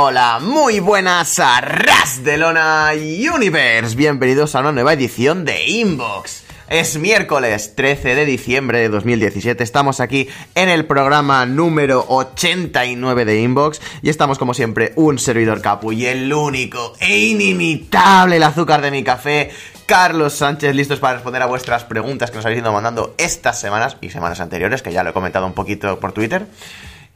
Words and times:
Hola, 0.00 0.38
muy 0.40 0.78
buenas 0.78 1.40
a 1.40 1.60
Ras 1.60 2.22
de 2.22 2.38
Lona 2.38 2.92
Universe. 2.94 3.96
Bienvenidos 3.96 4.54
a 4.54 4.60
una 4.60 4.70
nueva 4.70 4.92
edición 4.92 5.44
de 5.44 5.66
Inbox. 5.66 6.44
Es 6.68 6.96
miércoles 6.98 7.74
13 7.74 8.14
de 8.14 8.24
diciembre 8.24 8.78
de 8.78 8.90
2017. 8.90 9.64
Estamos 9.64 9.98
aquí 9.98 10.28
en 10.54 10.68
el 10.68 10.84
programa 10.84 11.44
número 11.46 12.04
89 12.06 13.24
de 13.24 13.40
Inbox. 13.40 13.80
Y 14.00 14.08
estamos, 14.08 14.38
como 14.38 14.54
siempre, 14.54 14.92
un 14.94 15.18
servidor 15.18 15.60
capu 15.62 15.90
y 15.90 16.06
el 16.06 16.32
único 16.32 16.92
e 17.00 17.18
inimitable 17.18 18.36
el 18.36 18.44
azúcar 18.44 18.82
de 18.82 18.92
mi 18.92 19.02
café. 19.02 19.50
Carlos 19.86 20.34
Sánchez, 20.34 20.76
listos 20.76 21.00
para 21.00 21.14
responder 21.14 21.42
a 21.42 21.46
vuestras 21.46 21.82
preguntas 21.82 22.30
que 22.30 22.36
nos 22.36 22.46
habéis 22.46 22.60
ido 22.60 22.72
mandando 22.72 23.16
estas 23.18 23.60
semanas 23.60 23.96
y 24.00 24.10
semanas 24.10 24.38
anteriores, 24.38 24.80
que 24.80 24.92
ya 24.92 25.02
lo 25.02 25.10
he 25.10 25.12
comentado 25.12 25.44
un 25.44 25.54
poquito 25.54 25.98
por 25.98 26.12
Twitter. 26.12 26.46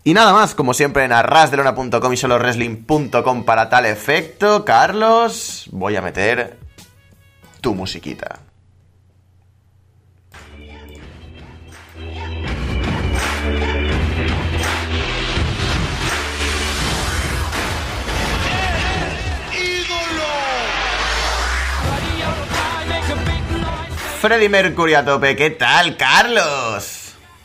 Y 0.05 0.15
nada 0.15 0.33
más, 0.33 0.55
como 0.55 0.75
siempre 0.75 1.05
en 1.05 1.13
arrasdelona.com 1.13 2.13
y 2.13 2.17
soloresling.com 2.17 3.45
para 3.45 3.69
tal 3.69 3.87
efecto, 3.87 4.65
Carlos, 4.65 5.69
voy 5.71 5.95
a 5.95 6.03
meter 6.03 6.59
tu 7.61 7.75
musiquita. 7.75 8.41
Freddy 24.21 24.49
Mercury 24.49 24.95
a 24.95 25.05
tope, 25.05 25.35
¿qué 25.35 25.51
tal, 25.51 25.97
Carlos? 25.97 27.02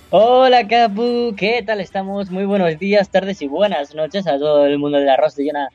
Hola 0.09 0.66
Capu, 0.69 1.36
¿qué 1.36 1.61
tal 1.63 1.81
estamos? 1.81 2.31
Muy 2.31 2.45
buenos 2.45 2.80
días, 2.80 3.09
tardes 3.09 3.41
y 3.41 3.47
buenas 3.47 3.94
noches 3.94 4.25
a 4.25 4.38
todo 4.38 4.66
el 4.66 4.80
mundo 4.80 5.00
del 5.00 5.09
arroz 5.09 5.36
de 5.36 5.47
Jonah 5.47 5.67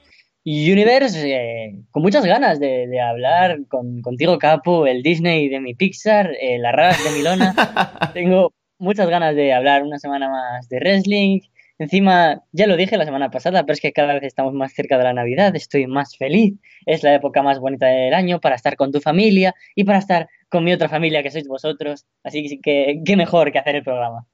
Universe. 0.42 1.20
Eh, 1.22 1.74
con 1.90 2.02
muchas 2.02 2.24
ganas 2.24 2.58
de, 2.58 2.98
hablar 2.98 3.58
con, 3.68 4.00
contigo 4.00 4.38
Capu, 4.38 4.86
el 4.86 5.02
Disney 5.02 5.50
de 5.50 5.60
mi 5.60 5.74
Pixar, 5.74 6.30
el 6.40 6.64
Arras 6.64 7.04
de 7.04 7.10
Milona. 7.10 7.54
Tengo 8.14 8.54
muchas 8.78 9.06
ganas 9.10 9.36
de 9.36 9.52
hablar 9.52 9.82
una 9.82 9.98
semana 9.98 10.30
más 10.30 10.66
de 10.70 10.78
wrestling. 10.78 11.40
Encima, 11.82 12.44
ya 12.52 12.68
lo 12.68 12.76
dije 12.76 12.96
la 12.96 13.04
semana 13.04 13.30
pasada, 13.32 13.62
pero 13.64 13.72
es 13.74 13.80
que 13.80 13.92
cada 13.92 14.14
vez 14.14 14.22
estamos 14.22 14.54
más 14.54 14.72
cerca 14.72 14.98
de 14.98 15.04
la 15.04 15.12
Navidad, 15.12 15.56
estoy 15.56 15.88
más 15.88 16.16
feliz. 16.16 16.54
Es 16.86 17.02
la 17.02 17.12
época 17.12 17.42
más 17.42 17.58
bonita 17.58 17.86
del 17.86 18.14
año 18.14 18.40
para 18.40 18.54
estar 18.54 18.76
con 18.76 18.92
tu 18.92 19.00
familia 19.00 19.52
y 19.74 19.82
para 19.82 19.98
estar 19.98 20.28
con 20.48 20.62
mi 20.62 20.72
otra 20.72 20.88
familia 20.88 21.24
que 21.24 21.32
sois 21.32 21.48
vosotros. 21.48 22.06
Así 22.22 22.60
que 22.62 23.02
qué 23.04 23.16
mejor 23.16 23.50
que 23.50 23.58
hacer 23.58 23.74
el 23.74 23.82
programa. 23.82 24.26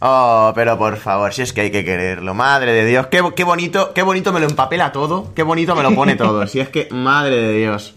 Oh, 0.00 0.52
pero 0.54 0.78
por 0.78 0.96
favor, 0.96 1.34
si 1.34 1.42
es 1.42 1.52
que 1.52 1.62
hay 1.62 1.70
que 1.72 1.84
quererlo, 1.84 2.32
madre 2.32 2.72
de 2.72 2.84
Dios, 2.84 3.08
qué, 3.08 3.20
qué, 3.34 3.42
bonito, 3.42 3.92
qué 3.92 4.02
bonito 4.02 4.32
me 4.32 4.38
lo 4.38 4.46
empapela 4.46 4.92
todo, 4.92 5.34
qué 5.34 5.42
bonito 5.42 5.74
me 5.74 5.82
lo 5.82 5.92
pone 5.92 6.14
todo, 6.14 6.46
si 6.46 6.60
es 6.60 6.68
que, 6.68 6.88
madre 6.92 7.36
de 7.36 7.52
Dios. 7.58 7.94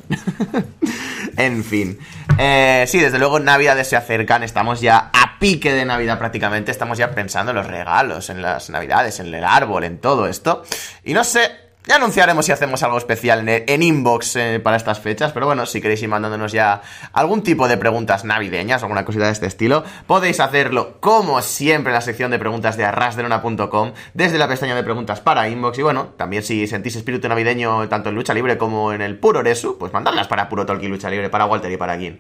en 1.38 1.64
fin. 1.64 2.00
Eh, 2.40 2.86
sí, 2.88 3.00
desde 3.00 3.20
luego 3.20 3.40
Navidades 3.40 3.88
se 3.88 3.96
acercan, 3.96 4.42
estamos 4.42 4.82
ya 4.82 5.12
a 5.14 5.38
pique 5.38 5.74
de 5.74 5.86
Navidad 5.86 6.18
prácticamente, 6.18 6.72
estamos 6.72 6.98
ya 6.98 7.12
pensando 7.12 7.52
en 7.52 7.58
los 7.58 7.68
regalos, 7.68 8.32
en 8.32 8.42
las 8.42 8.72
Navidades, 8.72 9.20
en 9.20 9.32
el 9.34 9.44
árbol, 9.44 9.84
en 9.84 10.00
todo 10.00 10.26
esto. 10.26 10.64
Y 11.04 11.14
no 11.14 11.24
sé, 11.24 11.52
ya 11.88 11.96
anunciaremos 11.96 12.46
si 12.46 12.52
hacemos 12.52 12.84
algo 12.84 13.00
especial 13.00 13.48
en, 13.48 13.84
inbox 13.84 14.36
eh, 14.36 14.60
para 14.60 14.78
estas 14.78 15.00
fechas, 15.00 15.32
pero 15.32 15.48
bueno, 15.48 15.66
si 15.66 15.82
queréis 15.82 16.02
ir 16.04 16.10
mandándonos 16.10 16.52
ya 16.52 16.82
algún 17.12 17.42
tipo 17.42 17.68
de 17.68 17.76
preguntas 17.78 18.24
navideñas 18.24 18.84
alguna 18.84 19.04
cosita 19.04 19.26
de 19.26 19.32
este 19.32 19.48
estilo, 19.48 19.84
podéis 20.06 20.40
hacerlo 20.40 20.98
como 21.00 21.42
siempre 21.42 21.92
en 21.92 21.96
la 21.96 22.02
sección 22.02 22.30
de 22.30 22.38
preguntas 22.38 22.78
de 22.78 22.86
arrasdelona.com, 22.86 23.94
desde 24.14 24.38
la 24.38 24.48
pestaña 24.48 24.76
de 24.76 24.84
preguntas 24.84 25.22
para 25.22 25.50
inbox. 25.50 25.80
Y 25.80 25.82
bueno, 25.82 26.10
también 26.18 26.44
si 26.44 26.68
sentís 26.68 26.96
espíritu 26.96 27.28
navideño 27.28 27.90
tanto 27.90 28.10
en 28.10 28.16
lucha 28.16 28.36
libre 28.36 28.60
como 28.60 28.94
en 28.94 29.02
el 29.02 29.18
puro 29.18 29.42
Resu, 29.42 29.78
pues 29.80 29.92
mandadlas 29.92 30.28
para 30.28 30.50
puro 30.50 30.66
Talk 30.68 30.84
y 30.84 30.88
lucha 30.88 31.10
libre, 31.10 31.30
para 31.30 31.46
Walter 31.46 31.72
y 31.72 31.78
para 31.78 31.98
Gin. 31.98 32.20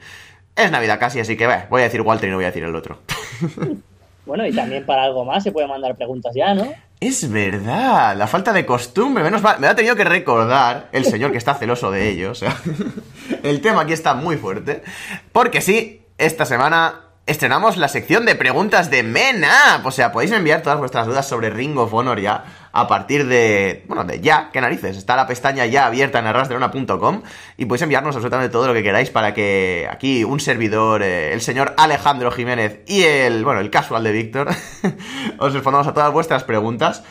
Es 0.55 0.71
Navidad 0.71 0.99
casi, 0.99 1.19
así 1.19 1.37
que 1.37 1.45
voy 1.69 1.81
a 1.81 1.85
decir 1.85 2.01
Walter 2.01 2.27
y 2.27 2.31
no 2.31 2.37
voy 2.37 2.45
a 2.45 2.47
decir 2.47 2.63
el 2.63 2.75
otro. 2.75 2.99
Bueno, 4.25 4.45
y 4.45 4.53
también 4.53 4.85
para 4.85 5.03
algo 5.03 5.25
más 5.25 5.43
se 5.43 5.51
puede 5.51 5.67
mandar 5.67 5.95
preguntas 5.95 6.33
ya, 6.35 6.53
¿no? 6.53 6.71
Es 6.99 7.31
verdad, 7.31 8.15
la 8.15 8.27
falta 8.27 8.53
de 8.53 8.65
costumbre. 8.65 9.23
Menos 9.23 9.41
mal, 9.41 9.59
me 9.59 9.65
ha 9.65 9.75
tenido 9.75 9.95
que 9.95 10.03
recordar 10.03 10.87
el 10.91 11.03
señor 11.05 11.31
que 11.31 11.39
está 11.39 11.55
celoso 11.55 11.89
de 11.89 12.09
ello. 12.09 12.29
O 12.29 12.35
sea, 12.35 12.55
el 13.43 13.59
tema 13.61 13.81
aquí 13.81 13.93
está 13.93 14.13
muy 14.13 14.37
fuerte. 14.37 14.83
Porque 15.31 15.61
sí, 15.61 16.03
esta 16.19 16.45
semana 16.45 17.01
estrenamos 17.25 17.77
la 17.77 17.87
sección 17.87 18.27
de 18.27 18.35
preguntas 18.35 18.91
de 18.91 19.01
MENA. 19.01 19.81
O 19.83 19.89
sea, 19.89 20.11
podéis 20.11 20.31
enviar 20.31 20.61
todas 20.61 20.77
vuestras 20.77 21.07
dudas 21.07 21.27
sobre 21.27 21.49
Ring 21.49 21.75
of 21.79 21.91
Honor 21.91 22.19
ya 22.19 22.43
a 22.73 22.87
partir 22.87 23.27
de, 23.27 23.83
bueno, 23.87 24.03
de 24.03 24.21
ya, 24.21 24.49
qué 24.51 24.61
narices. 24.61 24.97
Está 24.97 25.15
la 25.15 25.27
pestaña 25.27 25.65
ya 25.65 25.85
abierta 25.85 26.19
en 26.19 26.27
arrasderona.com 26.27 27.21
y 27.57 27.65
podéis 27.65 27.81
enviarnos 27.83 28.15
absolutamente 28.15 28.51
todo 28.51 28.67
lo 28.67 28.73
que 28.73 28.83
queráis 28.83 29.09
para 29.09 29.33
que 29.33 29.87
aquí 29.89 30.23
un 30.23 30.39
servidor, 30.39 31.03
eh, 31.03 31.33
el 31.33 31.41
señor 31.41 31.73
Alejandro 31.77 32.31
Jiménez 32.31 32.81
y 32.87 33.03
el, 33.03 33.43
bueno, 33.43 33.59
el 33.59 33.69
casual 33.69 34.03
de 34.03 34.11
Víctor, 34.11 34.49
os 35.37 35.53
respondamos 35.53 35.87
a 35.87 35.93
todas 35.93 36.11
vuestras 36.11 36.43
preguntas. 36.43 37.03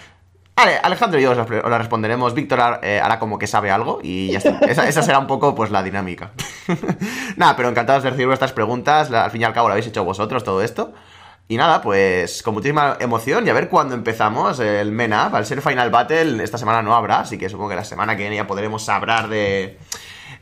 Vale, 0.57 0.77
Alejandro 0.83 1.19
y 1.19 1.23
yo 1.23 1.31
os 1.31 1.37
la 1.39 1.79
responderemos. 1.79 2.35
Víctor 2.35 2.81
eh, 2.83 3.01
hará 3.03 3.19
como 3.19 3.39
que 3.39 3.47
sabe 3.47 3.71
algo 3.71 3.99
y 4.03 4.31
ya 4.33 4.39
está. 4.39 4.59
Esa, 4.67 5.03
será 5.03 5.19
un 5.19 5.27
poco 5.27 5.55
pues 5.55 5.71
la 5.71 5.83
dinámica. 5.83 6.33
Nada, 7.37 7.57
pero 7.57 7.71
encantados 7.71 8.03
de 8.03 8.11
recibir 8.11 8.27
vuestras 8.27 8.53
preguntas. 8.53 9.11
Al 9.11 9.31
fin 9.31 9.41
y 9.41 9.45
al 9.45 9.55
cabo 9.55 9.69
lo 9.69 9.73
habéis 9.73 9.87
hecho 9.87 10.05
vosotros 10.05 10.45
todo 10.45 10.61
esto. 10.61 10.93
Y 11.51 11.57
nada, 11.57 11.83
pues 11.83 12.45
con 12.45 12.55
muchísima 12.55 12.97
emoción 13.01 13.45
y 13.45 13.51
a 13.51 13.53
ver 13.53 13.69
cuándo 13.69 13.97
empezamos 13.97 14.61
el 14.61 14.93
Men 14.93 15.13
Up. 15.13 15.35
Al 15.35 15.45
ser 15.45 15.61
Final 15.61 15.91
Battle, 15.91 16.45
esta 16.45 16.59
semana 16.59 16.81
no 16.81 16.95
habrá, 16.95 17.19
así 17.23 17.39
que 17.39 17.49
supongo 17.49 17.71
que 17.71 17.75
la 17.75 17.83
semana 17.83 18.15
que 18.15 18.23
viene 18.23 18.37
ya 18.37 18.47
podremos 18.47 18.89
hablar 18.89 19.29
de, 19.29 19.77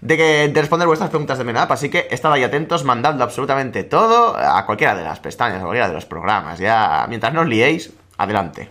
de, 0.02 0.16
que, 0.18 0.48
de 0.52 0.60
responder 0.60 0.86
vuestras 0.86 1.08
preguntas 1.08 1.38
de 1.38 1.44
Men 1.44 1.56
Up. 1.56 1.72
Así 1.72 1.88
que 1.88 2.08
estad 2.10 2.30
ahí 2.30 2.42
atentos, 2.42 2.84
mandando 2.84 3.24
absolutamente 3.24 3.84
todo 3.84 4.36
a 4.36 4.66
cualquiera 4.66 4.94
de 4.94 5.02
las 5.02 5.18
pestañas, 5.18 5.60
a 5.60 5.62
cualquiera 5.62 5.88
de 5.88 5.94
los 5.94 6.04
programas. 6.04 6.58
Ya, 6.58 7.06
mientras 7.08 7.32
no 7.32 7.40
os 7.40 7.48
liéis, 7.48 7.90
adelante. 8.18 8.68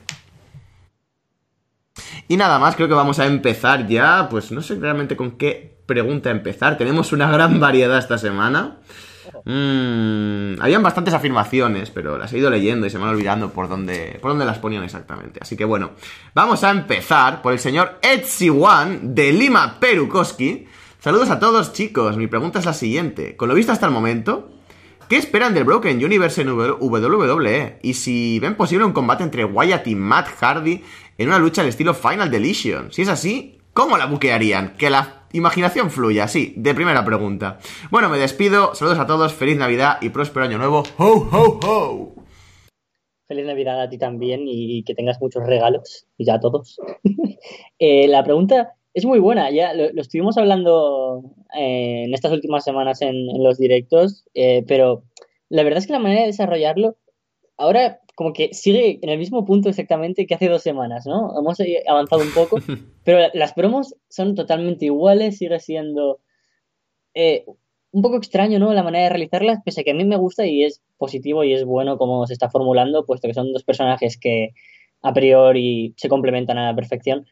Y 2.27 2.37
nada 2.37 2.59
más, 2.59 2.75
creo 2.75 2.87
que 2.87 2.93
vamos 2.93 3.17
a 3.17 3.25
empezar 3.25 3.87
ya. 3.87 4.27
Pues 4.29 4.51
no 4.51 4.61
sé 4.61 4.75
realmente 4.75 5.17
con 5.17 5.31
qué 5.39 5.79
pregunta 5.87 6.29
empezar. 6.29 6.77
Tenemos 6.77 7.11
una 7.13 7.31
gran 7.31 7.59
variedad 7.59 7.97
esta 7.97 8.19
semana. 8.19 8.77
Mm, 9.49 10.61
habían 10.61 10.83
bastantes 10.83 11.13
afirmaciones, 11.13 11.89
pero 11.89 12.17
las 12.17 12.33
he 12.33 12.37
ido 12.37 12.49
leyendo 12.49 12.85
y 12.85 12.89
se 12.89 12.97
me 12.97 13.05
van 13.05 13.13
olvidando 13.13 13.53
por 13.53 13.69
dónde, 13.69 14.19
por 14.21 14.31
dónde 14.31 14.43
las 14.43 14.59
ponían 14.59 14.83
exactamente. 14.83 15.39
Así 15.41 15.55
que 15.55 15.63
bueno, 15.63 15.91
vamos 16.33 16.65
a 16.65 16.71
empezar 16.71 17.41
por 17.41 17.53
el 17.53 17.59
señor 17.59 17.97
One 18.59 18.99
de 19.03 19.31
Lima 19.31 19.79
Perukoski. 19.79 20.67
Saludos 20.99 21.29
a 21.29 21.39
todos 21.39 21.71
chicos, 21.71 22.17
mi 22.17 22.27
pregunta 22.27 22.59
es 22.59 22.65
la 22.65 22.73
siguiente. 22.73 23.37
Con 23.37 23.47
lo 23.47 23.55
visto 23.55 23.71
hasta 23.71 23.85
el 23.85 23.93
momento, 23.93 24.51
¿qué 25.07 25.15
esperan 25.15 25.53
del 25.53 25.63
Broken 25.63 26.03
Universe 26.03 26.41
en 26.41 26.49
WWE? 26.49 27.79
Y 27.83 27.93
si 27.93 28.39
ven 28.39 28.55
posible 28.55 28.83
un 28.83 28.91
combate 28.91 29.23
entre 29.23 29.45
Wyatt 29.45 29.87
y 29.87 29.95
Matt 29.95 30.27
Hardy 30.41 30.83
en 31.17 31.27
una 31.29 31.39
lucha 31.39 31.61
al 31.61 31.69
estilo 31.69 31.93
Final 31.93 32.29
Deletion. 32.29 32.91
Si 32.91 33.03
es 33.03 33.07
así, 33.07 33.59
¿cómo 33.71 33.97
la 33.97 34.07
buquearían? 34.07 34.73
Que 34.75 34.89
la 34.89 35.16
imaginación 35.33 35.91
fluya, 35.91 36.27
sí, 36.27 36.53
de 36.57 36.73
primera 36.73 37.03
pregunta. 37.05 37.59
Bueno, 37.91 38.09
me 38.09 38.17
despido, 38.17 38.75
saludos 38.75 38.99
a 38.99 39.07
todos, 39.07 39.33
feliz 39.33 39.57
Navidad 39.57 39.97
y 40.01 40.09
próspero 40.09 40.45
año 40.45 40.57
nuevo. 40.57 40.83
¡Ho, 40.97 41.27
ho, 41.31 41.59
ho! 41.63 42.15
Feliz 43.27 43.45
Navidad 43.45 43.81
a 43.81 43.89
ti 43.89 43.97
también 43.97 44.43
y 44.45 44.83
que 44.83 44.95
tengas 44.95 45.19
muchos 45.19 45.45
regalos, 45.45 46.05
y 46.17 46.25
ya 46.25 46.35
a 46.35 46.39
todos. 46.39 46.79
Eh, 47.79 48.07
la 48.07 48.23
pregunta 48.23 48.73
es 48.95 49.05
muy 49.05 49.19
buena, 49.19 49.51
ya 49.51 49.71
lo, 49.73 50.01
estuvimos 50.01 50.37
hablando 50.39 51.23
eh, 51.55 52.05
en 52.05 52.13
estas 52.15 52.31
últimas 52.31 52.63
semanas 52.63 53.03
en, 53.03 53.43
los 53.43 53.59
directos, 53.59 54.25
eh, 54.33 54.63
pero 54.67 55.03
la 55.49 55.61
verdad 55.61 55.77
es 55.77 55.85
que 55.85 55.93
la 55.93 55.99
manera 55.99 56.21
de 56.21 56.27
desarrollarlo, 56.27 56.97
ahora 57.55 57.99
como 58.15 58.33
que 58.33 58.51
sigue 58.55 58.97
en 59.03 59.09
el 59.09 59.19
mismo 59.19 59.45
punto 59.45 59.69
exactamente 59.69 60.25
que 60.25 60.33
hace 60.33 60.49
dos 60.49 60.63
semanas, 60.63 61.05
¿no? 61.05 61.37
Hemos 61.37 61.59
avanzado 61.87 62.23
un 62.23 62.31
poco, 62.31 62.57
pero 63.07 63.29
las 63.33 63.53
promos 63.53 63.95
son 64.09 64.35
totalmente 64.35 64.83
iguales, 64.83 65.37
sigue 65.37 65.61
siendo 65.61 66.19
eh, 67.13 67.45
un 67.91 68.01
poco 68.01 68.17
extraño, 68.17 68.59
¿no? 68.59 68.73
La 68.73 68.83
manera 68.83 69.05
de 69.05 69.09
realizarlas, 69.11 69.59
pese 69.63 69.79
a 69.79 69.83
que 69.85 69.91
a 69.91 69.93
mí 69.93 70.03
me 70.03 70.17
gusta 70.17 70.45
y 70.45 70.65
es 70.65 70.83
positivo 70.97 71.45
y 71.45 71.53
es 71.53 71.63
bueno 71.63 71.97
como 71.97 72.27
se 72.27 72.33
está 72.33 72.49
formulando, 72.49 73.05
puesto 73.05 73.29
que 73.29 73.33
son 73.33 73.53
dos 73.53 73.63
personajes 73.63 74.17
que 74.19 74.49
a 75.01 75.13
priori 75.13 75.93
se 75.95 76.09
complementan 76.09 76.57
a 76.57 76.65
la 76.65 76.75
perfección. 76.75 77.25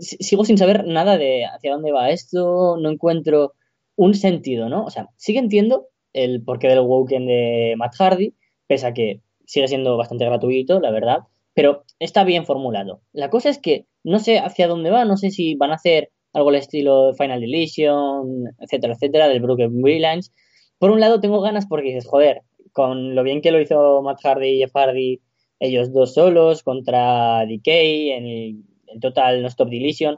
Sigo 0.00 0.44
sin 0.44 0.58
saber 0.58 0.84
nada 0.88 1.16
de 1.18 1.44
hacia 1.44 1.70
dónde 1.70 1.92
va 1.92 2.10
esto, 2.10 2.76
no 2.76 2.90
encuentro 2.90 3.52
un 3.94 4.12
sentido, 4.14 4.68
¿no? 4.68 4.86
O 4.86 4.90
sea, 4.90 5.10
sí 5.14 5.34
que 5.34 5.38
entiendo 5.38 5.86
el 6.14 6.42
porqué 6.42 6.66
del 6.66 6.80
Woken 6.80 7.26
de 7.26 7.74
Matt 7.76 7.94
Hardy, 7.96 8.34
pese 8.66 8.88
a 8.88 8.92
que 8.92 9.20
sigue 9.44 9.68
siendo 9.68 9.96
bastante 9.96 10.24
gratuito, 10.24 10.80
la 10.80 10.90
verdad, 10.90 11.18
pero 11.54 11.84
está 12.00 12.24
bien 12.24 12.44
formulado. 12.44 13.02
La 13.12 13.30
cosa 13.30 13.50
es 13.50 13.58
que 13.58 13.86
no 14.06 14.18
sé 14.18 14.38
hacia 14.38 14.68
dónde 14.68 14.90
va, 14.90 15.04
no 15.04 15.16
sé 15.16 15.30
si 15.30 15.54
van 15.56 15.72
a 15.72 15.74
hacer 15.74 16.10
algo 16.32 16.50
al 16.50 16.56
estilo 16.56 17.12
Final 17.14 17.40
Deletion, 17.40 18.44
etcétera, 18.60 18.94
etcétera, 18.94 19.28
del 19.28 19.40
Broken 19.40 19.82
Brilliance. 19.82 20.30
Por 20.78 20.90
un 20.90 21.00
lado 21.00 21.20
tengo 21.20 21.40
ganas 21.40 21.66
porque 21.66 21.88
dices, 21.88 22.06
joder, 22.06 22.42
con 22.72 23.14
lo 23.14 23.22
bien 23.22 23.40
que 23.40 23.50
lo 23.50 23.60
hizo 23.60 24.02
Matt 24.02 24.20
Hardy 24.22 24.48
y 24.48 24.58
Jeff 24.58 24.72
Hardy, 24.74 25.20
ellos 25.58 25.92
dos 25.92 26.14
solos 26.14 26.62
contra 26.62 27.46
DK 27.46 27.68
en 27.68 28.64
en 28.86 29.00
total 29.00 29.42
no 29.42 29.48
stop 29.48 29.68
deletion. 29.68 30.16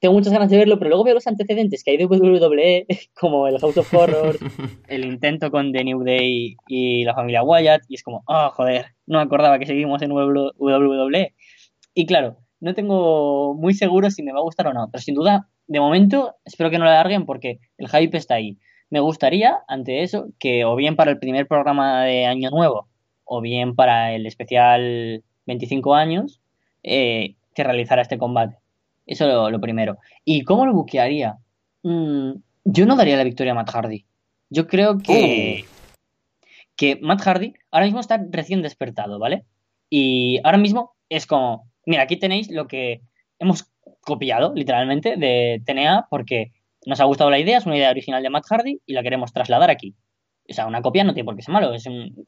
Tengo 0.00 0.14
muchas 0.14 0.32
ganas 0.32 0.50
de 0.50 0.58
verlo, 0.58 0.78
pero 0.78 0.88
luego 0.88 1.04
veo 1.04 1.14
los 1.14 1.28
antecedentes 1.28 1.84
que 1.84 1.92
hay 1.92 1.96
de 1.96 2.06
WWE, 2.06 2.86
como 3.14 3.46
el 3.46 3.58
House 3.60 3.76
of 3.78 3.94
Horrors, 3.94 4.38
el 4.88 5.04
intento 5.04 5.50
con 5.50 5.72
The 5.72 5.84
New 5.84 6.02
Day 6.02 6.56
y 6.66 7.04
la 7.04 7.14
familia 7.14 7.44
Wyatt, 7.44 7.82
y 7.88 7.94
es 7.94 8.02
como, 8.02 8.24
oh, 8.26 8.50
joder, 8.50 8.86
no 9.06 9.20
acordaba 9.20 9.58
que 9.58 9.66
seguimos 9.66 10.02
en 10.02 10.10
WWE. 10.10 11.34
Y 11.94 12.06
claro, 12.06 12.38
no 12.62 12.74
tengo 12.74 13.54
muy 13.54 13.74
seguro 13.74 14.10
si 14.10 14.22
me 14.22 14.32
va 14.32 14.38
a 14.38 14.42
gustar 14.42 14.68
o 14.68 14.72
no, 14.72 14.88
pero 14.90 15.02
sin 15.02 15.16
duda, 15.16 15.48
de 15.66 15.80
momento, 15.80 16.36
espero 16.44 16.70
que 16.70 16.78
no 16.78 16.84
la 16.84 16.92
alarguen 16.92 17.26
porque 17.26 17.58
el 17.76 17.88
hype 17.88 18.16
está 18.16 18.34
ahí. 18.34 18.56
Me 18.88 19.00
gustaría, 19.00 19.58
ante 19.66 20.02
eso, 20.02 20.28
que 20.38 20.64
o 20.64 20.76
bien 20.76 20.94
para 20.94 21.10
el 21.10 21.18
primer 21.18 21.48
programa 21.48 22.04
de 22.04 22.26
Año 22.26 22.50
Nuevo 22.50 22.88
o 23.24 23.40
bien 23.40 23.74
para 23.74 24.12
el 24.12 24.26
especial 24.26 25.24
25 25.46 25.94
años, 25.94 26.40
eh, 26.84 27.34
que 27.54 27.64
realizara 27.64 28.02
este 28.02 28.18
combate. 28.18 28.58
Eso 29.06 29.26
lo, 29.26 29.50
lo 29.50 29.60
primero. 29.60 29.98
¿Y 30.24 30.42
cómo 30.42 30.64
lo 30.64 30.72
buquearía? 30.72 31.38
Mm, 31.82 32.32
yo 32.64 32.86
no 32.86 32.94
daría 32.94 33.16
la 33.16 33.24
victoria 33.24 33.52
a 33.52 33.54
Matt 33.56 33.70
Hardy. 33.70 34.04
Yo 34.50 34.68
creo 34.68 34.98
que, 34.98 35.64
Oh. 35.64 35.96
que 36.76 36.96
Matt 37.02 37.22
Hardy 37.22 37.54
ahora 37.72 37.86
mismo 37.86 38.00
está 38.00 38.24
recién 38.30 38.62
despertado, 38.62 39.18
¿vale? 39.18 39.44
Y 39.90 40.40
ahora 40.44 40.58
mismo 40.58 40.92
es 41.08 41.26
como, 41.26 41.64
mira, 41.86 42.02
aquí 42.02 42.16
tenéis 42.16 42.50
lo 42.50 42.66
que 42.66 43.00
hemos 43.38 43.70
copiado, 44.00 44.52
literalmente, 44.54 45.16
de 45.16 45.62
TNA, 45.64 46.06
porque 46.10 46.52
nos 46.86 47.00
ha 47.00 47.04
gustado 47.04 47.30
la 47.30 47.38
idea, 47.38 47.58
es 47.58 47.66
una 47.66 47.76
idea 47.76 47.90
original 47.90 48.22
de 48.22 48.30
Matt 48.30 48.46
Hardy 48.48 48.80
y 48.86 48.92
la 48.92 49.02
queremos 49.02 49.32
trasladar 49.32 49.70
aquí. 49.70 49.94
O 50.48 50.52
sea, 50.52 50.66
una 50.66 50.82
copia 50.82 51.04
no 51.04 51.14
tiene 51.14 51.24
por 51.24 51.36
qué 51.36 51.42
ser 51.42 51.52
malo, 51.52 51.72
es 51.74 51.86
un- 51.86 52.24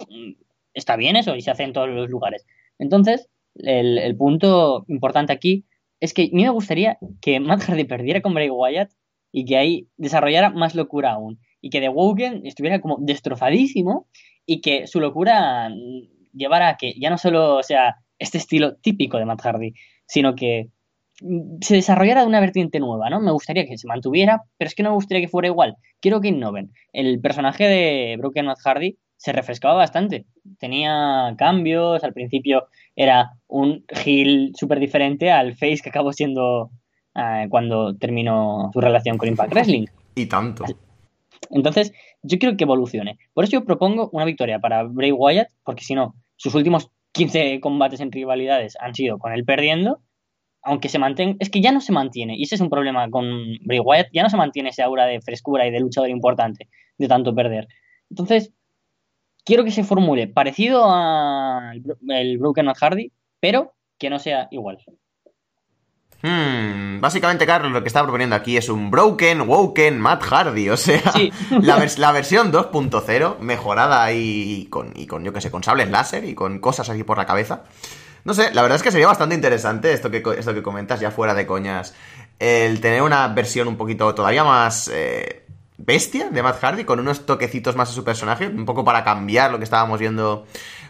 está 0.72 0.96
bien 0.96 1.16
eso 1.16 1.36
y 1.36 1.42
se 1.42 1.50
hace 1.50 1.64
en 1.64 1.72
todos 1.72 1.88
los 1.88 2.08
lugares. 2.10 2.46
Entonces, 2.78 3.28
el, 3.56 4.16
punto 4.16 4.84
importante 4.88 5.32
aquí 5.32 5.64
es 6.00 6.12
que 6.12 6.22
a 6.24 6.28
mí 6.32 6.42
me 6.42 6.50
gustaría 6.50 6.98
que 7.20 7.40
Matt 7.40 7.62
Hardy 7.62 7.84
perdiera 7.84 8.20
con 8.20 8.34
Bray 8.34 8.50
Wyatt 8.50 8.90
y 9.32 9.44
que 9.44 9.56
ahí 9.56 9.88
desarrollara 9.96 10.50
más 10.50 10.74
locura 10.74 11.12
aún. 11.12 11.40
Y 11.60 11.70
que 11.70 11.80
The 11.80 11.88
Woken 11.88 12.46
estuviera 12.46 12.80
como 12.80 12.98
destrozadísimo 13.00 14.08
y 14.44 14.60
que 14.60 14.86
su 14.86 15.00
locura 15.00 15.70
llevara 16.32 16.70
a 16.70 16.76
que 16.76 16.94
ya 16.98 17.10
no 17.10 17.18
solo 17.18 17.62
sea 17.62 17.96
este 18.19 18.38
estilo 18.38 18.76
típico 18.76 19.19
de 19.19 19.25
Matt 19.25 19.43
Hardy, 19.43 19.75
sino 20.06 20.34
que 20.34 20.69
mm, 21.20 21.58
se 21.61 21.75
desarrollara 21.76 22.22
de 22.22 22.26
una 22.26 22.40
vertiente 22.40 22.81
nueva, 22.81 23.11
¿no? 23.11 23.20
Me 23.20 23.32
gustaría 23.32 23.66
que 23.66 23.78
se 23.78 23.88
mantuviera, 23.88 24.43
pero 24.56 24.69
es 24.69 24.75
que 24.75 24.82
no 24.82 24.90
me 24.90 24.96
gustaría 24.96 25.22
que 25.22 25.31
fuera 25.31 25.49
igual. 25.49 25.76
Quiero 26.00 26.20
que 26.20 26.28
innoven. 26.28 26.72
El 26.93 27.20
personaje 27.20 27.64
de 27.64 28.16
Broken 28.19 28.46
Matt 28.46 28.61
Hardy 28.64 28.99
se 29.16 29.32
refrescaba 29.32 29.75
bastante. 29.75 30.26
Tenía 30.58 31.34
cambios, 31.38 32.05
al 32.05 32.12
principio 32.12 32.66
era 32.94 33.31
un 33.46 33.84
heel 33.88 34.52
súper 34.55 34.78
diferente 34.78 35.31
al 35.31 35.55
face 35.55 35.81
que 35.82 35.88
acabó 35.88 36.12
siendo 36.12 36.70
eh, 37.14 37.46
cuando 37.49 37.96
terminó 37.96 38.70
su 38.72 38.81
relación 38.81 39.17
con 39.19 39.28
Impact 39.28 39.52
Wrestling. 39.52 39.87
Y 40.17 40.26
tanto. 40.26 40.64
Entonces, 41.50 41.93
yo 42.22 42.38
quiero 42.38 42.56
que 42.56 42.62
evolucione. 42.62 43.19
Por 43.32 43.43
eso 43.43 43.55
yo 43.55 43.64
propongo 43.64 44.10
una 44.12 44.25
victoria 44.25 44.60
para 44.60 44.84
Bray 44.84 45.10
Wyatt, 45.10 45.49
porque 45.64 45.82
si 45.82 45.96
no, 45.96 46.14
sus 46.37 46.55
últimos 46.55 46.93
15 47.14 47.61
combates 47.61 48.00
en 48.00 48.12
rivalidades 48.12 48.76
han 48.81 48.94
sido 48.94 49.19
con 49.19 49.32
él 49.32 49.44
perdiendo, 49.44 50.02
aunque 50.62 50.88
se 50.88 50.99
mantenga. 50.99 51.37
Es 51.38 51.49
que 51.49 51.61
ya 51.61 51.72
no 51.72 51.81
se 51.81 51.93
mantiene, 51.93 52.37
y 52.37 52.43
ese 52.43 52.56
es 52.56 52.61
un 52.61 52.70
problema 52.70 53.08
con 53.08 53.25
Bray 53.62 53.78
Wyatt, 53.78 54.08
ya 54.12 54.22
no 54.22 54.31
se 54.31 54.37
mantiene 54.37 54.70
ese 54.70 54.82
aura 54.82 55.06
de 55.06 55.20
frescura 55.20 55.66
y 55.66 55.70
de 55.70 55.81
luchador 55.81 56.11
importante, 56.11 56.69
de 56.99 57.08
tanto 57.08 57.34
perder. 57.34 57.69
Entonces, 58.11 58.52
quiero 59.44 59.64
que 59.64 59.70
se 59.70 59.84
formule 59.84 60.26
parecido 60.26 60.84
al 60.90 61.82
el 62.08 62.38
Broken 62.38 62.72
Hardy, 62.75 63.12
pero 63.40 63.75
que 63.99 64.10
no 64.10 64.19
sea 64.19 64.49
igual. 64.50 64.78
Hmm, 66.26 67.00
básicamente, 67.02 67.44
Carlos, 67.44 67.70
lo 67.70 67.82
que 67.82 67.88
está 67.88 68.00
proponiendo 68.02 68.34
aquí 68.34 68.56
es 68.56 68.70
un 68.70 68.90
Broken, 68.90 69.42
Woken, 69.42 70.00
Matt 70.00 70.22
Hardy. 70.22 70.70
O 70.70 70.76
sea, 70.78 71.12
Sí. 71.12 71.30
la, 71.50 71.76
vers- 71.78 71.98
la 71.98 72.12
versión 72.12 72.50
2.0, 72.50 73.40
mejorada 73.40 74.10
y 74.12 74.66
con, 74.70 74.92
y 74.96 75.06
con, 75.06 75.22
yo 75.22 75.34
que 75.34 75.42
sé, 75.42 75.50
con 75.50 75.62
sables 75.62 75.90
láser 75.90 76.24
y 76.24 76.34
con 76.34 76.60
cosas 76.60 76.88
aquí 76.88 77.04
por 77.04 77.18
la 77.18 77.26
cabeza. 77.26 77.64
No 78.24 78.32
sé, 78.32 78.54
la 78.54 78.62
verdad 78.62 78.76
es 78.76 78.82
que 78.82 78.90
sería 78.90 79.06
bastante 79.06 79.34
interesante 79.34 79.92
esto 79.92 80.10
que, 80.10 80.22
esto 80.38 80.54
que 80.54 80.62
comentas, 80.62 80.98
ya 80.98 81.10
fuera 81.10 81.34
de 81.34 81.46
coñas. 81.46 81.94
El 82.38 82.80
tener 82.80 83.02
una 83.02 83.28
versión 83.28 83.68
un 83.68 83.76
poquito 83.76 84.14
todavía 84.14 84.44
más 84.44 84.90
eh, 84.90 85.44
bestia 85.76 86.30
de 86.30 86.42
Matt 86.42 86.58
Hardy, 86.58 86.84
con 86.84 87.00
unos 87.00 87.26
toquecitos 87.26 87.76
más 87.76 87.90
a 87.90 87.92
su 87.92 88.02
personaje, 88.02 88.48
un 88.48 88.64
poco 88.64 88.82
para 88.82 89.04
cambiar 89.04 89.50
lo 89.50 89.58
que 89.58 89.64
estábamos 89.64 90.00
viendo 90.00 90.46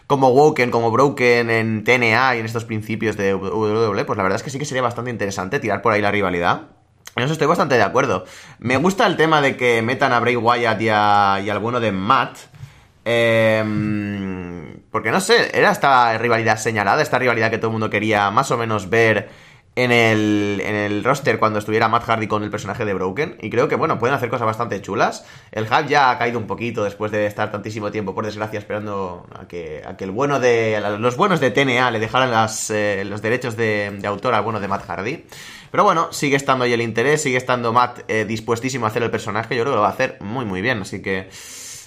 como 0.07 0.29
Woken, 0.29 0.71
como 0.71 0.91
Broken 0.91 1.49
en 1.49 1.83
TNA 1.83 2.35
y 2.35 2.39
en 2.39 2.45
estos 2.45 2.65
principios 2.65 3.17
de 3.17 3.33
WWE, 3.33 4.05
pues 4.05 4.17
la 4.17 4.23
verdad 4.23 4.37
es 4.37 4.43
que 4.43 4.49
sí 4.49 4.59
que 4.59 4.65
sería 4.65 4.81
bastante 4.83 5.09
interesante 5.11 5.59
tirar 5.59 5.81
por 5.81 5.93
ahí 5.93 6.01
la 6.01 6.11
rivalidad. 6.11 6.63
En 7.15 7.23
eso 7.23 7.33
estoy 7.33 7.47
bastante 7.47 7.75
de 7.75 7.83
acuerdo. 7.83 8.25
Me 8.59 8.77
gusta 8.77 9.07
el 9.07 9.15
tema 9.15 9.41
de 9.41 9.55
que 9.55 9.81
metan 9.81 10.11
a 10.13 10.19
Bray 10.19 10.35
Wyatt 10.35 10.81
y, 10.81 10.89
a- 10.89 11.39
y 11.43 11.49
al 11.49 11.59
bueno 11.59 11.79
de 11.79 11.91
Matt. 11.91 12.37
Eh, 13.05 13.63
porque 14.91 15.11
no 15.11 15.19
sé, 15.19 15.57
era 15.57 15.71
esta 15.71 16.17
rivalidad 16.17 16.57
señalada, 16.57 17.01
esta 17.01 17.19
rivalidad 17.19 17.49
que 17.51 17.57
todo 17.57 17.67
el 17.67 17.73
mundo 17.73 17.89
quería 17.89 18.29
más 18.31 18.51
o 18.51 18.57
menos 18.57 18.89
ver 18.89 19.29
en 19.75 19.91
el, 19.91 20.61
en 20.63 20.75
el 20.75 21.03
roster 21.03 21.37
cuando 21.37 21.59
estuviera 21.59 21.89
Matt 21.89 22.03
Hardy 22.03 22.27
con 22.27 22.43
el 22.43 22.49
personaje 22.49 22.85
de 22.85 22.93
Broken. 22.93 23.37
Y 23.41 23.49
creo 23.49 23.67
que, 23.67 23.75
bueno, 23.75 23.99
pueden 23.99 24.15
hacer 24.15 24.29
cosas 24.29 24.45
bastante 24.45 24.81
chulas. 24.81 25.25
El 25.51 25.67
hype 25.67 25.89
ya 25.89 26.11
ha 26.11 26.17
caído 26.17 26.39
un 26.39 26.47
poquito 26.47 26.83
después 26.83 27.11
de 27.11 27.25
estar 27.25 27.51
tantísimo 27.51 27.91
tiempo, 27.91 28.15
por 28.15 28.25
desgracia, 28.25 28.57
esperando 28.57 29.27
a 29.37 29.47
que, 29.47 29.83
a 29.85 29.97
que 29.97 30.05
el 30.05 30.11
bueno 30.11 30.39
de. 30.39 30.81
los 30.99 31.17
buenos 31.17 31.41
de 31.41 31.51
TNA 31.51 31.91
le 31.91 31.99
dejaran 31.99 32.31
las, 32.31 32.69
eh, 32.69 33.03
los 33.05 33.21
derechos 33.21 33.57
de, 33.57 33.97
de 33.99 34.07
autor 34.07 34.33
al 34.33 34.43
bueno 34.43 34.61
de 34.61 34.67
Matt 34.67 34.85
Hardy. 34.85 35.25
Pero 35.71 35.83
bueno, 35.83 36.13
sigue 36.13 36.37
estando 36.37 36.63
ahí 36.63 36.71
el 36.71 36.81
interés, 36.81 37.21
sigue 37.21 37.37
estando 37.37 37.73
Matt 37.73 38.03
eh, 38.07 38.23
dispuestísimo 38.23 38.85
a 38.85 38.89
hacer 38.89 39.03
el 39.03 39.11
personaje. 39.11 39.57
Yo 39.57 39.63
creo 39.63 39.73
que 39.73 39.77
lo 39.77 39.81
va 39.81 39.89
a 39.89 39.91
hacer 39.91 40.17
muy, 40.21 40.45
muy 40.45 40.61
bien. 40.61 40.81
Así 40.81 41.01
que. 41.01 41.29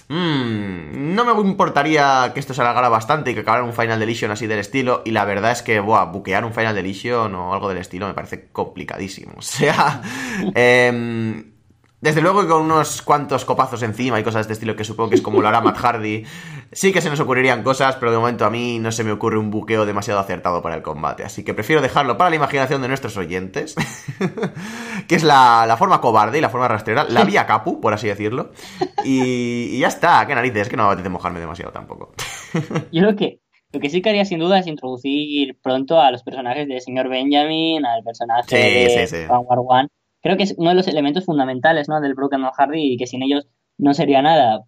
Mm, 0.09 1.15
no 1.15 1.23
me 1.23 1.47
importaría 1.47 2.31
que 2.33 2.39
esto 2.39 2.53
se 2.53 2.61
alargara 2.61 2.89
bastante 2.89 3.31
y 3.31 3.33
que 3.33 3.41
acabara 3.41 3.63
un 3.63 3.73
Final 3.73 3.99
Deletion 3.99 4.31
así 4.31 4.47
del 4.47 4.59
estilo. 4.59 5.01
Y 5.05 5.11
la 5.11 5.25
verdad 5.25 5.51
es 5.51 5.61
que, 5.61 5.79
buah, 5.79 6.05
buquear 6.05 6.45
un 6.45 6.53
Final 6.53 6.75
Deletion 6.75 7.33
o 7.35 7.53
algo 7.53 7.69
del 7.69 7.77
estilo 7.77 8.07
me 8.07 8.13
parece 8.13 8.49
complicadísimo. 8.51 9.33
O 9.39 9.41
sea, 9.41 10.01
em, 10.53 11.51
desde 12.01 12.21
luego 12.21 12.41
que 12.41 12.47
con 12.47 12.61
unos 12.63 13.01
cuantos 13.01 13.43
copazos 13.45 13.83
encima 13.83 14.19
y 14.19 14.23
cosas 14.23 14.35
de 14.35 14.41
este 14.41 14.53
estilo 14.53 14.75
que 14.75 14.83
supongo 14.83 15.09
que 15.09 15.15
es 15.17 15.21
como 15.21 15.41
lo 15.41 15.47
hará 15.47 15.61
Matt 15.61 15.77
Hardy, 15.77 16.23
sí 16.71 16.93
que 16.93 17.01
se 17.01 17.09
nos 17.09 17.19
ocurrirían 17.19 17.63
cosas, 17.63 17.95
pero 17.97 18.11
de 18.11 18.17
momento 18.17 18.45
a 18.45 18.49
mí 18.49 18.79
no 18.79 18.91
se 18.91 19.03
me 19.03 19.11
ocurre 19.11 19.37
un 19.37 19.51
buqueo 19.51 19.85
demasiado 19.85 20.19
acertado 20.19 20.61
para 20.61 20.75
el 20.75 20.81
combate. 20.81 21.23
Así 21.23 21.43
que 21.43 21.53
prefiero 21.53 21.81
dejarlo 21.81 22.17
para 22.17 22.29
la 22.29 22.37
imaginación 22.37 22.81
de 22.81 22.87
nuestros 22.87 23.17
oyentes, 23.17 23.75
que 25.07 25.15
es 25.15 25.23
la, 25.23 25.65
la 25.67 25.77
forma 25.77 26.01
cobarde 26.01 26.37
y 26.37 26.41
la 26.41 26.49
forma 26.49 26.67
rastrera, 26.67 27.03
la 27.03 27.23
vía 27.23 27.45
capu, 27.45 27.81
por 27.81 27.93
así 27.93 28.07
decirlo. 28.07 28.51
Y, 29.03 29.75
y 29.75 29.79
ya 29.79 29.87
está, 29.87 30.25
qué 30.27 30.35
narices, 30.35 30.63
es 30.63 30.69
que 30.69 30.77
no 30.77 30.83
me 30.83 30.89
apetece 30.89 31.09
mojarme 31.09 31.39
demasiado 31.39 31.71
tampoco. 31.71 32.13
Yo 32.91 33.01
creo 33.03 33.15
que 33.15 33.39
lo 33.71 33.79
que 33.79 33.89
sí 33.89 34.01
que 34.01 34.09
haría 34.09 34.25
sin 34.25 34.39
duda 34.39 34.59
es 34.59 34.67
introducir 34.67 35.59
pronto 35.61 35.99
a 35.99 36.11
los 36.11 36.23
personajes 36.23 36.67
de 36.67 36.79
señor 36.81 37.07
Benjamin, 37.09 37.85
al 37.85 38.03
personaje 38.03 38.47
Sí, 38.49 38.55
de 38.55 39.07
sí, 39.07 39.15
sí. 39.15 39.23
One. 39.29 39.89
Creo 40.21 40.37
que 40.37 40.43
es 40.43 40.55
uno 40.57 40.69
de 40.69 40.75
los 40.75 40.87
elementos 40.87 41.25
fundamentales 41.25 41.87
¿no? 41.87 42.01
del 42.01 42.13
Broken 42.13 42.41
Matt 42.41 42.55
Hardy 42.57 42.93
y 42.93 42.97
que 42.97 43.07
sin 43.07 43.23
ellos 43.23 43.47
no 43.77 43.93
sería 43.93 44.21
nada. 44.21 44.63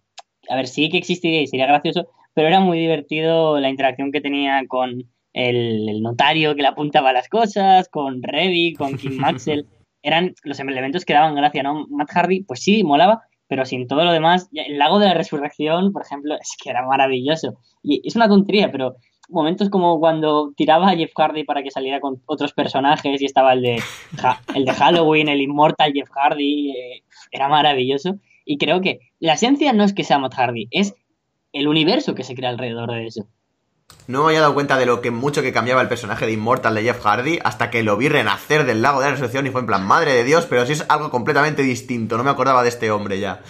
A 0.48 0.56
ver, 0.56 0.66
sí 0.66 0.88
que 0.88 0.98
existiría 0.98 1.42
y 1.42 1.46
sería 1.46 1.66
gracioso, 1.66 2.08
pero 2.34 2.48
era 2.48 2.60
muy 2.60 2.78
divertido 2.78 3.60
la 3.60 3.68
interacción 3.68 4.12
que 4.12 4.20
tenía 4.20 4.62
con 4.66 5.04
el, 5.32 5.88
el 5.88 6.02
notario 6.02 6.54
que 6.54 6.62
le 6.62 6.68
apuntaba 6.68 7.12
las 7.12 7.28
cosas, 7.28 7.88
con 7.88 8.22
Reddy, 8.22 8.74
con 8.74 8.96
Kim 8.96 9.16
Maxwell. 9.18 9.66
Eran 10.02 10.34
los 10.42 10.58
elementos 10.58 11.04
que 11.04 11.12
daban 11.12 11.34
gracia, 11.34 11.62
¿no? 11.62 11.86
Matt 11.88 12.10
Hardy, 12.10 12.42
pues 12.42 12.60
sí, 12.60 12.82
molaba, 12.82 13.22
pero 13.46 13.64
sin 13.66 13.86
todo 13.86 14.04
lo 14.04 14.12
demás, 14.12 14.48
el 14.52 14.78
lago 14.78 14.98
de 14.98 15.06
la 15.06 15.14
resurrección, 15.14 15.92
por 15.92 16.02
ejemplo, 16.02 16.34
es 16.34 16.56
que 16.60 16.70
era 16.70 16.86
maravilloso. 16.86 17.58
Y 17.82 18.00
es 18.02 18.16
una 18.16 18.28
tontería, 18.28 18.72
pero 18.72 18.96
momentos 19.32 19.70
como 19.70 19.98
cuando 19.98 20.52
tiraba 20.56 20.90
a 20.90 20.96
Jeff 20.96 21.12
Hardy 21.16 21.44
para 21.44 21.62
que 21.62 21.70
saliera 21.70 22.00
con 22.00 22.22
otros 22.26 22.52
personajes 22.52 23.20
y 23.20 23.24
estaba 23.24 23.52
el 23.52 23.62
de, 23.62 23.82
el 24.54 24.64
de 24.64 24.72
Halloween, 24.72 25.28
el 25.28 25.40
inmortal 25.40 25.92
Jeff 25.92 26.10
Hardy, 26.10 26.70
eh, 26.70 27.02
era 27.30 27.48
maravilloso. 27.48 28.16
Y 28.44 28.58
creo 28.58 28.80
que 28.80 29.00
la 29.20 29.34
esencia 29.34 29.72
no 29.72 29.84
es 29.84 29.92
que 29.92 30.04
sea 30.04 30.18
Matt 30.18 30.34
Hardy, 30.34 30.68
es 30.70 30.94
el 31.52 31.68
universo 31.68 32.14
que 32.14 32.24
se 32.24 32.34
crea 32.34 32.50
alrededor 32.50 32.90
de 32.90 33.06
eso. 33.06 33.26
No 34.06 34.20
me 34.20 34.28
había 34.28 34.40
dado 34.40 34.54
cuenta 34.54 34.78
de 34.78 34.86
lo 34.86 35.00
que 35.00 35.10
mucho 35.10 35.42
que 35.42 35.52
cambiaba 35.52 35.80
el 35.80 35.88
personaje 35.88 36.26
de 36.26 36.32
Immortal 36.32 36.74
de 36.74 36.82
Jeff 36.82 37.00
Hardy 37.04 37.38
hasta 37.44 37.70
que 37.70 37.82
lo 37.82 37.96
vi 37.96 38.08
renacer 38.08 38.64
del 38.64 38.82
lago 38.82 39.00
de 39.00 39.06
la 39.06 39.10
resurrección 39.12 39.46
y 39.46 39.50
fue 39.50 39.60
en 39.60 39.66
plan, 39.66 39.86
madre 39.86 40.12
de 40.12 40.24
Dios, 40.24 40.46
pero 40.46 40.66
sí 40.66 40.72
es 40.72 40.84
algo 40.88 41.10
completamente 41.10 41.62
distinto, 41.62 42.16
no 42.16 42.24
me 42.24 42.30
acordaba 42.30 42.62
de 42.62 42.68
este 42.68 42.90
hombre 42.90 43.20
ya. 43.20 43.42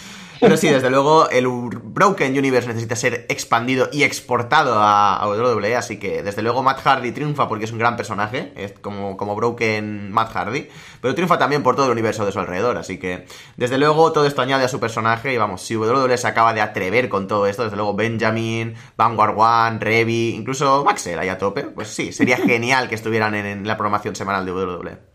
Pero 0.43 0.57
sí, 0.57 0.69
desde 0.69 0.91
luego, 0.91 1.31
el 1.31 1.47
Broken 1.47 2.37
Universe 2.37 2.67
necesita 2.67 2.97
ser 2.97 3.27
expandido 3.29 3.89
y 3.93 4.03
exportado 4.03 4.75
a, 4.75 5.17
a 5.17 5.29
WWE, 5.29 5.77
así 5.77 6.01
que 6.01 6.25
desde 6.25 6.43
luego 6.43 6.65
Matt 6.65 6.81
Hardy 6.81 7.13
triunfa 7.13 7.47
porque 7.49 7.65
es 7.65 7.71
un 7.71 7.79
gran 7.79 7.97
personaje, 7.97 8.53
es 8.57 8.73
como, 8.73 9.17
como 9.17 9.37
Broken 9.37 10.11
Matt 10.11 10.33
Hardy, 10.33 10.69
pero 11.01 11.15
triunfa 11.15 11.39
también 11.39 11.63
por 11.63 11.77
todo 11.77 11.87
el 11.87 11.93
universo 11.93 12.27
de 12.27 12.33
su 12.33 12.41
alrededor, 12.41 12.77
así 12.77 12.99
que 12.99 13.25
desde 13.57 13.79
luego 13.79 14.11
todo 14.11 14.27
esto 14.27 14.43
añade 14.43 14.65
a 14.65 14.69
su 14.69 14.81
personaje 14.81 15.33
y 15.33 15.37
vamos, 15.37 15.63
si 15.63 15.77
WWE 15.77 16.19
se 16.19 16.27
acaba 16.27 16.53
de 16.53 16.61
atrever 16.61 17.09
con 17.09 17.29
todo 17.29 17.47
esto, 17.47 17.63
desde 17.63 17.77
luego 17.77 17.95
Benjamin, 17.95 18.75
Vanguard 18.97 19.39
One, 19.39 19.79
Revi, 19.79 20.35
incluso 20.35 20.85
Maxel 20.85 21.21
ahí 21.21 21.29
a 21.29 21.39
tope, 21.39 21.63
pues 21.63 21.87
sí, 21.87 22.13
sería 22.13 22.37
genial 22.39 22.89
que 22.89 22.97
estuvieran 22.97 23.37
en, 23.37 23.47
en 23.47 23.67
la 23.69 23.77
programación 23.77 24.17
semanal 24.17 24.45
de 24.45 24.53
WWE. 24.53 25.12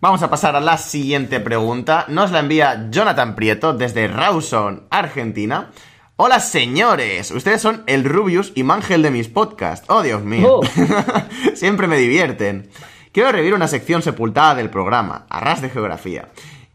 Vamos 0.00 0.22
a 0.22 0.30
pasar 0.30 0.54
a 0.54 0.60
la 0.60 0.78
siguiente 0.78 1.40
pregunta. 1.40 2.04
Nos 2.06 2.30
la 2.30 2.38
envía 2.38 2.86
Jonathan 2.88 3.34
Prieto 3.34 3.72
desde 3.72 4.06
Rawson, 4.06 4.84
Argentina. 4.90 5.72
Hola 6.14 6.38
señores, 6.38 7.32
ustedes 7.32 7.60
son 7.60 7.82
el 7.88 8.04
Rubius 8.04 8.52
y 8.54 8.62
Mangel 8.62 9.02
de 9.02 9.10
mis 9.10 9.26
podcasts. 9.26 9.86
Oh 9.90 10.02
Dios 10.02 10.22
mío. 10.22 10.60
Oh. 10.60 10.62
Siempre 11.56 11.88
me 11.88 11.96
divierten. 11.96 12.70
Quiero 13.10 13.32
revivir 13.32 13.54
una 13.54 13.66
sección 13.66 14.00
sepultada 14.00 14.54
del 14.54 14.70
programa, 14.70 15.26
Arras 15.30 15.62
de 15.62 15.68
Geografía. 15.68 16.28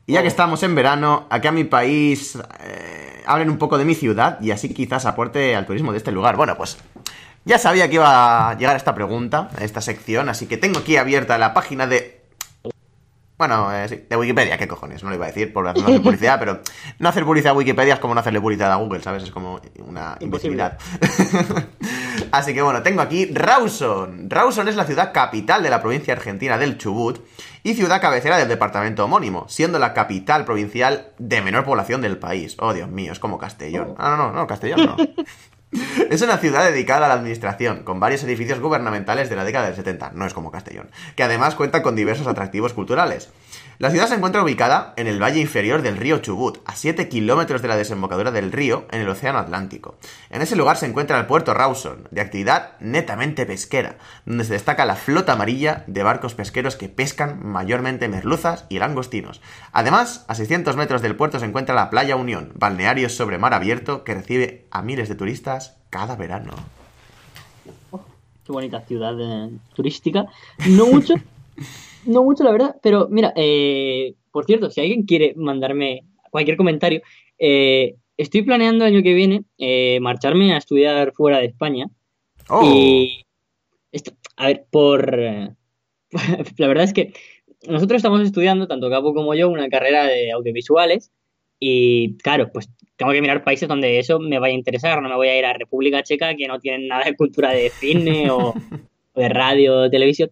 Y 0.06 0.14
ya 0.14 0.22
que 0.22 0.28
estamos 0.28 0.62
en 0.64 0.76
verano, 0.76 1.26
aquí 1.30 1.48
a 1.48 1.54
mi 1.54 1.64
país 1.64 2.38
eh, 2.60 3.24
hablen 3.26 3.50
un 3.50 3.58
poco 3.58 3.78
de 3.78 3.86
mi 3.86 3.96
ciudad 3.96 4.38
y 4.42 4.52
así 4.52 4.74
quizás 4.74 5.06
aporte 5.06 5.56
al 5.56 5.66
turismo 5.66 5.94
de 5.94 6.00
este 6.00 6.12
lugar. 6.12 6.36
Bueno, 6.36 6.58
pues 6.58 6.78
ya 7.46 7.58
sabía 7.58 7.88
que 7.88 7.96
iba 7.96 8.50
a 8.50 8.58
llegar 8.58 8.76
esta 8.76 8.94
pregunta, 8.94 9.48
a 9.58 9.64
esta 9.64 9.80
sección, 9.80 10.28
así 10.28 10.46
que 10.46 10.58
tengo 10.58 10.80
aquí 10.80 10.98
abierta 10.98 11.38
la 11.38 11.54
página 11.54 11.88
de 11.88 12.23
bueno, 13.48 13.74
eh, 13.74 13.90
sí, 13.90 14.06
de 14.10 14.16
Wikipedia, 14.16 14.58
¿qué 14.58 14.68
cojones? 14.68 15.04
No 15.04 15.10
lo 15.10 15.16
iba 15.16 15.26
a 15.26 15.28
decir 15.28 15.52
por 15.52 15.66
no 15.66 15.72
hacer 15.72 16.02
publicidad, 16.02 16.40
pero 16.40 16.62
no 17.00 17.10
hacer 17.10 17.26
publicidad 17.26 17.52
a 17.52 17.58
Wikipedia 17.58 17.96
es 17.96 18.00
como 18.00 18.14
no 18.14 18.22
hacerle 18.22 18.40
publicidad 18.40 18.72
a 18.72 18.76
Google, 18.76 19.02
¿sabes? 19.02 19.24
Es 19.24 19.32
como 19.32 19.60
una 19.80 20.16
imbecilidad. 20.22 20.78
Así 22.32 22.54
que 22.54 22.62
bueno, 22.62 22.82
tengo 22.84 23.02
aquí 23.02 23.26
Rawson. 23.26 24.30
Rawson 24.30 24.70
es 24.70 24.76
la 24.76 24.86
ciudad 24.86 25.12
capital 25.14 25.62
de 25.62 25.70
la 25.70 25.82
provincia 25.82 26.14
argentina 26.14 26.58
del 26.58 26.78
Chubut 26.78 27.20
y 27.64 27.74
ciudad 27.74 28.02
cabecera 28.02 28.38
del 28.38 28.48
departamento 28.48 29.04
homónimo, 29.04 29.46
siendo 29.50 29.78
la 29.78 29.94
capital 29.94 30.46
provincial 30.46 31.12
de 31.18 31.42
menor 31.42 31.66
población 31.66 32.02
del 32.02 32.18
país. 32.18 32.56
Oh, 32.60 32.74
Dios 32.74 32.90
mío, 32.90 33.12
es 33.12 33.20
como 33.20 33.38
Castellón. 33.38 33.96
Ah, 33.98 34.16
no, 34.18 34.28
no, 34.28 34.34
no, 34.34 34.48
Castellón 34.48 34.86
no. 34.86 34.96
Es 36.10 36.22
una 36.22 36.38
ciudad 36.38 36.66
dedicada 36.66 37.06
a 37.06 37.10
la 37.10 37.16
administración, 37.16 37.84
con 37.84 38.00
varios 38.00 38.24
edificios 38.24 38.60
gubernamentales 38.60 39.30
de 39.30 39.36
la 39.36 39.44
década 39.44 39.66
del 39.66 39.76
70, 39.76 40.12
no 40.14 40.26
es 40.26 40.34
como 40.34 40.52
Castellón, 40.52 40.90
que 41.16 41.24
además 41.24 41.56
cuenta 41.56 41.82
con 41.82 41.96
diversos 41.96 42.28
atractivos 42.28 42.74
culturales. 42.74 43.30
La 43.84 43.92
ciudad 43.92 44.08
se 44.08 44.16
encuentra 44.16 44.42
ubicada 44.42 44.94
en 44.96 45.08
el 45.08 45.22
valle 45.22 45.42
inferior 45.42 45.82
del 45.82 45.98
río 45.98 46.20
Chubut, 46.20 46.60
a 46.64 46.74
7 46.74 47.10
kilómetros 47.10 47.62
de 47.62 47.68
la 47.68 47.76
desembocadura 47.76 48.32
del 48.32 48.54
río 48.54 48.86
en 48.92 49.02
el 49.02 49.10
Océano 49.10 49.40
Atlántico. 49.40 49.98
En 50.30 50.42
ese 50.42 50.56
lugar 50.56 50.78
se 50.78 50.86
encuentra 50.86 51.20
el 51.20 51.26
puerto 51.26 51.54
Rawson, 51.54 52.08
de 52.10 52.22
actividad 52.22 52.80
netamente 52.80 53.46
pesquera, 53.46 53.98
donde 54.26 54.46
se 54.46 54.54
destaca 54.54 54.86
la 54.86 54.96
flota 54.96 55.34
amarilla 55.34 55.84
de 55.88 56.02
barcos 56.02 56.34
pesqueros 56.34 56.78
que 56.78 56.88
pescan 56.88 57.46
mayormente 57.46 58.08
merluzas 58.08 58.64
y 58.70 58.80
langostinos. 58.80 59.42
Además, 59.74 60.24
a 60.30 60.36
600 60.36 60.78
metros 60.78 61.02
del 61.02 61.18
puerto 61.18 61.38
se 61.40 61.46
encuentra 61.46 61.76
la 61.76 61.90
Playa 61.90 62.16
Unión, 62.16 62.54
balneario 62.56 63.10
sobre 63.10 63.38
mar 63.38 63.54
abierto 63.54 64.06
que 64.06 64.14
recibe 64.14 64.66
a 64.72 64.82
miles 64.82 65.10
de 65.10 65.16
turistas 65.16 65.76
cada 65.90 66.16
verano. 66.16 66.54
Qué 68.46 68.52
bonita 68.54 68.80
ciudad 68.80 69.14
eh, 69.20 69.50
turística. 69.76 70.24
No 70.68 70.88
mucho, 70.88 71.16
no 72.06 72.24
mucho 72.24 72.44
la 72.44 72.52
verdad, 72.52 72.76
pero 72.82 73.08
mira, 73.10 73.34
eh, 73.36 74.16
por 74.32 74.46
cierto, 74.46 74.70
si 74.70 74.82
alguien 74.82 75.04
quiere 75.04 75.34
mandarme 75.36 76.06
cualquier 76.32 76.58
comentario, 76.58 77.02
eh, 77.38 77.96
estoy 78.18 78.42
planeando 78.44 78.86
el 78.86 78.94
año 78.94 79.04
que 79.04 79.14
viene 79.14 79.44
eh, 79.58 80.00
marcharme 80.02 80.54
a 80.54 80.58
estudiar 80.58 81.14
fuera 81.14 81.40
de 81.40 81.46
España. 81.46 81.88
Oh, 82.50 82.62
Y 82.64 83.26
esto, 83.92 84.12
a 84.38 84.48
ver, 84.48 84.66
por 84.70 85.12
la 86.58 86.68
verdad 86.68 86.84
es 86.84 86.94
que 86.94 87.14
nosotros 87.68 87.98
estamos 87.98 88.22
estudiando, 88.22 88.68
tanto 88.68 88.90
Capo 88.90 89.14
como 89.14 89.34
yo, 89.36 89.50
una 89.50 89.70
carrera 89.70 90.06
de 90.06 90.32
audiovisuales 90.32 91.12
y 91.60 92.18
claro, 92.18 92.52
pues 92.52 92.70
tengo 92.98 93.14
que 93.14 93.22
mirar 93.22 93.44
países 93.44 93.70
donde 93.70 94.00
eso 94.00 94.20
me 94.20 94.40
vaya 94.40 94.54
a 94.54 94.58
interesar, 94.58 95.02
no 95.02 95.08
me 95.08 95.16
voy 95.16 95.30
a 95.30 95.38
ir 95.38 95.46
a 95.46 95.54
República 95.54 96.04
Checa 96.04 96.36
que 96.36 96.48
no 96.48 96.60
tienen 96.60 96.88
nada 96.88 97.06
de 97.06 97.16
cultura 97.16 97.52
de 97.52 97.70
cine 97.70 98.30
o, 98.30 98.50
o 98.50 98.54
de 99.20 99.30
radio 99.30 99.82
o 99.82 99.90
televisión. 99.90 100.30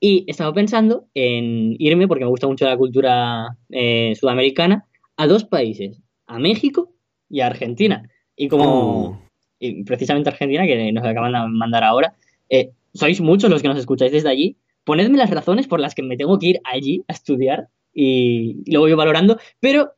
Y 0.00 0.24
estaba 0.28 0.52
pensando 0.52 1.06
en 1.14 1.76
irme, 1.78 2.08
porque 2.08 2.24
me 2.24 2.30
gusta 2.30 2.46
mucho 2.46 2.66
la 2.66 2.76
cultura 2.76 3.56
eh, 3.70 4.14
sudamericana, 4.18 4.86
a 5.16 5.26
dos 5.26 5.44
países, 5.44 6.02
a 6.26 6.38
México 6.38 6.92
y 7.28 7.40
a 7.40 7.46
Argentina. 7.46 8.08
Y 8.36 8.48
como 8.48 9.08
Uh. 9.08 9.16
y 9.58 9.84
precisamente 9.84 10.30
Argentina, 10.30 10.66
que 10.66 10.92
nos 10.92 11.04
acaban 11.04 11.32
de 11.32 11.56
mandar 11.56 11.84
ahora, 11.84 12.14
eh, 12.50 12.70
sois 12.92 13.20
muchos 13.20 13.50
los 13.50 13.62
que 13.62 13.68
nos 13.68 13.78
escucháis 13.78 14.12
desde 14.12 14.28
allí, 14.28 14.56
ponedme 14.84 15.18
las 15.18 15.30
razones 15.30 15.66
por 15.66 15.80
las 15.80 15.94
que 15.94 16.02
me 16.02 16.16
tengo 16.16 16.38
que 16.38 16.48
ir 16.48 16.60
allí 16.64 17.02
a 17.08 17.12
estudiar 17.12 17.68
y, 17.92 18.62
y 18.64 18.72
lo 18.72 18.80
voy 18.80 18.92
valorando, 18.94 19.38
pero 19.60 19.92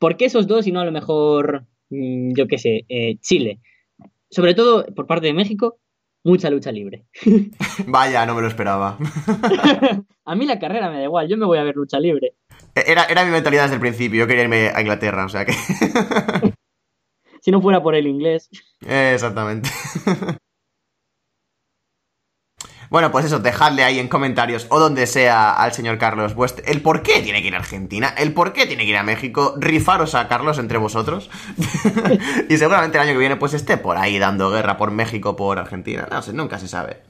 ¿por 0.00 0.16
qué 0.16 0.24
esos 0.24 0.48
dos 0.48 0.66
y 0.66 0.72
no 0.72 0.80
a 0.80 0.84
lo 0.84 0.90
mejor, 0.92 1.66
mm, 1.90 2.32
yo 2.34 2.48
qué 2.48 2.58
sé, 2.58 2.84
eh, 2.88 3.16
Chile? 3.20 3.60
Sobre 4.30 4.54
todo 4.54 4.86
por 4.86 5.06
parte 5.06 5.26
de 5.26 5.34
México, 5.34 5.78
mucha 6.24 6.50
lucha 6.50 6.72
libre. 6.72 7.06
vaya, 7.86 8.26
no 8.26 8.34
me 8.34 8.42
lo 8.42 8.48
esperaba. 8.48 8.98
a 10.24 10.34
mí 10.34 10.46
la 10.46 10.58
carrera 10.58 10.90
me 10.90 10.98
da 10.98 11.04
igual, 11.04 11.28
yo 11.28 11.36
me 11.36 11.46
voy 11.46 11.58
a 11.58 11.64
ver 11.64 11.76
lucha 11.76 11.98
libre. 11.98 12.34
Era, 12.74 13.04
era 13.04 13.24
mi 13.24 13.30
mentalidad 13.30 13.64
desde 13.64 13.76
el 13.76 13.80
principio, 13.80 14.20
yo 14.20 14.26
quería 14.26 14.44
irme 14.44 14.70
a 14.74 14.80
Inglaterra, 14.80 15.24
o 15.24 15.28
sea 15.28 15.44
que... 15.44 15.52
Si 17.42 17.50
no 17.50 17.62
fuera 17.62 17.82
por 17.82 17.94
el 17.94 18.06
inglés. 18.06 18.50
Exactamente. 18.86 19.70
Bueno, 22.90 23.12
pues 23.12 23.24
eso, 23.24 23.38
dejadle 23.38 23.84
ahí 23.84 24.00
en 24.00 24.08
comentarios 24.08 24.66
o 24.68 24.80
donde 24.80 25.06
sea 25.06 25.52
al 25.52 25.72
señor 25.72 25.96
Carlos 25.98 26.34
vuest- 26.34 26.60
el 26.66 26.82
por 26.82 27.02
qué 27.02 27.20
tiene 27.22 27.40
que 27.40 27.46
ir 27.46 27.54
a 27.54 27.58
Argentina, 27.58 28.12
el 28.18 28.32
por 28.32 28.52
qué 28.52 28.66
tiene 28.66 28.82
que 28.84 28.90
ir 28.90 28.96
a 28.96 29.04
México, 29.04 29.54
rifaros 29.58 30.16
a 30.16 30.26
Carlos 30.26 30.58
entre 30.58 30.76
vosotros. 30.76 31.30
y 32.48 32.56
seguramente 32.56 32.98
el 32.98 33.04
año 33.04 33.12
que 33.12 33.18
viene 33.18 33.36
pues 33.36 33.54
esté 33.54 33.76
por 33.76 33.96
ahí 33.96 34.18
dando 34.18 34.50
guerra 34.50 34.76
por 34.76 34.90
México, 34.90 35.36
por 35.36 35.60
Argentina, 35.60 36.08
no 36.10 36.20
sé, 36.20 36.32
nunca 36.32 36.58
se 36.58 36.66
sabe. 36.66 37.02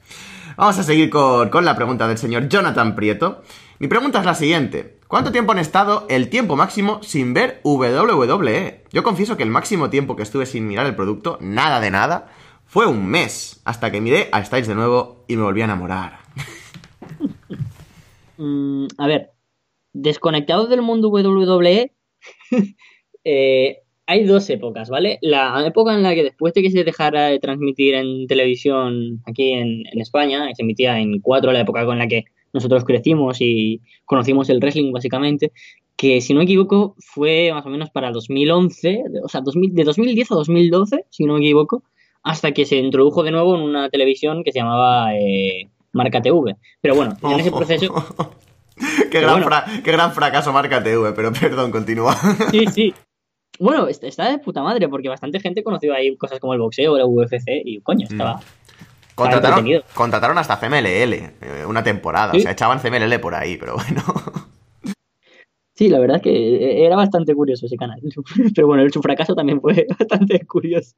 Vamos 0.55 0.77
a 0.77 0.83
seguir 0.83 1.09
con, 1.09 1.49
con 1.49 1.65
la 1.65 1.75
pregunta 1.75 2.07
del 2.07 2.19
señor 2.19 2.47
Jonathan 2.47 2.93
Prieto. 2.93 3.41
Mi 3.79 3.87
pregunta 3.87 4.19
es 4.19 4.25
la 4.25 4.35
siguiente. 4.35 4.99
¿Cuánto 5.07 5.31
tiempo 5.31 5.51
han 5.51 5.57
estado 5.59 6.05
el 6.09 6.29
tiempo 6.29 6.55
máximo 6.55 7.01
sin 7.01 7.33
ver 7.33 7.59
WWE? 7.63 8.83
Yo 8.91 9.01
confieso 9.01 9.35
que 9.35 9.43
el 9.43 9.49
máximo 9.49 9.89
tiempo 9.89 10.15
que 10.15 10.21
estuve 10.23 10.45
sin 10.45 10.67
mirar 10.67 10.85
el 10.85 10.95
producto, 10.95 11.39
nada 11.41 11.79
de 11.79 11.89
nada, 11.89 12.27
fue 12.71 12.87
un 12.87 13.05
mes, 13.05 13.61
hasta 13.65 13.91
que 13.91 13.99
miré 13.99 14.29
a 14.31 14.45
Styles 14.45 14.69
de 14.69 14.75
nuevo 14.75 15.25
y 15.27 15.35
me 15.35 15.43
volví 15.43 15.59
a 15.59 15.65
enamorar. 15.65 16.19
Mm, 18.37 18.87
a 18.97 19.07
ver, 19.07 19.31
desconectado 19.91 20.67
del 20.67 20.81
mundo 20.81 21.09
WWE, 21.09 21.91
eh, 23.25 23.77
hay 24.07 24.23
dos 24.23 24.49
épocas, 24.49 24.89
¿vale? 24.89 25.19
La 25.21 25.67
época 25.67 25.93
en 25.93 26.01
la 26.01 26.15
que 26.15 26.23
después 26.23 26.53
de 26.53 26.61
que 26.61 26.71
se 26.71 26.85
dejara 26.85 27.27
de 27.27 27.39
transmitir 27.39 27.93
en 27.93 28.25
televisión 28.27 29.21
aquí 29.25 29.51
en, 29.51 29.83
España, 29.99 30.47
que 30.47 30.55
se 30.55 30.61
emitía 30.61 30.97
en 30.97 31.19
cuatro, 31.19 31.51
la 31.51 31.59
época 31.59 31.85
con 31.85 31.99
la 31.99 32.07
que 32.07 32.23
nosotros 32.53 32.85
crecimos 32.85 33.41
y 33.41 33.81
conocimos 34.05 34.49
el 34.49 34.59
wrestling 34.59 34.93
básicamente, 34.93 35.51
que 35.97 36.21
si 36.21 36.33
no 36.33 36.37
me 36.37 36.45
equivoco 36.45 36.95
fue 36.99 37.51
más 37.53 37.65
o 37.65 37.69
menos 37.69 37.89
para 37.89 38.11
2011, 38.11 39.03
o 39.25 39.27
sea, 39.27 39.41
2000 39.41 39.75
de 39.75 39.83
2010 39.83 40.31
a 40.31 40.35
2012, 40.35 41.05
si 41.09 41.25
no 41.25 41.33
me 41.33 41.41
equivoco, 41.41 41.83
hasta 42.23 42.51
que 42.51 42.65
se 42.65 42.75
introdujo 42.77 43.23
de 43.23 43.31
nuevo 43.31 43.55
en 43.55 43.61
una 43.61 43.89
televisión 43.89 44.43
que 44.43 44.51
se 44.51 44.59
llamaba 44.59 45.15
eh, 45.15 45.69
Marca 45.93 46.21
TV. 46.21 46.55
Pero 46.81 46.95
bueno, 46.95 47.15
en 47.23 47.39
ese 47.39 47.51
proceso... 47.51 47.93
qué, 49.11 49.19
gran 49.21 49.33
bueno. 49.33 49.45
fra- 49.47 49.65
qué 49.83 49.91
gran 49.91 50.11
fracaso 50.13 50.51
marca 50.53 50.81
TV, 50.83 51.11
pero 51.13 51.31
perdón, 51.39 51.71
continúa. 51.71 52.15
Sí, 52.51 52.65
sí. 52.67 52.93
Bueno, 53.59 53.87
está, 53.87 54.31
de 54.31 54.39
puta 54.39 54.63
madre, 54.63 54.87
porque 54.87 55.09
bastante 55.09 55.39
gente 55.39 55.63
conoció 55.63 55.93
ahí 55.93 56.15
cosas 56.17 56.39
como 56.39 56.53
el 56.53 56.59
boxeo, 56.59 56.97
la 56.97 57.05
UFC, 57.05 57.43
y 57.65 57.79
coño, 57.81 58.07
estaba. 58.09 58.39
Contrataron, 59.13 59.67
contrataron 59.93 60.37
hasta 60.37 60.57
CMLL, 60.57 61.13
eh, 61.13 61.65
una 61.67 61.83
temporada, 61.83 62.31
Sí. 62.31 62.39
o 62.39 62.41
sea, 62.41 62.51
echaban 62.53 62.79
CMLL 62.79 63.19
por 63.19 63.35
ahí, 63.35 63.57
pero 63.57 63.75
bueno. 63.75 64.01
Sí, 65.73 65.89
la 65.89 65.99
verdad 65.99 66.17
es 66.17 66.23
que 66.23 66.85
era 66.85 66.95
bastante 66.95 67.33
curioso 67.33 67.65
ese 67.65 67.75
canal. 67.75 67.99
Pero 68.53 68.67
bueno, 68.67 68.87
su 68.91 69.01
fracaso 69.01 69.33
también 69.33 69.59
fue 69.59 69.87
bastante 69.97 70.45
curioso. 70.45 70.93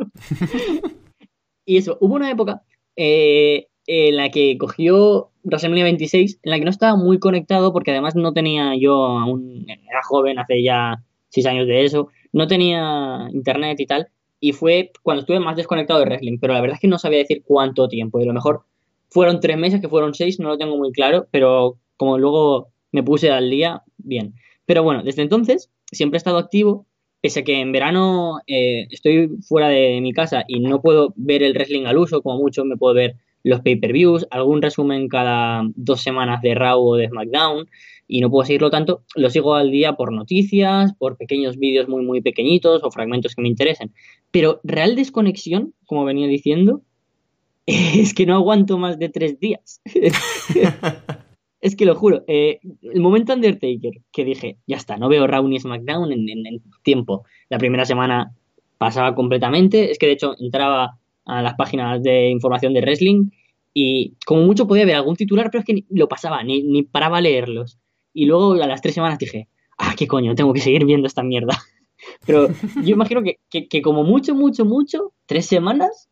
Y 1.65 1.77
eso, 1.77 1.98
hubo 2.01 2.15
una 2.15 2.29
época 2.32 2.63
eh, 2.96 3.67
en 3.88 4.17
la 4.17 4.29
que 4.29 4.58
cogió 4.58 5.32
WrestleMania 5.43 5.84
26, 5.86 6.39
en 6.43 6.51
la 6.51 6.58
que 6.58 6.65
no 6.65 6.72
estaba 6.72 6.96
muy 6.96 7.20
conectado, 7.20 7.74
porque 7.74 7.91
además 7.91 8.15
no 8.15 8.34
tenía 8.34 8.75
yo 8.75 9.05
aún, 9.05 9.65
era 9.67 10.01
joven, 10.03 10.39
hace 10.39 10.63
ya 10.63 11.03
seis 11.29 11.46
años 11.46 11.67
de 11.67 11.84
eso, 11.84 12.10
no 12.32 12.48
tenía 12.48 13.27
internet 13.32 13.79
y 13.79 13.86
tal, 13.86 14.08
y 14.39 14.53
fue 14.53 14.91
cuando 15.01 15.22
estuve 15.22 15.39
más 15.39 15.55
desconectado 15.55 16.00
de 16.00 16.05
wrestling, 16.05 16.38
pero 16.39 16.53
la 16.53 16.62
verdad 16.62 16.75
es 16.75 16.82
que 16.82 16.88
no 16.88 17.00
sabía 17.00 17.20
decir 17.20 17.43
cuánto 17.46 17.88
tiempo, 17.88 18.20
y 18.20 18.24
a 18.24 18.27
lo 18.27 18.34
mejor 18.34 18.63
fueron 19.10 19.39
tres 19.39 19.58
meses, 19.58 19.82
que 19.82 19.89
fueron 19.89 20.13
seis, 20.13 20.39
no 20.39 20.50
lo 20.50 20.58
tengo 20.58 20.77
muy 20.77 20.91
claro, 20.91 21.27
pero 21.32 21.77
como 21.98 22.17
luego 22.17 22.70
me 22.91 23.03
puse 23.03 23.32
al 23.32 23.50
día, 23.50 23.84
bien. 23.98 24.34
Pero 24.65 24.84
bueno, 24.84 25.03
desde 25.03 25.22
entonces 25.22 25.70
siempre 25.91 26.17
he 26.17 26.20
estado 26.20 26.38
activo, 26.38 26.86
pese 27.24 27.39
a 27.39 27.44
que 27.46 27.62
en 27.62 27.72
verano 27.72 28.42
eh, 28.48 28.86
estoy 28.92 29.30
fuera 29.48 29.70
de 29.70 30.01
mi 30.01 30.12
casa 30.12 30.44
y 30.46 30.60
no 30.60 30.82
puedo 30.82 31.13
ver 31.15 31.42
el 31.42 31.53
wrestling 31.53 31.86
al 31.86 31.98
uso, 31.98 32.22
como 32.22 32.38
mucho 32.38 32.65
me 32.65 32.75
puedo 32.75 32.94
ver 32.94 33.15
los 33.44 33.62
pay-per-views, 33.62 34.27
algún 34.30 34.62
resumen 34.62 35.08
cada 35.08 35.63
dos 35.75 36.01
semanas 36.01 36.42
de 36.42 36.53
Raw 36.53 36.82
o 36.82 36.98
de 36.98 37.08
SmackDown 37.08 37.70
y 38.10 38.20
no 38.20 38.30
puedo 38.30 38.46
seguirlo 38.46 38.70
tanto, 38.70 39.06
lo 39.15 39.30
sigo 39.30 39.56
al 39.56 39.72
día 39.72 39.94
por 39.94 40.12
noticias, 40.12 40.94
por 40.96 41.15
pequeños 41.15 41.58
vídeos 41.58 41.88
muy 41.88 42.03
muy 42.03 42.20
pequeñitos 42.20 42.84
o 42.84 42.92
fragmentos 42.92 43.36
que 43.36 43.42
me 43.42 43.48
interesen. 43.48 43.94
Pero 44.30 44.60
real 44.65 44.98
desconexión, 44.98 45.74
como 45.86 46.03
venía 46.03 46.27
diciendo, 46.27 46.82
es 47.65 48.13
que 48.13 48.25
no 48.25 48.36
aguanto 48.36 48.77
más 48.77 49.00
de 49.00 49.08
tres 49.08 49.39
días. 49.39 49.82
es 51.63 51.77
que 51.77 51.86
lo 51.86 51.96
juro, 51.96 52.24
eh, 52.27 52.60
el 52.82 53.00
momento 53.00 53.34
Undertaker 53.34 54.01
que 54.12 54.25
dije, 54.25 54.58
ya 54.67 54.75
está, 54.75 54.98
no 54.98 55.08
veo 55.08 55.25
Raw 55.27 55.48
ni 55.48 55.60
SmackDown 55.60 56.12
en, 56.12 56.27
en 56.29 56.62
tiempo. 56.84 57.24
La 57.50 57.58
primera 57.58 57.86
semana 57.86 58.34
pasaba 58.77 59.15
completamente, 59.15 59.89
es 59.89 59.98
que 59.98 60.08
de 60.08 60.12
hecho 60.12 60.36
entraba 60.38 61.00
a 61.25 61.41
las 61.41 61.53
páginas 61.53 62.03
de 62.03 62.29
información 62.29 62.74
de 62.74 62.82
wrestling 62.82 63.29
y 63.74 64.17
como 64.25 64.43
mucho 64.43 64.67
podía 64.67 64.86
ver 64.86 64.96
algún 64.96 65.15
titular, 65.15 65.50
pero 65.50 65.62
es 65.62 65.65
que 65.65 65.74
ni 65.74 65.86
lo 65.89 66.10
pasaba, 66.10 66.43
ni, 66.43 66.63
ni 66.63 66.84
paraba 66.84 67.20
a 67.20 67.22
leerlos. 67.22 67.79
Y 68.13 68.25
luego 68.25 68.53
a 68.62 68.67
las 68.67 68.82
tres 68.82 68.96
semanas 68.96 69.17
dije, 69.17 69.48
ah, 69.77 69.96
qué 69.98 70.05
coño, 70.05 70.36
tengo 70.36 70.51
que 70.51 70.60
seguir 70.60 70.84
viendo 70.84 71.08
esta 71.08 71.24
mierda. 71.24 71.58
Pero 72.27 72.50
yo 72.84 72.93
imagino 72.93 73.24
que, 73.24 73.39
que, 73.50 73.82
como 73.82 74.03
mucho, 74.03 74.36
mucho, 74.36 74.65
mucho, 74.65 75.13
tres 75.25 75.46
semanas. 75.46 76.10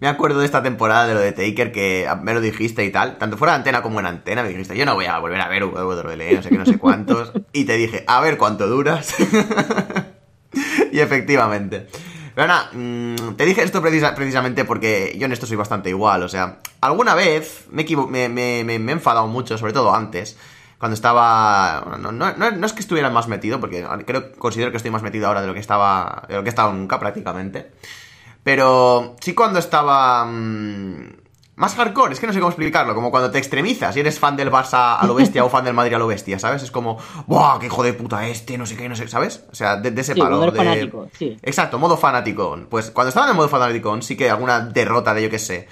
Me 0.00 0.08
acuerdo 0.08 0.40
de 0.40 0.46
esta 0.46 0.62
temporada 0.62 1.06
de 1.06 1.12
lo 1.12 1.20
de 1.20 1.32
Taker 1.32 1.72
que 1.72 2.08
me 2.22 2.32
lo 2.32 2.40
dijiste 2.40 2.82
y 2.86 2.90
tal, 2.90 3.18
tanto 3.18 3.36
fuera 3.36 3.52
de 3.52 3.58
antena 3.58 3.82
como 3.82 4.00
en 4.00 4.06
antena, 4.06 4.42
me 4.42 4.48
dijiste, 4.48 4.74
yo 4.74 4.86
no 4.86 4.94
voy 4.94 5.04
a 5.04 5.18
volver 5.18 5.38
a 5.38 5.48
ver 5.48 5.62
WWE, 5.64 6.36
no 6.36 6.42
sé 6.42 6.48
qué, 6.48 6.56
no 6.56 6.64
sé 6.64 6.78
cuántos, 6.78 7.32
y 7.52 7.64
te 7.64 7.74
dije, 7.74 8.02
a 8.06 8.22
ver 8.22 8.38
cuánto 8.38 8.66
duras. 8.66 9.14
y 10.92 11.00
efectivamente. 11.00 11.86
Pero 12.34 12.46
nada, 12.46 12.70
mm, 12.72 13.34
te 13.36 13.44
dije 13.44 13.62
esto 13.62 13.82
precisamente 13.82 14.64
porque 14.64 15.14
yo 15.18 15.26
en 15.26 15.32
esto 15.32 15.46
soy 15.46 15.58
bastante 15.58 15.90
igual. 15.90 16.22
O 16.22 16.30
sea, 16.30 16.60
alguna 16.80 17.14
vez 17.14 17.66
me, 17.70 17.84
me, 18.08 18.64
me, 18.64 18.72
he 18.72 18.92
enfadado 18.92 19.26
mucho, 19.26 19.58
sobre 19.58 19.74
todo 19.74 19.94
antes, 19.94 20.38
cuando 20.78 20.94
estaba. 20.94 21.98
No, 22.00 22.10
no, 22.10 22.32
no, 22.32 22.66
es 22.66 22.72
que 22.72 22.80
estuviera 22.80 23.10
más 23.10 23.28
metido, 23.28 23.60
porque 23.60 23.86
creo, 24.06 24.32
considero 24.38 24.70
que 24.70 24.78
estoy 24.78 24.92
más 24.92 25.02
metido 25.02 25.26
ahora 25.26 25.42
de 25.42 25.46
lo 25.46 25.52
que 25.52 25.60
estaba. 25.60 26.22
de 26.26 26.36
lo 26.36 26.42
que 26.42 26.48
estaba 26.48 26.72
nunca 26.72 26.98
prácticamente. 26.98 27.72
Pero 28.42 29.16
sí 29.20 29.34
cuando 29.34 29.58
estaba. 29.58 30.24
Mm, 30.24 31.20
más 31.56 31.74
hardcore, 31.74 32.14
es 32.14 32.20
que 32.20 32.26
no 32.26 32.32
sé 32.32 32.38
cómo 32.38 32.48
explicarlo, 32.48 32.94
como 32.94 33.10
cuando 33.10 33.30
te 33.30 33.36
extremizas 33.36 33.94
y 33.94 34.00
eres 34.00 34.18
fan 34.18 34.34
del 34.34 34.50
Barça 34.50 34.96
a 34.98 35.06
lo 35.06 35.14
bestia 35.14 35.44
o 35.44 35.50
fan 35.50 35.62
del 35.62 35.74
Madrid 35.74 35.92
a 35.92 35.98
lo 35.98 36.06
bestia, 36.06 36.38
¿sabes? 36.38 36.62
Es 36.62 36.70
como, 36.70 36.96
¡buah, 37.26 37.58
qué 37.58 37.66
hijo 37.66 37.82
de 37.82 37.92
puta 37.92 38.26
este! 38.26 38.56
No 38.56 38.64
sé 38.64 38.76
qué, 38.76 38.88
no 38.88 38.96
sé, 38.96 39.08
¿sabes? 39.08 39.44
O 39.52 39.54
sea, 39.54 39.76
de, 39.76 40.00
ese 40.00 40.16
palo. 40.16 40.38
Modo 40.38 40.52
fanático, 40.52 41.08
sí. 41.18 41.36
Exacto, 41.42 41.78
modo 41.78 41.98
fanático. 41.98 42.58
Pues 42.70 42.90
cuando 42.90 43.10
estaba 43.10 43.30
en 43.30 43.36
modo 43.36 43.48
fanático, 43.48 44.00
sí 44.00 44.16
que 44.16 44.30
alguna 44.30 44.60
derrota 44.60 45.12
de 45.12 45.22
yo 45.24 45.28
qué 45.28 45.38
sé 45.38 45.68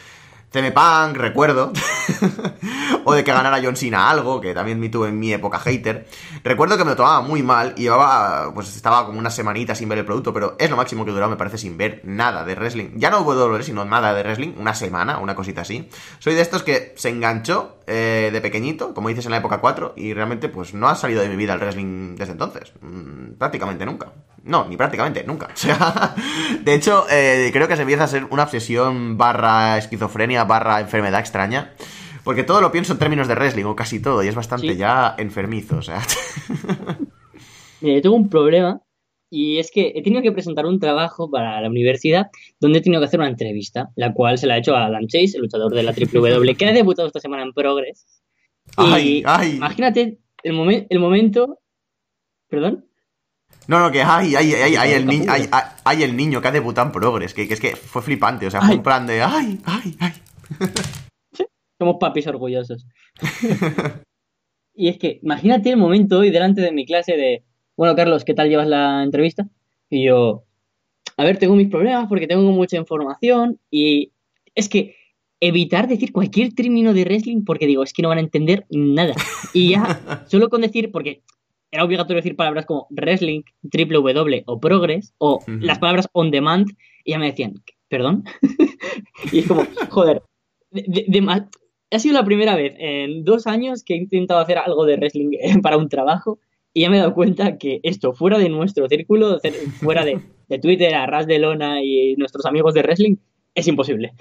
CM 0.51 0.73
Punk, 0.73 1.17
recuerdo. 1.17 1.73
o 3.05 3.13
de 3.13 3.23
que 3.23 3.33
ganara 3.33 3.61
John 3.63 3.77
Cena 3.77 4.09
algo, 4.09 4.41
que 4.41 4.55
también 4.55 4.81
me 4.81 4.89
tuve 4.89 5.09
en 5.09 5.19
mi 5.19 5.33
época 5.33 5.59
hater. 5.59 6.07
Recuerdo 6.43 6.79
que 6.79 6.85
me 6.85 6.91
lo 6.91 6.97
tomaba 6.97 7.21
muy 7.21 7.43
mal 7.43 7.75
y 7.77 7.83
llevaba, 7.83 8.53
pues 8.55 8.75
estaba 8.75 9.05
como 9.05 9.19
una 9.19 9.31
semanita 9.31 9.75
sin 9.75 9.91
ver 9.91 9.99
el 9.99 10.05
producto, 10.07 10.33
pero 10.33 10.57
es 10.59 10.71
lo 10.71 10.77
máximo 10.77 11.05
que 11.05 11.11
he 11.11 11.15
durado, 11.15 11.31
me 11.31 11.37
parece, 11.37 11.59
sin 11.59 11.77
ver 11.77 12.01
nada 12.05 12.45
de 12.45 12.55
wrestling. 12.55 12.93
Ya 12.97 13.11
no 13.11 13.25
puedo 13.25 13.41
dolor, 13.41 13.63
sino 13.63 13.85
nada 13.85 14.15
de 14.15 14.23
wrestling, 14.23 14.55
una 14.59 14.75
semana, 14.75 15.19
una 15.19 15.35
cosita 15.35 15.61
así. 15.63 15.89
Soy 16.19 16.35
de 16.35 16.41
estos 16.41 16.63
que 16.63 16.95
se 16.97 17.11
enganchó 17.11 17.77
eh, 17.87 18.31
de 18.33 18.41
pequeñito, 18.41 18.95
como 18.95 19.09
dices 19.09 19.27
en 19.27 19.33
la 19.33 19.39
época 19.39 19.59
4, 19.59 19.95
y 19.97 20.15
realmente 20.15 20.49
pues 20.49 20.73
no 20.73 20.89
ha 20.89 20.95
salido 20.95 21.21
de 21.21 21.29
mi 21.29 21.37
vida 21.37 21.53
el 21.53 21.61
wrestling 21.61 22.17
desde 22.17 22.33
entonces. 22.33 22.73
Mm, 22.81 23.33
prácticamente 23.39 23.85
nunca. 23.85 24.13
No, 24.49 24.67
ni 24.67 24.77
prácticamente, 24.77 25.25
nunca. 25.25 25.49
O 25.55 25.57
sea, 25.57 26.15
de 26.63 26.75
hecho, 26.75 27.05
eh, 27.11 27.51
creo 27.53 27.69
que 27.69 27.77
se 27.77 27.83
empieza 27.83 28.05
a 28.05 28.09
ser 28.09 28.25
una 28.31 28.45
obsesión 28.45 29.17
barra 29.19 29.79
esquizofrenia 29.79 30.45
barra 30.45 30.81
enfermedad 30.81 31.21
extraña. 31.21 31.75
Porque 32.25 32.45
todo 32.45 32.61
lo 32.61 32.73
pienso 32.73 32.93
en 32.93 32.99
términos 32.99 33.29
de 33.29 33.35
wrestling, 33.35 33.65
o 33.65 33.77
casi 33.77 34.01
todo, 34.01 34.23
y 34.23 34.29
es 34.29 34.35
bastante 34.35 34.77
ya 34.77 35.15
enfermizo, 35.19 35.79
o 35.79 35.83
sea. 35.83 36.03
Mira, 37.81 38.03
tengo 38.03 38.17
un 38.17 38.29
problema, 38.29 38.83
y 39.31 39.59
es 39.59 39.71
que 39.71 39.93
he 39.95 40.03
tenido 40.03 40.23
que 40.23 40.33
presentar 40.33 40.67
un 40.67 40.81
trabajo 40.81 41.31
para 41.31 41.61
la 41.61 41.69
universidad 41.69 42.27
donde 42.61 42.79
he 42.79 42.83
tenido 42.83 43.01
que 43.01 43.07
hacer 43.07 43.21
una 43.21 43.29
entrevista, 43.29 43.91
la 43.97 44.13
cual 44.13 44.39
se 44.39 44.47
la 44.47 44.57
he 44.57 44.61
hecho 44.61 44.75
a 44.75 44.87
Adam 44.87 45.07
Chase, 45.07 45.37
el 45.37 45.43
luchador 45.43 45.73
de 45.75 45.83
la 45.83 45.93
WWE, 45.93 46.55
que 46.55 46.67
ha 46.67 46.73
debutado 46.73 47.09
esta 47.09 47.21
semana 47.21 47.43
en 47.43 47.53
Progress. 47.53 48.07
ay, 48.77 49.23
ay. 49.25 49.57
Imagínate 49.57 50.19
el, 50.43 50.87
el 50.89 50.99
momento. 50.99 51.61
¿Perdón? 52.49 52.88
No, 53.69 53.81
no, 53.81 53.93
que 53.93 54.01
hay, 54.01 54.35
hay, 54.35 54.55
hay, 54.55 54.77
hay, 54.77 54.93
el, 54.93 55.27
hay, 55.85 56.03
el 56.03 56.17
niño 56.17 56.41
que 56.41 56.49
ha 56.49 56.53
debutado 56.53 56.87
en 56.87 56.93
Progress, 56.93 57.35
que, 57.35 57.43
es 57.43 57.61
que 57.61 57.77
fue 57.77 58.01
flipante, 58.01 58.47
o 58.47 58.51
sea, 58.51 58.63
fue 58.63 58.77
un 58.77 58.83
plan 58.83 59.07
de 59.07 59.21
ay, 59.21 59.61
ay, 59.67 59.95
ay. 60.01 60.13
Somos 61.79 61.97
papis 62.01 62.27
orgullosos. 62.27 62.87
y 64.75 64.89
es 64.89 64.97
que, 64.97 65.21
imagínate 65.23 65.69
el 65.69 65.77
momento 65.77 66.19
hoy 66.19 66.31
delante 66.31 66.63
de 66.63 66.73
mi 66.73 66.87
clase 66.87 67.13
de, 67.19 67.45
bueno, 67.77 67.95
Carlos, 67.95 68.25
¿qué 68.25 68.33
tal 68.33 68.49
llevas 68.49 68.69
la 68.69 69.03
entrevista? 69.05 69.47
Y 69.91 70.07
yo, 70.07 70.45
a 71.19 71.25
ver, 71.25 71.39
tengo 71.39 71.55
mis 71.55 71.69
problemas 71.69 72.09
porque 72.09 72.27
tengo 72.27 72.51
mucha 72.51 72.79
información 72.79 73.61
y 73.71 74.13
es 74.55 74.71
que 74.71 74.97
evitar 75.41 75.89
decir 75.89 76.11
cualquier 76.11 76.55
término 76.55 76.95
de 76.95 77.05
wrestling 77.05 77.45
porque 77.45 77.67
digo, 77.67 77.83
es 77.83 77.93
que 77.93 78.01
no 78.01 78.09
van 78.09 78.19
a 78.19 78.23
entender 78.23 78.65
nada. 78.71 79.15
Y 79.53 79.73
ya, 79.73 80.25
solo 80.27 80.49
con 80.49 80.63
decir, 80.63 80.91
porque 80.91 81.23
era 81.71 81.85
obligatorio 81.85 82.17
decir 82.17 82.37
palabras 82.37 82.67
como 82.67 82.87
wrestling, 82.91 83.43
triple 83.71 83.99
W 83.99 84.43
o 84.47 84.61
progress, 84.61 85.15
o 85.19 85.41
las 85.47 85.79
palabras 85.79 86.09
on 86.13 86.31
demand, 86.31 86.69
y 87.05 87.13
ya 87.13 87.19
me 87.19 87.27
decían, 87.27 87.55
¿perdón? 87.89 88.25
y 89.33 89.41
es 89.41 89.47
como, 89.47 89.67
joder, 89.91 90.23
ha 91.91 91.99
sido 91.99 92.15
la 92.15 92.25
primera 92.25 92.57
vez 92.57 92.75
en 92.79 93.25
dos 93.25 93.47
años 93.47 93.83
que 93.85 93.95
he 93.95 93.99
intentado 93.99 94.41
hacer 94.41 94.59
algo 94.59 94.85
de 94.85 94.97
wrestling 94.97 95.31
para 95.63 95.77
un 95.77 95.89
trabajo, 95.89 96.39
y 96.73 96.83
ya 96.83 96.91
me 96.91 96.97
he 96.97 97.01
dado 97.01 97.15
cuenta 97.15 97.59
que 97.59 97.81
esto, 97.83 98.13
fuera 98.13 98.39
de 98.39 98.49
nuestro 98.49 98.89
círculo, 98.89 99.39
fuera 99.81 100.05
de, 100.05 100.21
de 100.49 100.59
Twitter, 100.59 100.95
a 100.95 101.07
Ras 101.07 101.27
de 101.27 101.39
Lona 101.39 101.83
y 101.83 102.15
nuestros 102.17 102.47
amigos 102.47 102.75
de 102.75 102.83
wrestling, 102.83 103.17
es 103.55 103.67
imposible. 103.67 104.13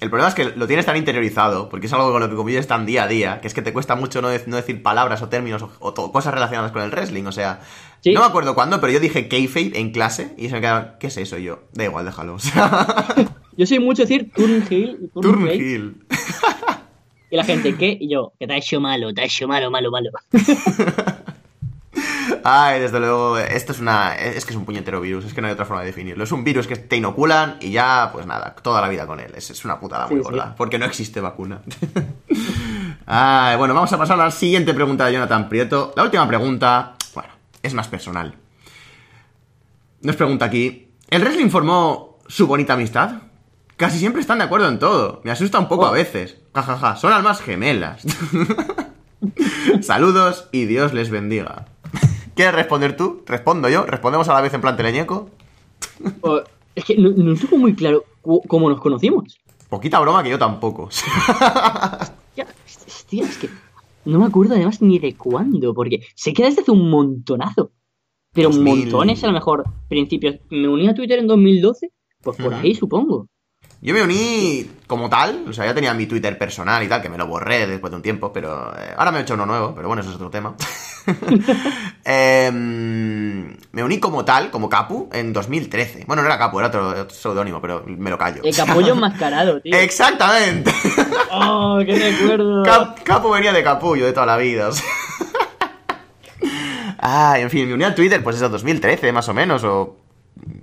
El 0.00 0.08
problema 0.08 0.28
es 0.30 0.34
que 0.34 0.44
lo 0.56 0.66
tienes 0.66 0.86
tan 0.86 0.96
interiorizado, 0.96 1.68
porque 1.68 1.86
es 1.86 1.92
algo 1.92 2.10
con 2.10 2.20
lo 2.20 2.30
que 2.30 2.34
convives 2.34 2.66
tan 2.66 2.86
día 2.86 3.04
a 3.04 3.06
día, 3.06 3.40
que 3.40 3.48
es 3.48 3.54
que 3.54 3.60
te 3.60 3.72
cuesta 3.72 3.96
mucho 3.96 4.22
no, 4.22 4.28
decir 4.28 4.82
palabras 4.82 5.20
o 5.20 5.28
términos 5.28 5.62
o, 5.78 6.12
cosas 6.12 6.32
relacionadas 6.32 6.72
con 6.72 6.80
el 6.82 6.90
wrestling. 6.90 7.24
O 7.24 7.32
sea, 7.32 7.60
no 8.06 8.20
me 8.20 8.26
acuerdo 8.26 8.54
cuándo, 8.54 8.80
pero 8.80 8.94
yo 8.94 9.00
dije 9.00 9.28
kayfabe 9.28 9.78
en 9.78 9.92
clase 9.92 10.34
y 10.38 10.48
se 10.48 10.54
me 10.54 10.60
quedaron, 10.62 10.92
¿qué 10.98 11.08
es 11.08 11.16
eso 11.18 11.36
yo? 11.36 11.64
Da 11.74 11.84
igual, 11.84 12.06
déjalo. 12.06 12.38
yo 13.56 13.66
soy 13.66 13.78
mucho 13.78 14.02
decir 14.02 14.32
Turnhill. 14.34 15.10
Turnhill. 15.12 15.96
Y 17.30 17.36
la 17.36 17.44
gente, 17.44 17.76
¿qué? 17.76 17.96
Y 18.00 18.10
yo, 18.10 18.32
que 18.40 18.46
te 18.46 18.54
ha 18.54 18.56
hecho 18.56 18.80
malo, 18.80 19.12
te 19.14 19.20
ha 19.20 19.24
hecho 19.24 19.46
malo, 19.46 19.70
malo, 19.70 19.90
malo. 19.90 20.10
Ay, 22.44 22.80
desde 22.80 23.00
luego, 23.00 23.38
esto 23.38 23.72
es 23.72 23.80
una. 23.80 24.14
Es 24.14 24.44
que 24.44 24.52
es 24.52 24.56
un 24.56 24.64
puñetero 24.64 25.00
virus, 25.00 25.24
es 25.24 25.34
que 25.34 25.40
no 25.40 25.46
hay 25.46 25.52
otra 25.52 25.64
forma 25.64 25.80
de 25.82 25.88
definirlo. 25.88 26.24
Es 26.24 26.32
un 26.32 26.44
virus 26.44 26.66
que 26.66 26.76
te 26.76 26.96
inoculan 26.96 27.56
y 27.60 27.70
ya, 27.70 28.10
pues 28.12 28.26
nada, 28.26 28.54
toda 28.62 28.80
la 28.80 28.88
vida 28.88 29.06
con 29.06 29.20
él. 29.20 29.32
Es, 29.34 29.64
una 29.64 29.78
putada 29.78 30.06
muy 30.06 30.20
gorda, 30.20 30.54
porque 30.56 30.78
no 30.78 30.84
existe 30.84 31.20
vacuna. 31.20 31.60
Ay, 33.06 33.56
bueno, 33.56 33.74
vamos 33.74 33.92
a 33.92 33.98
pasar 33.98 34.20
a 34.20 34.24
la 34.24 34.30
siguiente 34.30 34.74
pregunta 34.74 35.06
de 35.06 35.14
Jonathan 35.14 35.48
Prieto. 35.48 35.92
La 35.96 36.04
última 36.04 36.26
pregunta, 36.26 36.94
bueno, 37.14 37.30
es 37.62 37.74
más 37.74 37.88
personal. 37.88 38.34
Nos 40.02 40.16
pregunta 40.16 40.44
aquí: 40.44 40.88
¿El 41.08 41.22
wrestling 41.22 41.50
formó 41.50 42.18
su 42.26 42.46
bonita 42.46 42.74
amistad? 42.74 43.22
Casi 43.76 43.98
siempre 43.98 44.20
están 44.20 44.38
de 44.38 44.44
acuerdo 44.44 44.68
en 44.68 44.78
todo. 44.78 45.22
Me 45.24 45.30
asusta 45.30 45.58
un 45.58 45.68
poco 45.68 45.86
a 45.86 45.90
oh. 45.90 45.94
veces. 45.94 46.36
Jajaja, 46.54 46.78
ja, 46.78 46.88
ja. 46.90 46.96
son 46.96 47.12
almas 47.12 47.40
gemelas. 47.40 48.02
Saludos 49.80 50.48
y 50.52 50.66
Dios 50.66 50.92
les 50.92 51.10
bendiga. 51.10 51.66
¿Quieres 52.40 52.54
responder 52.54 52.96
tú? 52.96 53.22
¿Respondo 53.26 53.68
yo? 53.68 53.84
¿Respondemos 53.84 54.26
a 54.30 54.32
la 54.32 54.40
vez 54.40 54.54
en 54.54 54.62
plan 54.62 54.74
teleñeco? 54.74 55.28
Oh, 56.22 56.40
es 56.74 56.86
que 56.86 56.96
no, 56.96 57.10
no 57.10 57.34
estuvo 57.34 57.58
muy 57.58 57.74
claro 57.74 58.02
cómo 58.48 58.70
nos 58.70 58.80
conocimos. 58.80 59.38
Poquita 59.68 60.00
broma 60.00 60.22
que 60.22 60.30
yo 60.30 60.38
tampoco. 60.38 60.84
hostia, 60.84 62.46
es 63.24 63.36
que 63.36 63.50
no 64.06 64.20
me 64.20 64.24
acuerdo 64.24 64.54
además 64.54 64.80
ni 64.80 64.98
de 64.98 65.14
cuándo, 65.16 65.74
porque 65.74 66.00
se 66.14 66.32
queda 66.32 66.46
desde 66.46 66.62
hace 66.62 66.70
un 66.70 66.88
montonazo. 66.88 67.72
Pero 68.32 68.50
montones 68.50 69.22
a 69.22 69.26
lo 69.26 69.34
mejor 69.34 69.64
principios. 69.90 70.36
Me 70.48 70.66
uní 70.66 70.88
a 70.88 70.94
Twitter 70.94 71.18
en 71.18 71.26
2012, 71.26 71.92
pues 72.22 72.38
por 72.38 72.54
ahí 72.54 72.74
supongo. 72.74 73.28
Yo 73.82 73.92
me 73.92 74.02
uní 74.02 74.66
como 74.86 75.10
tal, 75.10 75.44
o 75.46 75.52
sea, 75.52 75.66
ya 75.66 75.74
tenía 75.74 75.92
mi 75.92 76.06
Twitter 76.06 76.38
personal 76.38 76.82
y 76.82 76.88
tal, 76.88 77.02
que 77.02 77.10
me 77.10 77.18
lo 77.18 77.26
borré 77.26 77.66
después 77.66 77.90
de 77.90 77.96
un 77.96 78.02
tiempo, 78.02 78.32
pero 78.32 78.74
eh, 78.78 78.94
ahora 78.96 79.12
me 79.12 79.18
he 79.18 79.22
hecho 79.22 79.34
uno 79.34 79.44
nuevo, 79.44 79.74
pero 79.74 79.88
bueno, 79.88 80.00
eso 80.00 80.08
es 80.08 80.16
otro 80.16 80.30
tema. 80.30 80.56
Em, 82.04 83.56
me 83.72 83.84
uní 83.84 84.00
como 84.00 84.24
tal, 84.24 84.50
como 84.50 84.68
Capu, 84.68 85.08
en 85.12 85.32
2013. 85.32 86.04
Bueno, 86.06 86.22
no 86.22 86.28
era 86.28 86.38
Capu, 86.38 86.58
era 86.58 86.68
otro, 86.68 87.10
seudónimo, 87.10 87.60
pero 87.60 87.84
me 87.86 88.10
lo 88.10 88.18
callo. 88.18 88.42
El 88.42 88.56
capullo 88.56 88.94
enmascarado, 88.94 89.60
tío. 89.60 89.74
Exactamente. 89.78 90.72
Oh, 91.32 91.78
qué 91.86 91.94
recuerdo. 91.96 92.64
Capu 93.04 93.30
venía 93.30 93.52
de 93.52 93.62
capullo 93.62 94.04
de 94.04 94.12
toda 94.12 94.26
la 94.26 94.36
vida. 94.36 94.68
Ah, 96.98 97.38
en 97.38 97.48
fin, 97.50 97.68
me 97.68 97.74
uní 97.74 97.84
a 97.84 97.94
Twitter, 97.94 98.20
pues 98.20 98.34
eso, 98.34 98.48
2013 98.48 99.12
más 99.12 99.28
o 99.28 99.34
menos, 99.34 99.62
o 99.62 99.96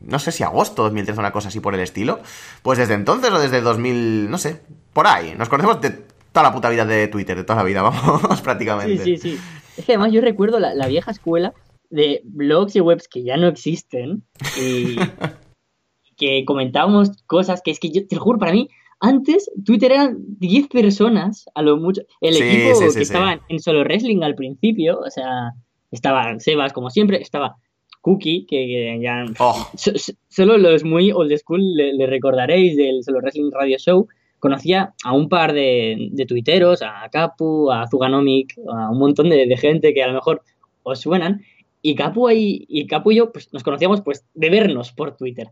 no 0.04 0.20
sé 0.20 0.32
si 0.32 0.44
agosto 0.44 0.84
2013, 0.84 1.20
una 1.20 1.32
cosa 1.32 1.48
así 1.48 1.62
por 1.62 1.74
el 1.74 1.80
estilo. 1.80 2.20
Pues 2.62 2.78
desde 2.78 2.96
entonces 2.96 3.32
o 3.32 3.40
desde 3.40 3.62
2000, 3.62 4.30
no 4.30 4.38
sé, 4.38 4.62
por 4.92 5.08
ahí. 5.08 5.36
Nos 5.38 5.50
conocemos 5.50 5.82
de 5.82 5.92
toda 6.32 6.44
la 6.44 6.54
puta 6.54 6.70
vida 6.70 6.86
de 6.86 7.08
Twitter, 7.08 7.38
de 7.38 7.44
toda 7.44 7.58
la 7.58 7.64
vida, 7.64 7.82
vamos, 7.82 8.42
prácticamente. 8.42 9.04
Sí, 9.04 9.18
sí, 9.18 9.32
sí. 9.32 9.40
Es 9.78 9.86
que 9.86 9.94
además 9.94 10.12
yo 10.12 10.22
recuerdo 10.22 10.60
la, 10.60 10.74
la 10.74 10.88
vieja 10.88 11.12
escuela 11.12 11.54
de 11.90 12.22
blogs 12.26 12.76
y 12.76 12.82
webs 12.82 13.08
que 13.08 13.24
ya 13.24 13.38
no 13.38 13.48
existen 13.48 14.24
y 14.62 14.96
que 16.18 16.44
comentábamos 16.46 17.12
cosas 17.28 17.62
que 17.64 17.72
es 17.72 17.80
que 17.80 17.92
yo 17.92 18.06
te 18.08 18.16
lo 18.16 18.22
juro, 18.22 18.40
para 18.40 18.52
mí, 18.52 18.68
antes 19.00 19.52
Twitter 19.64 19.92
eran 19.92 20.18
10 20.40 20.68
personas, 20.70 21.46
a 21.54 21.62
lo 21.62 21.78
mucho. 21.78 22.02
El 22.22 22.34
Sí, 22.34 22.44
equipo 22.44 22.76
sí, 22.76 22.90
sí, 22.90 22.96
que 22.98 23.04
estaba 23.04 23.40
en 23.48 23.60
solo 23.60 23.82
wrestling 23.82 24.24
al 24.24 24.34
principio, 24.36 25.00
o 25.00 25.10
sea, 25.12 25.52
estaba 25.92 26.40
Sebas 26.40 26.74
como 26.74 26.90
siempre, 26.90 27.22
estaba 27.22 27.56
Cookie, 28.02 28.46
que, 28.48 28.56
que 28.66 29.00
ya 29.02 29.26
Oh, 29.40 29.68
So- 29.78 29.98
so- 29.98 30.14
solo 30.30 30.58
los 30.58 30.84
muy 30.84 31.12
old 31.12 31.36
school 31.38 31.62
le, 31.76 31.94
le 31.94 32.08
recordaréis 32.08 32.76
del 32.76 33.04
Solo 33.04 33.20
Wrestling 33.20 33.52
Radio 33.52 33.78
Show. 33.78 34.08
Conocía 34.40 34.94
a 35.04 35.14
un 35.14 35.30
par 35.30 35.54
de, 35.54 36.10
de 36.12 36.26
tuiteros, 36.26 36.82
a 36.82 37.10
Capu, 37.12 37.72
a 37.72 37.88
Zuganomic, 37.88 38.56
a 38.72 38.90
un 38.92 39.00
montón 39.00 39.30
de, 39.30 39.48
de 39.48 39.58
gente 39.58 39.94
que 39.94 40.04
a 40.04 40.08
lo 40.08 40.14
mejor 40.14 40.44
os 40.84 41.00
suenan. 41.00 41.42
Y 41.82 41.96
Capu, 41.96 42.28
ahí, 42.28 42.66
y 42.68 42.88
Capu 42.88 43.12
y 43.12 43.16
yo 43.18 43.32
pues, 43.32 43.52
nos 43.54 43.64
conocíamos 43.64 44.02
pues 44.02 44.26
de 44.34 44.50
vernos 44.50 44.92
por 44.92 45.16
Twitter. 45.16 45.52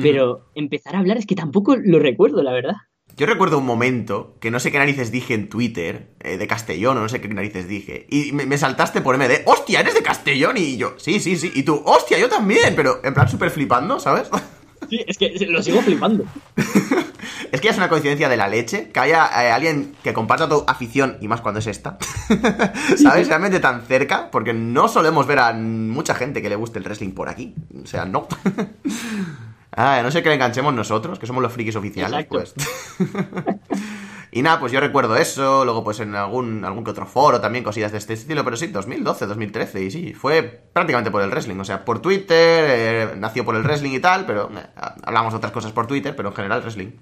Pero 0.00 0.48
empezar 0.54 0.94
a 0.94 1.00
hablar 1.00 1.18
es 1.18 1.26
que 1.26 1.34
tampoco 1.34 1.76
lo 1.76 1.98
recuerdo, 1.98 2.42
la 2.42 2.52
verdad. 2.52 2.76
Yo 3.16 3.26
recuerdo 3.26 3.58
un 3.58 3.66
momento 3.66 4.36
que 4.40 4.50
no 4.50 4.58
sé 4.58 4.72
qué 4.72 4.78
narices 4.78 5.12
dije 5.12 5.34
en 5.34 5.48
Twitter, 5.50 6.14
eh, 6.20 6.38
de 6.38 6.46
Castellón 6.46 6.96
o 6.96 7.00
no 7.00 7.08
sé 7.08 7.20
qué 7.20 7.28
narices 7.28 7.68
dije, 7.68 8.06
y 8.08 8.32
me, 8.32 8.46
me 8.46 8.56
saltaste 8.56 9.02
por 9.02 9.18
MD, 9.18 9.42
¡hostia, 9.44 9.80
eres 9.80 9.94
de 9.94 10.02
Castellón! 10.02 10.56
Y 10.56 10.78
yo, 10.78 10.94
sí, 10.96 11.20
sí, 11.20 11.36
sí, 11.36 11.52
y 11.54 11.62
tú, 11.62 11.82
¡hostia, 11.84 12.18
yo 12.18 12.30
también! 12.30 12.74
Pero 12.74 13.00
en 13.04 13.12
plan 13.12 13.28
súper 13.28 13.50
flipando, 13.50 14.00
¿sabes? 14.00 14.30
Sí, 14.88 15.04
es 15.06 15.18
que 15.18 15.30
lo 15.48 15.62
sigo 15.62 15.80
flipando. 15.82 16.24
Es 17.52 17.60
que 17.60 17.66
ya 17.66 17.72
es 17.72 17.76
una 17.76 17.90
coincidencia 17.90 18.28
de 18.30 18.36
la 18.36 18.48
leche 18.48 18.88
que 18.88 18.98
haya 18.98 19.26
eh, 19.44 19.52
alguien 19.52 19.94
que 20.02 20.14
comparta 20.14 20.48
tu 20.48 20.64
afición, 20.66 21.18
y 21.20 21.28
más 21.28 21.42
cuando 21.42 21.60
es 21.60 21.66
esta, 21.66 21.98
¿sabes? 22.96 23.28
Realmente 23.28 23.60
tan 23.60 23.82
cerca, 23.82 24.30
porque 24.30 24.54
no 24.54 24.88
solemos 24.88 25.26
ver 25.26 25.38
a 25.38 25.52
mucha 25.52 26.14
gente 26.14 26.40
que 26.40 26.48
le 26.48 26.56
guste 26.56 26.78
el 26.78 26.84
wrestling 26.84 27.12
por 27.12 27.28
aquí. 27.28 27.54
O 27.82 27.86
sea, 27.86 28.04
no. 28.06 28.26
Ah, 29.74 29.96
a 29.96 30.02
no 30.02 30.10
sé 30.10 30.22
que 30.22 30.28
le 30.28 30.34
enganchemos 30.34 30.74
nosotros, 30.74 31.18
que 31.18 31.26
somos 31.26 31.42
los 31.42 31.50
frikis 31.50 31.76
oficiales, 31.76 32.26
Exacto. 32.26 32.34
pues. 32.36 32.54
Y 34.34 34.40
nada, 34.40 34.58
pues 34.58 34.72
yo 34.72 34.80
recuerdo 34.80 35.16
eso, 35.16 35.66
luego 35.66 35.84
pues 35.84 36.00
en 36.00 36.14
algún, 36.14 36.64
algún 36.64 36.84
que 36.84 36.90
otro 36.90 37.04
foro 37.04 37.38
también, 37.38 37.62
cosillas 37.62 37.92
de 37.92 37.98
este 37.98 38.14
estilo, 38.14 38.42
pero 38.44 38.56
sí, 38.56 38.68
2012, 38.68 39.26
2013, 39.26 39.84
y 39.84 39.90
sí, 39.90 40.14
fue 40.14 40.42
prácticamente 40.42 41.10
por 41.10 41.22
el 41.22 41.30
wrestling, 41.30 41.58
o 41.58 41.64
sea, 41.64 41.84
por 41.84 42.00
Twitter, 42.00 42.64
eh, 42.68 43.08
nació 43.18 43.44
por 43.44 43.56
el 43.56 43.62
wrestling 43.62 43.92
y 43.92 44.00
tal, 44.00 44.24
pero 44.24 44.50
eh, 44.56 44.66
hablamos 45.02 45.34
de 45.34 45.36
otras 45.36 45.52
cosas 45.52 45.72
por 45.72 45.86
Twitter, 45.86 46.16
pero 46.16 46.30
en 46.30 46.34
general 46.34 46.62
wrestling. 46.62 46.92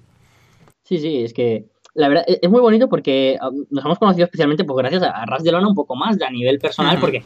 Sí, 0.83 0.99
sí, 0.99 1.23
es 1.23 1.33
que 1.33 1.69
la 1.93 2.09
verdad 2.09 2.25
e- 2.27 2.39
es 2.41 2.49
muy 2.49 2.59
bonito 2.59 2.89
porque 2.89 3.37
um, 3.41 3.65
nos 3.69 3.85
hemos 3.85 3.97
conocido 3.97 4.25
especialmente 4.25 4.65
pues 4.65 4.77
gracias 4.77 5.03
a, 5.03 5.25
Ras 5.25 5.43
de 5.43 5.53
Lona 5.53 5.69
un 5.69 5.75
poco 5.75 5.95
más 5.95 6.21
a 6.21 6.29
nivel 6.29 6.59
personal 6.59 6.99
porque 6.99 7.23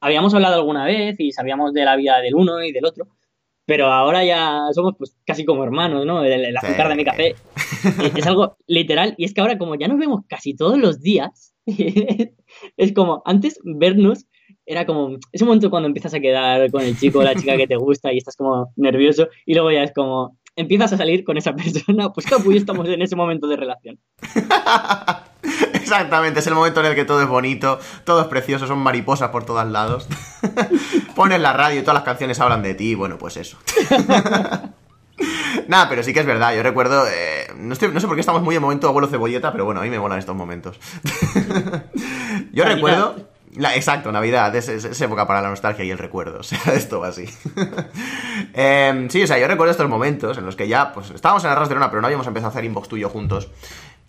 habíamos 0.00 0.32
hablado 0.32 0.54
alguna 0.54 0.84
vez 0.84 1.18
y 1.18 1.32
sabíamos 1.32 1.72
de 1.72 1.84
la 1.84 1.96
vida 1.96 2.20
del 2.20 2.36
uno 2.36 2.62
y 2.62 2.70
del 2.70 2.84
otro, 2.84 3.08
pero 3.70 3.86
ahora 3.86 4.24
ya 4.24 4.62
somos 4.74 4.96
pues 4.98 5.16
casi 5.24 5.44
como 5.44 5.62
hermanos, 5.62 6.04
¿no? 6.04 6.24
El, 6.24 6.44
el 6.44 6.56
azúcar 6.56 6.88
de 6.88 6.96
mi 6.96 7.04
café 7.04 7.36
es, 8.02 8.16
es 8.16 8.26
algo 8.26 8.56
literal 8.66 9.14
y 9.16 9.24
es 9.24 9.32
que 9.32 9.40
ahora 9.40 9.58
como 9.58 9.76
ya 9.76 9.86
nos 9.86 9.96
vemos 9.96 10.22
casi 10.26 10.56
todos 10.56 10.76
los 10.76 11.00
días, 11.00 11.54
es 12.76 12.92
como 12.92 13.22
antes 13.24 13.60
vernos 13.62 14.26
era 14.66 14.86
como 14.86 15.18
ese 15.30 15.44
momento 15.44 15.70
cuando 15.70 15.86
empiezas 15.86 16.14
a 16.14 16.18
quedar 16.18 16.68
con 16.72 16.82
el 16.82 16.98
chico 16.98 17.20
o 17.20 17.22
la 17.22 17.36
chica 17.36 17.56
que 17.56 17.68
te 17.68 17.76
gusta 17.76 18.12
y 18.12 18.18
estás 18.18 18.34
como 18.34 18.72
nervioso 18.74 19.28
y 19.46 19.54
luego 19.54 19.70
ya 19.70 19.84
es 19.84 19.92
como 19.92 20.36
empiezas 20.56 20.92
a 20.92 20.96
salir 20.96 21.22
con 21.22 21.36
esa 21.36 21.54
persona, 21.54 22.12
pues 22.12 22.26
Capu 22.26 22.50
y 22.50 22.54
yo 22.54 22.60
estamos 22.60 22.88
en 22.88 23.02
ese 23.02 23.14
momento 23.14 23.46
de 23.46 23.54
relación. 23.54 24.00
Exactamente, 25.74 26.40
es 26.40 26.46
el 26.46 26.54
momento 26.54 26.80
en 26.80 26.86
el 26.86 26.94
que 26.94 27.04
todo 27.04 27.20
es 27.22 27.28
bonito, 27.28 27.78
todo 28.04 28.20
es 28.22 28.26
precioso, 28.28 28.66
son 28.66 28.78
mariposas 28.78 29.30
por 29.30 29.44
todos 29.44 29.66
lados. 29.66 30.06
Pones 31.16 31.40
la 31.40 31.52
radio 31.52 31.80
y 31.80 31.82
todas 31.82 31.94
las 31.94 32.04
canciones 32.04 32.38
hablan 32.40 32.62
de 32.62 32.74
ti, 32.74 32.94
bueno, 32.94 33.18
pues 33.18 33.36
eso. 33.36 33.58
Nada, 35.68 35.88
pero 35.88 36.02
sí 36.02 36.12
que 36.12 36.20
es 36.20 36.26
verdad, 36.26 36.54
yo 36.54 36.62
recuerdo, 36.62 37.06
eh, 37.06 37.46
no, 37.56 37.72
estoy- 37.74 37.92
no 37.92 38.00
sé 38.00 38.06
por 38.06 38.16
qué 38.16 38.20
estamos 38.20 38.42
muy 38.42 38.56
en 38.56 38.62
momento 38.62 38.88
abuelo 38.88 39.08
cebolleta, 39.08 39.52
pero 39.52 39.64
bueno, 39.64 39.80
a 39.80 39.84
mí 39.84 39.90
me 39.90 39.98
molan 39.98 40.18
estos 40.18 40.34
momentos. 40.34 40.78
yo 42.52 42.64
Navidad. 42.64 42.74
recuerdo, 42.74 43.16
la, 43.56 43.76
exacto, 43.76 44.10
Navidad, 44.12 44.54
es, 44.56 44.68
es- 44.68 44.84
es 44.84 45.00
época 45.00 45.26
para 45.26 45.42
la 45.42 45.48
nostalgia 45.50 45.84
y 45.84 45.90
el 45.90 45.98
recuerdo, 45.98 46.40
o 46.40 46.42
sea, 46.42 46.58
esto 46.74 47.00
va 47.00 47.08
así. 47.08 47.26
Em, 48.54 49.08
sí, 49.10 49.22
o 49.22 49.26
sea, 49.26 49.38
yo 49.38 49.46
recuerdo 49.46 49.72
estos 49.72 49.88
momentos 49.88 50.38
en 50.38 50.46
los 50.46 50.56
que 50.56 50.66
ya, 50.68 50.92
pues, 50.92 51.10
estábamos 51.10 51.44
en 51.44 51.50
Arras 51.50 51.68
de 51.68 51.74
Lona, 51.74 51.90
pero 51.90 52.00
no 52.00 52.06
habíamos 52.06 52.26
empezado 52.26 52.48
a 52.48 52.50
hacer 52.52 52.64
inbox 52.64 52.88
tú 52.88 52.96
y 52.96 53.00
yo 53.00 53.08
juntos. 53.10 53.48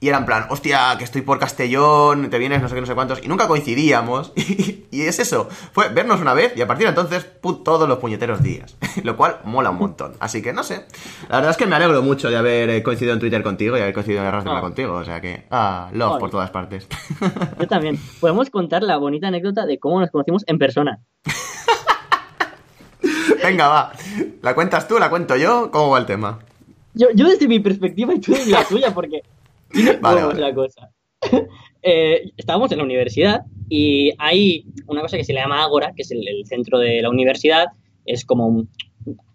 Y 0.04 0.08
era 0.10 0.18
en 0.18 0.26
plan, 0.26 0.48
hostia, 0.50 0.96
que 0.98 1.04
estoy 1.04 1.22
por 1.22 1.38
Castellón, 1.38 2.32
te 2.32 2.40
vienes 2.40 2.60
no 2.60 2.68
sé 2.68 2.74
qué, 2.74 2.82
no 2.82 2.88
sé 2.88 2.96
cuántos, 2.96 3.24
y 3.24 3.28
nunca 3.28 3.48
coincidíamos. 3.48 4.34
Y, 4.52 4.86
y 4.92 5.02
es 5.04 5.20
eso, 5.20 5.48
fue 5.72 5.88
vernos 5.90 6.20
una 6.20 6.34
vez 6.34 6.52
y 6.58 6.62
a 6.62 6.68
partir 6.68 6.86
de 6.86 6.90
entonces, 6.90 7.26
pu- 7.42 7.64
todos 7.64 7.88
los 7.88 8.00
puñeteros 8.00 8.42
días. 8.44 8.76
Lo 9.04 9.16
cual 9.16 9.40
mola 9.46 9.70
un 9.70 9.78
montón. 9.78 10.14
Así 10.20 10.42
que 10.42 10.52
no 10.54 10.64
sé. 10.64 10.86
La 11.30 11.36
verdad 11.38 11.52
es 11.52 11.58
que 11.58 11.66
me 11.68 11.76
alegro 11.76 12.02
mucho 12.02 12.30
de 12.30 12.36
haber 12.36 12.70
eh, 12.72 12.84
coincidido 12.84 13.14
en 13.14 13.20
Twitter 13.22 13.42
contigo 13.44 13.78
y 13.78 13.82
haber 13.82 13.94
coincidido 13.94 14.22
en 14.26 14.32
de 14.32 14.38
Lona 14.44 14.58
Ah. 14.58 14.62
contigo. 14.62 14.94
O 14.96 15.06
sea 15.06 15.22
que, 15.22 15.46
ah, 15.52 15.90
love 15.94 16.20
por 16.20 16.30
todas 16.32 16.50
partes. 16.50 16.88
Yo 17.60 17.68
también. 17.68 17.98
Podemos 18.20 18.50
contar 18.50 18.82
la 18.84 18.98
bonita 18.98 19.28
anécdota 19.28 19.66
de 19.66 19.78
cómo 19.80 20.00
nos 20.00 20.10
conocimos 20.10 20.44
en 20.48 20.58
persona. 20.58 21.00
Venga, 23.44 23.68
va. 23.68 23.92
¿La 24.42 24.54
cuentas 24.56 24.88
tú, 24.88 25.00
la 25.00 25.10
cuento 25.10 25.36
yo? 25.36 25.72
¿Cómo 25.72 25.90
va 25.92 26.00
el 26.00 26.06
tema? 26.06 26.40
Yo, 26.94 27.08
yo 27.16 27.28
desde 27.28 27.48
mi 27.48 27.60
perspectiva 27.60 28.14
y 28.14 28.20
tú 28.20 28.34
desde 28.34 28.52
la 28.52 28.64
tuya, 28.66 28.94
porque 28.94 29.22
Vale, 30.02 30.24
vale. 30.24 30.40
la 30.40 30.54
cosa. 30.54 30.90
Eh, 31.84 32.30
estábamos 32.38 32.72
en 32.72 32.78
la 32.78 32.84
universidad 32.84 33.42
y 33.68 34.12
hay 34.20 34.66
una 34.86 35.02
cosa 35.02 35.18
que 35.18 35.24
se 35.24 35.34
le 35.34 35.40
llama 35.40 35.64
Ágora, 35.64 35.94
que 35.96 36.04
es 36.04 36.12
el, 36.12 36.28
el 36.28 36.46
centro 36.46 36.78
de 36.78 37.02
la 37.02 37.10
universidad. 37.10 37.70
Es 38.06 38.24
como, 38.24 38.46
un- 38.46 38.70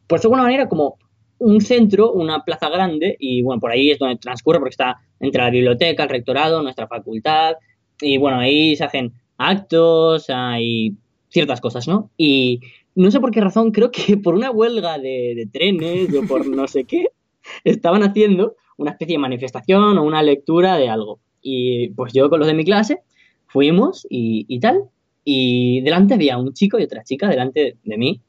por 0.06 0.20
de 0.20 0.26
alguna 0.26 0.44
manera, 0.44 0.68
como 0.68 0.96
un 1.38 1.60
centro, 1.60 2.12
una 2.12 2.44
plaza 2.44 2.68
grande, 2.68 3.16
y 3.18 3.42
bueno, 3.42 3.60
por 3.60 3.72
ahí 3.72 3.90
es 3.90 3.98
donde 3.98 4.14
transcurre, 4.16 4.60
porque 4.60 4.74
está 4.74 4.96
entre 5.18 5.42
la 5.42 5.50
biblioteca, 5.50 6.04
el 6.04 6.08
rectorado, 6.08 6.62
nuestra 6.62 6.86
facultad, 6.86 7.54
y 8.00 8.16
bueno, 8.16 8.38
ahí 8.38 8.76
se 8.76 8.84
hacen 8.84 9.12
actos, 9.38 10.26
hay 10.30 10.92
ciertas 11.30 11.60
cosas, 11.60 11.88
¿no? 11.88 12.10
Y 12.16 12.60
no 12.94 13.10
sé 13.10 13.18
por 13.18 13.32
qué 13.32 13.40
razón, 13.40 13.72
creo 13.72 13.90
que 13.90 14.16
por 14.18 14.34
una 14.36 14.52
huelga 14.52 14.98
de, 14.98 15.34
de 15.34 15.46
trenes 15.52 16.14
o 16.14 16.22
por 16.28 16.46
no 16.46 16.68
sé 16.68 16.84
qué, 16.84 17.08
estaban 17.64 18.04
haciendo 18.04 18.54
una 18.76 18.92
especie 18.92 19.14
de 19.14 19.20
manifestación 19.20 19.98
o 19.98 20.02
una 20.02 20.22
lectura 20.22 20.76
de 20.76 20.88
algo. 20.88 21.20
Y 21.42 21.88
pues 21.90 22.12
yo 22.12 22.28
con 22.28 22.40
los 22.40 22.48
de 22.48 22.54
mi 22.54 22.64
clase 22.64 23.00
fuimos 23.46 24.06
y, 24.10 24.46
y 24.48 24.60
tal, 24.60 24.90
y 25.24 25.80
delante 25.82 26.14
había 26.14 26.38
un 26.38 26.52
chico 26.52 26.78
y 26.78 26.84
otra 26.84 27.02
chica 27.04 27.28
delante 27.28 27.78
de 27.82 27.96
mí, 27.96 28.22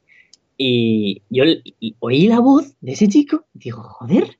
y 0.60 1.22
yo 1.30 1.44
oí 2.00 2.26
la 2.26 2.40
voz 2.40 2.74
de 2.80 2.92
ese 2.92 3.08
chico 3.08 3.44
y 3.54 3.60
digo, 3.60 3.80
joder, 3.80 4.38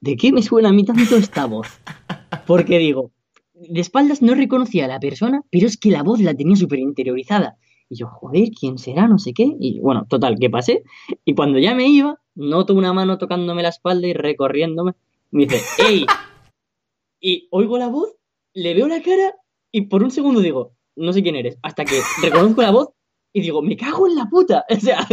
¿de 0.00 0.16
qué 0.16 0.32
me 0.32 0.40
suena 0.40 0.68
a 0.68 0.72
mí 0.72 0.84
tanto 0.84 1.16
esta 1.16 1.46
voz? 1.46 1.66
Porque 2.46 2.78
digo, 2.78 3.10
de 3.52 3.80
espaldas 3.80 4.22
no 4.22 4.34
reconocía 4.36 4.84
a 4.84 4.88
la 4.88 5.00
persona, 5.00 5.42
pero 5.50 5.66
es 5.66 5.76
que 5.76 5.90
la 5.90 6.04
voz 6.04 6.20
la 6.20 6.34
tenía 6.34 6.54
súper 6.54 6.78
interiorizada. 6.78 7.56
Y 7.88 7.96
yo, 7.96 8.06
joder, 8.06 8.50
¿quién 8.50 8.78
será? 8.78 9.08
No 9.08 9.18
sé 9.18 9.32
qué. 9.32 9.56
Y 9.60 9.80
bueno, 9.80 10.06
total, 10.08 10.38
que 10.38 10.50
pasé. 10.50 10.82
Y 11.24 11.34
cuando 11.34 11.58
ya 11.58 11.74
me 11.74 11.88
iba, 11.88 12.20
noto 12.34 12.74
una 12.74 12.92
mano 12.92 13.18
tocándome 13.18 13.62
la 13.62 13.70
espalda 13.70 14.06
y 14.06 14.12
recorriéndome. 14.12 14.92
Me 15.30 15.46
dice, 15.46 15.60
¡Ey! 15.78 16.06
Y 17.20 17.48
oigo 17.50 17.78
la 17.78 17.88
voz, 17.88 18.14
le 18.54 18.74
veo 18.74 18.88
la 18.88 19.02
cara 19.02 19.34
y 19.72 19.82
por 19.82 20.02
un 20.02 20.10
segundo 20.10 20.40
digo, 20.40 20.76
no 20.96 21.12
sé 21.12 21.22
quién 21.22 21.36
eres. 21.36 21.58
Hasta 21.62 21.84
que 21.84 22.00
reconozco 22.22 22.62
la 22.62 22.70
voz 22.70 22.88
y 23.32 23.42
digo, 23.42 23.60
me 23.60 23.76
cago 23.76 24.06
en 24.06 24.16
la 24.16 24.26
puta. 24.26 24.64
O 24.70 24.80
sea, 24.80 25.06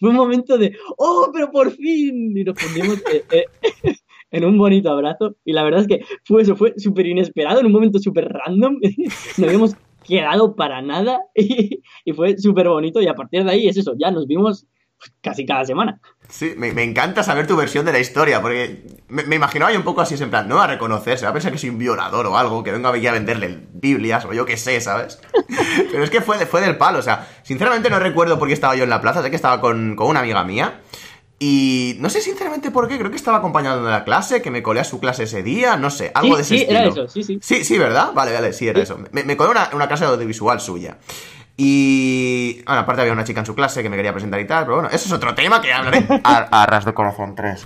fue 0.00 0.10
un 0.10 0.16
momento 0.16 0.58
de, 0.58 0.76
¡oh, 0.98 1.30
pero 1.32 1.50
por 1.50 1.70
fin! 1.70 2.36
Y 2.36 2.44
nos 2.44 2.58
fundimos 2.58 2.98
eh, 3.12 3.24
eh, 3.30 3.44
en 4.32 4.44
un 4.44 4.58
bonito 4.58 4.90
abrazo. 4.90 5.36
Y 5.44 5.52
la 5.52 5.62
verdad 5.62 5.82
es 5.82 5.86
que 5.86 6.04
fue 6.24 6.42
eso, 6.42 6.56
fue 6.56 6.74
súper 6.76 7.06
inesperado, 7.06 7.60
en 7.60 7.66
un 7.66 7.72
momento 7.72 7.98
súper 7.98 8.28
random. 8.28 8.78
No 9.38 9.46
habíamos 9.46 9.76
quedado 10.04 10.56
para 10.56 10.82
nada 10.82 11.20
y, 11.34 11.82
y 12.04 12.12
fue 12.12 12.36
súper 12.38 12.68
bonito. 12.68 13.00
Y 13.00 13.06
a 13.06 13.14
partir 13.14 13.44
de 13.44 13.50
ahí 13.50 13.68
es 13.68 13.76
eso, 13.76 13.94
ya 13.98 14.10
nos 14.10 14.26
vimos 14.26 14.66
casi 15.20 15.44
cada 15.46 15.64
semana. 15.64 16.00
Sí, 16.28 16.54
me, 16.56 16.72
me 16.72 16.82
encanta 16.82 17.22
saber 17.22 17.46
tu 17.46 17.54
versión 17.56 17.84
de 17.86 17.92
la 17.92 17.98
historia, 18.00 18.40
porque 18.42 18.84
me, 19.08 19.22
me 19.24 19.36
imaginaba 19.36 19.70
yo 19.72 19.78
un 19.78 19.84
poco 19.84 20.00
así, 20.00 20.14
en 20.20 20.30
plan, 20.30 20.48
no 20.48 20.56
va 20.56 20.64
a 20.64 20.68
reconocer, 20.68 21.18
se 21.18 21.24
va 21.24 21.30
a 21.30 21.32
pensar 21.32 21.52
que 21.52 21.58
soy 21.58 21.68
un 21.70 21.78
violador 21.78 22.26
o 22.26 22.36
algo, 22.36 22.64
que 22.64 22.72
venga 22.72 22.90
aquí 22.90 23.06
a 23.06 23.12
venderle 23.12 23.60
Biblias 23.72 24.24
o 24.24 24.32
yo 24.32 24.44
qué 24.44 24.56
sé, 24.56 24.80
¿sabes? 24.80 25.20
Pero 25.92 26.02
es 26.02 26.10
que 26.10 26.20
fue, 26.20 26.38
fue 26.46 26.60
del 26.60 26.76
palo, 26.76 26.98
o 26.98 27.02
sea, 27.02 27.28
sinceramente 27.42 27.90
no 27.90 27.98
recuerdo 28.00 28.38
por 28.38 28.48
qué 28.48 28.54
estaba 28.54 28.74
yo 28.74 28.84
en 28.84 28.90
la 28.90 29.00
plaza, 29.00 29.22
sé 29.22 29.30
que 29.30 29.36
estaba 29.36 29.60
con, 29.60 29.94
con 29.94 30.08
una 30.08 30.20
amiga 30.20 30.42
mía, 30.42 30.80
y 31.38 31.96
no 32.00 32.08
sé 32.08 32.22
sinceramente 32.22 32.70
por 32.70 32.88
qué, 32.88 32.98
creo 32.98 33.10
que 33.10 33.16
estaba 33.16 33.36
acompañando 33.38 33.84
de 33.84 33.90
la 33.90 34.04
clase, 34.04 34.40
que 34.40 34.50
me 34.50 34.62
colé 34.62 34.80
a 34.80 34.84
su 34.84 34.98
clase 34.98 35.24
ese 35.24 35.42
día, 35.42 35.76
no 35.76 35.90
sé, 35.90 36.10
algo 36.14 36.30
Sí, 36.30 36.36
de 36.36 36.42
ese 36.42 36.56
sí, 36.56 36.62
estilo. 36.62 36.80
era 36.80 36.88
eso, 36.88 37.08
sí, 37.08 37.22
sí. 37.22 37.38
Sí, 37.42 37.62
sí, 37.64 37.78
¿verdad? 37.78 38.12
Vale, 38.14 38.32
vale, 38.32 38.52
sí, 38.54 38.66
era 38.66 38.78
Sí. 38.80 38.84
eso. 38.84 38.98
Me, 39.12 39.22
me 39.22 39.36
colé 39.36 39.50
una, 39.50 39.68
una 39.74 39.86
clase 39.86 40.06
de 40.06 40.12
audiovisual 40.12 40.60
suya. 40.60 40.96
Y. 41.56 42.62
Bueno, 42.66 42.82
aparte 42.82 43.02
había 43.02 43.12
una 43.12 43.24
chica 43.24 43.40
en 43.40 43.46
su 43.46 43.54
clase 43.54 43.82
que 43.82 43.88
me 43.88 43.96
quería 43.96 44.12
presentar 44.12 44.40
y 44.40 44.46
tal, 44.46 44.64
pero 44.64 44.76
bueno, 44.76 44.90
eso 44.90 45.06
es 45.06 45.12
otro 45.12 45.34
tema 45.34 45.60
que 45.60 45.72
hablaré 45.72 46.06
a, 46.24 46.62
a 46.62 46.66
ras 46.66 46.84
de 46.84 46.92
corazón 46.92 47.34
3. 47.34 47.64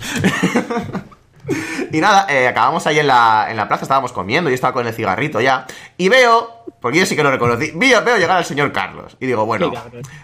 y 1.92 2.00
nada, 2.00 2.26
eh, 2.29 2.48
acabamos 2.48 2.87
ahí 2.87 2.98
en 2.98 3.07
la, 3.07 3.46
en 3.50 3.57
la 3.57 3.68
plaza, 3.68 3.85
estábamos 3.85 4.12
comiendo, 4.12 4.50
yo 4.50 4.55
estaba 4.55 4.72
con 4.72 4.87
el 4.87 4.94
cigarrito 4.94 5.40
ya, 5.40 5.66
y 5.96 6.09
veo, 6.09 6.64
porque 6.81 6.98
yo 6.98 7.07
sí 7.07 7.16
que 7.16 7.22
lo 7.22 7.31
reconocí, 7.31 7.72
veo, 7.74 8.03
veo 8.05 8.16
llegar 8.16 8.37
al 8.37 8.44
señor 8.44 8.72
Carlos. 8.72 9.16
Y 9.20 9.26
digo, 9.26 9.44
bueno, 9.46 9.72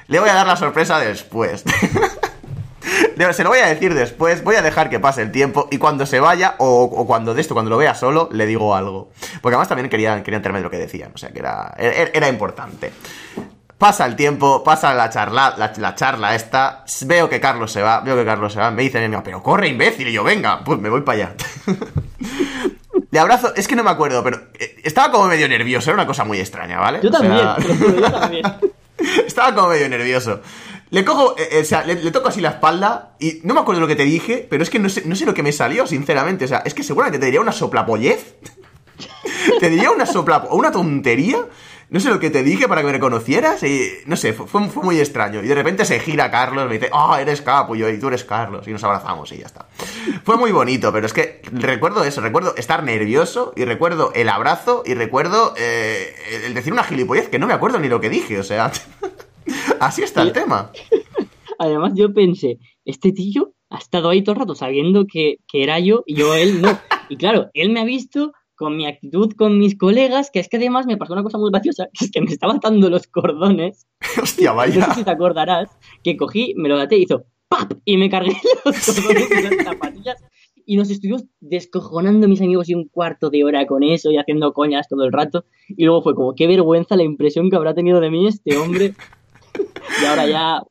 le 0.07 0.21
voy 0.21 0.29
a 0.29 0.35
dar 0.35 0.47
la 0.47 0.57
sorpresa 0.57 0.99
después. 0.99 1.65
Se 3.33 3.43
lo 3.43 3.49
voy 3.49 3.59
a 3.59 3.67
decir 3.67 3.95
después, 3.95 4.45
voy 4.45 4.57
a 4.57 4.63
dejar 4.63 4.91
que 4.91 5.01
pase 5.01 5.23
el 5.23 5.33
tiempo 5.33 5.69
y 5.71 5.79
cuando 5.79 6.07
se 6.07 6.21
vaya 6.21 6.55
o, 6.59 6.83
o 6.85 7.07
cuando 7.07 7.35
de 7.35 7.41
esto, 7.41 7.55
cuando 7.55 7.71
lo 7.71 7.79
vea 7.79 7.95
solo, 7.95 8.29
le 8.31 8.47
digo 8.47 8.77
algo. 8.77 9.11
Porque 9.41 9.55
además 9.55 9.69
también 9.69 9.89
quería, 9.89 10.23
quería 10.23 10.37
enterarme 10.37 10.61
de 10.61 10.65
lo 10.65 10.71
que 10.71 10.79
decían, 10.79 11.11
o 11.15 11.19
sea 11.19 11.31
que 11.31 11.41
era, 11.41 11.75
era, 11.79 12.11
era 12.13 12.29
importante. 12.29 12.93
Pasa 13.79 14.07
el 14.07 14.17
tiempo, 14.17 14.65
pasa 14.65 14.95
la 14.95 15.11
charla, 15.11 15.55
la, 15.59 15.73
la 15.77 15.95
charla 15.95 16.35
esta, 16.35 16.85
veo 17.05 17.29
que 17.29 17.41
Carlos 17.41 17.71
se 17.71 17.83
va, 17.83 18.01
veo 18.01 18.17
que 18.17 18.25
Carlos 18.25 18.53
se 18.53 18.59
va, 18.59 18.71
me 18.71 18.83
dice 18.83 19.07
mi 19.07 19.17
pero 19.23 19.43
corre 19.43 19.69
imbécil, 19.69 20.09
y 20.09 20.12
yo, 20.12 20.25
venga, 20.25 20.65
pues 20.65 20.81
me 20.81 20.89
voy 20.89 21.03
para 21.03 21.19
allá. 21.19 21.35
Le 23.11 23.19
abrazo, 23.19 23.55
es 23.55 23.69
que 23.69 23.77
no 23.77 23.85
me 23.85 23.91
acuerdo, 23.91 24.23
pero 24.25 24.49
eh, 24.59 24.77
estaba 24.83 25.12
como 25.12 25.27
medio 25.27 25.47
nervioso, 25.49 25.91
era 25.91 25.95
una 25.95 26.07
cosa 26.07 26.25
muy 26.25 26.41
extraña, 26.41 26.81
¿vale? 26.81 27.01
Yo 27.03 27.11
O 27.11 27.12
sea, 27.12 27.21
también, 27.21 27.79
juro, 27.79 28.01
yo 28.01 28.11
también. 28.11 28.45
estaba 29.27 29.55
como 29.55 29.69
medio 29.69 29.89
nervioso. 29.89 30.41
Le 30.91 31.05
cojo, 31.05 31.37
eh, 31.37 31.49
eh, 31.53 31.61
o 31.61 31.65
sea, 31.65 31.85
le, 31.85 31.97
le 31.97 32.11
toco 32.11 32.29
así 32.29 32.41
la 32.41 32.51
espalda 32.51 33.15
y 33.19 33.41
no 33.43 33.55
me 33.55 33.61
acuerdo 33.61 33.81
lo 33.81 33.87
que 33.87 33.97
te 33.97 34.05
dije, 34.05 34.47
pero 34.49 34.62
es 34.62 34.71
que 34.71 34.79
no 34.79 34.89
sé, 34.89 35.03
no 35.05 35.17
sé 35.17 35.27
lo 35.27 35.35
que 35.35 35.43
me 35.43 35.53
salió, 35.53 35.87
sinceramente. 35.87 36.47
O 36.47 36.49
sea, 36.49 36.62
es 36.65 36.75
que 36.75 36.83
seguramente 36.83 37.19
te 37.19 37.27
diría 37.27 37.41
una 37.41 37.53
soplapollez. 37.53 38.37
te 39.61 39.69
diría 39.71 39.91
una 39.91 40.07
sopla 40.07 40.47
o 40.49 40.57
una 40.57 40.71
tontería. 40.71 41.39
No 41.88 42.01
sé 42.01 42.11
lo 42.11 42.18
que 42.18 42.31
te 42.31 42.42
dije 42.42 42.66
para 42.66 42.81
que 42.81 42.88
me 42.88 42.92
reconocieras 42.92 43.62
y 43.62 43.81
no 44.07 44.16
sé, 44.16 44.33
fue, 44.33 44.46
fue 44.68 44.83
muy 44.83 44.99
extraño. 44.99 45.42
Y 45.42 45.46
de 45.46 45.55
repente 45.55 45.85
se 45.85 46.01
gira 46.01 46.33
Carlos, 46.33 46.66
me 46.66 46.75
dice, 46.75 46.90
ah, 46.92 47.18
eres 47.20 47.42
Capo, 47.42 47.77
y 47.77 47.79
yo, 47.79 47.88
y 47.88 48.01
tú 48.01 48.09
eres 48.09 48.25
Carlos, 48.25 48.66
y 48.66 48.72
nos 48.72 48.83
abrazamos 48.83 49.31
y 49.31 49.38
ya 49.38 49.46
está. 49.46 49.68
Fue 50.25 50.37
muy 50.37 50.51
bonito, 50.51 50.92
pero 50.92 51.07
es 51.07 51.12
que 51.12 51.42
recuerdo 51.53 52.03
eso, 52.03 52.20
recuerdo 52.20 52.57
estar 52.57 52.83
nervioso 52.83 53.53
y 53.55 53.64
recuerdo 53.64 54.12
el 54.14 54.29
abrazo 54.29 54.83
y 54.85 54.94
recuerdo 54.94 55.55
eh, 55.57 56.12
el 56.44 56.55
decir 56.55 56.72
una 56.72 56.83
gilipollez 56.83 57.29
que 57.29 57.38
no 57.38 57.46
me 57.46 57.55
acuerdo 57.55 57.79
ni 57.79 57.88
lo 57.88 58.01
que 58.01 58.11
dije, 58.11 58.40
o 58.40 58.42
sea, 58.42 58.72
así 59.81 60.03
está 60.03 60.22
el 60.22 60.33
tema. 60.33 60.72
Además, 61.59 61.92
yo 61.94 62.12
pensé, 62.12 62.59
este 62.85 63.12
tío 63.12 63.53
ha 63.70 63.79
estado 63.79 64.09
ahí 64.09 64.22
todo 64.22 64.35
el 64.35 64.40
rato 64.40 64.55
sabiendo 64.57 65.07
que, 65.07 65.37
que 65.46 65.62
era 65.62 65.79
yo 65.79 66.03
y 66.05 66.16
yo 66.16 66.35
él 66.35 66.61
no. 66.61 66.79
Y 67.09 67.16
claro, 67.16 67.51
él 67.55 67.70
me 67.70 67.81
ha 67.81 67.85
visto 67.85 68.33
con 68.57 68.77
mi 68.77 68.87
actitud 68.87 69.33
con 69.37 69.59
mis 69.59 69.77
colegas, 69.77 70.31
que 70.31 70.40
es 70.40 70.49
que 70.49 70.57
además 70.57 70.87
me 70.87 70.97
pasó 70.97 71.12
una 71.12 71.23
cosa 71.23 71.38
muy 71.38 71.51
graciosa, 71.51 71.88
que 71.92 72.07
es 72.07 72.11
que 72.11 72.21
me 72.21 72.31
estaba 72.31 72.55
atando 72.55 72.90
los 72.90 73.07
cordones, 73.07 73.87
Hostia, 74.23 74.53
no 74.53 74.62
sé 74.62 74.79
vaya. 74.79 74.95
si 74.95 75.05
te 75.05 75.11
acordarás, 75.11 75.71
que 76.03 76.16
cogí, 76.16 76.55
me 76.57 76.69
lo 76.69 76.79
até 76.79 76.97
y 76.97 77.03
hizo 77.03 77.25
¡pap! 77.49 77.73
Y 77.85 77.97
me 77.97 78.11
cargué 78.11 78.37
los 78.64 78.87
cordones 78.87 79.31
y 79.31 79.42
las 79.42 79.64
zapatillas 79.64 80.16
y 80.66 80.77
nos 80.77 80.90
estuvimos 80.90 81.25
descojonando 81.40 82.27
mis 82.27 82.42
amigos 82.42 82.69
y 82.69 82.75
un 82.75 82.88
cuarto 82.88 83.31
de 83.31 83.45
hora 83.45 83.66
con 83.66 83.85
eso 83.85 84.11
y 84.11 84.19
haciendo 84.19 84.53
coñas 84.53 84.88
todo 84.88 85.05
el 85.05 85.12
rato. 85.12 85.45
Y 85.69 85.85
luego 85.85 86.03
fue 86.03 86.16
como, 86.16 86.35
qué 86.35 86.49
vergüenza 86.49 86.97
la 86.97 87.05
impresión 87.05 87.49
que 87.49 87.57
habrá 87.57 87.73
tenido 87.73 88.01
de 88.01 88.11
mí 88.11 88.27
este 88.27 88.57
hombre. 88.59 88.95
Y 90.03 90.05
ahora 90.05 90.27
ya 90.27 90.62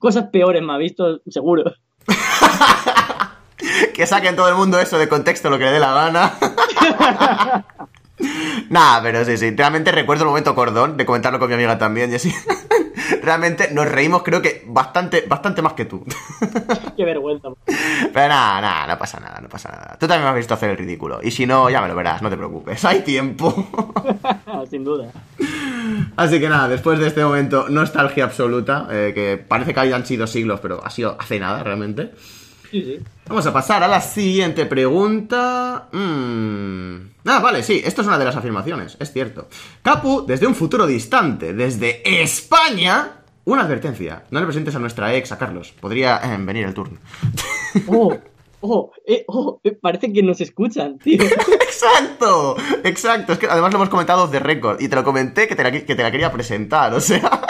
cosas 0.00 0.30
peores 0.32 0.62
me 0.62 0.72
ha 0.72 0.78
visto, 0.78 1.20
seguro. 1.28 1.72
Que 4.00 4.06
saquen 4.06 4.34
todo 4.34 4.48
el 4.48 4.54
mundo 4.54 4.80
eso 4.80 4.96
de 4.96 5.10
contexto 5.10 5.50
lo 5.50 5.58
que 5.58 5.64
le 5.64 5.72
dé 5.72 5.78
la 5.78 5.92
gana. 5.92 6.32
Nah, 8.68 9.00
pero 9.02 9.24
sí, 9.24 9.38
sí. 9.38 9.50
Realmente 9.50 9.92
recuerdo 9.92 10.24
el 10.24 10.28
momento 10.28 10.54
cordón 10.54 10.96
de 10.98 11.06
comentarlo 11.06 11.38
con 11.38 11.48
mi 11.48 11.54
amiga 11.54 11.78
también 11.78 12.12
y 12.12 12.16
así. 12.16 12.34
Realmente 13.22 13.70
nos 13.72 13.86
reímos, 13.86 14.22
creo 14.22 14.40
que 14.42 14.62
bastante, 14.66 15.24
bastante 15.26 15.62
más 15.62 15.72
que 15.72 15.86
tú. 15.86 16.04
qué 16.96 17.04
vergüenza. 17.04 17.48
Pero 17.66 18.28
nada, 18.28 18.60
nada, 18.60 18.86
no 18.86 18.98
pasa 18.98 19.20
nada, 19.20 19.40
no 19.40 19.48
pasa 19.48 19.70
nada. 19.70 19.96
Tú 19.98 20.06
también 20.06 20.24
me 20.24 20.28
has 20.30 20.36
visto 20.36 20.54
hacer 20.54 20.70
el 20.70 20.76
ridículo. 20.76 21.20
Y 21.22 21.30
si 21.30 21.46
no, 21.46 21.68
ya 21.68 21.80
me 21.80 21.88
lo 21.88 21.94
verás, 21.94 22.22
no 22.22 22.30
te 22.30 22.36
preocupes. 22.36 22.82
Hay 22.84 23.00
tiempo. 23.00 23.52
Sin 24.70 24.84
duda. 24.84 25.10
Así 26.16 26.40
que 26.40 26.48
nada, 26.48 26.68
después 26.68 26.98
de 26.98 27.06
este 27.06 27.22
momento, 27.22 27.68
nostalgia 27.68 28.24
absoluta, 28.24 28.86
eh, 28.90 29.12
que 29.14 29.36
parece 29.36 29.74
que 29.74 29.80
hayan 29.80 30.06
sido 30.06 30.26
siglos, 30.26 30.60
pero 30.60 30.80
ha 30.84 30.90
sido 30.90 31.16
hace 31.18 31.38
nada 31.38 31.62
realmente. 31.62 32.12
Sí, 32.70 32.82
sí. 32.82 32.98
Vamos 33.26 33.46
a 33.46 33.52
pasar 33.52 33.82
a 33.82 33.88
la 33.88 34.00
siguiente 34.00 34.64
pregunta. 34.66 35.88
Mm. 35.92 37.10
Ah, 37.24 37.40
vale, 37.40 37.62
sí, 37.62 37.80
esto 37.84 38.02
es 38.02 38.06
una 38.06 38.18
de 38.18 38.24
las 38.24 38.36
afirmaciones, 38.36 38.96
es 39.00 39.12
cierto. 39.12 39.48
Capu, 39.82 40.24
desde 40.26 40.46
un 40.46 40.54
futuro 40.54 40.86
distante, 40.86 41.52
desde 41.52 42.22
España, 42.22 43.22
una 43.44 43.62
advertencia. 43.62 44.24
No 44.30 44.38
le 44.38 44.46
presentes 44.46 44.74
a 44.76 44.78
nuestra 44.78 45.14
ex, 45.14 45.32
a 45.32 45.38
Carlos. 45.38 45.72
Podría 45.80 46.20
eh, 46.22 46.36
venir 46.40 46.66
el 46.66 46.74
turno. 46.74 46.98
Oh, 47.86 48.12
oh, 48.62 48.90
eh, 49.06 49.24
oh, 49.28 49.60
eh, 49.62 49.70
parece 49.80 50.12
que 50.12 50.24
nos 50.24 50.40
escuchan, 50.40 50.98
tío. 50.98 51.22
¡Exacto! 51.62 52.56
Exacto. 52.82 53.34
Es 53.34 53.38
que 53.38 53.46
además 53.46 53.72
lo 53.72 53.78
hemos 53.78 53.88
comentado 53.88 54.26
de 54.26 54.40
récord. 54.40 54.80
Y 54.80 54.88
te 54.88 54.96
lo 54.96 55.04
comenté 55.04 55.46
que 55.46 55.54
te 55.54 55.62
la, 55.62 55.70
que 55.70 55.94
te 55.94 56.02
la 56.02 56.10
quería 56.10 56.32
presentar, 56.32 56.92
o 56.92 57.00
sea. 57.00 57.46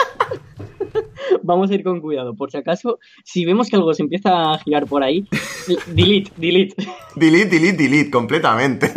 Vamos 1.43 1.71
a 1.71 1.75
ir 1.75 1.83
con 1.83 2.01
cuidado. 2.01 2.33
Por 2.35 2.51
si 2.51 2.57
acaso, 2.57 2.99
si 3.23 3.45
vemos 3.45 3.69
que 3.69 3.75
algo 3.75 3.93
se 3.93 4.03
empieza 4.03 4.51
a 4.53 4.57
girar 4.59 4.85
por 4.85 5.03
ahí, 5.03 5.27
delete, 5.87 6.31
delete. 6.37 6.75
Delete, 7.15 7.59
delete, 7.59 7.83
delete, 7.83 8.11
completamente. 8.11 8.91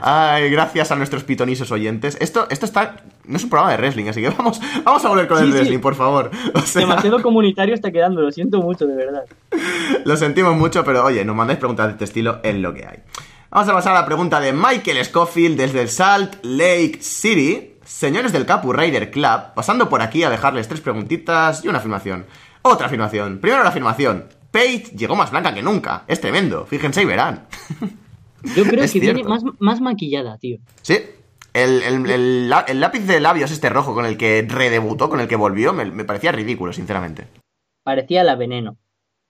Ay, 0.00 0.50
gracias 0.50 0.90
a 0.92 0.96
nuestros 0.96 1.24
pitonisos 1.24 1.70
oyentes. 1.72 2.16
Esto, 2.20 2.46
esto 2.50 2.66
está. 2.66 3.02
No 3.24 3.36
es 3.36 3.44
un 3.44 3.50
programa 3.50 3.72
de 3.72 3.78
wrestling, 3.78 4.06
así 4.06 4.20
que 4.20 4.30
vamos, 4.30 4.60
vamos 4.84 5.04
a 5.04 5.08
volver 5.08 5.26
con 5.26 5.38
el 5.38 5.46
Sí, 5.46 5.52
wrestling, 5.52 5.78
por 5.80 5.94
favor. 5.94 6.30
O 6.54 6.60
sea, 6.60 6.80
Demasiado 6.82 7.22
comunitario 7.22 7.74
está 7.74 7.90
quedando, 7.90 8.20
lo 8.20 8.30
siento 8.30 8.60
mucho, 8.60 8.86
de 8.86 8.94
verdad. 8.94 9.24
lo 10.04 10.16
sentimos 10.16 10.56
mucho, 10.56 10.84
pero 10.84 11.04
oye, 11.04 11.24
nos 11.24 11.34
mandáis 11.36 11.58
preguntas 11.58 11.86
de 11.86 11.92
este 11.92 12.04
estilo 12.04 12.40
en 12.42 12.62
lo 12.62 12.72
que 12.74 12.86
hay. 12.86 12.98
Vamos 13.50 13.68
a 13.68 13.72
pasar 13.72 13.96
a 13.96 14.00
la 14.00 14.06
pregunta 14.06 14.40
de 14.40 14.52
Michael 14.52 15.02
Scofield 15.04 15.56
desde 15.56 15.88
Salt 15.88 16.36
Lake 16.42 16.98
City. 17.00 17.74
Señores 17.88 18.32
del 18.32 18.44
Capu 18.46 18.72
Rider 18.72 19.10
Club, 19.10 19.54
pasando 19.54 19.88
por 19.88 20.02
aquí 20.02 20.22
a 20.22 20.28
dejarles 20.30 20.68
tres 20.68 20.80
preguntitas 20.82 21.64
y 21.64 21.68
una 21.68 21.78
afirmación. 21.78 22.26
Otra 22.62 22.86
afirmación. 22.86 23.38
Primero 23.38 23.62
la 23.62 23.70
afirmación. 23.70 24.28
Paige 24.50 24.94
llegó 24.94 25.16
más 25.16 25.30
blanca 25.30 25.54
que 25.54 25.62
nunca. 25.62 26.04
Es 26.06 26.20
tremendo. 26.20 26.66
Fíjense 26.66 27.02
y 27.02 27.06
verán. 27.06 27.46
Yo 28.54 28.64
creo 28.64 28.84
Es 28.84 28.92
que 28.92 29.00
viene 29.00 29.14
cierto. 29.24 29.30
más, 29.30 29.42
más 29.58 29.80
maquillada, 29.80 30.36
tío. 30.38 30.58
Sí. 30.82 30.98
El, 31.54 31.82
el- 31.82 32.10
el 32.10 32.80
lápiz 32.80 33.00
de 33.00 33.20
labios 33.20 33.50
este 33.50 33.70
rojo 33.70 33.94
con 33.94 34.04
el 34.04 34.16
que 34.18 34.44
redebutó, 34.46 35.08
con 35.08 35.20
el 35.20 35.26
que 35.26 35.34
volvió, 35.36 35.72
me, 35.72 35.86
me 35.86 36.04
parecía 36.04 36.30
ridículo, 36.30 36.72
sinceramente. 36.74 37.26
Parecía 37.82 38.22
la 38.22 38.36
veneno. 38.36 38.76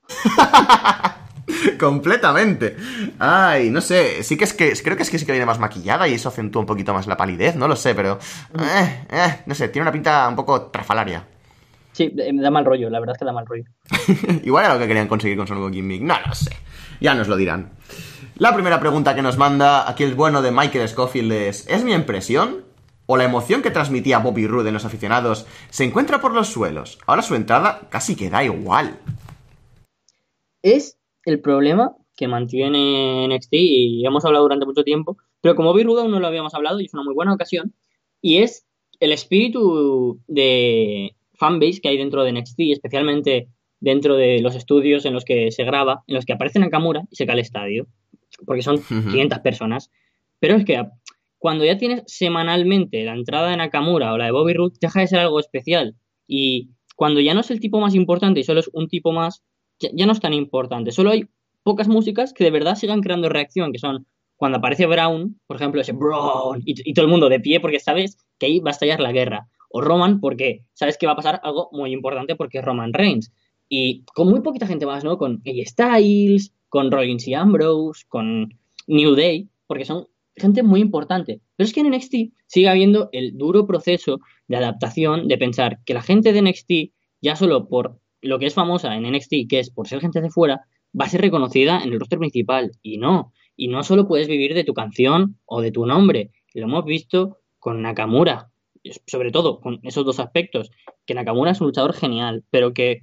Completamente. 1.79 2.77
Ay, 3.19 3.71
no 3.71 3.81
sé. 3.81 4.23
Sí 4.23 4.37
que 4.37 4.45
es 4.45 4.53
que 4.53 4.73
creo 4.83 4.97
que 4.97 5.03
es 5.03 5.11
que 5.11 5.19
sí 5.19 5.27
que 5.27 5.33
viene 5.33 5.47
más 5.47 5.59
maquillada 5.59 6.09
y 6.09 6.15
eso 6.15 6.29
acentúa 6.29 6.61
un 6.61 6.67
poquito 6.67 6.93
más 6.93 7.07
la 7.07 7.17
palidez, 7.17 7.57
no 7.57 7.69
lo 7.69 7.77
sé, 7.77 7.95
pero. 7.95 8.19
eh, 8.59 9.07
eh, 9.11 9.41
no 9.47 9.55
sé, 9.55 9.69
tiene 9.69 9.83
una 9.85 9.93
pinta 9.93 10.29
un 10.29 10.37
poco 10.37 10.63
trafalaria. 10.63 11.25
Sí, 11.93 12.13
me 12.15 12.43
da 12.43 12.51
mal 12.51 12.65
rollo, 12.65 12.91
la 12.91 13.01
verdad 13.01 13.17
es 13.17 13.19
que 13.19 13.25
da 13.25 13.33
mal 13.33 13.47
rollo. 13.47 13.65
Igual 14.45 14.67
era 14.67 14.75
lo 14.75 14.81
que 14.81 14.87
querían 14.87 15.09
conseguir 15.09 15.37
con 15.37 15.49
nuevo 15.49 15.71
gimmick. 15.71 16.03
No 16.03 16.15
lo 16.27 16.35
sé. 16.35 16.57
Ya 17.01 17.15
nos 17.15 17.29
lo 17.29 17.37
dirán. 17.37 17.73
La 18.37 18.55
primera 18.55 18.79
pregunta 18.79 19.15
que 19.17 19.23
nos 19.23 19.37
manda 19.37 19.89
aquí 19.89 20.05
el 20.05 20.15
bueno 20.15 20.43
de 20.43 20.53
Michael 20.53 20.89
Scofield 20.89 21.33
es: 21.33 21.67
¿Es 21.67 21.83
mi 21.83 21.93
impresión? 21.93 22.65
¿O 23.07 23.17
la 23.17 23.25
emoción 23.25 23.63
que 23.63 23.71
transmitía 23.71 24.19
Bobby 24.19 24.47
Roode 24.47 24.69
en 24.69 24.75
los 24.75 24.85
aficionados 24.85 25.47
se 25.71 25.85
encuentra 25.85 26.21
por 26.21 26.35
los 26.35 26.49
suelos? 26.49 26.99
Ahora 27.07 27.23
su 27.23 27.35
entrada 27.35 27.81
casi 27.89 28.15
que 28.15 28.29
da 28.29 28.45
igual. 28.45 28.99
Es 30.63 30.98
el 31.29 31.41
problema 31.41 31.95
que 32.17 32.29
mantiene 32.29 33.27
NXT 33.29 33.53
y 33.53 34.07
hemos 34.07 34.25
hablado 34.25 34.45
durante 34.45 34.67
mucho 34.67 34.83
tiempo, 34.83 35.17
pero 35.41 35.55
como 35.55 35.71
Bobby 35.71 35.85
Roode 35.85 36.03
aún 36.03 36.11
no 36.11 36.21
lo 36.21 36.27
habíamos 36.27 36.55
hablado 36.55 36.81
y 36.81 36.87
es 36.87 36.95
una 36.95 37.05
muy 37.05 37.15
buena 37.15 37.33
ocasión, 37.33 37.75
y 38.21 38.39
es 38.39 38.67
el 39.01 39.13
espíritu 39.13 40.21
de 40.27 41.15
fanbase 41.35 41.81
que 41.81 41.89
hay 41.89 41.99
dentro 41.99 42.25
de 42.25 42.33
NXT, 42.33 42.61
especialmente 42.73 43.49
dentro 43.81 44.17
de 44.17 44.41
los 44.41 44.57
estudios 44.57 45.05
en 45.05 45.15
los 45.15 45.25
que 45.25 45.53
se 45.53 45.65
graba, 45.65 46.03
en 46.09 46.17
los 46.17 46.25
que 46.25 46.33
aparece 46.33 46.59
Nakamura 46.59 47.03
y 47.11 47.17
se 47.17 47.27
cae 47.27 47.35
el 47.35 47.41
estadio, 47.41 47.87
porque 48.45 48.63
son 48.63 48.77
Ujú. 48.77 49.11
500 49.11 49.39
personas. 49.39 49.91
Pero 50.41 50.57
es 50.57 50.65
que 50.65 50.83
cuando 51.39 51.65
ya 51.65 51.79
tienes 51.79 52.03
semanalmente 52.07 53.05
la 53.05 53.15
entrada 53.15 53.51
de 53.51 53.57
Nakamura 53.57 54.13
o 54.13 54.19
la 54.19 54.25
de 54.25 54.33
Bobby 54.33 54.55
Roode, 54.55 54.79
deja 54.81 55.01
de 55.01 55.07
ser 55.07 55.21
algo 55.21 55.39
especial. 55.39 55.95
Y 56.27 56.71
cuando 56.97 57.21
ya 57.21 57.35
no 57.35 57.41
es 57.41 57.51
el 57.53 57.61
tipo 57.61 57.79
más 57.79 57.95
importante 57.95 58.41
y 58.41 58.45
solo 58.45 58.59
es 58.59 58.69
un 58.73 58.89
tipo 58.89 59.13
más, 59.13 59.45
ya, 59.79 60.07
no 60.07 60.13
es 60.13 60.21
tan 60.21 60.35
importante. 60.35 60.93
Solo 60.93 61.11
hay 61.11 61.27
pocas 61.63 61.89
músicas 61.89 62.33
que 62.33 62.45
de 62.45 62.51
verdad 62.51 62.77
sigan 62.77 63.01
creando 63.01 63.29
reacción, 63.29 63.73
que 63.73 63.79
son 63.79 64.07
cuando 64.37 64.59
aparece 64.59 64.87
Brown, 64.87 65.41
por 65.47 65.57
ejemplo, 65.57 65.81
ese 65.81 65.93
Brown, 65.93 66.63
y, 66.65 66.95
todo 66.95 67.07
el 67.07 67.11
mundo 67.11 67.29
de 67.29 67.41
pie 67.41 67.61
porque 67.61 67.81
sabes 67.81 68.19
que 68.39 68.47
ahí 68.47 68.61
va 68.61 68.71
a 68.71 68.73
estallar 68.73 69.01
la 69.01 69.13
guerra. 69.13 69.49
O 69.71 69.81
Roman 69.81 70.21
porque 70.21 70.65
sabes 70.75 70.97
que 70.97 71.07
va 71.07 71.13
a 71.13 71.17
pasar 71.17 71.41
algo 71.43 71.69
muy 71.73 71.93
importante 71.93 72.37
porque 72.37 72.59
es 72.59 72.65
Roman 72.65 72.93
Reigns. 72.93 73.33
Y 73.69 74.05
con 74.15 74.29
muy 74.29 74.41
poquita 74.41 74.67
gente 74.67 74.87
más, 74.87 75.05
¿no? 75.05 75.19
Con 75.19 75.43
AJ 75.47 75.67
Styles, 75.67 76.55
con 76.69 76.91
Rollins 76.91 77.27
y 77.29 77.35
Ambrose, 77.35 78.05
con 78.09 78.55
New 78.87 79.15
Day, 79.15 79.49
porque 79.67 79.85
son 79.85 80.07
gente 80.37 80.63
muy 80.63 80.81
importante. 80.81 81.41
Pero 81.57 81.67
es 81.67 81.73
que 81.73 81.81
en 81.81 81.91
NXT 81.91 82.15
sigue 82.47 82.69
habiendo 82.69 83.09
el 83.13 83.37
duro 83.37 83.67
proceso 83.67 84.21
de 84.47 84.57
adaptación, 84.57 85.29
de 85.29 85.37
pensar 85.37 85.81
que 85.85 85.95
la 85.95 86.03
gente 86.03 86.33
de 86.33 86.43
NXT, 86.43 86.73
ya 87.21 87.37
solo 87.37 87.69
por 87.69 87.99
lo 88.21 88.39
que 88.39 88.47
es 88.47 88.55
famosa 88.55 88.95
en 88.95 89.11
NXT, 89.11 89.49
que 89.49 89.61
es 89.61 89.71
por 89.71 89.89
ser 89.89 90.01
gente 90.01 90.21
de 90.21 90.31
fuera, 90.31 90.63
va 90.99 91.05
a 91.05 91.09
ser 91.09 91.21
reconocida 91.21 91.81
en 91.83 91.93
el 91.93 92.01
roster 92.01 92.19
principal. 92.19 92.73
Y 92.83 92.99
no. 92.99 93.33
Y 93.57 93.69
no 93.69 93.83
solo 93.83 94.07
puedes 94.07 94.29
vivir 94.29 94.55
de 94.55 94.65
tu 94.65 94.75
canción 94.75 95.39
o 95.45 95.61
de 95.61 95.73
tu 95.73 95.87
nombre. 95.87 96.31
Lo 96.55 96.65
hemos 96.65 96.85
visto 96.85 97.39
con 97.59 97.83
Nakamura, 97.83 98.51
sobre 99.07 99.31
todo 99.31 99.61
con 99.61 99.81
esos 99.83 100.05
dos 100.05 100.21
aspectos, 100.21 100.71
que 101.07 101.15
Nakamura 101.15 101.51
es 101.51 101.61
un 101.61 101.69
luchador 101.69 101.93
genial, 101.93 102.45
pero 102.51 102.73
que 102.73 103.01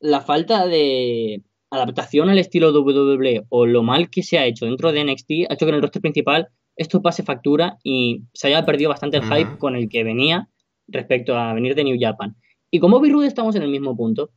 la 0.00 0.20
falta 0.20 0.66
de 0.66 1.42
adaptación 1.70 2.28
al 2.28 2.38
estilo 2.38 2.70
WWE 2.72 3.46
o 3.48 3.66
lo 3.66 3.82
mal 3.82 4.10
que 4.10 4.22
se 4.22 4.38
ha 4.38 4.46
hecho 4.46 4.66
dentro 4.66 4.92
de 4.92 5.04
NXT 5.04 5.30
ha 5.48 5.54
hecho 5.54 5.66
que 5.66 5.70
en 5.70 5.74
el 5.76 5.82
roster 5.82 6.02
principal 6.02 6.48
esto 6.76 7.02
pase 7.02 7.22
factura 7.22 7.78
y 7.82 8.24
se 8.32 8.48
haya 8.48 8.64
perdido 8.64 8.90
bastante 8.90 9.16
el 9.16 9.24
hype 9.24 9.58
con 9.58 9.76
el 9.76 9.88
que 9.88 10.04
venía 10.04 10.48
respecto 10.88 11.36
a 11.36 11.52
venir 11.54 11.74
de 11.74 11.84
New 11.84 11.96
Japan. 11.98 12.36
Y 12.70 12.80
con 12.80 12.90
Bobby 12.90 13.10
Roode 13.10 13.28
estamos 13.28 13.54
en 13.54 13.62
el 13.62 13.70
mismo 13.70 13.96
punto. 13.96 14.30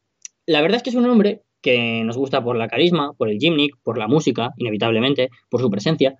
La 0.47 0.61
verdad 0.61 0.77
es 0.77 0.83
que 0.83 0.89
es 0.89 0.95
un 0.95 1.05
hombre 1.05 1.43
que 1.61 2.03
nos 2.05 2.17
gusta 2.17 2.43
por 2.43 2.55
la 2.55 2.69
carisma, 2.69 3.13
por 3.13 3.29
el 3.29 3.37
gimmick, 3.37 3.75
por 3.83 3.97
la 3.97 4.07
música, 4.07 4.53
inevitablemente, 4.57 5.29
por 5.49 5.61
su 5.61 5.69
presencia. 5.69 6.15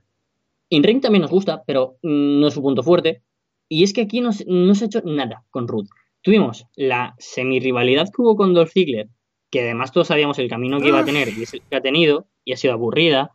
In 0.70 0.84
Ring 0.84 1.00
también 1.00 1.22
nos 1.22 1.32
gusta, 1.32 1.64
pero 1.66 1.96
no 2.04 2.48
es 2.48 2.54
su 2.54 2.62
punto 2.62 2.84
fuerte. 2.84 3.22
Y 3.70 3.84
es 3.84 3.94
que 3.94 4.02
aquí 4.02 4.20
no, 4.20 4.32
no 4.48 4.76
se 4.76 4.84
ha 4.84 4.88
hecho 4.88 5.02
nada 5.06 5.46
con 5.50 5.68
Ruth. 5.68 5.88
Tuvimos 6.22 6.66
la 6.76 7.16
semi-rivalidad 7.20 8.08
que 8.08 8.22
hubo 8.22 8.36
con 8.36 8.54
Dolph 8.54 8.72
Ziggler, 8.74 9.08
que 9.50 9.62
además 9.62 9.94
todos 9.94 10.08
sabíamos 10.08 10.38
el 10.40 10.50
camino 10.50 10.82
que 10.82 10.90
iba 10.90 11.00
a 11.00 11.06
tener 11.06 11.30
y 11.30 11.44
es 11.44 11.54
el 11.54 11.62
que 11.62 11.76
ha 11.78 11.82
tenido, 11.82 12.28
y 12.44 12.52
ha 12.52 12.58
sido 12.58 12.74
aburrida, 12.74 13.32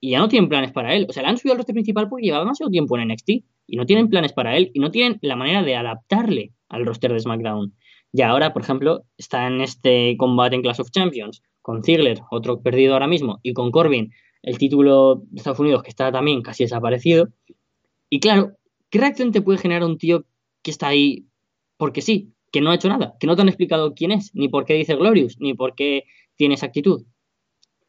y 0.00 0.10
ya 0.10 0.18
no 0.18 0.28
tienen 0.28 0.48
planes 0.48 0.72
para 0.72 0.94
él. 0.96 1.06
O 1.08 1.12
sea, 1.12 1.22
le 1.22 1.28
han 1.28 1.38
subido 1.38 1.52
al 1.52 1.58
roster 1.58 1.74
principal 1.74 2.08
porque 2.08 2.24
llevaba 2.24 2.42
demasiado 2.42 2.70
tiempo 2.70 2.98
en 2.98 3.08
NXT, 3.08 3.30
y 3.68 3.76
no 3.76 3.86
tienen 3.86 4.08
planes 4.08 4.32
para 4.32 4.56
él, 4.56 4.72
y 4.74 4.80
no 4.80 4.90
tienen 4.90 5.20
la 5.22 5.36
manera 5.36 5.62
de 5.62 5.76
adaptarle 5.76 6.52
al 6.68 6.84
roster 6.84 7.12
de 7.12 7.20
SmackDown. 7.20 7.74
Y 8.12 8.22
ahora, 8.22 8.52
por 8.52 8.62
ejemplo, 8.62 9.04
está 9.16 9.46
en 9.46 9.60
este 9.60 10.16
combate 10.18 10.56
en 10.56 10.62
Clash 10.62 10.80
of 10.80 10.90
Champions, 10.90 11.42
con 11.62 11.82
Ziggler, 11.82 12.20
otro 12.30 12.60
perdido 12.60 12.92
ahora 12.92 13.06
mismo, 13.06 13.40
y 13.42 13.54
con 13.54 13.70
Corbin, 13.70 14.12
el 14.42 14.58
título 14.58 15.22
de 15.30 15.38
Estados 15.38 15.60
Unidos 15.60 15.82
que 15.82 15.90
está 15.90 16.12
también 16.12 16.42
casi 16.42 16.64
desaparecido. 16.64 17.28
Y 18.10 18.20
claro, 18.20 18.52
¿qué 18.90 18.98
reacción 18.98 19.32
te 19.32 19.40
puede 19.40 19.58
generar 19.58 19.84
un 19.84 19.98
tío 19.98 20.24
que 20.62 20.70
está 20.70 20.88
ahí 20.88 21.26
porque 21.78 22.02
sí? 22.02 22.32
que 22.52 22.60
no 22.60 22.70
ha 22.70 22.74
hecho 22.74 22.88
nada, 22.88 23.16
que 23.18 23.26
no 23.26 23.34
te 23.34 23.42
han 23.42 23.48
explicado 23.48 23.94
quién 23.94 24.12
es, 24.12 24.30
ni 24.34 24.48
por 24.48 24.66
qué 24.66 24.74
dice 24.74 24.94
Glorious, 24.94 25.40
ni 25.40 25.54
por 25.54 25.74
qué 25.74 26.04
tiene 26.36 26.54
esa 26.54 26.66
actitud. 26.66 27.04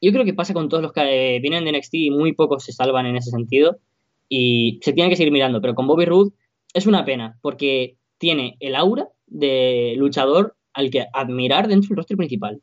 Yo 0.02 0.12
creo 0.12 0.26
que 0.26 0.34
pasa 0.34 0.54
con 0.54 0.70
todos 0.70 0.82
los 0.82 0.94
que 0.94 1.40
vienen 1.42 1.66
de 1.66 1.74
NXT 1.74 1.94
y 1.96 2.12
muy 2.12 2.34
pocos 2.34 2.64
se 2.64 2.72
salvan 2.72 3.06
en 3.06 3.18
ese 3.18 3.30
sentido 3.30 3.78
y 4.30 4.80
se 4.82 4.94
tiene 4.94 5.10
que 5.10 5.18
seguir 5.18 5.32
mirando, 5.32 5.62
pero 5.62 5.76
con 5.76 5.86
Bobby 5.86 6.06
Roode 6.06 6.32
es 6.74 6.88
una 6.88 7.06
pena 7.06 7.38
porque 7.42 7.98
tiene 8.18 8.56
el 8.60 8.76
aura 8.76 9.10
de 9.34 9.96
luchador 9.98 10.56
al 10.74 10.90
que 10.90 11.06
admirar 11.14 11.68
dentro 11.68 11.90
del 11.90 11.98
roster 11.98 12.18
principal. 12.18 12.62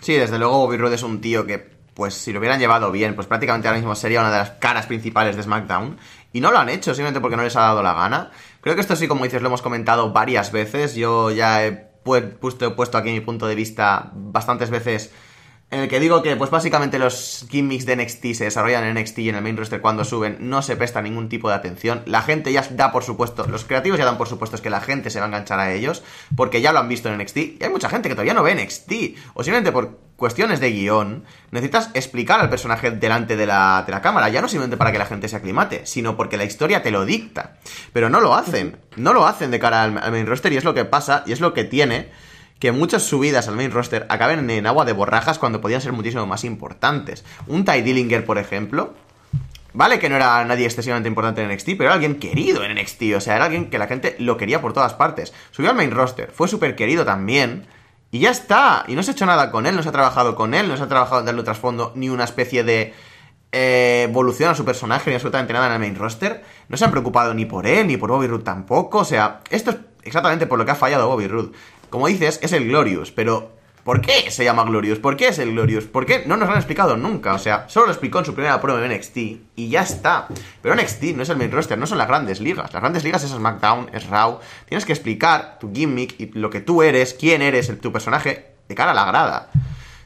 Sí, 0.00 0.14
desde 0.14 0.38
luego 0.38 0.66
Bobby 0.66 0.94
es 0.94 1.02
un 1.02 1.20
tío 1.20 1.46
que, 1.46 1.58
pues 1.94 2.14
si 2.14 2.32
lo 2.32 2.40
hubieran 2.40 2.58
llevado 2.58 2.90
bien, 2.90 3.14
pues 3.14 3.26
prácticamente 3.26 3.68
ahora 3.68 3.78
mismo 3.78 3.94
sería 3.94 4.20
una 4.20 4.32
de 4.32 4.38
las 4.38 4.50
caras 4.52 4.86
principales 4.86 5.36
de 5.36 5.42
SmackDown. 5.42 5.96
Y 6.32 6.40
no 6.40 6.50
lo 6.50 6.58
han 6.58 6.68
hecho, 6.68 6.94
simplemente 6.94 7.20
porque 7.20 7.36
no 7.36 7.42
les 7.42 7.56
ha 7.56 7.60
dado 7.60 7.82
la 7.82 7.94
gana. 7.94 8.30
Creo 8.60 8.74
que 8.74 8.80
esto 8.80 8.96
sí, 8.96 9.06
como 9.06 9.24
dices, 9.24 9.42
lo 9.42 9.48
hemos 9.48 9.62
comentado 9.62 10.12
varias 10.12 10.50
veces. 10.50 10.94
Yo 10.94 11.30
ya 11.30 11.64
he 11.64 11.72
puesto, 11.72 12.66
he 12.66 12.70
puesto 12.70 12.98
aquí 12.98 13.10
mi 13.10 13.20
punto 13.20 13.46
de 13.46 13.54
vista 13.54 14.10
bastantes 14.14 14.70
veces 14.70 15.12
en 15.72 15.80
el 15.80 15.88
que 15.88 16.00
digo 16.00 16.22
que, 16.22 16.36
pues 16.36 16.50
básicamente 16.50 16.98
los 16.98 17.46
gimmicks 17.50 17.86
de 17.86 17.96
NXT 17.96 18.34
se 18.34 18.44
desarrollan 18.44 18.84
en 18.84 18.94
NXT 19.00 19.18
y 19.20 19.28
en 19.30 19.36
el 19.36 19.42
main 19.42 19.56
roster 19.56 19.80
cuando 19.80 20.04
suben 20.04 20.36
no 20.38 20.60
se 20.60 20.76
presta 20.76 21.00
ningún 21.00 21.30
tipo 21.30 21.48
de 21.48 21.54
atención. 21.54 22.02
La 22.04 22.20
gente 22.20 22.52
ya 22.52 22.62
da 22.72 22.92
por 22.92 23.04
supuesto, 23.04 23.46
los 23.48 23.64
creativos 23.64 23.98
ya 23.98 24.04
dan 24.04 24.18
por 24.18 24.28
supuesto 24.28 24.60
que 24.60 24.68
la 24.68 24.82
gente 24.82 25.08
se 25.08 25.18
va 25.18 25.24
a 25.24 25.28
enganchar 25.28 25.58
a 25.58 25.72
ellos, 25.72 26.02
porque 26.36 26.60
ya 26.60 26.72
lo 26.72 26.78
han 26.78 26.90
visto 26.90 27.08
en 27.08 27.16
NXT. 27.16 27.36
Y 27.38 27.58
hay 27.62 27.70
mucha 27.70 27.88
gente 27.88 28.10
que 28.10 28.14
todavía 28.14 28.34
no 28.34 28.42
ve 28.42 28.54
NXT, 28.54 28.92
o 29.32 29.42
simplemente 29.42 29.72
por 29.72 29.98
cuestiones 30.16 30.60
de 30.60 30.72
guion, 30.72 31.24
necesitas 31.52 31.88
explicar 31.94 32.38
al 32.40 32.50
personaje 32.50 32.90
delante 32.90 33.36
de 33.36 33.46
la, 33.46 33.82
de 33.86 33.92
la 33.92 34.02
cámara, 34.02 34.28
ya 34.28 34.42
no 34.42 34.48
simplemente 34.48 34.76
para 34.76 34.92
que 34.92 34.98
la 34.98 35.06
gente 35.06 35.26
se 35.26 35.36
aclimate, 35.36 35.86
sino 35.86 36.18
porque 36.18 36.36
la 36.36 36.44
historia 36.44 36.82
te 36.82 36.90
lo 36.90 37.06
dicta. 37.06 37.56
Pero 37.94 38.10
no 38.10 38.20
lo 38.20 38.34
hacen, 38.34 38.76
no 38.96 39.14
lo 39.14 39.26
hacen 39.26 39.50
de 39.50 39.58
cara 39.58 39.84
al 39.84 39.92
main 39.92 40.26
roster 40.26 40.52
y 40.52 40.58
es 40.58 40.64
lo 40.64 40.74
que 40.74 40.84
pasa 40.84 41.24
y 41.24 41.32
es 41.32 41.40
lo 41.40 41.54
que 41.54 41.64
tiene 41.64 42.10
que 42.62 42.70
muchas 42.70 43.02
subidas 43.02 43.48
al 43.48 43.56
main 43.56 43.72
roster 43.72 44.06
acaben 44.08 44.48
en 44.48 44.68
agua 44.68 44.84
de 44.84 44.92
borrajas 44.92 45.40
cuando 45.40 45.60
podían 45.60 45.80
ser 45.80 45.90
muchísimo 45.90 46.26
más 46.26 46.44
importantes. 46.44 47.24
Un 47.48 47.64
Ty 47.64 47.82
Dillinger, 47.82 48.24
por 48.24 48.38
ejemplo, 48.38 48.94
Vale 49.72 49.98
que 49.98 50.08
no 50.08 50.14
era 50.14 50.44
nadie 50.44 50.66
excesivamente 50.66 51.08
importante 51.08 51.42
en 51.42 51.50
NXT, 51.50 51.70
pero 51.70 51.84
era 51.84 51.94
alguien 51.94 52.20
querido 52.20 52.62
en 52.62 52.74
NXT. 52.74 53.02
O 53.16 53.20
sea, 53.20 53.34
era 53.34 53.46
alguien 53.46 53.68
que 53.68 53.78
la 53.78 53.88
gente 53.88 54.14
lo 54.20 54.36
quería 54.36 54.60
por 54.60 54.74
todas 54.74 54.94
partes. 54.94 55.32
Subió 55.50 55.70
al 55.70 55.76
main 55.76 55.90
roster, 55.90 56.30
fue 56.30 56.46
súper 56.46 56.76
querido 56.76 57.04
también. 57.04 57.66
Y 58.12 58.20
ya 58.20 58.30
está. 58.30 58.84
Y 58.86 58.94
no 58.94 59.02
se 59.02 59.10
ha 59.10 59.14
hecho 59.14 59.26
nada 59.26 59.50
con 59.50 59.66
él, 59.66 59.74
no 59.74 59.82
se 59.82 59.88
ha 59.88 59.92
trabajado 59.92 60.36
con 60.36 60.54
él, 60.54 60.68
no 60.68 60.76
se 60.76 60.84
ha 60.84 60.88
trabajado 60.88 61.20
en 61.20 61.26
darle 61.26 61.42
trasfondo 61.42 61.90
ni 61.96 62.10
una 62.10 62.24
especie 62.24 62.62
de 62.62 62.94
eh, 63.50 64.06
evolución 64.08 64.50
a 64.50 64.54
su 64.54 64.64
personaje, 64.64 65.10
ni 65.10 65.14
absolutamente 65.16 65.52
nada 65.52 65.66
en 65.66 65.72
el 65.72 65.78
main 65.80 65.96
roster. 65.96 66.44
No 66.68 66.76
se 66.76 66.84
han 66.84 66.92
preocupado 66.92 67.34
ni 67.34 67.44
por 67.44 67.66
él, 67.66 67.88
ni 67.88 67.96
por 67.96 68.10
Bobby 68.10 68.28
Roode 68.28 68.44
tampoco. 68.44 68.98
O 68.98 69.04
sea, 69.04 69.40
esto 69.50 69.72
es 69.72 69.78
exactamente 70.04 70.46
por 70.46 70.58
lo 70.58 70.64
que 70.64 70.72
ha 70.72 70.76
fallado 70.76 71.08
Bobby 71.08 71.26
Roode 71.26 71.52
como 71.92 72.08
dices, 72.08 72.40
es 72.42 72.54
el 72.54 72.68
Glorious, 72.68 73.12
pero 73.12 73.52
¿por 73.84 74.00
qué 74.00 74.30
se 74.30 74.44
llama 74.44 74.64
Glorious? 74.64 74.98
¿Por 74.98 75.14
qué 75.14 75.28
es 75.28 75.38
el 75.38 75.52
Glorious? 75.52 75.84
¿Por 75.84 76.06
qué? 76.06 76.22
No 76.24 76.38
nos 76.38 76.48
lo 76.48 76.54
han 76.54 76.58
explicado 76.58 76.96
nunca, 76.96 77.34
o 77.34 77.38
sea, 77.38 77.68
solo 77.68 77.84
lo 77.84 77.92
explicó 77.92 78.18
en 78.18 78.24
su 78.24 78.32
primera 78.32 78.62
prueba 78.62 78.82
en 78.82 78.96
NXT 78.96 79.16
y 79.56 79.68
ya 79.68 79.82
está. 79.82 80.26
Pero 80.62 80.74
NXT 80.74 81.02
no 81.14 81.22
es 81.22 81.28
el 81.28 81.36
main 81.36 81.52
roster, 81.52 81.76
no 81.76 81.86
son 81.86 81.98
las 81.98 82.08
grandes 82.08 82.40
ligas. 82.40 82.72
Las 82.72 82.80
grandes 82.80 83.04
ligas 83.04 83.22
es 83.24 83.30
SmackDown, 83.30 83.90
es 83.92 84.06
Raw. 84.06 84.40
Tienes 84.66 84.86
que 84.86 84.94
explicar 84.94 85.58
tu 85.60 85.70
gimmick 85.70 86.18
y 86.18 86.30
lo 86.32 86.48
que 86.48 86.62
tú 86.62 86.82
eres, 86.82 87.12
quién 87.12 87.42
eres, 87.42 87.70
tu 87.78 87.92
personaje 87.92 88.54
de 88.66 88.74
cara 88.74 88.92
a 88.92 88.94
la 88.94 89.04
grada. 89.04 89.50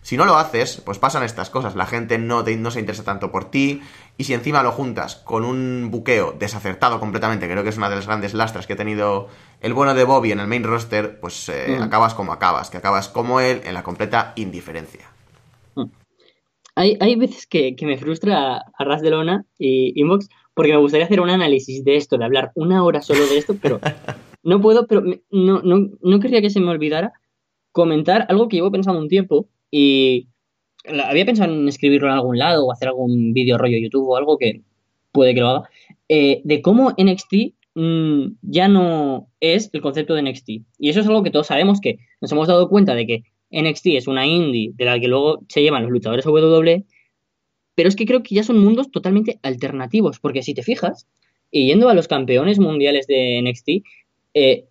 Si 0.06 0.16
no 0.16 0.24
lo 0.24 0.36
haces, 0.36 0.80
pues 0.86 1.00
pasan 1.00 1.24
estas 1.24 1.50
cosas. 1.50 1.74
La 1.74 1.84
gente 1.84 2.16
no, 2.16 2.44
no 2.44 2.70
se 2.70 2.78
interesa 2.78 3.02
tanto 3.02 3.32
por 3.32 3.50
ti. 3.50 3.80
Y 4.16 4.22
si 4.22 4.34
encima 4.34 4.62
lo 4.62 4.70
juntas 4.70 5.16
con 5.16 5.44
un 5.44 5.88
buqueo 5.90 6.30
desacertado 6.38 7.00
completamente, 7.00 7.48
creo 7.50 7.64
que 7.64 7.70
es 7.70 7.76
una 7.76 7.90
de 7.90 7.96
las 7.96 8.06
grandes 8.06 8.32
lastras 8.32 8.68
que 8.68 8.74
ha 8.74 8.76
tenido 8.76 9.26
el 9.60 9.74
bueno 9.74 9.94
de 9.94 10.04
Bobby 10.04 10.30
en 10.30 10.38
el 10.38 10.46
main 10.46 10.62
roster, 10.62 11.18
pues 11.18 11.48
eh, 11.48 11.76
mm. 11.76 11.82
acabas 11.82 12.14
como 12.14 12.32
acabas, 12.32 12.70
que 12.70 12.76
acabas 12.76 13.08
como 13.08 13.40
él 13.40 13.62
en 13.64 13.74
la 13.74 13.82
completa 13.82 14.32
indiferencia. 14.36 15.10
Mm. 15.74 15.86
Hay, 16.76 16.96
hay 17.00 17.16
veces 17.16 17.48
que, 17.48 17.74
me 17.82 17.98
frustra 17.98 18.58
a 18.58 18.84
Ras 18.84 19.02
de 19.02 19.10
Lona 19.10 19.44
y 19.58 20.00
Inbox 20.00 20.28
porque 20.54 20.70
me 20.70 20.78
gustaría 20.78 21.06
hacer 21.06 21.20
un 21.20 21.30
análisis 21.30 21.82
de 21.82 21.96
esto, 21.96 22.16
de 22.16 22.26
hablar 22.26 22.52
una 22.54 22.84
hora 22.84 23.02
solo 23.02 23.26
de 23.26 23.38
esto, 23.38 23.56
pero 23.60 23.80
no 24.44 24.60
puedo, 24.60 24.86
pero 24.86 25.02
no, 25.32 25.62
no, 25.62 25.88
no 26.00 26.20
querría 26.20 26.42
que 26.42 26.50
se 26.50 26.60
me 26.60 26.70
olvidara 26.70 27.12
comentar 27.72 28.24
algo 28.28 28.46
que 28.46 28.58
llevo 28.58 28.70
pensando 28.70 29.00
un 29.00 29.08
tiempo 29.08 29.48
y 29.70 30.28
había 30.88 31.26
pensado 31.26 31.52
en 31.52 31.68
escribirlo 31.68 32.08
en 32.08 32.14
algún 32.14 32.38
lado 32.38 32.66
o 32.66 32.72
hacer 32.72 32.88
algún 32.88 33.32
vídeo 33.32 33.58
rollo 33.58 33.78
YouTube 33.78 34.08
o 34.08 34.16
algo 34.16 34.38
que 34.38 34.62
puede 35.12 35.34
que 35.34 35.40
lo 35.40 35.48
haga, 35.48 35.70
eh, 36.08 36.42
de 36.44 36.62
cómo 36.62 36.92
NXT 36.96 37.54
mm, 37.74 38.26
ya 38.42 38.68
no 38.68 39.28
es 39.40 39.70
el 39.72 39.80
concepto 39.80 40.14
de 40.14 40.22
NXT. 40.22 40.48
Y 40.78 40.88
eso 40.90 41.00
es 41.00 41.06
algo 41.06 41.22
que 41.22 41.30
todos 41.30 41.48
sabemos 41.48 41.80
que 41.80 41.98
nos 42.20 42.30
hemos 42.32 42.48
dado 42.48 42.68
cuenta 42.68 42.94
de 42.94 43.06
que 43.06 43.22
NXT 43.50 43.86
es 43.88 44.06
una 44.06 44.26
indie 44.26 44.72
de 44.74 44.84
la 44.84 45.00
que 45.00 45.08
luego 45.08 45.44
se 45.48 45.62
llevan 45.62 45.82
los 45.82 45.92
luchadores 45.92 46.26
WWE, 46.26 46.84
pero 47.74 47.88
es 47.88 47.96
que 47.96 48.06
creo 48.06 48.22
que 48.22 48.34
ya 48.34 48.42
son 48.42 48.58
mundos 48.58 48.90
totalmente 48.90 49.38
alternativos, 49.42 50.18
porque 50.18 50.42
si 50.42 50.54
te 50.54 50.62
fijas, 50.62 51.06
y 51.50 51.66
yendo 51.68 51.88
a 51.88 51.94
los 51.94 52.08
campeones 52.08 52.58
mundiales 52.58 53.06
de 53.06 53.40
NXT, 53.42 53.86
eh, 54.38 54.68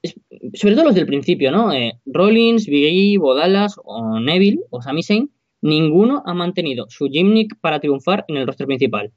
sobre 0.54 0.76
todo 0.76 0.86
los 0.86 0.94
del 0.94 1.08
principio, 1.08 1.52
¿no? 1.52 1.74
Eh, 1.74 1.94
Rollins, 2.06 2.68
Big 2.68 3.16
E, 3.16 3.18
Bodalas 3.18 3.80
o 3.84 4.20
Neville 4.20 4.60
o 4.70 4.80
Sami 4.80 5.02
Zayn, 5.02 5.32
ninguno 5.60 6.22
ha 6.24 6.36
mantenido 6.36 6.86
su 6.90 7.08
gimmick 7.08 7.60
para 7.62 7.80
triunfar 7.80 8.26
en 8.28 8.38
el 8.38 8.46
roster 8.46 8.68
principal. 8.68 9.12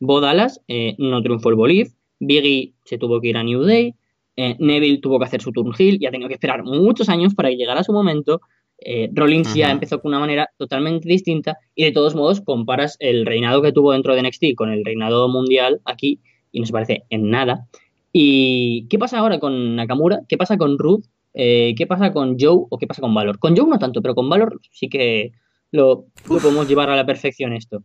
Bodalas 0.00 0.60
eh, 0.68 0.94
no 0.98 1.22
triunfó 1.22 1.48
el 1.48 1.54
Bolívar, 1.54 1.90
Biggie 2.20 2.74
se 2.84 2.98
tuvo 2.98 3.18
que 3.22 3.28
ir 3.28 3.38
a 3.38 3.44
New 3.44 3.62
Day, 3.62 3.94
Neville 4.36 4.98
tuvo 4.98 5.18
que 5.18 5.24
hacer 5.24 5.40
su 5.40 5.52
turn 5.52 5.72
heel 5.78 5.96
y 5.98 6.04
ha 6.04 6.10
tenido 6.10 6.28
que 6.28 6.34
esperar 6.34 6.64
muchos 6.64 7.08
años 7.08 7.34
para 7.34 7.48
que 7.48 7.56
llegara 7.56 7.82
su 7.82 7.92
momento. 7.92 8.42
Rollins 9.12 9.54
ya 9.54 9.70
empezó 9.70 10.02
con 10.02 10.10
una 10.10 10.18
manera 10.18 10.50
totalmente 10.58 11.08
distinta 11.08 11.56
y 11.74 11.84
de 11.84 11.92
todos 11.92 12.14
modos 12.14 12.42
comparas 12.42 12.96
el 12.98 13.24
reinado 13.24 13.62
que 13.62 13.72
tuvo 13.72 13.92
dentro 13.92 14.14
de 14.14 14.22
NXT 14.22 14.54
con 14.56 14.70
el 14.70 14.84
reinado 14.84 15.28
mundial 15.28 15.80
aquí 15.84 16.20
y 16.52 16.60
no 16.60 16.66
se 16.66 16.72
parece 16.72 17.04
en 17.10 17.30
nada. 17.30 17.68
¿Y 18.16 18.86
qué 18.86 18.96
pasa 18.96 19.18
ahora 19.18 19.40
con 19.40 19.74
Nakamura? 19.74 20.20
¿Qué 20.28 20.36
pasa 20.36 20.56
con 20.56 20.78
Ruth? 20.78 21.04
¿Qué 21.32 21.84
pasa 21.88 22.12
con 22.12 22.38
Joe 22.38 22.64
o 22.70 22.78
qué 22.78 22.86
pasa 22.86 23.02
con 23.02 23.12
Valor? 23.12 23.40
Con 23.40 23.56
Joe 23.56 23.66
no 23.68 23.76
tanto, 23.76 24.02
pero 24.02 24.14
con 24.14 24.28
Valor 24.28 24.60
sí 24.70 24.88
que 24.88 25.32
lo, 25.72 26.06
lo 26.28 26.38
podemos 26.38 26.68
llevar 26.68 26.90
a 26.90 26.94
la 26.96 27.04
perfección 27.04 27.52
esto. 27.52 27.82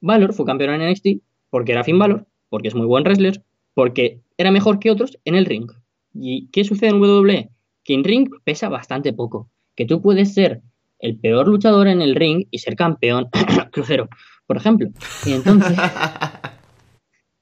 Valor 0.00 0.34
fue 0.34 0.46
campeón 0.46 0.74
en 0.74 0.90
NXT 0.90 1.22
porque 1.48 1.70
era 1.70 1.84
Finn 1.84 1.96
Valor, 1.96 2.26
porque 2.48 2.66
es 2.66 2.74
muy 2.74 2.86
buen 2.86 3.04
wrestler, 3.04 3.40
porque 3.72 4.20
era 4.36 4.50
mejor 4.50 4.80
que 4.80 4.90
otros 4.90 5.16
en 5.24 5.36
el 5.36 5.46
ring. 5.46 5.70
¿Y 6.12 6.48
qué 6.48 6.64
sucede 6.64 6.90
en 6.90 7.00
WWE? 7.00 7.48
Que 7.84 7.94
en 7.94 8.02
ring 8.02 8.28
pesa 8.42 8.68
bastante 8.68 9.12
poco, 9.12 9.48
que 9.76 9.86
tú 9.86 10.02
puedes 10.02 10.34
ser 10.34 10.60
el 10.98 11.16
peor 11.20 11.46
luchador 11.46 11.86
en 11.86 12.02
el 12.02 12.16
ring 12.16 12.48
y 12.50 12.58
ser 12.58 12.74
campeón 12.74 13.28
crucero, 13.70 14.08
por 14.44 14.56
ejemplo. 14.56 14.88
Y 15.24 15.34
entonces... 15.34 15.78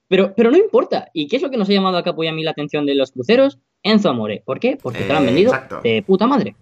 Pero, 0.08 0.34
pero 0.36 0.50
no 0.50 0.56
importa. 0.56 1.08
¿Y 1.12 1.26
qué 1.28 1.36
es 1.36 1.42
lo 1.42 1.50
que 1.50 1.56
nos 1.56 1.68
ha 1.68 1.72
llamado 1.72 1.96
a 1.98 2.02
capo 2.02 2.22
y 2.22 2.28
a 2.28 2.32
mí 2.32 2.42
la 2.44 2.52
atención 2.52 2.86
de 2.86 2.94
los 2.94 3.12
cruceros? 3.12 3.58
Enzo 3.82 4.08
Amore. 4.08 4.42
¿Por 4.44 4.60
qué? 4.60 4.76
Porque 4.80 5.00
te 5.02 5.08
lo 5.08 5.16
han 5.16 5.24
Eh, 5.24 5.26
vendido 5.26 5.52
exacto. 5.52 5.80
de 5.82 6.02
puta 6.02 6.26
madre. 6.26 6.54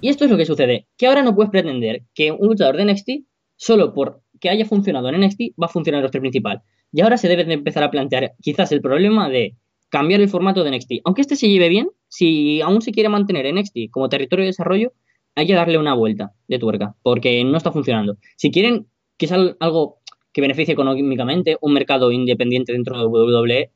Y 0.00 0.08
esto 0.08 0.24
es 0.24 0.30
lo 0.30 0.38
que 0.38 0.46
sucede, 0.46 0.86
que 0.96 1.06
ahora 1.06 1.22
no 1.22 1.34
puedes 1.34 1.50
pretender 1.50 2.02
que 2.14 2.32
un 2.32 2.48
luchador 2.48 2.76
de 2.78 2.84
NXT, 2.86 3.10
solo 3.56 3.92
por 3.92 4.22
que 4.40 4.48
haya 4.48 4.64
funcionado 4.64 5.08
en 5.10 5.20
NXT, 5.20 5.40
va 5.60 5.66
a 5.66 5.68
funcionar 5.68 5.98
en 5.98 6.00
el 6.00 6.04
roster 6.04 6.20
principal. 6.22 6.62
Y 6.92 7.02
ahora 7.02 7.18
se 7.18 7.28
debe 7.28 7.44
de 7.44 7.52
empezar 7.52 7.82
a 7.82 7.90
plantear 7.90 8.32
quizás 8.40 8.72
el 8.72 8.80
problema 8.80 9.28
de 9.28 9.56
cambiar 9.90 10.20
el 10.22 10.28
formato 10.30 10.64
de 10.64 10.70
NXT. 10.70 10.92
Aunque 11.04 11.20
este 11.20 11.36
se 11.36 11.48
lleve 11.48 11.68
bien, 11.68 11.88
si 12.08 12.60
aún 12.62 12.80
se 12.80 12.90
quiere 12.92 13.08
mantener 13.10 13.52
NXT 13.52 13.90
como 13.90 14.08
territorio 14.08 14.44
de 14.44 14.48
desarrollo, 14.48 14.92
hay 15.34 15.46
que 15.46 15.52
darle 15.54 15.76
una 15.76 15.92
vuelta 15.92 16.32
de 16.48 16.58
tuerca, 16.58 16.94
porque 17.02 17.44
no 17.44 17.58
está 17.58 17.70
funcionando. 17.70 18.16
Si 18.36 18.50
quieren 18.50 18.86
que 19.18 19.26
sea 19.26 19.54
algo 19.60 19.98
que 20.36 20.42
beneficie 20.42 20.74
económicamente, 20.74 21.56
un 21.62 21.72
mercado 21.72 22.12
independiente 22.12 22.74
dentro 22.74 22.98
de 22.98 23.06
WWE, 23.06 23.70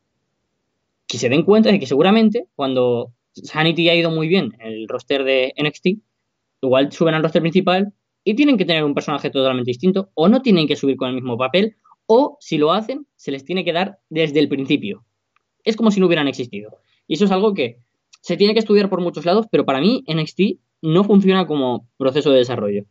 que 1.06 1.16
se 1.16 1.30
den 1.30 1.42
cuenta 1.42 1.72
de 1.72 1.80
que 1.80 1.86
seguramente 1.86 2.48
cuando 2.54 3.14
Sanity 3.32 3.88
ha 3.88 3.94
ido 3.94 4.11
muy 4.11 4.28
bien 4.28 4.52
en 4.58 4.66
el 4.66 4.86
roster 4.86 5.24
de 5.24 5.54
NXT, 5.56 5.86
igual 6.61 6.92
suben 6.92 7.14
al 7.14 7.22
roster 7.22 7.40
principal 7.40 7.94
y 8.24 8.34
tienen 8.34 8.58
que 8.58 8.66
tener 8.66 8.84
un 8.84 8.92
personaje 8.92 9.30
totalmente 9.30 9.70
distinto, 9.70 10.11
o 10.12 10.28
no 10.28 10.42
tienen 10.42 10.68
que 10.68 10.76
subir 10.76 10.98
con 10.98 11.08
el 11.08 11.14
mismo 11.14 11.38
papel, 11.38 11.76
o 12.04 12.36
si 12.40 12.58
lo 12.58 12.72
hacen, 12.72 13.06
se 13.16 13.30
les 13.30 13.42
tiene 13.42 13.64
que 13.64 13.72
dar 13.72 14.00
desde 14.11 14.38
el 14.40 14.50
principio. 14.50 15.06
Es 15.64 15.76
como 15.76 15.90
si 15.90 15.98
no 15.98 16.08
hubieran 16.08 16.28
existido. 16.28 16.76
Y 17.06 17.14
eso 17.14 17.24
es 17.24 17.30
algo 17.30 17.54
que 17.54 17.78
se 18.20 18.36
tiene 18.36 18.52
que 18.52 18.61
estudiar 18.61 18.90
por 18.90 19.00
muchos 19.00 19.24
lados, 19.24 19.46
pero 19.50 19.64
para 19.64 19.80
mí 19.80 20.04
NXT 20.06 20.61
no 20.82 21.04
funciona 21.04 21.46
como 21.46 21.88
proceso 21.96 22.30
de 22.30 22.40
desarrollo. 22.40 22.84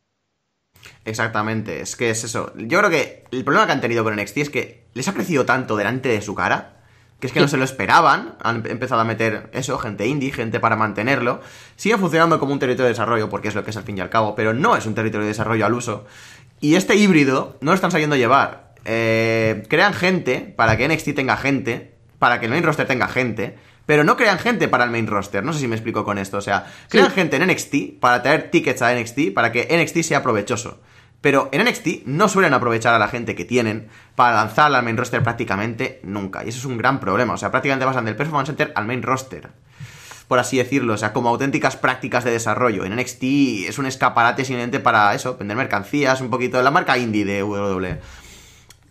Exactamente, 1.05 1.82
es 1.82 1.95
que 1.95 2.09
es 2.09 2.23
eso. 2.23 2.53
Yo 2.55 2.80
creo 2.80 2.89
que 2.89 3.23
el 3.32 3.43
problema 3.43 3.65
que 3.65 3.71
han 3.73 3.82
tenido 3.82 4.03
con 4.03 4.15
NXT 4.15 4.38
es 4.38 4.49
que 4.49 4.84
les 4.93 5.07
ha 5.07 5.13
crecido 5.13 5.45
tanto 5.45 5.75
delante 5.75 6.09
de 6.09 6.21
su 6.21 6.36
cara 6.36 6.80
que 7.19 7.27
es 7.27 7.34
que 7.34 7.39
no 7.39 7.47
se 7.47 7.57
lo 7.57 7.63
esperaban. 7.63 8.36
Han 8.41 8.65
empezado 8.67 9.01
a 9.01 9.03
meter 9.03 9.49
eso, 9.53 9.77
gente 9.77 10.07
indie, 10.07 10.32
gente 10.32 10.59
para 10.59 10.75
mantenerlo. 10.75 11.41
Sigue 11.75 11.97
funcionando 11.97 12.39
como 12.39 12.53
un 12.53 12.59
territorio 12.59 12.86
de 12.86 12.91
desarrollo, 12.91 13.30
porque 13.30 13.49
es 13.49 13.55
lo 13.55 13.63
que 13.63 13.71
es 13.71 13.77
al 13.77 13.84
fin 13.84 13.97
y 13.97 14.01
al 14.01 14.09
cabo, 14.09 14.36
pero 14.36 14.53
no 14.53 14.75
es 14.75 14.86
un 14.86 14.95
territorio 14.95 15.23
de 15.23 15.30
desarrollo 15.30 15.65
al 15.65 15.73
uso. 15.73 16.05
Y 16.61 16.75
este 16.75 16.95
híbrido 16.95 17.57
no 17.61 17.71
lo 17.71 17.75
están 17.75 17.91
sabiendo 17.91 18.15
llevar. 18.15 18.73
Eh, 18.86 19.63
crean 19.67 19.93
gente 19.93 20.53
para 20.55 20.77
que 20.77 20.88
NXT 20.88 21.13
tenga 21.13 21.36
gente, 21.36 21.93
para 22.19 22.39
que 22.39 22.45
el 22.45 22.51
main 22.51 22.63
roster 22.63 22.88
tenga 22.88 23.07
gente, 23.07 23.57
pero 23.89 24.03
no 24.03 24.17
crean 24.17 24.37
gente 24.37 24.67
para 24.67 24.83
el 24.83 24.91
main 24.91 25.07
roster. 25.07 25.43
No 25.43 25.51
sé 25.51 25.61
si 25.61 25.67
me 25.67 25.75
explico 25.75 26.05
con 26.05 26.19
esto. 26.19 26.37
O 26.37 26.41
sea, 26.41 26.71
crean 26.89 27.09
gente 27.09 27.37
en 27.37 27.47
NXT 27.47 27.99
para 27.99 28.21
traer 28.21 28.51
tickets 28.51 28.83
a 28.83 28.93
NXT, 28.93 29.33
para 29.33 29.51
que 29.51 29.67
NXT 29.67 30.03
sea 30.03 30.21
provechoso. 30.21 30.79
Pero 31.21 31.49
en 31.51 31.63
NXT 31.65 32.05
no 32.05 32.29
suelen 32.29 32.53
aprovechar 32.53 32.93
a 32.93 32.99
la 32.99 33.07
gente 33.07 33.33
que 33.33 33.45
tienen 33.45 33.89
para 34.13 34.35
lanzarla 34.35 34.77
al 34.77 34.83
main 34.83 34.95
roster 34.95 35.23
prácticamente 35.23 36.01
nunca. 36.03 36.45
Y 36.45 36.49
eso 36.49 36.59
es 36.59 36.65
un 36.65 36.77
gran 36.77 36.99
problema. 36.99 37.33
O 37.33 37.37
sea, 37.37 37.49
prácticamente 37.49 37.87
pasan 37.87 38.05
del 38.05 38.15
Performance 38.15 38.49
Center 38.49 38.71
al 38.75 38.85
main 38.85 39.01
roster. 39.01 39.49
Por 40.27 40.37
así 40.37 40.57
decirlo. 40.57 40.93
O 40.93 40.97
sea, 40.97 41.11
como 41.11 41.29
auténticas 41.29 41.75
prácticas 41.75 42.23
de 42.23 42.29
desarrollo. 42.29 42.85
En 42.85 42.95
NXT 42.95 43.23
es 43.69 43.79
un 43.79 43.87
escaparate 43.87 44.45
simplemente 44.45 44.79
para 44.79 45.15
eso, 45.15 45.35
vender 45.35 45.57
mercancías, 45.57 46.21
un 46.21 46.29
poquito. 46.29 46.61
La 46.61 46.69
marca 46.69 46.95
indie 46.99 47.25
de 47.25 47.41
WWE. 47.41 47.99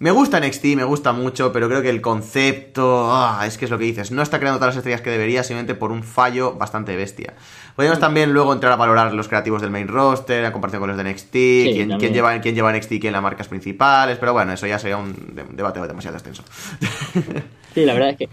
Me 0.01 0.13
gusta 0.13 0.39
NXT, 0.39 0.65
me 0.77 0.85
gusta 0.85 1.13
mucho, 1.13 1.53
pero 1.53 1.69
creo 1.69 1.83
que 1.83 1.91
el 1.91 2.01
concepto. 2.01 3.09
ah, 3.11 3.43
es 3.47 3.59
que 3.59 3.65
es 3.65 3.71
lo 3.71 3.79
que 3.79 3.85
dices. 3.85 4.13
No 4.13 4.23
está 4.23 4.39
creando 4.39 4.59
todas 4.61 4.75
las 4.75 4.79
estrellas 4.79 5.01
que 5.01 5.11
debería, 5.11 5.43
simplemente 5.43 5.75
por 5.75 5.91
un 5.91 6.05
fallo 6.05 6.55
bastante 6.55 6.95
bestia. 6.95 7.35
Podríamos 7.75 7.99
también 7.99 8.33
luego 8.33 8.53
entrar 8.53 8.73
a 8.73 8.77
valorar 8.77 9.13
los 9.13 9.27
creativos 9.27 9.61
del 9.61 9.71
main 9.73 9.89
roster, 9.89 10.45
en 10.45 10.53
comparación 10.53 10.81
con 10.81 10.89
los 10.91 10.97
de 10.97 11.03
NXT, 11.11 11.31
quién, 11.33 12.13
lleva, 12.13 12.41
quién 12.41 12.55
lleva 12.55 12.73
NXT 12.73 12.93
y 12.93 13.01
quién 13.01 13.13
las 13.13 13.23
marcas 13.23 13.49
principales, 13.49 14.19
pero 14.19 14.33
bueno, 14.33 14.53
eso 14.53 14.67
ya 14.69 14.79
sería 14.79 14.97
un 14.99 15.35
de- 15.35 15.45
debate 15.51 15.81
demasiado 15.81 16.17
extenso. 16.17 16.43
Sí, 17.75 17.85
la 17.85 17.93
verdad 17.93 18.11
es 18.11 18.17
que 18.17 18.29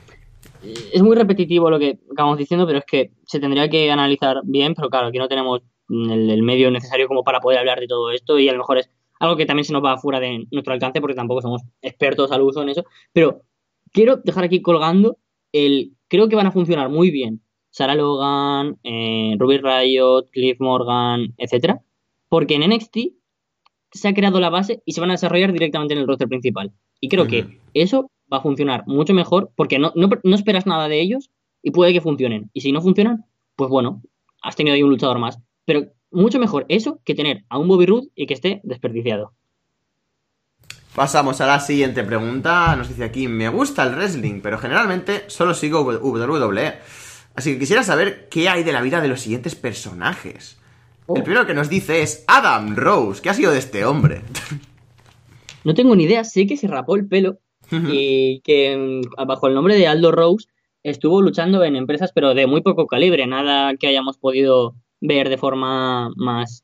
es 0.93 1.01
muy 1.03 1.15
repetitivo 1.15 1.69
lo 1.69 1.77
que 1.77 1.99
acabamos 2.11 2.37
diciendo, 2.37 2.65
pero 2.65 2.79
es 2.79 2.85
que 2.85 3.11
se 3.25 3.39
tendría 3.39 3.69
que 3.69 3.91
analizar 3.91 4.37
bien, 4.43 4.73
pero 4.73 4.89
claro, 4.89 5.07
aquí 5.07 5.17
no 5.19 5.27
tenemos 5.27 5.61
el, 5.89 6.29
el 6.31 6.41
medio 6.41 6.71
necesario 6.71 7.07
como 7.07 7.23
para 7.23 7.39
poder 7.41 7.59
hablar 7.59 7.79
de 7.79 7.87
todo 7.87 8.09
esto 8.11 8.39
y 8.39 8.49
a 8.49 8.53
lo 8.53 8.57
mejor 8.59 8.77
es 8.79 8.89
algo 9.19 9.37
que 9.37 9.45
también 9.45 9.65
se 9.65 9.73
nos 9.73 9.83
va 9.83 9.97
fuera 9.97 10.19
de 10.19 10.45
nuestro 10.51 10.73
alcance 10.73 11.01
porque 11.01 11.15
tampoco 11.15 11.41
somos 11.41 11.61
expertos 11.81 12.31
al 12.31 12.41
uso 12.41 12.61
en 12.61 12.69
eso, 12.69 12.83
pero 13.13 13.41
quiero 13.91 14.17
dejar 14.17 14.43
aquí 14.43 14.61
colgando 14.61 15.17
el 15.51 15.93
creo 16.07 16.27
que 16.27 16.35
van 16.35 16.47
a 16.47 16.51
funcionar 16.51 16.89
muy 16.89 17.11
bien 17.11 17.41
Sarah 17.75 17.95
Logan, 17.95 18.77
eh, 18.83 19.35
Ruby 19.37 19.57
Riot, 19.57 20.29
Cliff 20.31 20.59
Morgan, 20.61 21.33
etcétera, 21.37 21.81
porque 22.29 22.55
en 22.55 22.69
NXT 22.69 22.97
se 23.91 24.07
ha 24.07 24.13
creado 24.13 24.39
la 24.39 24.49
base 24.49 24.81
y 24.85 24.93
se 24.93 25.01
van 25.01 25.09
a 25.09 25.13
desarrollar 25.13 25.51
directamente 25.51 25.93
en 25.93 25.99
el 25.99 26.07
roster 26.07 26.29
principal. 26.29 26.71
Y 27.01 27.09
creo 27.09 27.27
que 27.27 27.59
eso 27.73 28.09
va 28.31 28.37
a 28.37 28.41
funcionar 28.41 28.83
mucho 28.87 29.13
mejor 29.13 29.51
porque 29.57 29.77
no, 29.77 29.91
no, 29.95 30.09
no 30.23 30.35
esperas 30.35 30.65
nada 30.65 30.87
de 30.87 31.01
ellos 31.01 31.31
y 31.61 31.71
puede 31.71 31.91
que 31.91 31.99
funcionen. 31.99 32.49
Y 32.53 32.61
si 32.61 32.71
no 32.71 32.81
funcionan, 32.81 33.25
pues 33.57 33.69
bueno, 33.69 34.01
has 34.41 34.55
tenido 34.55 34.75
ahí 34.75 34.83
un 34.83 34.91
luchador 34.91 35.19
más. 35.19 35.39
Pero 35.65 35.91
mucho 36.15 36.39
mejor 36.39 36.65
eso 36.69 36.99
que 37.05 37.13
tener 37.15 37.43
a 37.49 37.57
un 37.57 37.67
Bobby 37.67 37.85
Roode 37.85 38.07
y 38.15 38.25
que 38.25 38.33
esté 38.33 38.61
desperdiciado. 38.63 39.33
Pasamos 40.95 41.41
a 41.41 41.45
la 41.45 41.59
siguiente 41.59 42.03
pregunta. 42.03 42.75
Nos 42.77 42.87
dice 42.87 43.03
aquí, 43.03 43.27
me 43.27 43.49
gusta 43.49 43.83
el 43.83 43.95
wrestling, 43.95 44.39
pero 44.41 44.57
generalmente 44.57 45.25
solo 45.27 45.53
sigo 45.53 45.81
WWE. 45.81 46.73
Así 47.35 47.53
que 47.53 47.59
quisiera 47.59 47.83
saber 47.83 48.29
qué 48.29 48.47
hay 48.47 48.63
de 48.63 48.71
la 48.71 48.81
vida 48.81 49.01
de 49.01 49.09
los 49.09 49.19
siguientes 49.19 49.55
personajes. 49.55 50.57
Oh. 51.05 51.17
El 51.17 51.23
primero 51.23 51.45
que 51.45 51.53
nos 51.53 51.69
dice 51.69 52.01
es 52.01 52.23
Adam 52.27 52.77
Rose. 52.77 53.21
¿Qué 53.21 53.29
ha 53.29 53.33
sido 53.33 53.51
de 53.51 53.59
este 53.59 53.83
hombre? 53.83 54.21
No 55.65 55.73
tengo 55.73 55.95
ni 55.95 56.03
idea, 56.03 56.23
sé 56.23 56.45
que 56.45 56.57
se 56.57 56.67
rapó 56.67 56.95
el 56.95 57.07
pelo 57.07 57.39
y 57.71 58.39
que 58.41 59.01
mm, 59.07 59.25
bajo 59.25 59.47
el 59.47 59.55
nombre 59.55 59.75
de 59.75 59.87
Aldo 59.87 60.11
Rose 60.11 60.47
estuvo 60.83 61.23
luchando 61.23 61.63
en 61.63 61.75
empresas, 61.75 62.11
pero 62.13 62.35
de 62.35 62.45
muy 62.45 62.61
poco 62.61 62.85
calibre, 62.85 63.25
nada 63.25 63.75
que 63.75 63.87
hayamos 63.87 64.17
podido 64.17 64.75
ver 65.01 65.29
de 65.29 65.37
forma 65.37 66.09
más 66.15 66.63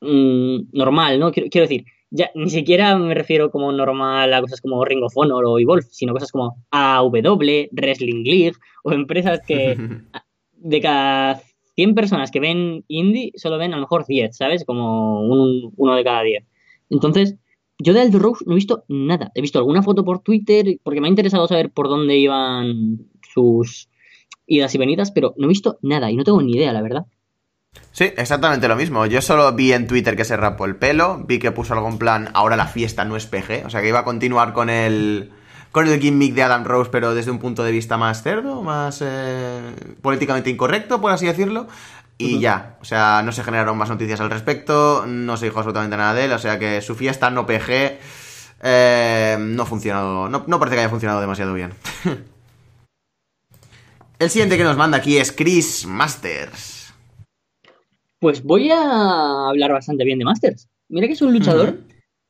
mm, 0.00 0.56
normal, 0.72 1.18
¿no? 1.20 1.32
Quiero, 1.32 1.48
quiero 1.50 1.66
decir, 1.68 1.84
ya 2.10 2.30
ni 2.34 2.50
siquiera 2.50 2.96
me 2.98 3.14
refiero 3.14 3.50
como 3.50 3.72
normal 3.72 4.32
a 4.34 4.40
cosas 4.40 4.60
como 4.60 4.84
Ring 4.84 5.02
of 5.02 5.12
Honor 5.16 5.44
o 5.46 5.58
Evolve, 5.58 5.86
sino 5.90 6.12
cosas 6.12 6.30
como 6.32 6.56
AW, 6.70 7.68
Wrestling 7.72 8.22
League 8.24 8.52
o 8.84 8.92
empresas 8.92 9.40
que 9.46 9.76
de 10.52 10.80
cada 10.80 11.40
100 11.74 11.94
personas 11.94 12.30
que 12.30 12.40
ven 12.40 12.84
indie, 12.88 13.32
solo 13.36 13.58
ven 13.58 13.72
a 13.72 13.76
lo 13.76 13.82
mejor 13.82 14.04
10, 14.06 14.36
¿sabes? 14.36 14.64
Como 14.64 15.22
un- 15.22 15.72
uno 15.76 15.94
de 15.94 16.04
cada 16.04 16.22
10. 16.22 16.44
Entonces, 16.90 17.36
yo 17.78 17.94
de 17.94 18.00
Aldo 18.02 18.18
Rose 18.18 18.44
no 18.46 18.52
he 18.52 18.56
visto 18.56 18.84
nada. 18.88 19.32
He 19.34 19.40
visto 19.40 19.58
alguna 19.58 19.82
foto 19.82 20.04
por 20.04 20.20
Twitter 20.20 20.78
porque 20.82 21.00
me 21.00 21.06
ha 21.06 21.10
interesado 21.10 21.48
saber 21.48 21.70
por 21.70 21.88
dónde 21.88 22.18
iban 22.18 22.98
sus 23.32 23.88
idas 24.46 24.74
y 24.74 24.78
venidas, 24.78 25.10
pero 25.10 25.34
no 25.38 25.46
he 25.46 25.48
visto 25.48 25.78
nada 25.80 26.10
y 26.10 26.16
no 26.16 26.24
tengo 26.24 26.42
ni 26.42 26.52
idea, 26.52 26.72
la 26.74 26.82
verdad. 26.82 27.06
Sí, 27.92 28.12
exactamente 28.16 28.68
lo 28.68 28.76
mismo. 28.76 29.04
Yo 29.06 29.20
solo 29.20 29.52
vi 29.52 29.72
en 29.72 29.86
Twitter 29.86 30.16
que 30.16 30.24
se 30.24 30.36
rapó 30.36 30.64
el 30.64 30.76
pelo, 30.76 31.22
vi 31.26 31.38
que 31.38 31.52
puso 31.52 31.74
algo 31.74 31.88
en 31.88 31.98
plan, 31.98 32.30
ahora 32.32 32.56
la 32.56 32.66
fiesta 32.66 33.04
no 33.04 33.16
es 33.16 33.26
PG, 33.26 33.66
o 33.66 33.70
sea 33.70 33.82
que 33.82 33.88
iba 33.88 34.00
a 34.00 34.04
continuar 34.04 34.52
con 34.52 34.70
el 34.70 35.32
con 35.72 35.88
el 35.88 36.00
gimmick 36.00 36.34
de 36.34 36.42
Adam 36.42 36.64
Rose, 36.64 36.90
pero 36.90 37.14
desde 37.14 37.30
un 37.30 37.38
punto 37.38 37.64
de 37.64 37.72
vista 37.72 37.96
más 37.96 38.22
cerdo, 38.22 38.62
más 38.62 38.98
eh, 39.02 39.74
políticamente 40.02 40.50
incorrecto, 40.50 41.00
por 41.00 41.12
así 41.12 41.26
decirlo. 41.26 41.66
Y 42.18 42.38
ya, 42.40 42.76
o 42.80 42.84
sea, 42.84 43.22
no 43.24 43.32
se 43.32 43.42
generaron 43.42 43.76
más 43.76 43.88
noticias 43.88 44.20
al 44.20 44.30
respecto, 44.30 45.06
no 45.06 45.36
se 45.36 45.46
dijo 45.46 45.58
absolutamente 45.58 45.96
nada 45.96 46.14
de 46.14 46.26
él, 46.26 46.32
o 46.32 46.38
sea 46.38 46.58
que 46.58 46.80
su 46.82 46.94
fiesta 46.94 47.30
no 47.30 47.46
PG 47.46 47.98
eh, 48.62 49.36
no 49.40 49.62
ha 49.62 49.66
funcionado, 49.66 50.28
no, 50.28 50.44
no 50.46 50.58
parece 50.58 50.76
que 50.76 50.80
haya 50.82 50.90
funcionado 50.90 51.20
demasiado 51.20 51.52
bien. 51.54 51.72
el 54.18 54.30
siguiente 54.30 54.56
que 54.56 54.64
nos 54.64 54.76
manda 54.76 54.98
aquí 54.98 55.16
es 55.16 55.32
Chris 55.32 55.86
Masters. 55.86 56.81
Pues 58.22 58.44
voy 58.44 58.70
a 58.70 59.48
hablar 59.48 59.72
bastante 59.72 60.04
bien 60.04 60.20
de 60.20 60.24
Masters. 60.24 60.68
Mira 60.88 61.08
que 61.08 61.14
es 61.14 61.22
un 61.22 61.32
luchador 61.32 61.80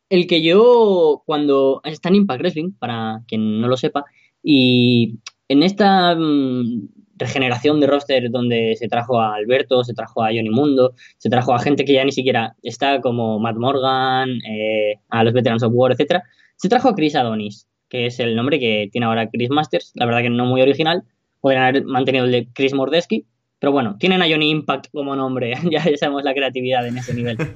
el 0.09 0.27
que 0.27 0.41
yo 0.41 1.23
cuando 1.27 1.83
está 1.85 2.09
en 2.09 2.15
Impact 2.15 2.41
Wrestling, 2.41 2.73
para 2.79 3.21
quien 3.29 3.61
no 3.61 3.69
lo 3.69 3.77
sepa, 3.77 4.07
y 4.43 5.19
en 5.49 5.63
esta 5.63 6.15
mm, 6.15 6.89
regeneración 7.17 7.79
de 7.79 7.89
roster 7.89 8.31
donde 8.31 8.75
se 8.79 8.89
trajo 8.89 9.21
a 9.21 9.35
Alberto, 9.35 9.85
se 9.85 9.93
trajo 9.93 10.23
a 10.23 10.29
Johnny 10.29 10.49
Mundo, 10.49 10.95
se 11.19 11.29
trajo 11.29 11.53
a 11.53 11.59
gente 11.59 11.85
que 11.85 11.93
ya 11.93 12.05
ni 12.07 12.13
siquiera 12.13 12.57
está 12.63 13.03
como 13.03 13.39
Matt 13.39 13.57
Morgan, 13.57 14.31
eh, 14.49 14.95
a 15.11 15.23
los 15.25 15.35
Veterans 15.35 15.63
of 15.63 15.75
War, 15.75 15.93
etcétera, 15.93 16.23
se 16.57 16.71
trajo 16.71 16.89
a 16.89 16.95
Chris 16.95 17.17
Adonis, 17.17 17.69
que 17.91 18.07
es 18.07 18.19
el 18.19 18.35
nombre 18.35 18.59
que 18.59 18.89
tiene 18.91 19.09
ahora 19.09 19.29
Chris 19.29 19.51
Masters, 19.51 19.93
la 19.97 20.07
verdad 20.07 20.23
que 20.23 20.31
no 20.31 20.47
muy 20.47 20.63
original, 20.63 21.03
podrían 21.43 21.65
haber 21.65 21.85
mantenido 21.85 22.25
el 22.25 22.33
de 22.33 22.49
Chris 22.55 22.73
Mordesky, 22.73 23.27
pero 23.63 23.71
bueno, 23.71 23.97
tienen 23.97 24.21
a 24.23 24.29
Johnny 24.29 24.51
Impact 24.51 24.89
como 24.91 25.15
nombre, 25.15 25.55
ya 25.71 25.85
sabemos 25.97 26.25
la 26.25 26.35
creatividad 26.35 26.85
en 26.87 26.99
ese 26.99 27.15
nivel. 27.15 27.39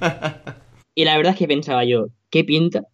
Y 0.98 1.04
la 1.04 1.14
verdad 1.18 1.34
es 1.34 1.38
que 1.38 1.46
pensaba 1.46 1.84
yo, 1.84 2.06
¿qué 2.30 2.42
pinta 2.42 2.86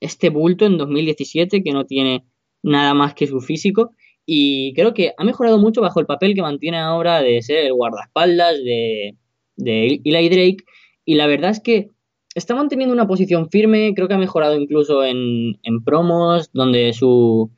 este 0.00 0.30
bulto 0.30 0.64
en 0.64 0.78
2017 0.78 1.62
que 1.62 1.72
no 1.72 1.84
tiene 1.84 2.24
nada 2.62 2.94
más 2.94 3.12
que 3.12 3.26
su 3.26 3.42
físico? 3.42 3.90
Y 4.24 4.72
creo 4.72 4.94
que 4.94 5.12
ha 5.18 5.24
mejorado 5.24 5.58
mucho 5.58 5.82
bajo 5.82 6.00
el 6.00 6.06
papel 6.06 6.34
que 6.34 6.40
mantiene 6.40 6.78
ahora 6.78 7.20
de 7.20 7.42
ser 7.42 7.58
el 7.66 7.74
guardaespaldas 7.74 8.56
de, 8.64 9.14
de 9.56 10.00
Eli 10.02 10.28
Drake. 10.30 10.64
Y 11.04 11.16
la 11.16 11.26
verdad 11.26 11.50
es 11.50 11.60
que 11.60 11.90
está 12.34 12.54
manteniendo 12.54 12.94
una 12.94 13.06
posición 13.06 13.50
firme, 13.50 13.92
creo 13.94 14.08
que 14.08 14.14
ha 14.14 14.18
mejorado 14.18 14.58
incluso 14.58 15.04
en, 15.04 15.58
en 15.62 15.84
promos, 15.84 16.50
donde 16.54 16.94
su 16.94 17.50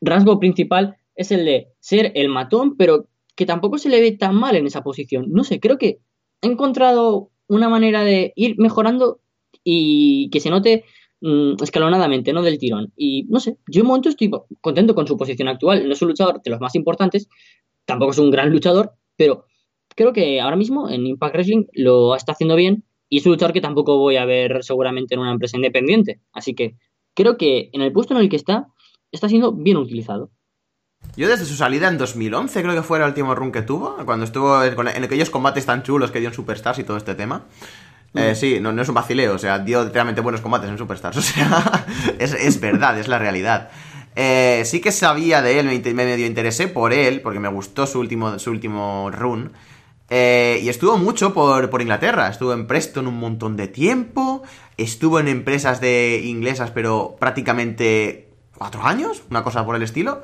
rasgo 0.00 0.38
principal 0.38 0.98
es 1.16 1.32
el 1.32 1.44
de 1.46 1.66
ser 1.80 2.12
el 2.14 2.28
matón, 2.28 2.76
pero 2.76 3.08
que 3.38 3.46
tampoco 3.46 3.78
se 3.78 3.88
le 3.88 4.00
ve 4.00 4.10
tan 4.10 4.34
mal 4.34 4.56
en 4.56 4.66
esa 4.66 4.82
posición. 4.82 5.26
No 5.30 5.44
sé, 5.44 5.60
creo 5.60 5.78
que 5.78 6.00
he 6.42 6.48
encontrado 6.48 7.30
una 7.46 7.68
manera 7.68 8.02
de 8.02 8.32
ir 8.34 8.56
mejorando 8.58 9.20
y 9.62 10.28
que 10.30 10.40
se 10.40 10.50
note 10.50 10.84
mm, 11.20 11.62
escalonadamente, 11.62 12.32
no 12.32 12.42
del 12.42 12.58
tirón. 12.58 12.92
Y 12.96 13.26
no 13.28 13.38
sé, 13.38 13.56
yo 13.68 13.82
en 13.82 13.86
momento 13.86 14.08
estoy 14.08 14.28
contento 14.60 14.96
con 14.96 15.06
su 15.06 15.16
posición 15.16 15.46
actual. 15.46 15.86
No 15.86 15.92
es 15.92 16.02
un 16.02 16.08
luchador 16.08 16.42
de 16.42 16.50
los 16.50 16.58
más 16.58 16.74
importantes, 16.74 17.28
tampoco 17.84 18.10
es 18.10 18.18
un 18.18 18.32
gran 18.32 18.50
luchador, 18.50 18.94
pero 19.16 19.44
creo 19.94 20.12
que 20.12 20.40
ahora 20.40 20.56
mismo 20.56 20.90
en 20.90 21.06
Impact 21.06 21.34
Wrestling 21.34 21.66
lo 21.74 22.16
está 22.16 22.32
haciendo 22.32 22.56
bien 22.56 22.82
y 23.08 23.18
es 23.18 23.26
un 23.26 23.32
luchador 23.32 23.52
que 23.52 23.60
tampoco 23.60 23.98
voy 23.98 24.16
a 24.16 24.24
ver 24.24 24.64
seguramente 24.64 25.14
en 25.14 25.20
una 25.20 25.30
empresa 25.30 25.56
independiente. 25.56 26.20
Así 26.32 26.56
que 26.56 26.74
creo 27.14 27.36
que 27.36 27.70
en 27.72 27.82
el 27.82 27.92
puesto 27.92 28.14
en 28.14 28.20
el 28.20 28.28
que 28.28 28.34
está, 28.34 28.66
está 29.12 29.28
siendo 29.28 29.52
bien 29.52 29.76
utilizado. 29.76 30.32
Yo 31.18 31.26
desde 31.26 31.44
su 31.46 31.56
salida 31.56 31.88
en 31.88 31.98
2011 31.98 32.62
creo 32.62 32.74
que 32.76 32.82
fue 32.82 32.98
el 32.98 33.04
último 33.04 33.34
run 33.34 33.50
que 33.50 33.62
tuvo, 33.62 33.96
cuando 34.04 34.24
estuvo 34.24 34.62
en 34.62 35.04
aquellos 35.04 35.30
combates 35.30 35.66
tan 35.66 35.82
chulos 35.82 36.12
que 36.12 36.20
dio 36.20 36.28
en 36.28 36.34
Superstars 36.34 36.78
y 36.78 36.84
todo 36.84 36.96
este 36.96 37.16
tema. 37.16 37.42
Eh, 38.14 38.32
mm. 38.32 38.36
sí, 38.36 38.60
no, 38.60 38.70
es 38.80 38.88
un 38.88 38.94
vacileo, 38.94 39.34
o 39.34 39.38
sea, 39.38 39.58
dio 39.58 39.88
realmente 39.88 40.20
buenos 40.20 40.40
combates 40.40 40.70
en 40.70 40.78
Superstars, 40.78 41.16
o 41.18 41.22
sea, 41.22 41.86
es, 42.20 42.60
verdad, 42.60 42.96
es 43.00 43.08
la 43.08 43.18
realidad. 43.18 43.70
Eh, 44.14 44.62
sí 44.64 44.80
que 44.80 44.92
sabía 44.92 45.42
de 45.42 45.58
él, 45.58 45.66
me, 45.66 45.94
medio 45.94 46.24
interesé 46.24 46.68
por 46.68 46.92
él, 46.92 47.20
porque 47.20 47.40
me 47.40 47.48
gustó 47.48 47.88
su 47.88 47.98
último, 47.98 48.38
su 48.38 48.52
último 48.52 49.10
run. 49.10 49.52
Eh, 50.10 50.60
y 50.62 50.68
estuvo 50.68 50.98
mucho 50.98 51.34
por, 51.34 51.68
por, 51.68 51.82
Inglaterra, 51.82 52.28
estuvo 52.28 52.52
en 52.52 52.68
Preston 52.68 53.08
un 53.08 53.18
montón 53.18 53.56
de 53.56 53.66
tiempo, 53.66 54.44
estuvo 54.76 55.18
en 55.18 55.26
empresas 55.26 55.80
de 55.80 56.22
inglesas, 56.24 56.70
pero 56.70 57.16
prácticamente 57.18 58.28
cuatro 58.56 58.82
años, 58.84 59.22
una 59.30 59.42
cosa 59.44 59.64
por 59.66 59.76
el 59.76 59.82
estilo. 59.82 60.22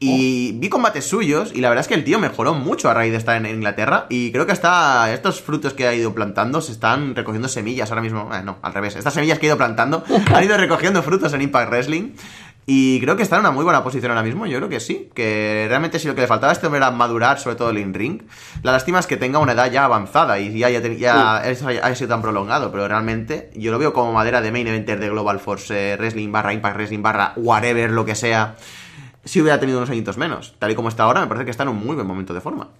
Y 0.00 0.52
vi 0.58 0.68
combates 0.68 1.06
suyos 1.06 1.52
y 1.54 1.60
la 1.60 1.68
verdad 1.68 1.82
es 1.82 1.88
que 1.88 1.94
el 1.94 2.04
tío 2.04 2.18
mejoró 2.18 2.54
mucho 2.54 2.90
a 2.90 2.94
raíz 2.94 3.12
de 3.12 3.18
estar 3.18 3.36
en 3.36 3.46
Inglaterra 3.46 4.06
y 4.10 4.32
creo 4.32 4.44
que 4.44 4.52
hasta 4.52 5.12
estos 5.14 5.40
frutos 5.40 5.72
que 5.72 5.86
ha 5.86 5.94
ido 5.94 6.14
plantando 6.14 6.60
se 6.60 6.72
están 6.72 7.14
recogiendo 7.14 7.48
semillas 7.48 7.90
ahora 7.90 8.02
mismo. 8.02 8.28
Eh, 8.34 8.42
no, 8.42 8.58
al 8.60 8.74
revés. 8.74 8.96
Estas 8.96 9.14
semillas 9.14 9.38
que 9.38 9.46
ha 9.46 9.50
ido 9.50 9.56
plantando 9.56 10.04
han 10.34 10.44
ido 10.44 10.56
recogiendo 10.56 11.02
frutos 11.02 11.32
en 11.32 11.42
Impact 11.42 11.70
Wrestling. 11.70 12.10
Y 12.66 12.98
creo 13.00 13.14
que 13.16 13.22
está 13.22 13.36
en 13.36 13.40
una 13.40 13.50
muy 13.50 13.62
buena 13.62 13.84
posición 13.84 14.10
ahora 14.10 14.22
mismo, 14.22 14.46
yo 14.46 14.56
creo 14.56 14.70
que 14.70 14.80
sí, 14.80 15.10
que 15.14 15.66
realmente 15.68 15.98
si 15.98 16.08
lo 16.08 16.14
que 16.14 16.22
le 16.22 16.26
faltaba 16.26 16.50
a 16.50 16.54
este 16.54 16.66
hombre 16.66 16.78
era 16.78 16.90
madurar, 16.90 17.38
sobre 17.38 17.56
todo 17.56 17.68
el 17.68 17.76
in-ring, 17.76 18.22
la 18.62 18.72
lástima 18.72 18.98
es 19.00 19.06
que 19.06 19.18
tenga 19.18 19.38
una 19.38 19.52
edad 19.52 19.70
ya 19.70 19.84
avanzada 19.84 20.40
y 20.40 20.58
ya, 20.58 20.70
ya, 20.70 21.36
haya 21.36 21.94
sido 21.94 22.08
tan 22.08 22.22
prolongado, 22.22 22.72
pero 22.72 22.88
realmente 22.88 23.50
yo 23.54 23.70
lo 23.70 23.78
veo 23.78 23.92
como 23.92 24.14
madera 24.14 24.40
de 24.40 24.50
main 24.50 24.66
eventer 24.66 24.98
de 24.98 25.10
Global 25.10 25.40
Force 25.40 25.96
Wrestling 25.98 26.32
barra 26.32 26.54
Impact 26.54 26.76
Wrestling 26.76 27.02
barra 27.02 27.34
whatever, 27.36 27.90
lo 27.90 28.06
que 28.06 28.14
sea 28.14 28.56
si 29.24 29.40
hubiera 29.40 29.60
tenido 29.60 29.78
unos 29.78 29.90
añitos 29.90 30.18
menos. 30.18 30.54
Tal 30.58 30.70
y 30.70 30.74
como 30.74 30.88
está 30.88 31.04
ahora, 31.04 31.20
me 31.20 31.26
parece 31.26 31.44
que 31.44 31.50
está 31.50 31.62
en 31.62 31.70
un 31.70 31.84
muy 31.84 31.94
buen 31.94 32.06
momento 32.06 32.34
de 32.34 32.40
forma. 32.40 32.70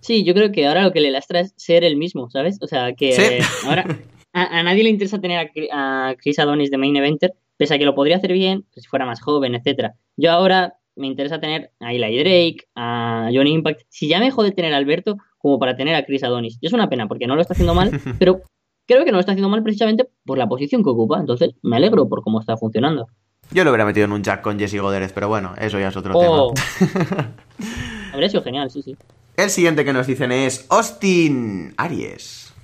Sí, 0.00 0.24
yo 0.24 0.34
creo 0.34 0.50
que 0.50 0.66
ahora 0.66 0.82
lo 0.82 0.92
que 0.92 1.00
le 1.00 1.10
lastra 1.10 1.40
es 1.40 1.54
ser 1.56 1.84
el 1.84 1.96
mismo, 1.96 2.28
¿sabes? 2.30 2.58
O 2.60 2.66
sea, 2.66 2.94
que 2.94 3.40
ahora 3.66 3.84
a, 4.32 4.62
nadie 4.62 4.82
le 4.82 4.90
interesa 4.90 5.20
tener 5.20 5.50
a, 5.72 6.14
Chris 6.18 6.38
Adonis 6.38 6.70
de 6.70 6.78
main 6.78 6.96
eventer, 6.96 7.34
pese 7.56 7.74
a 7.74 7.78
que 7.78 7.84
lo 7.84 7.94
podría 7.94 8.16
hacer 8.16 8.32
bien 8.32 8.64
pues, 8.72 8.84
si 8.84 8.88
fuera 8.88 9.06
más 9.06 9.20
joven, 9.20 9.54
etcétera. 9.54 9.94
Yo 10.16 10.32
ahora 10.32 10.74
me 10.96 11.06
interesa 11.06 11.40
tener 11.40 11.70
a 11.80 11.92
Eli 11.92 12.18
Drake, 12.18 12.68
a 12.74 13.30
Johnny 13.32 13.52
Impact. 13.52 13.82
Si 13.88 14.08
ya 14.08 14.20
me 14.20 14.30
jode 14.30 14.52
tener 14.52 14.74
a 14.74 14.76
Alberto 14.76 15.16
como 15.38 15.58
para 15.58 15.76
tener 15.76 15.94
a 15.94 16.04
Chris 16.04 16.24
Adonis. 16.24 16.58
Y 16.60 16.66
es 16.66 16.72
una 16.72 16.88
pena 16.88 17.08
porque 17.08 17.26
no 17.26 17.34
lo 17.34 17.40
está 17.40 17.54
haciendo 17.54 17.74
mal, 17.74 17.90
pero 18.18 18.42
creo 18.86 19.04
que 19.04 19.10
no 19.10 19.16
lo 19.16 19.20
está 19.20 19.32
haciendo 19.32 19.48
mal 19.48 19.62
precisamente 19.62 20.08
por 20.24 20.38
la 20.38 20.48
posición 20.48 20.82
que 20.82 20.90
ocupa. 20.90 21.18
Entonces 21.18 21.54
me 21.62 21.76
alegro 21.76 22.08
por 22.08 22.22
cómo 22.22 22.40
está 22.40 22.56
funcionando. 22.56 23.06
Yo 23.54 23.64
lo 23.64 23.70
hubiera 23.70 23.84
metido 23.84 24.06
en 24.06 24.12
un 24.12 24.22
jack 24.22 24.40
con 24.40 24.58
Jesse 24.58 24.80
Godérez, 24.80 25.12
pero 25.12 25.28
bueno, 25.28 25.54
eso 25.58 25.78
ya 25.78 25.88
es 25.88 25.96
otro 25.96 26.12
oh. 26.14 26.54
tema. 26.54 27.34
Habría 28.12 28.28
sido 28.30 28.42
genial, 28.42 28.70
sí, 28.70 28.82
sí. 28.82 28.96
El 29.36 29.50
siguiente 29.50 29.84
que 29.84 29.92
nos 29.92 30.06
dicen 30.06 30.32
es 30.32 30.66
Austin 30.70 31.74
Aries. 31.76 32.54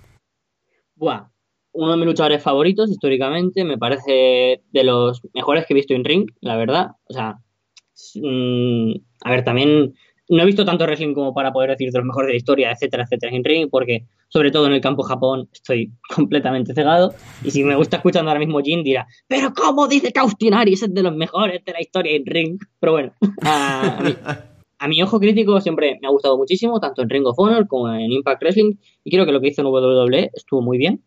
Buah, 0.95 1.29
uno 1.73 1.93
de 1.93 1.97
mis 1.99 2.07
luchadores 2.07 2.43
favoritos 2.43 2.91
históricamente, 2.91 3.65
me 3.65 3.77
parece 3.77 4.63
de 4.71 4.85
los 4.85 5.21
mejores 5.35 5.67
que 5.67 5.75
he 5.75 5.77
visto 5.77 5.95
en 5.95 6.05
ring, 6.05 6.31
la 6.41 6.57
verdad. 6.57 6.93
O 7.05 7.13
sea, 7.13 7.39
mm, 8.15 8.93
a 9.25 9.31
ver, 9.31 9.45
también 9.45 9.95
no 10.29 10.43
he 10.43 10.47
visto 10.47 10.65
tanto 10.65 10.85
wrestling 10.85 11.15
como 11.15 11.33
para 11.33 11.53
poder 11.53 11.71
decir 11.71 11.91
de 11.91 11.99
los 11.99 12.07
mejores 12.07 12.29
de 12.29 12.33
la 12.35 12.37
historia, 12.37 12.73
etcétera, 12.73 13.05
etcétera, 13.05 13.35
en 13.35 13.45
ring, 13.45 13.69
porque 13.71 14.05
sobre 14.29 14.51
todo 14.51 14.67
en 14.67 14.75
el 14.75 14.81
campo 14.81 15.03
Japón 15.03 15.49
estoy 15.53 15.93
completamente 16.15 16.75
cegado. 16.75 17.15
Y 17.43 17.51
si 17.51 17.65
me 17.65 17.77
gusta 17.77 17.97
escuchando 17.97 18.31
ahora 18.31 18.41
mismo 18.41 18.61
Jin, 18.61 18.83
dirá, 18.83 19.07
pero 19.27 19.53
¿cómo 19.55 19.89
dice 19.89 20.13
que 20.13 20.21
Austin 20.21 20.55
Aries 20.55 20.83
es 20.83 20.93
de 20.93 21.03
los 21.03 21.15
mejores 21.15 21.65
de 21.65 21.73
la 21.73 21.81
historia 21.81 22.15
en 22.15 22.27
ring? 22.27 22.59
Pero 22.79 22.93
bueno, 22.93 23.13
a, 23.43 24.89
mi, 24.89 25.03
ojo 25.03 25.19
crítico 25.19 25.61
siempre 25.61 25.99
me 26.01 26.09
ha 26.09 26.11
gustado 26.11 26.37
muchísimo, 26.37 26.79
tanto 26.79 27.03
en 27.03 27.11
Ring 27.11 27.27
of 27.27 27.39
Honor 27.39 27.67
como 27.67 27.93
en 27.93 28.13
Impact 28.13 28.43
Wrestling, 28.43 28.75
y 29.05 29.11
creo 29.11 29.25
que 29.25 29.33
lo 29.33 29.41
que 29.41 29.49
hizo 29.49 29.63
en 29.63 29.69
WWE 29.69 30.31
estuvo 30.35 30.61
muy 30.61 30.79
bien. 30.79 31.03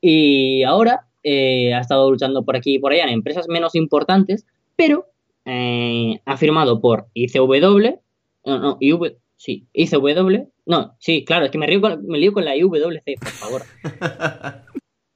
Y 0.00 0.62
ahora 0.62 1.08
eh, 1.22 1.74
ha 1.74 1.80
estado 1.80 2.10
luchando 2.10 2.44
por 2.44 2.56
aquí 2.56 2.76
y 2.76 2.78
por 2.78 2.92
allá 2.92 3.04
en 3.04 3.10
empresas 3.10 3.46
menos 3.48 3.74
importantes, 3.74 4.46
pero 4.76 5.06
eh, 5.44 6.20
ha 6.24 6.36
firmado 6.36 6.80
por 6.80 7.08
ICW, 7.14 7.98
no, 8.44 8.58
no, 8.58 8.76
IV, 8.80 9.18
sí, 9.36 9.66
ICW, 9.72 10.48
no, 10.66 10.96
sí, 10.98 11.24
claro, 11.24 11.44
es 11.44 11.50
que 11.50 11.58
me, 11.58 11.66
río 11.66 11.80
con, 11.80 12.06
me 12.06 12.18
lío 12.18 12.32
con 12.32 12.44
la 12.44 12.56
IWC, 12.56 13.18
por 13.18 13.28
favor. 13.28 13.62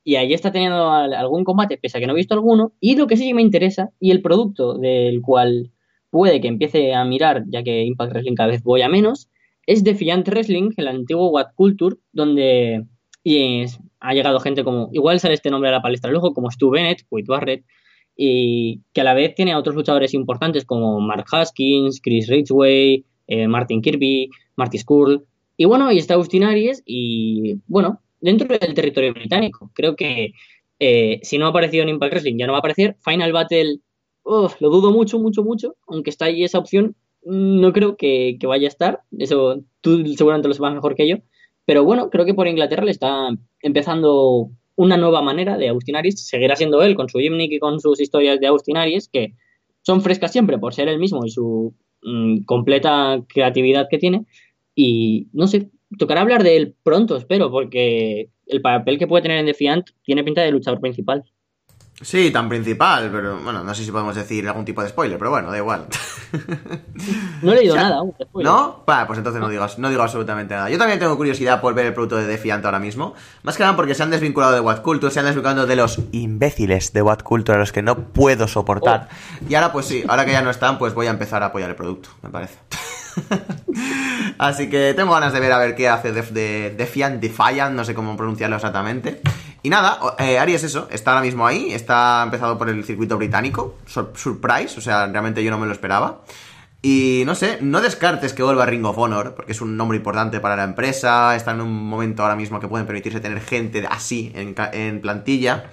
y 0.04 0.16
ahí 0.16 0.34
está 0.34 0.52
teniendo 0.52 0.90
algún 0.90 1.44
combate, 1.44 1.78
pese 1.78 1.98
a 1.98 2.00
que 2.00 2.06
no 2.06 2.12
he 2.12 2.16
visto 2.16 2.34
alguno, 2.34 2.72
y 2.80 2.96
lo 2.96 3.06
que 3.06 3.16
sí 3.16 3.32
me 3.34 3.42
interesa, 3.42 3.90
y 4.00 4.10
el 4.10 4.22
producto 4.22 4.78
del 4.78 5.22
cual 5.22 5.70
puede 6.10 6.40
que 6.40 6.48
empiece 6.48 6.94
a 6.94 7.04
mirar, 7.04 7.44
ya 7.48 7.62
que 7.62 7.82
Impact 7.82 8.12
Wrestling 8.12 8.34
cada 8.34 8.50
vez 8.50 8.62
voy 8.62 8.82
a 8.82 8.88
menos, 8.88 9.28
es 9.66 9.82
Defiant 9.82 10.28
Wrestling, 10.28 10.70
el 10.76 10.88
antiguo 10.88 11.30
What 11.30 11.48
Culture, 11.56 11.96
donde 12.12 12.84
y 13.24 13.64
ha 14.00 14.12
llegado 14.12 14.38
gente 14.38 14.62
como, 14.64 14.90
igual 14.92 15.18
sale 15.18 15.34
este 15.34 15.50
nombre 15.50 15.70
a 15.70 15.72
la 15.72 15.82
palestra 15.82 16.10
luego, 16.10 16.34
como 16.34 16.50
Stu 16.50 16.70
Bennett, 16.70 17.06
Wade 17.10 17.24
Barrett, 17.26 17.64
y 18.16 18.82
que 18.92 19.00
a 19.00 19.04
la 19.04 19.14
vez 19.14 19.34
tiene 19.34 19.52
a 19.52 19.58
otros 19.58 19.74
luchadores 19.74 20.14
importantes 20.14 20.64
como 20.64 21.00
Mark 21.00 21.24
Haskins, 21.32 22.00
Chris 22.02 22.28
Ridgway, 22.28 23.04
eh, 23.26 23.48
Martin 23.48 23.82
Kirby, 23.82 24.30
Marty 24.56 24.78
Skrull, 24.78 25.24
y 25.56 25.64
bueno, 25.66 25.92
y 25.92 25.98
está 25.98 26.14
Austin 26.14 26.44
Aries, 26.44 26.82
y 26.84 27.60
bueno, 27.66 28.00
dentro 28.20 28.48
del 28.48 28.74
territorio 28.74 29.12
británico. 29.12 29.70
Creo 29.74 29.96
que 29.96 30.32
eh, 30.78 31.20
si 31.22 31.38
no 31.38 31.46
ha 31.46 31.50
aparecido 31.50 31.82
en 31.82 31.90
Impact 31.90 32.12
Wrestling, 32.12 32.38
ya 32.38 32.46
no 32.46 32.52
va 32.52 32.58
a 32.58 32.60
aparecer. 32.60 32.96
Final 33.04 33.32
Battle, 33.32 33.78
lo 34.24 34.48
dudo 34.70 34.90
mucho, 34.90 35.18
mucho, 35.18 35.44
mucho, 35.44 35.76
aunque 35.86 36.10
está 36.10 36.26
ahí 36.26 36.42
esa 36.42 36.58
opción, 36.58 36.96
no 37.24 37.72
creo 37.72 37.96
que, 37.96 38.38
vaya 38.42 38.66
a 38.66 38.68
estar. 38.68 39.00
Eso 39.18 39.62
tú 39.80 40.06
seguramente 40.16 40.48
lo 40.48 40.54
sabes 40.54 40.74
mejor 40.74 40.94
que 40.94 41.08
yo. 41.08 41.16
Pero 41.66 41.84
bueno, 41.84 42.10
creo 42.10 42.24
que 42.24 42.34
por 42.34 42.48
Inglaterra 42.48 42.84
le 42.84 42.90
está 42.90 43.28
empezando 43.60 44.50
una 44.76 44.96
nueva 44.96 45.22
manera 45.22 45.56
de 45.56 45.68
Austin 45.68 45.96
Aries. 45.96 46.26
Seguirá 46.26 46.56
siendo 46.56 46.82
él 46.82 46.94
con 46.96 47.08
su 47.08 47.18
gimmick 47.18 47.52
y 47.52 47.58
con 47.58 47.80
sus 47.80 48.00
historias 48.00 48.40
de 48.40 48.48
Austin 48.48 48.76
Aries, 48.76 49.08
que 49.08 49.34
son 49.82 50.02
frescas 50.02 50.32
siempre 50.32 50.58
por 50.58 50.74
ser 50.74 50.88
él 50.88 50.98
mismo 50.98 51.24
y 51.24 51.30
su 51.30 51.74
Mm, 52.04 52.44
completa 52.44 53.24
creatividad 53.28 53.88
que 53.90 53.98
tiene. 53.98 54.26
Y 54.74 55.28
no 55.32 55.46
sé, 55.46 55.70
tocará 55.98 56.20
hablar 56.22 56.42
de 56.42 56.56
él 56.56 56.76
pronto, 56.82 57.16
espero, 57.16 57.50
porque 57.50 58.30
el 58.46 58.60
papel 58.62 58.98
que 58.98 59.06
puede 59.06 59.22
tener 59.22 59.38
en 59.38 59.46
Defiant 59.46 59.88
tiene 60.02 60.24
pinta 60.24 60.42
de 60.42 60.50
luchador 60.50 60.80
principal. 60.80 61.24
Sí, 62.00 62.32
tan 62.32 62.48
principal, 62.48 63.08
pero 63.12 63.38
bueno, 63.38 63.62
no 63.62 63.72
sé 63.72 63.84
si 63.84 63.92
podemos 63.92 64.16
decir 64.16 64.46
algún 64.48 64.64
tipo 64.64 64.82
de 64.82 64.88
spoiler, 64.88 65.16
pero 65.16 65.30
bueno, 65.30 65.50
da 65.50 65.58
igual. 65.58 65.86
No 67.42 67.52
he 67.52 67.56
leído 67.56 67.76
nada 67.76 67.96
aún. 67.96 68.14
¿No? 68.34 68.82
pues 68.84 69.18
entonces 69.18 69.40
no 69.40 69.48
digo, 69.48 69.66
no 69.78 69.90
digo 69.90 70.02
absolutamente 70.02 70.54
nada. 70.54 70.70
Yo 70.70 70.78
también 70.78 70.98
tengo 70.98 71.16
curiosidad 71.16 71.60
por 71.60 71.74
ver 71.74 71.86
el 71.86 71.94
producto 71.94 72.16
de 72.16 72.26
Defiant 72.26 72.64
ahora 72.64 72.78
mismo. 72.78 73.14
Más 73.42 73.56
que 73.56 73.62
nada 73.62 73.76
porque 73.76 73.94
se 73.94 74.02
han 74.02 74.10
desvinculado 74.10 74.54
de 74.54 74.60
What 74.60 74.80
Culture, 74.80 75.12
se 75.12 75.20
han 75.20 75.26
desvinculado 75.26 75.66
de 75.66 75.76
los 75.76 76.00
imbéciles 76.12 76.92
de 76.92 77.02
What 77.02 77.18
Culture 77.18 77.56
a 77.56 77.60
los 77.60 77.72
que 77.72 77.82
no 77.82 78.12
puedo 78.12 78.48
soportar. 78.48 79.08
Oh. 79.10 79.44
Y 79.48 79.54
ahora 79.54 79.72
pues 79.72 79.86
sí, 79.86 80.04
ahora 80.08 80.24
que 80.24 80.32
ya 80.32 80.42
no 80.42 80.50
están, 80.50 80.78
pues 80.78 80.94
voy 80.94 81.06
a 81.06 81.10
empezar 81.10 81.42
a 81.42 81.46
apoyar 81.46 81.68
el 81.68 81.76
producto, 81.76 82.08
me 82.22 82.30
parece. 82.30 82.58
Así 84.38 84.68
que 84.68 84.94
tengo 84.94 85.12
ganas 85.12 85.32
de 85.32 85.40
ver 85.40 85.52
a 85.52 85.58
ver 85.58 85.74
qué 85.74 85.88
hace 85.88 86.12
de, 86.12 86.74
Defiant, 86.76 87.20
Defiant, 87.20 87.74
no 87.74 87.84
sé 87.84 87.94
cómo 87.94 88.16
pronunciarlo 88.16 88.56
exactamente. 88.56 89.20
Y 89.64 89.70
nada, 89.70 89.98
eh, 90.18 90.38
Ari 90.38 90.52
es 90.52 90.62
eso, 90.62 90.88
está 90.90 91.12
ahora 91.12 91.22
mismo 91.22 91.46
ahí, 91.46 91.72
está 91.72 92.22
empezado 92.22 92.58
por 92.58 92.68
el 92.68 92.84
circuito 92.84 93.16
británico, 93.16 93.78
surprise, 93.86 94.76
o 94.76 94.82
sea, 94.82 95.06
realmente 95.06 95.42
yo 95.42 95.50
no 95.50 95.56
me 95.56 95.64
lo 95.64 95.72
esperaba. 95.72 96.20
Y 96.82 97.22
no 97.24 97.34
sé, 97.34 97.60
no 97.62 97.80
descartes 97.80 98.34
que 98.34 98.42
vuelva 98.42 98.66
Ring 98.66 98.84
of 98.84 98.98
Honor, 98.98 99.34
porque 99.34 99.52
es 99.52 99.62
un 99.62 99.74
nombre 99.74 99.96
importante 99.96 100.38
para 100.38 100.54
la 100.54 100.64
empresa, 100.64 101.34
está 101.34 101.52
en 101.52 101.62
un 101.62 101.88
momento 101.88 102.22
ahora 102.22 102.36
mismo 102.36 102.60
que 102.60 102.68
pueden 102.68 102.86
permitirse 102.86 103.20
tener 103.20 103.40
gente 103.40 103.86
así 103.88 104.30
en, 104.34 104.54
en 104.74 105.00
plantilla. 105.00 105.70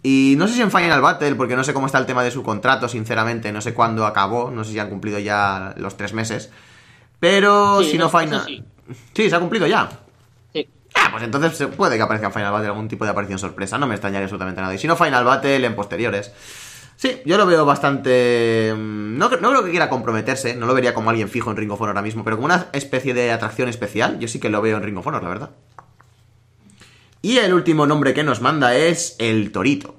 Y 0.00 0.36
no 0.38 0.46
sé 0.46 0.54
si 0.54 0.62
en 0.62 0.70
Final 0.70 1.00
Battle, 1.00 1.34
porque 1.34 1.56
no 1.56 1.64
sé 1.64 1.74
cómo 1.74 1.86
está 1.86 1.98
el 1.98 2.06
tema 2.06 2.22
de 2.22 2.30
su 2.30 2.44
contrato, 2.44 2.88
sinceramente, 2.88 3.50
no 3.50 3.60
sé 3.60 3.74
cuándo 3.74 4.06
acabó, 4.06 4.52
no 4.52 4.62
sé 4.62 4.70
si 4.70 4.78
han 4.78 4.90
cumplido 4.90 5.18
ya 5.18 5.74
los 5.76 5.96
tres 5.96 6.12
meses. 6.12 6.52
Pero 7.18 7.82
si 7.82 7.98
no, 7.98 8.08
Final... 8.08 8.64
sí, 9.12 9.28
se 9.28 9.34
ha 9.34 9.40
cumplido 9.40 9.66
ya. 9.66 10.03
Ah, 10.94 11.08
pues 11.10 11.22
entonces 11.22 11.68
puede 11.76 11.96
que 11.96 12.02
aparezca 12.02 12.28
en 12.28 12.32
Final 12.32 12.52
Battle 12.52 12.68
algún 12.68 12.88
tipo 12.88 13.04
de 13.04 13.10
aparición 13.10 13.38
sorpresa. 13.38 13.78
No 13.78 13.86
me 13.86 13.94
extrañaría 13.94 14.24
absolutamente 14.24 14.60
nada. 14.60 14.74
Y 14.74 14.78
si 14.78 14.86
no 14.86 14.96
Final 14.96 15.24
Battle, 15.24 15.66
en 15.66 15.74
posteriores. 15.74 16.32
Sí, 16.96 17.20
yo 17.24 17.36
lo 17.36 17.46
veo 17.46 17.64
bastante. 17.64 18.72
mm, 18.74 19.18
No, 19.18 19.28
no 19.28 19.50
creo 19.50 19.64
que 19.64 19.70
quiera 19.70 19.88
comprometerse, 19.88 20.54
no 20.54 20.66
lo 20.66 20.74
vería 20.74 20.94
como 20.94 21.10
alguien 21.10 21.28
fijo 21.28 21.50
en 21.50 21.56
Ring 21.56 21.70
of 21.72 21.80
Honor 21.80 21.90
ahora 21.96 22.02
mismo, 22.02 22.22
pero 22.24 22.36
como 22.36 22.46
una 22.46 22.68
especie 22.72 23.14
de 23.14 23.32
atracción 23.32 23.68
especial, 23.68 24.18
yo 24.20 24.28
sí 24.28 24.38
que 24.38 24.48
lo 24.48 24.62
veo 24.62 24.76
en 24.76 24.82
Ring 24.84 24.96
of 24.98 25.06
Honor, 25.06 25.22
la 25.22 25.28
verdad. 25.28 25.50
Y 27.22 27.38
el 27.38 27.52
último 27.54 27.86
nombre 27.86 28.14
que 28.14 28.22
nos 28.22 28.40
manda 28.40 28.76
es 28.76 29.16
el 29.18 29.50
Torito. 29.50 29.96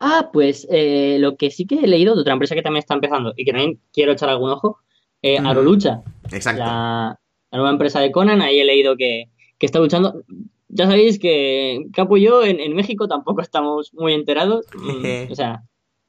Ah, 0.00 0.30
pues 0.32 0.66
eh, 0.70 1.18
lo 1.20 1.36
que 1.36 1.50
sí 1.50 1.66
que 1.66 1.74
he 1.80 1.86
leído 1.86 2.14
de 2.14 2.22
otra 2.22 2.32
empresa 2.32 2.54
que 2.54 2.62
también 2.62 2.80
está 2.80 2.94
empezando 2.94 3.34
y 3.36 3.44
que 3.44 3.52
también 3.52 3.80
quiero 3.92 4.12
echar 4.12 4.30
algún 4.30 4.50
ojo, 4.50 4.78
eh. 5.22 5.38
Arolucha, 5.38 6.02
Exacto. 6.30 6.60
la, 6.62 7.20
la 7.50 7.58
nueva 7.58 7.72
empresa 7.72 8.00
de 8.00 8.12
Conan, 8.12 8.42
ahí 8.42 8.60
he 8.60 8.64
leído 8.64 8.96
que, 8.96 9.24
que 9.58 9.66
está 9.66 9.78
luchando. 9.78 10.22
Ya 10.68 10.86
sabéis 10.86 11.18
que 11.18 11.86
Capo 11.92 12.16
y 12.16 12.22
yo 12.22 12.44
en, 12.44 12.60
en 12.60 12.74
México 12.74 13.08
tampoco 13.08 13.42
estamos 13.42 13.92
muy 13.94 14.14
enterados. 14.14 14.66
Mm, 14.80 15.30
o 15.30 15.34
sea, 15.34 15.62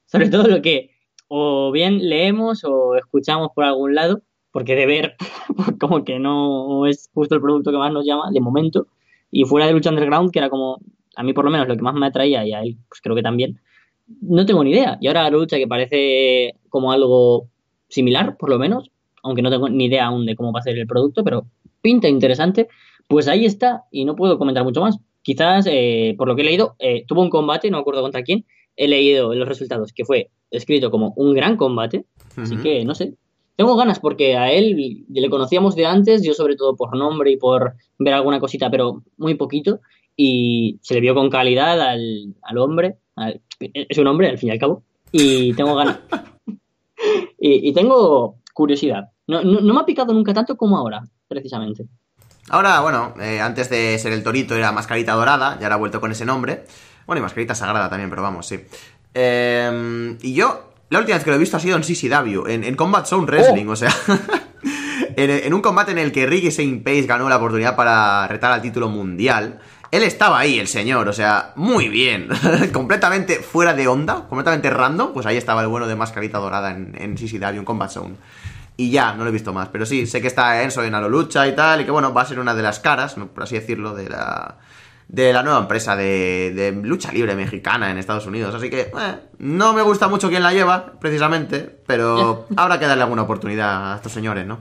sobre 0.06 0.28
todo 0.28 0.46
lo 0.48 0.60
que 0.62 0.90
o 1.28 1.72
bien 1.72 2.08
leemos 2.10 2.62
o 2.64 2.94
escuchamos 2.96 3.48
por 3.54 3.64
algún 3.64 3.94
lado, 3.94 4.22
porque 4.50 4.76
de 4.76 4.84
ver 4.84 5.16
como 5.80 6.04
que 6.04 6.18
no 6.18 6.86
es 6.86 7.10
justo 7.14 7.34
el 7.34 7.40
producto 7.40 7.70
que 7.70 7.78
más 7.78 7.92
nos 7.92 8.04
llama 8.04 8.30
de 8.30 8.40
momento. 8.40 8.86
Y 9.30 9.44
fuera 9.44 9.66
de 9.66 9.72
Lucha 9.72 9.88
Underground, 9.88 10.30
que 10.30 10.38
era 10.40 10.50
como, 10.50 10.78
a 11.16 11.22
mí 11.22 11.32
por 11.32 11.46
lo 11.46 11.50
menos 11.50 11.66
lo 11.66 11.74
que 11.74 11.82
más 11.82 11.94
me 11.94 12.06
atraía 12.06 12.46
y 12.46 12.52
a 12.52 12.60
él 12.60 12.76
pues 12.86 13.00
creo 13.00 13.16
que 13.16 13.22
también, 13.22 13.58
no 14.20 14.44
tengo 14.44 14.62
ni 14.62 14.72
idea. 14.72 14.98
Y 15.00 15.06
ahora 15.06 15.22
la 15.22 15.30
lucha 15.30 15.56
que 15.56 15.66
parece 15.66 16.54
como 16.68 16.92
algo 16.92 17.48
similar, 17.88 18.36
por 18.36 18.50
lo 18.50 18.58
menos, 18.58 18.91
aunque 19.22 19.42
no 19.42 19.50
tengo 19.50 19.68
ni 19.68 19.86
idea 19.86 20.06
aún 20.06 20.26
de 20.26 20.34
cómo 20.36 20.52
va 20.52 20.60
a 20.60 20.62
ser 20.62 20.78
el 20.78 20.86
producto, 20.86 21.22
pero 21.24 21.46
pinta 21.80 22.08
interesante, 22.08 22.68
pues 23.08 23.28
ahí 23.28 23.44
está 23.44 23.84
y 23.90 24.04
no 24.04 24.14
puedo 24.16 24.38
comentar 24.38 24.64
mucho 24.64 24.80
más. 24.80 24.98
Quizás, 25.22 25.66
eh, 25.70 26.14
por 26.18 26.26
lo 26.28 26.34
que 26.36 26.42
he 26.42 26.44
leído, 26.44 26.74
eh, 26.78 27.04
tuvo 27.06 27.22
un 27.22 27.30
combate, 27.30 27.70
no 27.70 27.76
me 27.78 27.80
acuerdo 27.82 28.02
contra 28.02 28.22
quién, 28.22 28.44
he 28.76 28.88
leído 28.88 29.34
los 29.34 29.46
resultados, 29.48 29.92
que 29.92 30.04
fue 30.04 30.30
escrito 30.50 30.90
como 30.90 31.12
un 31.16 31.34
gran 31.34 31.56
combate, 31.56 32.04
así 32.36 32.56
que 32.62 32.84
no 32.84 32.94
sé. 32.94 33.14
Tengo 33.54 33.76
ganas 33.76 34.00
porque 34.00 34.36
a 34.36 34.50
él 34.50 35.04
le 35.08 35.30
conocíamos 35.30 35.76
de 35.76 35.84
antes, 35.86 36.22
yo 36.24 36.32
sobre 36.34 36.56
todo 36.56 36.74
por 36.74 36.96
nombre 36.96 37.30
y 37.30 37.36
por 37.36 37.74
ver 37.98 38.14
alguna 38.14 38.40
cosita, 38.40 38.70
pero 38.70 39.02
muy 39.18 39.34
poquito, 39.34 39.80
y 40.16 40.78
se 40.82 40.94
le 40.94 41.00
vio 41.00 41.14
con 41.14 41.30
calidad 41.30 41.80
al, 41.80 42.34
al 42.42 42.58
hombre, 42.58 42.96
al- 43.14 43.40
es 43.60 43.98
un 43.98 44.06
hombre 44.06 44.28
al 44.28 44.38
fin 44.38 44.48
y 44.48 44.52
al 44.52 44.58
cabo, 44.58 44.82
y 45.12 45.52
tengo 45.52 45.74
ganas. 45.74 46.00
y, 47.38 47.68
y 47.68 47.72
tengo 47.72 48.36
curiosidad. 48.52 49.10
No, 49.26 49.42
no, 49.42 49.60
no 49.60 49.74
me 49.74 49.80
ha 49.80 49.84
picado 49.86 50.12
nunca 50.12 50.34
tanto 50.34 50.56
como 50.56 50.76
ahora, 50.76 51.02
precisamente. 51.28 51.86
Ahora, 52.48 52.80
bueno, 52.80 53.14
eh, 53.20 53.40
antes 53.40 53.70
de 53.70 53.98
ser 53.98 54.12
el 54.12 54.22
Torito 54.22 54.54
era 54.54 54.72
Mascarita 54.72 55.12
Dorada, 55.12 55.58
ya 55.58 55.66
ahora 55.66 55.76
ha 55.76 55.78
vuelto 55.78 56.00
con 56.00 56.10
ese 56.10 56.24
nombre. 56.24 56.64
Bueno, 57.06 57.20
y 57.20 57.22
Mascarita 57.22 57.54
Sagrada 57.54 57.88
también, 57.88 58.10
pero 58.10 58.22
vamos, 58.22 58.46
sí. 58.46 58.60
Eh, 59.14 60.16
y 60.22 60.34
yo, 60.34 60.72
la 60.90 60.98
última 60.98 61.16
vez 61.16 61.24
que 61.24 61.30
lo 61.30 61.36
he 61.36 61.38
visto 61.38 61.56
ha 61.56 61.60
sido 61.60 61.76
en 61.76 61.82
CCW, 61.82 62.46
en, 62.48 62.64
en 62.64 62.74
Combat 62.74 63.06
Zone 63.06 63.26
Wrestling, 63.26 63.66
o 63.66 63.76
sea. 63.76 63.90
en, 65.16 65.30
en 65.30 65.54
un 65.54 65.62
combate 65.62 65.92
en 65.92 65.98
el 65.98 66.12
que 66.12 66.26
Ricky 66.26 66.50
Saint 66.50 66.84
Pace 66.84 67.06
ganó 67.06 67.28
la 67.28 67.36
oportunidad 67.36 67.76
para 67.76 68.26
retar 68.28 68.52
al 68.52 68.62
título 68.62 68.88
mundial. 68.88 69.60
Él 69.92 70.04
estaba 70.04 70.38
ahí, 70.38 70.58
el 70.58 70.68
señor, 70.68 71.06
o 71.06 71.12
sea, 71.12 71.52
muy 71.54 71.88
bien. 71.88 72.28
completamente 72.72 73.36
fuera 73.36 73.74
de 73.74 73.86
onda, 73.86 74.24
completamente 74.26 74.70
random. 74.70 75.12
Pues 75.12 75.26
ahí 75.26 75.36
estaba 75.36 75.60
el 75.60 75.68
bueno 75.68 75.86
de 75.86 75.94
Mascarita 75.94 76.38
Dorada 76.38 76.70
en, 76.70 76.96
en 76.98 77.14
CCW, 77.14 77.58
en 77.58 77.64
Combat 77.66 77.90
Zone. 77.90 78.14
Y 78.78 78.90
ya, 78.90 79.12
no 79.14 79.24
lo 79.24 79.28
he 79.28 79.32
visto 79.32 79.52
más. 79.52 79.68
Pero 79.68 79.84
sí, 79.84 80.06
sé 80.06 80.22
que 80.22 80.28
está 80.28 80.62
Enzo 80.62 80.82
en 80.82 80.98
Lucha 81.10 81.46
y 81.46 81.54
tal. 81.54 81.82
Y 81.82 81.84
que 81.84 81.90
bueno, 81.90 82.14
va 82.14 82.22
a 82.22 82.24
ser 82.24 82.40
una 82.40 82.54
de 82.54 82.62
las 82.62 82.80
caras, 82.80 83.16
por 83.34 83.42
así 83.42 83.54
decirlo, 83.54 83.94
de 83.94 84.08
la. 84.08 84.56
De 85.08 85.30
la 85.30 85.42
nueva 85.42 85.58
empresa 85.58 85.94
de, 85.94 86.54
de 86.54 86.72
lucha 86.72 87.12
libre 87.12 87.34
mexicana 87.34 87.90
en 87.90 87.98
Estados 87.98 88.24
Unidos. 88.24 88.54
Así 88.54 88.70
que, 88.70 88.80
eh, 88.80 89.18
no 89.40 89.74
me 89.74 89.82
gusta 89.82 90.08
mucho 90.08 90.30
quién 90.30 90.42
la 90.42 90.54
lleva, 90.54 90.92
precisamente. 91.00 91.80
Pero 91.86 92.46
habrá 92.56 92.78
que 92.78 92.86
darle 92.86 93.02
alguna 93.02 93.22
oportunidad 93.22 93.92
a 93.92 93.96
estos 93.96 94.12
señores, 94.12 94.46
¿no? 94.46 94.60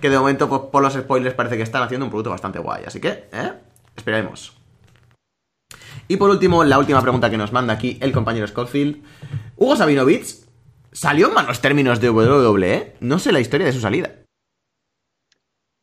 Que 0.00 0.10
de 0.10 0.18
momento, 0.18 0.48
pues, 0.48 0.62
por 0.72 0.82
los 0.82 0.94
spoilers, 0.94 1.36
parece 1.36 1.56
que 1.56 1.62
están 1.62 1.84
haciendo 1.84 2.04
un 2.04 2.10
producto 2.10 2.30
bastante 2.30 2.58
guay. 2.58 2.82
Así 2.84 3.00
que, 3.00 3.28
¿eh? 3.32 3.52
Esperaremos. 3.96 4.61
Y 6.12 6.18
por 6.18 6.28
último, 6.28 6.62
la 6.62 6.78
última 6.78 7.00
pregunta 7.00 7.30
que 7.30 7.38
nos 7.38 7.54
manda 7.54 7.72
aquí 7.72 7.96
el 8.02 8.12
compañero 8.12 8.46
Scofield. 8.46 9.02
Hugo 9.56 9.76
Sabinovich 9.76 10.44
salió 10.92 11.28
en 11.28 11.32
malos 11.32 11.62
términos 11.62 12.02
de 12.02 12.10
WWE. 12.10 12.96
No 13.00 13.18
sé 13.18 13.32
la 13.32 13.40
historia 13.40 13.64
de 13.64 13.72
su 13.72 13.80
salida. 13.80 14.22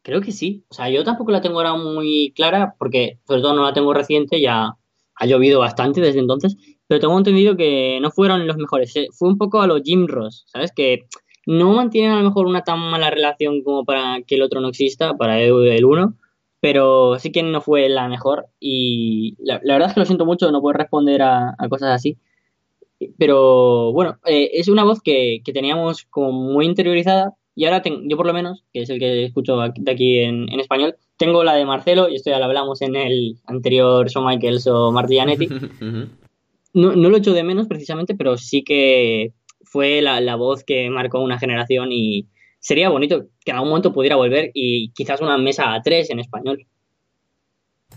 Creo 0.03 0.21
que 0.21 0.31
sí. 0.31 0.65
O 0.69 0.75
sea, 0.75 0.87
yo 0.91 1.03
tampoco 1.03 1.31
la 1.31 1.41
tengo 1.41 1.57
ahora 1.57 1.73
muy 1.73 2.31
clara 2.35 2.75
porque 2.77 3.17
sobre 3.25 3.41
todo 3.41 3.55
no 3.55 3.63
la 3.63 3.73
tengo 3.73 3.91
reciente, 3.91 4.39
ya 4.39 4.75
ha 5.15 5.25
llovido 5.25 5.61
bastante 5.61 5.99
desde 5.99 6.19
entonces, 6.19 6.57
pero 6.85 6.99
tengo 6.99 7.17
entendido 7.17 7.57
que 7.57 7.97
no 7.99 8.11
fueron 8.11 8.45
los 8.45 8.57
mejores. 8.57 8.95
Eh, 8.97 9.07
Fue 9.11 9.29
un 9.29 9.37
poco 9.39 9.61
a 9.61 9.67
los 9.67 9.81
Jim 9.81 10.05
Ross, 10.05 10.45
¿sabes? 10.45 10.71
Que 10.75 11.07
no 11.47 11.73
mantienen 11.73 12.11
a 12.11 12.17
lo 12.17 12.25
mejor 12.25 12.45
una 12.45 12.63
tan 12.63 12.77
mala 12.91 13.09
relación 13.09 13.63
como 13.63 13.83
para 13.83 14.21
que 14.27 14.35
el 14.35 14.43
otro 14.43 14.61
no 14.61 14.67
exista, 14.67 15.17
para 15.17 15.41
el 15.41 15.85
uno, 15.85 16.19
pero 16.61 17.17
sí 17.19 17.31
que 17.31 17.43
no 17.43 17.61
fue 17.61 17.87
la 17.89 18.07
mejor 18.07 18.47
y 18.59 19.35
la, 19.39 19.59
la 19.63 19.73
verdad 19.73 19.89
es 19.89 19.93
que 19.93 19.99
lo 20.01 20.05
siento 20.05 20.25
mucho 20.25 20.51
no 20.51 20.61
poder 20.61 20.77
responder 20.77 21.21
a, 21.21 21.55
a 21.57 21.69
cosas 21.69 21.91
así. 21.91 22.17
Pero 23.17 23.93
bueno, 23.93 24.17
eh, 24.25 24.49
es 24.53 24.67
una 24.67 24.83
voz 24.83 25.01
que, 25.01 25.39
que 25.45 25.53
teníamos 25.53 26.03
como 26.09 26.31
muy 26.33 26.65
interiorizada 26.65 27.33
y 27.55 27.65
ahora 27.65 27.81
yo 27.85 28.17
por 28.17 28.25
lo 28.25 28.33
menos, 28.33 28.63
que 28.73 28.81
es 28.81 28.89
el 28.89 28.99
que 28.99 29.25
escucho 29.25 29.61
aquí- 29.61 29.81
de 29.81 29.91
aquí 29.91 30.19
en, 30.19 30.51
en 30.51 30.59
español, 30.59 30.95
tengo 31.17 31.43
la 31.43 31.53
de 31.55 31.65
Marcelo 31.65 32.09
y 32.09 32.15
esto 32.15 32.29
ya 32.29 32.39
lo 32.39 32.45
hablamos 32.45 32.81
en 32.81 32.95
el 32.95 33.37
anterior 33.45 34.07
Shawn 34.09 34.25
Michaels 34.27 34.67
o 34.67 34.91
Martillanetti. 34.91 35.47
No, 36.71 36.95
no 36.95 37.09
lo 37.09 37.17
echo 37.17 37.33
de 37.33 37.43
menos 37.43 37.67
precisamente, 37.67 38.13
pero 38.13 38.37
sí 38.37 38.63
que 38.63 39.33
fue 39.63 40.03
la, 40.03 40.21
la 40.21 40.35
voz 40.35 40.63
que 40.63 40.87
marcó 40.91 41.19
una 41.19 41.39
generación 41.39 41.91
y 41.91 42.27
sería 42.59 42.89
bonito 42.89 43.27
que 43.43 43.51
en 43.51 43.57
algún 43.57 43.69
momento 43.69 43.93
pudiera 43.93 44.15
volver 44.15 44.51
y 44.53 44.91
quizás 44.91 45.21
una 45.21 45.37
mesa 45.37 45.73
a 45.73 45.81
tres 45.81 46.09
en 46.09 46.19
español. 46.19 46.65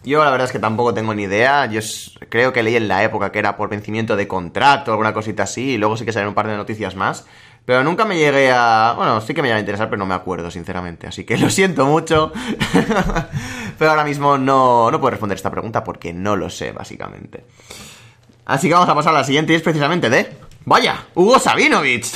Yo 0.05 0.25
la 0.25 0.31
verdad 0.31 0.47
es 0.47 0.53
que 0.53 0.59
tampoco 0.59 0.93
tengo 0.95 1.15
ni 1.15 1.25
idea. 1.25 1.67
Yo 1.67 1.81
creo 2.29 2.53
que 2.53 2.63
leí 2.63 2.75
en 2.77 2.89
la 2.89 3.05
época 3.05 3.31
que 3.31 3.39
era 3.39 3.57
por 3.57 3.69
vencimiento 3.69 4.17
de 4.17 4.27
contrato 4.27 4.91
o 4.91 4.95
alguna 4.95 5.13
cosita 5.13 5.45
así. 5.45 5.73
Y 5.73 5.79
luego 5.79 5.97
sí 5.97 6.05
que 6.05 6.13
salieron 6.13 6.31
un 6.31 6.35
par 6.35 6.49
de 6.49 6.57
noticias 6.57 6.97
más. 6.97 7.27
Pero 7.65 7.85
nunca 7.85 8.05
me 8.05 8.19
llegué 8.19 8.51
a... 8.51 8.95
Bueno, 8.97 9.21
sí 9.21 9.33
que 9.35 9.43
me 9.43 9.49
iba 9.49 9.57
a 9.57 9.61
interesar, 9.61 9.89
pero 9.89 9.99
no 9.99 10.07
me 10.07 10.15
acuerdo, 10.15 10.51
sinceramente. 10.51 11.07
Así 11.07 11.25
que 11.25 11.37
lo 11.39 11.51
siento 11.51 11.87
mucho. 11.87 12.33
pero 13.79 13.91
ahora 13.91 14.05
mismo 14.05 14.39
no, 14.39 14.91
no 14.91 14.99
puedo 14.99 15.11
responder 15.11 15.37
esta 15.37 15.51
pregunta 15.51 15.85
porque 15.85 16.13
no 16.13 16.35
lo 16.35 16.51
sé, 16.51 16.73
básicamente. 16.73 17.45
Así 18.45 18.67
que 18.67 18.75
vamos 18.75 18.89
a 18.89 18.95
pasar 18.95 19.15
a 19.15 19.19
la 19.19 19.25
siguiente 19.25 19.53
y 19.53 19.57
es 19.57 19.63
precisamente 19.63 20.11
de... 20.11 20.29
¡Vaya! 20.65 21.07
¡Hugo 21.15 21.39
Sabinovich! 21.39 22.13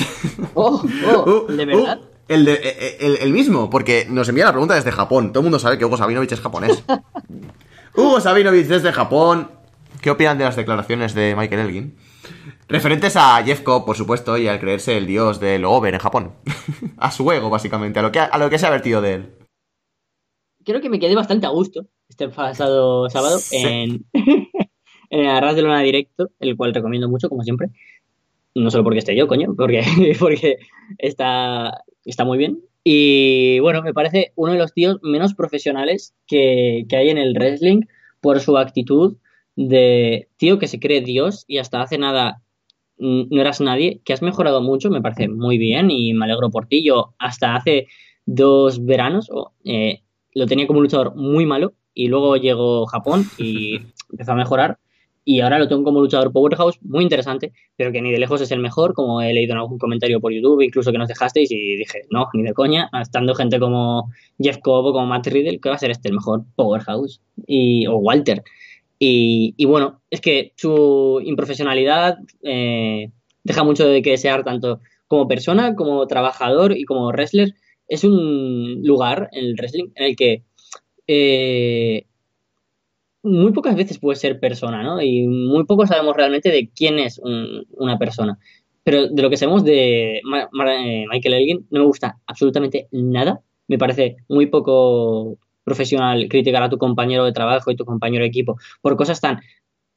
¡Oh! 0.53 0.83
oh 1.07 1.45
Uh, 1.47 1.51
¿De 1.51 1.65
verdad? 1.65 1.99
El, 2.27 2.45
de- 2.45 2.53
eh, 2.63 2.97
el- 2.99 3.17
el 3.17 3.31
mismo, 3.33 3.69
porque 3.69 4.05
nos 4.09 4.27
envía 4.29 4.45
la 4.45 4.51
pregunta 4.51 4.75
desde 4.75 4.91
Japón. 4.91 5.29
Todo 5.31 5.41
el 5.41 5.45
mundo 5.45 5.59
sabe 5.59 5.77
que 5.77 5.85
Hugo 5.85 5.97
Sabinovich 5.97 6.31
es 6.31 6.41
japonés. 6.41 6.83
Hugo 7.95 8.19
Sabinovich 8.21 8.67
desde 8.67 8.91
Japón. 8.91 9.51
¿Qué 10.01 10.11
opinan 10.11 10.37
de 10.37 10.43
las 10.43 10.55
declaraciones 10.55 11.13
de 11.15 11.35
Michael 11.35 11.61
Elgin? 11.61 11.97
Referentes 12.67 13.15
a 13.15 13.41
Jeff 13.43 13.61
Cobb, 13.61 13.85
por 13.85 13.95
supuesto, 13.95 14.37
y 14.37 14.47
al 14.47 14.59
creerse 14.59 14.97
el 14.97 15.07
dios 15.07 15.39
del 15.39 15.65
over 15.65 15.93
en 15.93 15.99
Japón. 15.99 16.33
a 16.97 17.09
su 17.11 17.31
ego, 17.31 17.49
básicamente, 17.49 17.99
a 17.99 18.01
lo 18.03 18.11
que, 18.11 18.19
a 18.19 18.37
lo 18.37 18.49
que 18.49 18.59
se 18.59 18.67
ha 18.67 18.69
vertido 18.69 19.01
de 19.01 19.13
él. 19.15 19.33
Creo 20.65 20.81
que 20.81 20.89
me 20.89 20.99
quedé 20.99 21.15
bastante 21.15 21.45
a 21.47 21.49
gusto 21.49 21.85
este 22.09 22.27
pasado 22.29 23.09
sábado 23.09 23.39
Sí. 23.39 23.55
en, 23.57 24.05
en 24.13 25.19
el 25.21 25.27
Arras 25.29 25.55
de 25.55 25.61
Luna 25.61 25.79
Directo, 25.81 26.29
el 26.39 26.55
cual 26.57 26.73
recomiendo 26.73 27.07
mucho, 27.09 27.29
como 27.29 27.43
siempre. 27.43 27.69
No 28.53 28.69
solo 28.69 28.83
porque 28.83 28.99
esté 28.99 29.15
yo, 29.15 29.27
coño, 29.27 29.53
porque, 29.55 30.15
porque 30.19 30.57
está, 30.97 31.83
está 32.11 32.25
muy 32.25 32.37
bien. 32.37 32.59
Y 32.83 33.59
bueno, 33.59 33.81
me 33.81 33.93
parece 33.93 34.31
uno 34.35 34.53
de 34.53 34.59
los 34.59 34.73
tíos 34.73 34.99
menos 35.01 35.33
profesionales 35.33 36.15
que, 36.25 36.85
que 36.87 36.95
hay 36.95 37.09
en 37.09 37.17
el 37.17 37.33
wrestling 37.33 37.81
por 38.21 38.39
su 38.39 38.57
actitud 38.57 39.17
de 39.55 40.29
tío 40.37 40.59
que 40.59 40.67
se 40.67 40.79
cree 40.79 41.01
Dios 41.01 41.43
y 41.47 41.57
hasta 41.57 41.81
hace 41.81 41.97
nada 41.97 42.41
no 42.99 43.41
eras 43.41 43.61
nadie, 43.61 44.01
que 44.03 44.13
has 44.13 44.21
mejorado 44.21 44.61
mucho, 44.61 44.89
me 44.89 45.01
parece 45.01 45.27
muy 45.27 45.57
bien 45.57 45.91
y 45.91 46.13
me 46.13 46.25
alegro 46.25 46.49
por 46.49 46.67
ti. 46.67 46.83
Yo 46.83 47.13
hasta 47.19 47.55
hace 47.55 47.87
dos 48.25 48.83
veranos 48.85 49.29
oh, 49.31 49.53
eh, 49.65 50.01
lo 50.33 50.45
tenía 50.47 50.67
como 50.67 50.79
un 50.79 50.83
luchador 50.83 51.15
muy 51.15 51.45
malo 51.45 51.73
y 51.93 52.07
luego 52.07 52.37
llegó 52.37 52.85
Japón 52.85 53.25
y 53.37 53.79
empezó 54.11 54.31
a 54.31 54.35
mejorar 54.35 54.79
y 55.29 55.41
ahora 55.41 55.59
lo 55.59 55.67
tengo 55.67 55.83
como 55.83 55.99
luchador 55.99 56.31
powerhouse 56.31 56.79
muy 56.83 57.03
interesante, 57.03 57.51
pero 57.75 57.91
que 57.91 58.01
ni 58.01 58.13
de 58.13 58.17
lejos 58.17 58.39
es 58.39 58.49
el 58.51 58.59
mejor, 58.59 58.93
como 58.93 59.21
he 59.21 59.33
leído 59.33 59.51
en 59.51 59.57
algún 59.57 59.77
comentario 59.77 60.21
por 60.21 60.31
YouTube, 60.31 60.61
incluso 60.61 60.93
que 60.93 60.97
nos 60.97 61.09
dejasteis 61.09 61.51
y 61.51 61.75
dije, 61.75 62.03
no, 62.09 62.29
ni 62.33 62.43
de 62.43 62.53
coña, 62.53 62.89
estando 63.01 63.35
gente 63.35 63.59
como 63.59 64.09
Jeff 64.39 64.59
Cobb 64.59 64.85
o 64.85 64.93
como 64.93 65.05
Matt 65.05 65.27
Riddle, 65.27 65.59
que 65.59 65.67
va 65.67 65.75
a 65.75 65.79
ser 65.79 65.91
este 65.91 66.07
el 66.07 66.15
mejor 66.15 66.45
powerhouse 66.55 67.19
y, 67.45 67.87
o 67.87 67.97
Walter. 67.97 68.41
Y, 68.99 69.53
y 69.57 69.65
bueno, 69.65 69.99
es 70.09 70.21
que 70.21 70.53
su 70.55 71.19
improfesionalidad 71.21 72.19
eh, 72.43 73.11
deja 73.43 73.65
mucho 73.65 73.85
de 73.85 74.01
que 74.01 74.11
desear 74.11 74.45
tanto 74.45 74.79
como 75.09 75.27
persona, 75.27 75.75
como 75.75 76.07
trabajador 76.07 76.77
y 76.77 76.85
como 76.85 77.09
wrestler. 77.09 77.53
Es 77.89 78.05
un 78.05 78.79
lugar 78.81 79.27
en 79.33 79.43
el 79.43 79.55
wrestling 79.55 79.89
en 79.95 80.05
el 80.05 80.15
que 80.15 80.43
eh, 81.05 82.05
muy 83.27 83.51
pocas 83.51 83.75
veces 83.75 83.99
puede 83.99 84.17
ser 84.17 84.39
persona, 84.39 84.83
¿no? 84.83 85.01
Y 85.01 85.27
muy 85.27 85.65
poco 85.65 85.85
sabemos 85.85 86.15
realmente 86.15 86.49
de 86.49 86.69
quién 86.73 86.99
es 86.99 87.19
una 87.23 87.97
persona. 87.97 88.39
Pero 88.83 89.07
de 89.07 89.21
lo 89.21 89.29
que 89.29 89.37
sabemos 89.37 89.63
de 89.65 90.17
eh, 90.17 91.05
Michael 91.11 91.33
Elgin, 91.33 91.67
no 91.71 91.81
me 91.81 91.85
gusta 91.85 92.19
absolutamente 92.25 92.87
nada. 92.91 93.41
Me 93.67 93.77
parece 93.77 94.17
muy 94.29 94.45
poco 94.45 95.37
profesional 95.65 96.27
criticar 96.29 96.63
a 96.63 96.69
tu 96.69 96.77
compañero 96.77 97.25
de 97.25 97.33
trabajo 97.33 97.69
y 97.69 97.75
tu 97.75 97.83
compañero 97.83 98.23
de 98.23 98.29
equipo 98.29 98.55
por 98.81 98.95
cosas 98.95 99.19
tan 99.19 99.41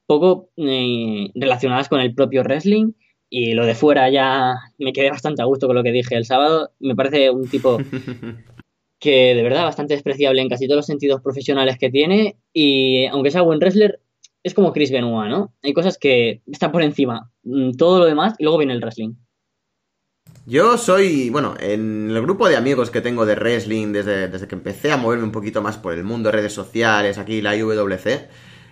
poco 0.06 0.48
eh, 0.56 1.30
relacionadas 1.36 1.88
con 1.88 2.00
el 2.00 2.14
propio 2.14 2.42
wrestling. 2.42 2.92
Y 3.32 3.54
lo 3.54 3.64
de 3.64 3.76
fuera 3.76 4.10
ya 4.10 4.56
me 4.76 4.92
quedé 4.92 5.08
bastante 5.10 5.40
a 5.40 5.44
gusto 5.44 5.68
con 5.68 5.76
lo 5.76 5.84
que 5.84 5.92
dije 5.92 6.16
el 6.16 6.24
sábado. 6.24 6.72
Me 6.80 6.96
parece 6.96 7.30
un 7.30 7.46
tipo 7.48 7.78
que 9.00 9.34
de 9.34 9.42
verdad 9.42 9.64
bastante 9.64 9.94
despreciable 9.94 10.42
en 10.42 10.48
casi 10.48 10.66
todos 10.66 10.76
los 10.76 10.86
sentidos 10.86 11.22
profesionales 11.22 11.78
que 11.78 11.90
tiene. 11.90 12.36
Y 12.52 13.06
aunque 13.06 13.30
sea 13.30 13.42
buen 13.42 13.58
wrestler, 13.58 14.00
es 14.42 14.54
como 14.54 14.72
Chris 14.72 14.92
Benoit, 14.92 15.30
¿no? 15.30 15.54
Hay 15.62 15.72
cosas 15.72 15.98
que 15.98 16.42
están 16.46 16.70
por 16.70 16.82
encima. 16.82 17.32
Mm, 17.42 17.72
todo 17.72 17.98
lo 17.98 18.04
demás 18.04 18.34
y 18.38 18.44
luego 18.44 18.58
viene 18.58 18.74
el 18.74 18.80
wrestling. 18.80 19.14
Yo 20.46 20.76
soy, 20.78 21.30
bueno, 21.30 21.54
en 21.58 22.10
el 22.10 22.22
grupo 22.22 22.48
de 22.48 22.56
amigos 22.56 22.90
que 22.90 23.00
tengo 23.00 23.24
de 23.24 23.34
wrestling 23.34 23.92
desde, 23.92 24.28
desde 24.28 24.48
que 24.48 24.54
empecé 24.54 24.92
a 24.92 24.96
moverme 24.96 25.24
un 25.24 25.32
poquito 25.32 25.62
más 25.62 25.78
por 25.78 25.92
el 25.92 26.04
mundo 26.04 26.28
de 26.28 26.36
redes 26.36 26.52
sociales, 26.52 27.18
aquí 27.18 27.40
la 27.40 27.56
IWC, 27.56 28.28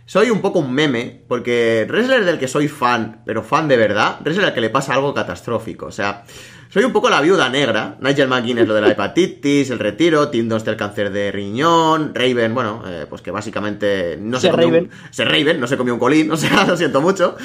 soy 0.08 0.30
un 0.30 0.40
poco 0.40 0.60
un 0.60 0.72
meme, 0.72 1.20
porque 1.28 1.84
wrestler 1.86 2.24
del 2.24 2.38
que 2.38 2.48
soy 2.48 2.66
fan, 2.66 3.20
pero 3.26 3.42
fan 3.42 3.68
de 3.68 3.76
verdad, 3.76 4.16
wrestler 4.22 4.46
al 4.46 4.54
que 4.54 4.62
le 4.62 4.70
pasa 4.70 4.94
algo 4.94 5.12
catastrófico. 5.12 5.84
O 5.84 5.92
sea, 5.92 6.24
soy 6.70 6.84
un 6.84 6.94
poco 6.94 7.10
la 7.10 7.20
viuda 7.20 7.50
negra. 7.50 7.98
Nigel 8.00 8.26
McGuinness 8.26 8.66
lo 8.66 8.72
de 8.72 8.80
la 8.80 8.88
hepatitis, 8.88 9.68
el 9.68 9.78
retiro, 9.78 10.30
Tim 10.30 10.48
del 10.48 10.76
cáncer 10.78 11.12
de 11.12 11.30
riñón, 11.30 12.14
Raven, 12.14 12.54
bueno, 12.54 12.82
eh, 12.86 13.04
pues 13.06 13.20
que 13.20 13.30
básicamente 13.30 14.16
no 14.18 14.40
se, 14.40 14.48
comió 14.48 14.68
Un, 14.68 14.90
se 15.10 15.26
Raven, 15.26 15.60
no 15.60 15.66
se 15.66 15.76
comió 15.76 15.92
un 15.92 16.00
colín, 16.00 16.30
o 16.32 16.38
sea, 16.38 16.64
lo 16.64 16.78
siento 16.78 17.02
mucho. 17.02 17.36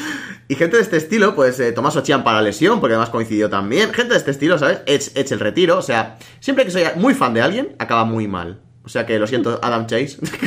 Y 0.47 0.55
gente 0.55 0.77
de 0.77 0.83
este 0.83 0.95
estilo, 0.95 1.35
pues 1.35 1.59
eh, 1.59 1.73
Tomás 1.73 1.97
Ochian 1.97 2.23
para 2.23 2.37
la 2.37 2.43
lesión, 2.43 2.79
porque 2.79 2.93
además 2.93 3.09
coincidió 3.09 3.49
también. 3.49 3.93
Gente 3.93 4.13
de 4.13 4.19
este 4.19 4.31
estilo, 4.31 4.57
¿sabes? 4.57 4.83
Edge, 4.85 5.33
el 5.33 5.41
retiro, 5.41 5.79
o 5.79 5.81
sea, 5.81 6.17
siempre 6.39 6.63
que 6.63 6.71
soy 6.71 6.83
muy 6.95 7.13
fan 7.13 7.33
de 7.33 7.41
alguien, 7.41 7.75
acaba 7.77 8.05
muy 8.05 8.29
mal. 8.29 8.61
O 8.85 8.89
sea 8.89 9.05
que 9.05 9.17
lo 9.17 9.27
siento, 9.27 9.59
Adam 9.61 9.87
Chase. 9.87 10.17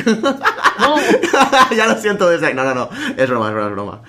ya 1.75 1.87
lo 1.87 1.99
siento 1.99 2.29
desde... 2.29 2.53
No, 2.53 2.63
no, 2.63 2.75
no. 2.75 2.89
Es 3.17 3.29
broma, 3.29 3.47
es 3.47 3.53
broma, 3.53 3.67
es 3.67 3.73
broma. 3.73 4.01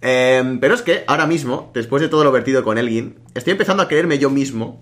Em, 0.00 0.58
pero 0.58 0.74
es 0.74 0.82
que 0.82 1.04
ahora 1.06 1.26
mismo, 1.26 1.70
después 1.74 2.02
de 2.02 2.08
todo 2.08 2.24
lo 2.24 2.32
vertido 2.32 2.64
con 2.64 2.76
Elgin, 2.76 3.18
estoy 3.34 3.52
empezando 3.52 3.82
a 3.82 3.88
creerme 3.88 4.18
yo 4.18 4.30
mismo 4.30 4.80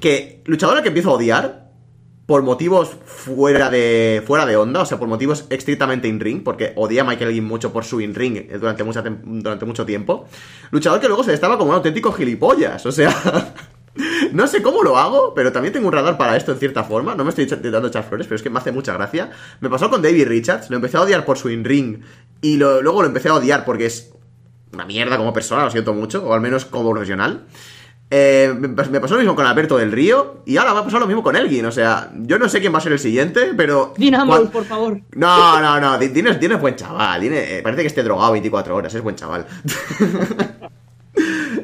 que 0.00 0.42
luchador 0.46 0.82
que 0.82 0.88
empiezo 0.88 1.10
a 1.10 1.14
odiar 1.14 1.68
por 2.26 2.42
motivos 2.42 2.90
fuera 3.06 3.70
de 3.70 4.22
fuera 4.26 4.44
de 4.44 4.56
onda, 4.56 4.82
o 4.82 4.86
sea, 4.86 4.98
por 4.98 5.08
motivos 5.08 5.46
estrictamente 5.48 6.08
in-ring, 6.08 6.42
porque 6.42 6.74
odia 6.76 7.00
a 7.00 7.04
Michael 7.04 7.30
Elgin 7.30 7.46
mucho 7.46 7.72
por 7.72 7.84
su 7.84 8.02
in-ring 8.02 8.50
durante, 8.60 8.84
durante 9.24 9.64
mucho 9.64 9.86
tiempo. 9.86 10.26
Luchador 10.70 11.00
que 11.00 11.08
luego 11.08 11.24
se 11.24 11.32
estaba 11.32 11.56
como 11.56 11.70
un 11.70 11.76
auténtico 11.76 12.12
gilipollas, 12.12 12.84
o 12.84 12.92
sea... 12.92 13.54
No 14.32 14.46
sé 14.46 14.62
cómo 14.62 14.82
lo 14.82 14.96
hago, 14.98 15.34
pero 15.34 15.52
también 15.52 15.72
tengo 15.72 15.88
un 15.88 15.92
radar 15.92 16.16
para 16.16 16.36
esto 16.36 16.52
en 16.52 16.58
cierta 16.58 16.84
forma. 16.84 17.14
No 17.14 17.24
me 17.24 17.30
estoy 17.30 17.44
intentando 17.44 17.88
echar 17.88 18.04
flores, 18.04 18.26
pero 18.26 18.36
es 18.36 18.42
que 18.42 18.50
me 18.50 18.58
hace 18.58 18.72
mucha 18.72 18.92
gracia. 18.92 19.30
Me 19.60 19.68
pasó 19.68 19.90
con 19.90 20.02
David 20.02 20.28
Richards, 20.28 20.70
lo 20.70 20.76
empecé 20.76 20.96
a 20.96 21.02
odiar 21.02 21.24
por 21.24 21.38
su 21.38 21.50
in-ring 21.50 22.00
y 22.40 22.56
luego 22.56 23.02
lo 23.02 23.08
empecé 23.08 23.28
a 23.28 23.34
odiar 23.34 23.64
porque 23.64 23.86
es 23.86 24.12
una 24.72 24.84
mierda 24.84 25.16
como 25.16 25.32
persona, 25.32 25.64
lo 25.64 25.70
siento 25.70 25.94
mucho, 25.94 26.24
o 26.24 26.34
al 26.34 26.40
menos 26.40 26.64
como 26.64 26.90
profesional. 26.90 27.46
Eh, 28.10 28.54
me 28.58 29.00
pasó 29.00 29.14
lo 29.14 29.20
mismo 29.20 29.36
con 29.36 29.44
Alberto 29.44 29.76
del 29.76 29.92
Río 29.92 30.42
y 30.46 30.56
ahora 30.56 30.72
va 30.72 30.80
a 30.80 30.84
pasar 30.84 31.00
lo 31.00 31.06
mismo 31.06 31.22
con 31.22 31.36
Elgin. 31.36 31.66
O 31.66 31.72
sea, 31.72 32.10
yo 32.14 32.38
no 32.38 32.48
sé 32.48 32.60
quién 32.60 32.72
va 32.72 32.78
a 32.78 32.80
ser 32.80 32.92
el 32.92 32.98
siguiente, 32.98 33.52
pero. 33.54 33.92
Dinamo, 33.96 34.46
por 34.46 34.64
favor. 34.64 35.00
No, 35.14 35.60
no, 35.60 35.78
no. 35.78 35.98
Dine 35.98 36.30
es, 36.30 36.60
buen 36.60 36.76
chaval. 36.76 37.22
Eh, 37.24 37.60
parece 37.62 37.82
que 37.82 37.88
esté 37.88 38.02
drogado 38.02 38.32
24 38.32 38.74
horas. 38.74 38.94
Es 38.94 39.02
buen 39.02 39.16
chaval. 39.16 39.46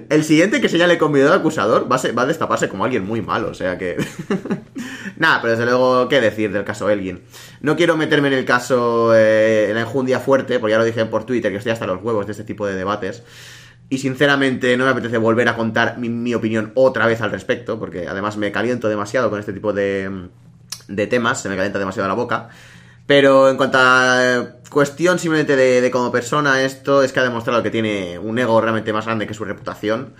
El 0.08 0.24
siguiente 0.24 0.60
que 0.60 0.68
señale 0.68 0.98
con 0.98 1.12
video 1.12 1.28
de 1.28 1.36
acusador 1.36 1.90
va 1.90 2.22
a, 2.22 2.26
destaparse 2.26 2.68
como 2.68 2.84
alguien 2.84 3.04
muy 3.04 3.22
malo, 3.22 3.48
o 3.48 3.54
sea 3.54 3.78
que... 3.78 3.96
Nada, 5.16 5.40
pero 5.40 5.52
desde 5.52 5.64
luego, 5.64 6.08
¿qué 6.08 6.20
decir 6.20 6.52
del 6.52 6.64
caso 6.64 6.90
Elgin? 6.90 7.22
No 7.60 7.76
quiero 7.76 7.96
meterme 7.96 8.28
en 8.28 8.34
el 8.34 8.44
caso, 8.44 9.14
eh, 9.14 9.68
en 9.68 9.74
la 9.74 9.82
enjundia 9.82 10.20
fuerte, 10.20 10.58
porque 10.58 10.72
ya 10.72 10.78
lo 10.78 10.84
dije 10.84 11.04
por 11.06 11.24
Twitter, 11.24 11.52
que 11.52 11.58
estoy 11.58 11.72
hasta 11.72 11.86
los 11.86 12.02
huevos 12.02 12.26
de 12.26 12.32
este 12.32 12.44
tipo 12.44 12.66
de 12.66 12.74
debates. 12.74 13.22
Y 13.88 13.98
sinceramente 13.98 14.76
no 14.76 14.84
me 14.84 14.90
apetece 14.90 15.18
volver 15.18 15.48
a 15.48 15.56
contar 15.56 15.98
mi, 15.98 16.34
opinión 16.34 16.72
otra 16.74 17.06
vez 17.06 17.20
al 17.20 17.30
respecto, 17.30 17.78
porque 17.78 18.08
además 18.08 18.36
me 18.36 18.50
caliento 18.50 18.88
demasiado 18.88 19.30
con 19.30 19.38
este 19.38 19.52
tipo 19.52 19.72
de, 19.72 20.28
de 20.88 21.06
temas, 21.06 21.40
se 21.40 21.48
me 21.48 21.56
calienta 21.56 21.78
demasiado 21.78 22.08
la 22.08 22.14
boca. 22.14 22.48
Pero 23.06 23.50
en 23.50 23.56
cuanto 23.56 23.78
a 23.80 24.46
cuestión 24.70 25.18
simplemente 25.18 25.56
de, 25.56 25.90
como 25.90 26.10
persona, 26.10 26.62
esto 26.62 27.02
es 27.02 27.12
que 27.12 27.20
ha 27.20 27.22
demostrado 27.22 27.62
que 27.62 27.70
tiene 27.70 28.18
un 28.18 28.38
ego 28.38 28.60
realmente 28.60 28.92
más 28.92 29.04
grande 29.04 29.26
que 29.26 29.34
su 29.34 29.44
reputación. 29.44 30.14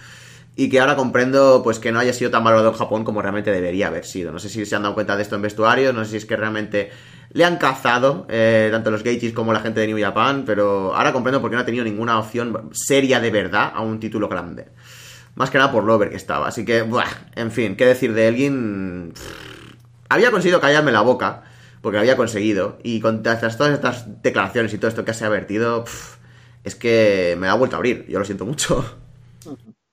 Y 0.57 0.69
que 0.69 0.79
ahora 0.79 0.95
comprendo 0.95 1.63
pues 1.65 1.81
que 1.81 1.91
no 1.91 1.99
haya 1.99 2.13
sido 2.13 2.31
tan 2.31 2.45
valorado 2.45 2.69
en 2.69 2.77
Japón 2.77 3.03
como 3.03 3.21
realmente 3.21 3.51
debería 3.51 3.89
haber 3.89 4.05
sido. 4.05 4.31
No 4.31 4.39
sé 4.39 4.49
si 4.49 4.65
se 4.65 4.77
han 4.77 4.83
dado 4.83 4.95
cuenta 4.95 5.17
de 5.17 5.23
esto 5.23 5.35
en 5.35 5.43
vestuario, 5.43 5.93
no 5.93 6.05
sé 6.05 6.13
si 6.13 6.17
es 6.19 6.27
que 6.27 6.37
realmente 6.37 6.93
le 7.31 7.45
han 7.45 7.57
cazado 7.57 8.27
eh, 8.29 8.69
tanto 8.71 8.93
los 8.93 9.03
Geichis 9.03 9.33
como 9.33 9.53
la 9.53 9.59
gente 9.59 9.81
de 9.81 9.89
New 9.89 9.99
Japan, 9.99 10.45
pero 10.47 10.95
ahora 10.95 11.13
comprendo 11.13 11.41
por 11.41 11.51
qué 11.51 11.57
no 11.57 11.63
ha 11.63 11.67
tenido 11.67 11.83
ninguna 11.83 12.21
opción 12.21 12.71
seria 12.73 13.19
de 13.19 13.33
verdad 13.33 13.73
a 13.75 13.81
un 13.81 13.99
título 13.99 14.29
grande. 14.29 14.69
Más 15.35 15.51
que 15.51 15.59
nada 15.59 15.73
por 15.73 15.83
Lover 15.83 16.11
que 16.11 16.17
estaba. 16.17 16.47
Así 16.47 16.65
que, 16.65 16.83
buah, 16.83 17.09
en 17.35 17.51
fin, 17.51 17.75
qué 17.75 17.87
decir 17.87 18.15
de 18.15 18.29
Elgin. 18.29 19.13
Había 20.09 20.31
conseguido 20.31 20.61
callarme 20.61 20.93
la 20.93 21.01
boca 21.01 21.43
porque 21.85 21.97
lo 21.97 22.01
había 22.01 22.17
conseguido. 22.17 22.79
Y 22.83 22.99
con 23.01 23.23
todas 23.23 23.43
estas 23.43 24.23
declaraciones 24.23 24.73
y 24.73 24.79
todo 24.79 24.89
esto 24.89 25.05
que 25.05 25.13
se 25.13 25.27
ha 25.27 25.29
vertido, 25.29 25.85
es 26.65 26.75
que 26.75 27.37
me 27.39 27.47
da 27.47 27.55
vuelta 27.57 27.77
a 27.77 27.79
abrir. 27.79 28.07
Yo 28.09 28.19
lo 28.19 28.25
siento 28.25 28.47
mucho. 28.47 28.83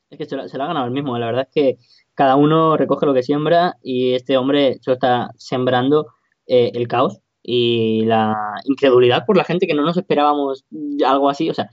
Es 0.09 0.17
que 0.17 0.25
se 0.25 0.37
lo, 0.37 0.43
ha 0.43 0.67
ganado 0.67 0.85
el 0.85 0.91
mismo. 0.91 1.17
La 1.17 1.25
verdad 1.25 1.49
es 1.49 1.53
que 1.53 1.77
cada 2.15 2.37
uno 2.37 2.77
recoge 2.77 3.05
lo 3.05 3.13
que 3.13 3.23
siembra 3.23 3.75
y 3.83 4.13
este 4.13 4.37
hombre 4.37 4.79
solo 4.81 4.93
está 4.93 5.31
sembrando 5.35 6.07
eh, 6.47 6.71
el 6.73 6.87
caos 6.87 7.19
y 7.43 8.05
la 8.05 8.53
incredulidad 8.63 9.25
por 9.25 9.35
la 9.35 9.43
gente 9.43 9.67
que 9.67 9.73
no 9.73 9.83
nos 9.83 9.97
esperábamos 9.97 10.63
algo 11.05 11.29
así. 11.29 11.49
O 11.49 11.53
sea, 11.53 11.69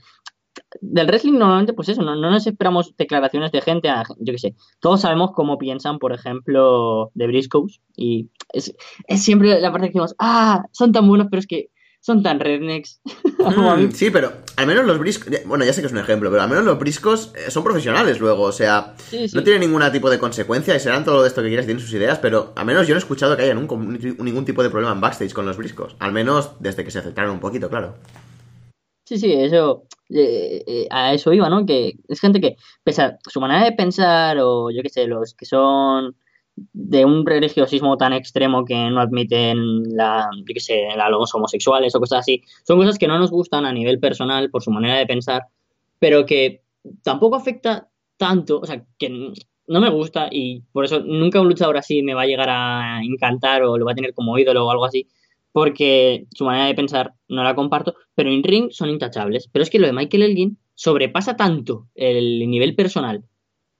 del 0.81 1.07
wrestling 1.07 1.37
normalmente, 1.37 1.73
pues 1.73 1.89
eso, 1.89 2.01
no, 2.01 2.15
nos 2.15 2.47
esperamos 2.47 2.95
declaraciones 2.97 3.51
de 3.51 3.61
gente, 3.61 3.89
yo 4.19 4.33
qué 4.33 4.39
sé, 4.39 4.55
todos 4.79 5.01
sabemos 5.01 5.31
cómo 5.33 5.57
piensan, 5.57 5.99
por 5.99 6.13
ejemplo, 6.13 7.11
de 7.13 7.27
Briscoes, 7.27 7.81
y 7.95 8.29
es, 8.53 8.73
siempre 9.15 9.59
la 9.59 9.71
parte 9.71 9.87
que 9.87 9.93
decimos, 9.93 10.15
ah, 10.19 10.63
son 10.71 10.91
tan 10.91 11.07
buenos, 11.07 11.27
pero 11.29 11.39
es 11.39 11.47
que 11.47 11.69
son 12.01 12.23
tan 12.23 12.39
rednecks. 12.39 13.01
Mm, 13.39 13.91
sí, 13.91 14.11
pero 14.11 14.33
al 14.57 14.67
menos 14.67 14.85
los 14.85 14.99
briscos, 14.99 15.33
bueno, 15.45 15.63
ya 15.63 15.71
sé 15.71 15.79
que 15.79 15.87
es 15.87 15.93
un 15.93 15.99
ejemplo, 15.99 16.29
pero 16.29 16.43
al 16.43 16.49
menos 16.49 16.65
los 16.65 16.77
briscos 16.77 17.31
eh, 17.35 17.49
son 17.49 17.63
profesionales 17.63 18.19
luego, 18.19 18.43
o 18.43 18.51
sea, 18.51 18.95
no 19.33 19.43
tienen 19.43 19.61
ningún 19.61 19.81
tipo 19.93 20.09
de 20.09 20.19
consecuencia 20.19 20.75
y 20.75 20.79
serán 20.81 21.05
todo 21.05 21.25
esto 21.25 21.41
que 21.41 21.47
quieras, 21.47 21.65
tienen 21.65 21.81
sus 21.81 21.93
ideas, 21.93 22.19
pero 22.19 22.51
al 22.57 22.65
menos 22.65 22.85
yo 22.85 22.93
no 22.93 22.97
he 22.97 22.99
escuchado 22.99 23.37
que 23.37 23.43
haya 23.43 23.55
ningún 23.55 24.43
tipo 24.43 24.61
de 24.61 24.69
problema 24.69 24.91
en 24.91 24.99
backstage 24.99 25.31
con 25.31 25.45
los 25.45 25.55
briscos, 25.55 25.95
al 25.99 26.11
menos 26.11 26.51
desde 26.59 26.83
que 26.83 26.91
se 26.91 26.99
acercaron 26.99 27.31
un 27.31 27.39
poquito, 27.39 27.69
claro. 27.69 27.95
Sí, 29.05 29.17
sí, 29.17 29.31
eso, 29.31 29.85
eh, 30.09 30.63
eh, 30.65 30.87
a 30.89 31.13
eso 31.13 31.33
iba, 31.33 31.49
¿no? 31.49 31.65
Que 31.65 31.93
es 32.07 32.19
gente 32.19 32.41
que, 32.41 32.55
pese 32.83 33.03
a 33.03 33.17
su 33.27 33.39
manera 33.39 33.63
de 33.63 33.73
pensar, 33.73 34.37
o 34.39 34.71
yo 34.71 34.81
qué 34.81 34.89
sé, 34.89 35.07
los 35.07 35.33
que 35.33 35.45
son 35.45 36.15
de 36.73 37.05
un 37.05 37.25
religiosismo 37.25 37.97
tan 37.97 38.13
extremo 38.13 38.65
que 38.65 38.89
no 38.89 38.99
admiten 38.99 39.83
la, 39.95 40.29
yo 40.35 40.53
qué 40.53 40.59
sé, 40.59 40.87
la, 40.95 41.09
los 41.09 41.33
homosexuales 41.33 41.95
o 41.95 41.99
cosas 41.99 42.19
así, 42.19 42.43
son 42.65 42.79
cosas 42.79 42.97
que 42.97 43.07
no 43.07 43.19
nos 43.19 43.31
gustan 43.31 43.65
a 43.65 43.73
nivel 43.73 43.99
personal 43.99 44.49
por 44.49 44.63
su 44.63 44.71
manera 44.71 44.97
de 44.97 45.05
pensar, 45.05 45.43
pero 45.99 46.25
que 46.25 46.63
tampoco 47.03 47.35
afecta 47.35 47.89
tanto, 48.17 48.59
o 48.59 48.65
sea, 48.65 48.83
que 48.97 49.33
no 49.67 49.79
me 49.79 49.89
gusta 49.89 50.27
y 50.31 50.61
por 50.71 50.85
eso 50.85 50.99
nunca 50.99 51.39
un 51.39 51.47
luchador 51.47 51.77
así 51.77 52.01
me 52.01 52.15
va 52.15 52.23
a 52.23 52.27
llegar 52.27 52.49
a 52.49 53.01
encantar 53.03 53.63
o 53.63 53.77
lo 53.77 53.85
va 53.85 53.91
a 53.93 53.95
tener 53.95 54.13
como 54.13 54.37
ídolo 54.37 54.65
o 54.65 54.71
algo 54.71 54.85
así, 54.85 55.07
porque 55.51 56.25
su 56.33 56.45
manera 56.45 56.67
de 56.67 56.75
pensar 56.75 57.13
no 57.27 57.43
la 57.43 57.55
comparto, 57.55 57.95
pero 58.15 58.29
en 58.31 58.43
ring 58.43 58.69
son 58.71 58.89
intachables. 58.89 59.49
Pero 59.51 59.63
es 59.63 59.69
que 59.69 59.79
lo 59.79 59.87
de 59.87 59.93
Michael 59.93 60.23
Elgin 60.23 60.57
sobrepasa 60.75 61.35
tanto 61.35 61.87
el 61.95 62.49
nivel 62.49 62.75
personal, 62.75 63.23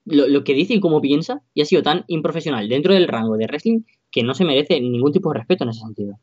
lo, 0.06 0.44
que 0.44 0.54
dice 0.54 0.74
y 0.74 0.80
cómo 0.80 1.02
piensa, 1.02 1.42
y 1.54 1.62
ha 1.62 1.66
sido 1.66 1.84
tan 1.84 2.04
improfesional 2.08 2.68
dentro 2.68 2.94
del 2.94 3.08
rango 3.08 3.38
de 3.38 3.46
wrestling 3.46 3.82
que 4.12 4.24
no 4.24 4.34
se 4.34 4.46
merece 4.46 4.80
ningún 4.82 5.12
tipo 5.12 5.32
de 5.32 5.40
respeto 5.40 5.64
en 5.64 5.70
ese 5.70 5.82
sentido. 5.82 6.20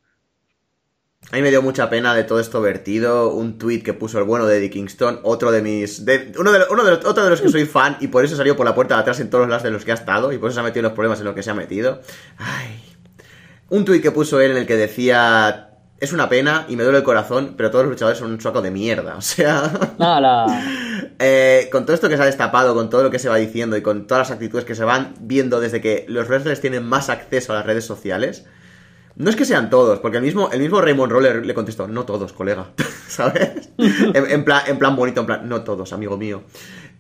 A 1.33 1.37
mí 1.37 1.43
me 1.43 1.51
dio 1.51 1.61
mucha 1.61 1.91
pena 1.91 2.15
de 2.15 2.23
todo 2.23 2.39
esto 2.39 2.61
vertido, 2.61 3.33
un 3.33 3.59
tweet 3.59 3.83
que 3.83 3.95
puso 3.95 4.19
el 4.19 4.25
bueno 4.25 4.47
de 4.47 4.59
Eddie 4.59 4.71
Kingston, 4.71 5.21
otro 5.25 5.51
de 5.51 5.61
mis... 5.61 6.01
uno, 6.39 6.53
de, 6.53 6.61
uno 6.71 6.85
de 6.85 6.91
los, 6.91 7.05
otro 7.05 7.25
de 7.25 7.31
los 7.31 7.41
que 7.41 7.49
soy 7.49 7.65
fan 7.65 7.97
y 8.01 8.09
por 8.09 8.25
eso 8.25 8.37
salió 8.37 8.57
por 8.57 8.65
la 8.65 8.75
puerta 8.75 8.95
de 8.95 9.01
atrás 9.01 9.19
en 9.19 9.29
todos 9.29 9.43
los 9.43 9.51
lados 9.51 9.65
de 9.65 9.73
los 9.73 9.85
que 9.85 9.91
ha 9.91 9.95
estado 9.95 10.33
y 10.33 10.39
por 10.39 10.51
eso 10.51 10.57
se 10.57 10.61
ha 10.61 10.65
metido 10.65 10.81
en 10.81 10.85
los 10.85 10.93
problemas 10.93 11.19
en 11.19 11.25
los 11.25 11.35
que 11.35 11.43
se 11.43 11.51
ha 11.51 11.55
metido. 11.55 12.01
Ay, 12.37 12.96
un 13.69 13.85
tuit 13.85 14.03
que 14.03 14.11
puso 14.11 14.41
él 14.41 14.53
en 14.53 14.57
el 14.59 14.67
que 14.67 14.77
decía 14.77 15.67
es 15.99 16.13
una 16.13 16.29
pena 16.29 16.67
y 16.69 16.77
me 16.77 16.83
duele 16.83 16.99
el 16.99 17.05
corazón, 17.05 17.55
pero 17.57 17.71
todos 17.71 17.85
los 17.85 17.93
luchadores 17.93 18.19
son 18.19 18.31
un 18.31 18.41
saco 18.41 18.61
de 18.63 18.71
mierda. 18.71 19.17
O 19.19 19.23
sea. 19.23 19.71
eh, 21.19 21.69
con 21.73 21.87
todo 21.87 21.95
esto 21.95 22.09
que 22.09 22.17
se 22.17 22.23
ha 22.23 22.27
destapado, 22.27 22.75
con 22.75 22.91
todo 22.91 23.03
lo 23.03 23.11
que 23.11 23.19
se 23.19 23.29
va 23.29 23.37
diciendo 23.37 23.77
y 23.77 23.83
con 23.83 24.07
todas 24.07 24.29
las 24.29 24.31
actitudes 24.37 24.65
que 24.65 24.75
se 24.75 24.85
van 24.85 25.15
viendo 25.21 25.61
desde 25.61 25.81
que 25.81 26.05
los 26.09 26.29
wrestlers 26.29 26.61
tienen 26.61 26.85
más 26.85 27.09
acceso 27.09 27.53
a 27.53 27.57
las 27.57 27.67
redes 27.67 27.85
sociales, 27.87 28.45
No 29.17 29.31
es 29.31 29.37
que 29.37 29.47
sean 29.47 29.71
todos, 29.71 30.01
porque 30.01 30.19
el 30.19 30.23
mismo, 30.23 30.51
el 30.53 30.61
mismo 30.61 30.83
Raymond 30.83 31.11
Roller 31.11 31.47
le 31.47 31.55
contestó, 31.55 31.89
no 31.89 32.05
todos, 32.05 32.35
colega, 32.35 32.73
¿sabes? 33.09 33.71
en, 33.79 34.45
plan, 34.45 34.63
en 34.67 34.79
plan 34.79 34.95
bonito, 34.95 35.21
en 35.21 35.27
plan, 35.27 35.49
no 35.49 35.63
todos, 35.65 35.95
amigo 35.95 36.19
mío. 36.19 36.43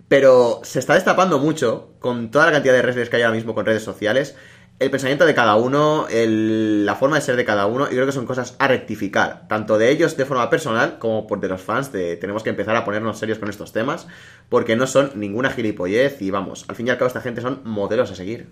Pero 0.08 0.60
se 0.62 0.78
está 0.78 0.94
destapando 0.94 1.38
mucho, 1.38 1.90
con 1.98 2.30
toda 2.30 2.46
la 2.46 2.52
cantidad 2.52 2.72
de 2.72 2.80
redes 2.80 3.10
que 3.10 3.16
hay 3.16 3.22
ahora 3.22 3.34
mismo 3.36 3.54
con 3.54 3.66
redes 3.66 3.82
sociales, 3.82 4.34
el 4.78 4.90
pensamiento 4.90 5.24
de 5.24 5.34
cada 5.34 5.56
uno, 5.56 6.06
la 6.10 6.94
forma 6.96 7.16
de 7.16 7.22
ser 7.22 7.36
de 7.36 7.46
cada 7.46 7.66
uno, 7.66 7.86
y 7.86 7.90
creo 7.90 8.04
que 8.04 8.12
son 8.12 8.26
cosas 8.26 8.56
a 8.58 8.68
rectificar, 8.68 9.48
tanto 9.48 9.78
de 9.78 9.90
ellos 9.90 10.16
de 10.16 10.26
forma 10.26 10.50
personal 10.50 10.98
como 10.98 11.26
por 11.26 11.40
de 11.40 11.48
los 11.48 11.62
fans, 11.62 11.92
de 11.92 12.16
tenemos 12.16 12.42
que 12.42 12.50
empezar 12.50 12.76
a 12.76 12.84
ponernos 12.84 13.18
serios 13.18 13.38
con 13.38 13.48
estos 13.48 13.72
temas, 13.72 14.06
porque 14.50 14.76
no 14.76 14.86
son 14.86 15.12
ninguna 15.14 15.50
gilipollez 15.50 16.20
y 16.20 16.30
vamos, 16.30 16.66
al 16.68 16.76
fin 16.76 16.86
y 16.86 16.90
al 16.90 16.98
cabo 16.98 17.06
esta 17.06 17.22
gente 17.22 17.40
son 17.40 17.62
modelos 17.64 18.10
a 18.10 18.14
seguir. 18.14 18.48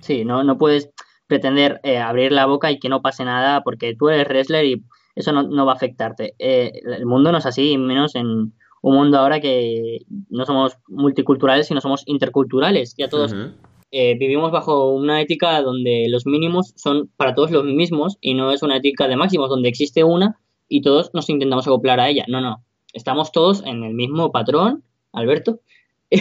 Sí, 0.00 0.24
no, 0.24 0.44
no 0.44 0.58
puedes 0.58 0.90
pretender 1.26 1.80
eh, 1.84 1.98
abrir 1.98 2.32
la 2.32 2.46
boca 2.46 2.70
y 2.70 2.78
que 2.78 2.88
no 2.88 3.02
pase 3.02 3.24
nada 3.24 3.62
porque 3.62 3.94
tú 3.96 4.10
eres 4.10 4.28
wrestler 4.28 4.64
y 4.64 4.84
eso 5.14 5.32
no, 5.32 5.66
va 5.66 5.72
a 5.72 5.76
afectarte. 5.76 6.34
Eh, 6.38 6.80
el 6.84 7.06
mundo 7.06 7.32
no 7.32 7.38
es 7.38 7.46
así, 7.46 7.76
menos 7.76 8.14
en 8.14 8.26
un 8.82 8.94
mundo 8.94 9.18
ahora 9.18 9.40
que 9.40 10.00
no 10.30 10.44
somos 10.46 10.78
multiculturales, 10.86 11.66
sino 11.66 11.80
somos 11.80 12.02
interculturales. 12.06 12.94
Ya 12.96 13.08
todos 13.08 13.34
eh, 13.90 14.16
vivimos 14.18 14.52
bajo 14.52 14.90
una 14.92 15.22
ética 15.22 15.62
donde 15.62 16.06
los 16.08 16.26
mínimos 16.26 16.74
son 16.76 17.10
para 17.16 17.34
todos 17.34 17.50
los 17.50 17.64
mismos 17.64 18.18
y 18.20 18.34
no 18.34 18.52
es 18.52 18.62
una 18.62 18.76
ética 18.76 19.08
de 19.08 19.16
máximos 19.16 19.48
donde 19.48 19.70
existe 19.70 20.04
una 20.04 20.38
y 20.68 20.82
todos 20.82 21.10
nos 21.14 21.30
intentamos 21.30 21.66
acoplar 21.66 21.98
a 22.00 22.10
ella. 22.10 22.26
No, 22.28 22.40
no. 22.40 22.62
Estamos 22.92 23.32
todos 23.32 23.64
en 23.64 23.82
el 23.84 23.94
mismo 23.94 24.30
patrón, 24.30 24.84
Alberto. 25.12 25.60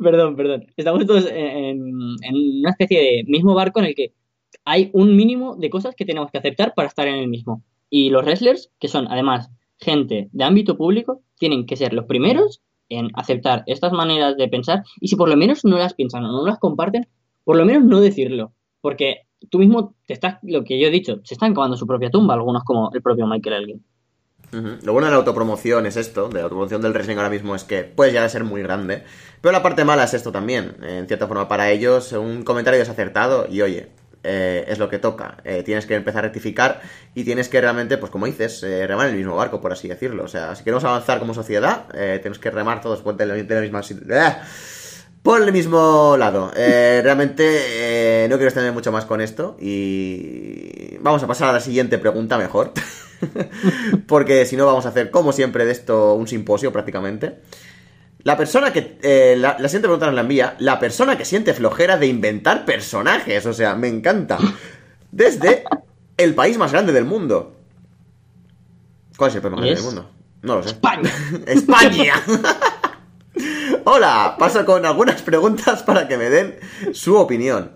perdón, 0.00 0.36
perdón. 0.36 0.66
Estamos 0.76 1.06
todos 1.06 1.26
en, 1.30 1.82
una 1.82 2.70
especie 2.70 3.00
de 3.00 3.24
mismo 3.26 3.54
barco 3.54 3.80
en 3.80 3.86
el 3.86 3.94
que 3.94 4.12
hay 4.64 4.90
un 4.92 5.14
mínimo 5.16 5.56
de 5.56 5.70
cosas 5.70 5.94
que 5.94 6.04
tenemos 6.04 6.30
que 6.30 6.38
aceptar 6.38 6.74
para 6.74 6.88
estar 6.88 7.06
en 7.08 7.16
el 7.16 7.28
mismo. 7.28 7.62
Y 7.90 8.10
los 8.10 8.24
wrestlers, 8.24 8.70
que 8.78 8.88
son 8.88 9.06
además 9.10 9.50
gente 9.78 10.28
de 10.32 10.44
ámbito 10.44 10.76
público, 10.76 11.22
tienen 11.38 11.66
que 11.66 11.76
ser 11.76 11.92
los 11.92 12.06
primeros 12.06 12.62
en 12.88 13.10
aceptar 13.14 13.64
estas 13.66 13.92
maneras 13.92 14.36
de 14.36 14.48
pensar 14.48 14.82
y 15.00 15.08
si 15.08 15.16
por 15.16 15.28
lo 15.28 15.36
menos 15.36 15.64
no 15.64 15.78
las 15.78 15.94
piensan 15.94 16.24
o 16.24 16.32
no 16.32 16.46
las 16.46 16.58
comparten, 16.58 17.06
por 17.44 17.56
lo 17.56 17.64
menos 17.64 17.84
no 17.84 18.00
decirlo. 18.00 18.52
Porque 18.80 19.26
tú 19.50 19.58
mismo 19.58 19.94
te 20.06 20.14
estás, 20.14 20.38
lo 20.42 20.64
que 20.64 20.80
yo 20.80 20.88
he 20.88 20.90
dicho, 20.90 21.20
se 21.24 21.34
están 21.34 21.54
cavando 21.54 21.76
su 21.76 21.86
propia 21.86 22.10
tumba, 22.10 22.34
algunos 22.34 22.64
como 22.64 22.90
el 22.92 23.02
propio 23.02 23.26
Michael 23.26 23.62
Elgin. 23.62 23.84
Lo 24.82 24.92
bueno 24.94 25.06
de 25.06 25.10
la 25.10 25.18
autopromoción 25.18 25.84
es 25.84 25.96
esto, 25.96 26.28
de 26.28 26.36
la 26.36 26.44
autopromoción 26.44 26.80
del 26.80 26.92
wrestling 26.92 27.16
ahora 27.16 27.28
mismo 27.28 27.54
es 27.54 27.64
que 27.64 27.84
puedes 27.84 28.14
llegar 28.14 28.26
a 28.26 28.30
ser 28.30 28.44
muy 28.44 28.62
grande, 28.62 29.02
pero 29.42 29.52
la 29.52 29.62
parte 29.62 29.84
mala 29.84 30.04
es 30.04 30.14
esto 30.14 30.32
también, 30.32 30.76
en 30.82 31.06
cierta 31.06 31.26
forma 31.26 31.48
para 31.48 31.70
ellos, 31.70 32.12
un 32.12 32.44
comentario 32.44 32.78
desacertado 32.78 33.46
y 33.50 33.60
oye, 33.60 33.90
eh, 34.24 34.64
es 34.68 34.78
lo 34.78 34.88
que 34.88 34.98
toca. 34.98 35.38
Eh, 35.44 35.62
tienes 35.62 35.86
que 35.86 35.94
empezar 35.94 36.20
a 36.20 36.22
rectificar 36.22 36.80
y 37.14 37.24
tienes 37.24 37.48
que 37.48 37.60
realmente, 37.60 37.98
pues 37.98 38.10
como 38.10 38.26
dices, 38.26 38.62
eh, 38.62 38.86
remar 38.86 39.06
en 39.06 39.12
el 39.12 39.18
mismo 39.18 39.36
barco, 39.36 39.60
por 39.60 39.72
así 39.72 39.88
decirlo. 39.88 40.24
O 40.24 40.28
sea, 40.28 40.54
si 40.54 40.64
queremos 40.64 40.84
avanzar 40.84 41.18
como 41.18 41.34
sociedad, 41.34 41.86
tenemos 41.88 42.38
que 42.38 42.50
remar 42.50 42.80
todos 42.80 43.00
por 43.00 43.20
el, 43.20 43.32
mismo 43.32 43.80
por 45.22 45.42
el 45.42 45.52
mismo 45.52 46.16
lado. 46.18 46.50
realmente 46.56 48.26
no 48.28 48.36
quiero 48.36 48.48
extender 48.48 48.72
mucho 48.72 48.92
más 48.92 49.04
con 49.04 49.20
esto 49.20 49.56
y 49.60 50.96
vamos 51.00 51.22
a 51.22 51.26
pasar 51.26 51.48
a 51.50 51.52
la 51.52 51.60
siguiente 51.60 51.98
pregunta 51.98 52.38
mejor. 52.38 52.72
Porque 54.06 54.46
si 54.46 54.56
no 54.56 54.66
vamos 54.66 54.86
a 54.86 54.90
hacer, 54.90 55.10
como 55.10 55.32
siempre, 55.32 55.64
de 55.64 55.72
esto 55.72 56.14
un 56.14 56.28
simposio 56.28 56.72
prácticamente. 56.72 57.38
La 58.24 58.36
persona 58.36 58.72
que. 58.72 58.98
Eh, 59.02 59.36
la, 59.38 59.56
siguiente 59.56 59.88
pregunta 59.88 60.06
nos 60.06 60.14
la 60.14 60.22
envía. 60.22 60.56
La 60.58 60.78
persona 60.78 61.16
que 61.16 61.24
siente 61.24 61.54
flojera 61.54 61.96
de 61.96 62.06
inventar 62.06 62.64
personajes. 62.64 63.46
O 63.46 63.52
sea, 63.52 63.74
me 63.74 63.88
encanta. 63.88 64.38
Desde 65.10 65.64
el 66.16 66.34
país 66.34 66.58
más 66.58 66.72
grande 66.72 66.92
del 66.92 67.04
mundo. 67.04 67.56
¿Cuál 69.16 69.30
es 69.30 69.36
el 69.36 69.42
país 69.42 69.52
más 69.52 69.60
grande 69.60 69.76
del 69.76 69.84
mundo? 69.84 70.10
No 70.42 70.56
lo 70.56 70.62
sé. 70.62 70.70
España. 70.70 71.10
España. 71.46 72.14
Hola, 73.84 74.36
paso 74.38 74.64
con 74.64 74.84
algunas 74.84 75.22
preguntas 75.22 75.82
para 75.82 76.08
que 76.08 76.18
me 76.18 76.28
den 76.28 76.58
su 76.92 77.16
opinión. 77.16 77.72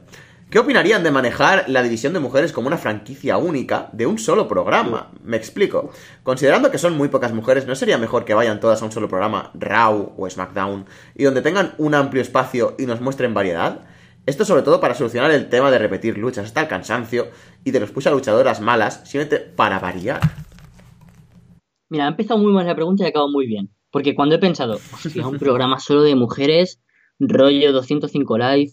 ¿Qué 0.53 0.59
opinarían 0.59 1.03
de 1.03 1.11
manejar 1.11 1.65
la 1.69 1.83
división 1.83 2.13
de 2.13 2.21
mujeres 2.21 2.53
como 2.53 2.67
una 2.67 2.77
franquicia 2.77 3.39
única 3.39 3.89
de 3.95 4.05
un 4.05 4.19
solo 4.19 4.49
programa? 4.49 5.11
Me 5.25 5.39
explico. 5.39 5.93
Considerando 6.23 6.71
que 6.71 6.77
son 6.77 6.95
muy 6.95 7.09
pocas 7.09 7.33
mujeres, 7.33 7.67
¿no 7.67 7.75
sería 7.75 7.97
mejor 7.97 8.27
que 8.27 8.35
vayan 8.35 8.61
todas 8.61 8.83
a 8.83 8.85
un 8.85 8.93
solo 8.93 9.09
programa, 9.09 9.51
Raw 9.55 10.13
o 10.15 10.29
SmackDown, 10.29 10.85
y 11.15 11.25
donde 11.25 11.41
tengan 11.41 11.73
un 11.79 11.95
amplio 11.95 12.21
espacio 12.21 12.75
y 12.79 12.85
nos 12.85 13.01
muestren 13.01 13.33
variedad? 13.33 13.87
Esto 14.27 14.45
sobre 14.45 14.61
todo 14.61 14.79
para 14.79 14.93
solucionar 14.93 15.31
el 15.31 15.49
tema 15.49 15.71
de 15.71 15.79
repetir 15.79 16.19
luchas 16.19 16.45
hasta 16.45 16.61
el 16.61 16.69
cansancio 16.69 17.29
y 17.65 17.71
de 17.71 17.81
los 17.81 17.91
push 17.91 18.09
a 18.09 18.11
luchadoras 18.11 18.61
malas, 18.61 19.09
simplemente 19.09 19.39
para 19.39 19.79
variar. 19.79 20.21
Mira, 21.89 22.05
ha 22.05 22.09
empezado 22.09 22.39
muy 22.39 22.53
mal 22.53 22.67
la 22.67 22.75
pregunta 22.75 23.05
y 23.05 23.07
ha 23.07 23.09
acabado 23.09 23.33
muy 23.33 23.47
bien. 23.47 23.71
Porque 23.91 24.15
cuando 24.15 24.35
he 24.35 24.39
pensado, 24.39 24.75
hostia, 24.93 25.27
un 25.27 25.39
programa 25.39 25.79
solo 25.79 26.03
de 26.03 26.15
mujeres, 26.15 26.83
rollo 27.19 27.73
205 27.73 28.37
live, 28.37 28.73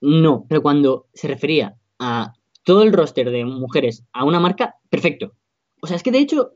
no, 0.00 0.46
pero 0.48 0.62
cuando 0.62 1.06
se 1.14 1.28
refería 1.28 1.76
a 1.98 2.32
todo 2.64 2.82
el 2.82 2.92
roster 2.92 3.30
de 3.30 3.44
mujeres 3.44 4.04
a 4.12 4.24
una 4.24 4.40
marca, 4.40 4.74
perfecto. 4.90 5.32
O 5.80 5.86
sea, 5.86 5.96
es 5.96 6.02
que 6.02 6.10
de 6.10 6.18
hecho, 6.18 6.50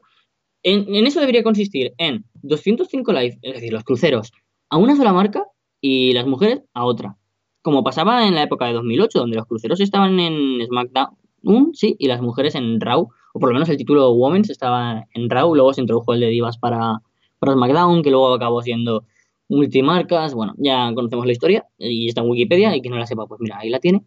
en, 0.63 1.07
eso 1.07 1.21
debería 1.21 1.43
consistir 1.43 1.95
en 1.99 2.25
205 2.43 3.13
live, 3.13 3.39
es 3.43 3.55
decir, 3.55 3.73
los 3.73 3.85
cruceros, 3.85 4.33
a 4.69 4.77
una 4.77 4.97
sola 4.97 5.13
marca 5.13 5.45
y 5.81 6.13
las 6.13 6.27
mujeres 6.27 6.63
a 6.75 6.85
otra. 6.85 7.17
Como 7.63 7.85
pasaba 7.85 8.27
en 8.27 8.35
la 8.35 8.43
época 8.43 8.67
de 8.67 8.73
2008, 8.73 9.19
donde 9.19 9.37
los 9.37 9.47
cruceros 9.47 9.81
estaban 9.81 10.19
en 10.19 10.65
SmackDown, 10.67 11.75
sí, 11.75 11.97
y 11.99 12.09
las 12.09 12.21
mujeres 12.21 12.55
en 12.55 12.81
Raw, 12.81 13.09
o 13.33 13.41
por 13.41 13.49
lo 13.49 13.55
menos 13.55 13.69
el 13.69 13.77
título 13.77 14.11
Women's 14.13 14.51
estaba 14.51 15.07
en 15.15 15.31
Raw, 15.31 15.55
luego 15.55 15.73
se 15.73 15.81
introdujo 15.81 16.13
el 16.15 16.21
de 16.21 16.29
Divas 16.29 16.59
para, 16.59 17.01
para 17.39 17.53
SmackDown, 17.53 18.03
que 18.03 18.11
luego 18.11 18.35
acabó 18.35 18.63
siendo 18.63 19.05
multimarcas, 19.51 20.33
bueno, 20.33 20.55
ya 20.57 20.93
conocemos 20.95 21.27
la 21.27 21.33
historia 21.33 21.67
y 21.77 22.09
está 22.09 22.23
en 22.23 22.31
Wikipedia 22.31 22.75
y 22.75 22.81
que 22.81 22.89
no 22.89 22.97
la 22.97 23.07
sepa, 23.07 23.27
pues 23.27 23.41
mira, 23.41 23.59
ahí 23.59 23.69
la 23.69 23.81
tiene. 23.81 24.03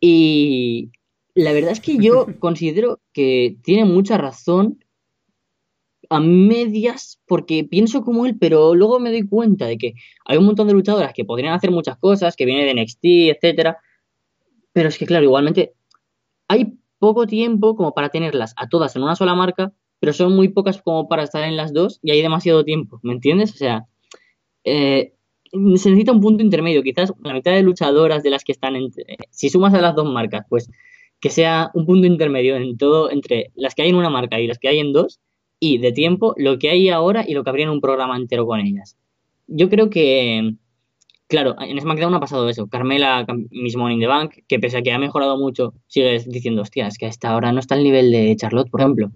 Y 0.00 0.90
la 1.34 1.52
verdad 1.52 1.72
es 1.72 1.80
que 1.80 1.98
yo 1.98 2.26
considero 2.40 3.00
que 3.12 3.56
tiene 3.62 3.84
mucha 3.84 4.18
razón 4.18 4.82
a 6.08 6.20
medias 6.20 7.20
porque 7.26 7.64
pienso 7.64 8.02
como 8.02 8.26
él, 8.26 8.36
pero 8.38 8.74
luego 8.74 8.98
me 8.98 9.10
doy 9.10 9.26
cuenta 9.28 9.66
de 9.66 9.76
que 9.76 9.94
hay 10.24 10.38
un 10.38 10.46
montón 10.46 10.68
de 10.68 10.72
luchadoras 10.72 11.12
que 11.12 11.24
podrían 11.24 11.52
hacer 11.52 11.70
muchas 11.70 11.98
cosas, 11.98 12.36
que 12.36 12.46
vienen 12.46 12.74
de 12.74 12.82
NXT, 12.82 13.04
etcétera. 13.36 13.78
Pero 14.72 14.88
es 14.88 14.98
que 14.98 15.06
claro, 15.06 15.24
igualmente 15.24 15.74
hay 16.48 16.78
poco 16.98 17.26
tiempo 17.26 17.76
como 17.76 17.92
para 17.92 18.08
tenerlas 18.08 18.54
a 18.56 18.68
todas 18.68 18.96
en 18.96 19.02
una 19.02 19.16
sola 19.16 19.34
marca, 19.34 19.72
pero 20.00 20.12
son 20.12 20.34
muy 20.34 20.48
pocas 20.48 20.80
como 20.80 21.08
para 21.08 21.24
estar 21.24 21.42
en 21.42 21.56
las 21.56 21.72
dos 21.72 21.98
y 22.02 22.12
hay 22.12 22.22
demasiado 22.22 22.64
tiempo, 22.64 23.00
¿me 23.02 23.12
entiendes? 23.12 23.52
O 23.52 23.56
sea, 23.56 23.86
eh, 24.66 25.12
se 25.52 25.90
necesita 25.90 26.12
un 26.12 26.20
punto 26.20 26.42
intermedio, 26.42 26.82
quizás 26.82 27.12
la 27.22 27.32
mitad 27.32 27.52
de 27.52 27.62
luchadoras 27.62 28.22
de 28.22 28.30
las 28.30 28.44
que 28.44 28.52
están, 28.52 28.76
entre, 28.76 29.16
si 29.30 29.48
sumas 29.48 29.72
a 29.72 29.80
las 29.80 29.94
dos 29.94 30.12
marcas, 30.12 30.44
pues 30.48 30.68
que 31.20 31.30
sea 31.30 31.70
un 31.72 31.86
punto 31.86 32.06
intermedio 32.06 32.56
en 32.56 32.76
todo, 32.76 33.10
entre 33.10 33.52
las 33.54 33.74
que 33.74 33.82
hay 33.82 33.90
en 33.90 33.94
una 33.94 34.10
marca 34.10 34.40
y 34.40 34.46
las 34.46 34.58
que 34.58 34.68
hay 34.68 34.80
en 34.80 34.92
dos, 34.92 35.20
y 35.60 35.78
de 35.78 35.92
tiempo, 35.92 36.34
lo 36.36 36.58
que 36.58 36.68
hay 36.68 36.90
ahora 36.90 37.24
y 37.26 37.32
lo 37.32 37.44
que 37.44 37.50
habría 37.50 37.64
en 37.64 37.70
un 37.70 37.80
programa 37.80 38.16
entero 38.16 38.44
con 38.44 38.60
ellas. 38.60 38.96
Yo 39.46 39.70
creo 39.70 39.88
que, 39.88 40.54
claro, 41.28 41.54
en 41.60 41.80
SmackDown 41.80 42.14
ha 42.14 42.20
pasado 42.20 42.48
eso. 42.48 42.66
Carmela, 42.66 43.24
mismo 43.50 43.88
in 43.88 44.00
the 44.00 44.06
Bank, 44.06 44.34
que 44.48 44.58
pese 44.58 44.78
a 44.78 44.82
que 44.82 44.92
ha 44.92 44.98
mejorado 44.98 45.38
mucho, 45.38 45.72
sigues 45.86 46.28
diciendo, 46.28 46.62
hostia, 46.62 46.88
es 46.88 46.98
que 46.98 47.06
hasta 47.06 47.30
ahora 47.30 47.52
no 47.52 47.60
está 47.60 47.76
al 47.76 47.84
nivel 47.84 48.10
de 48.10 48.36
Charlotte, 48.36 48.68
por 48.68 48.80
ejemplo. 48.80 49.12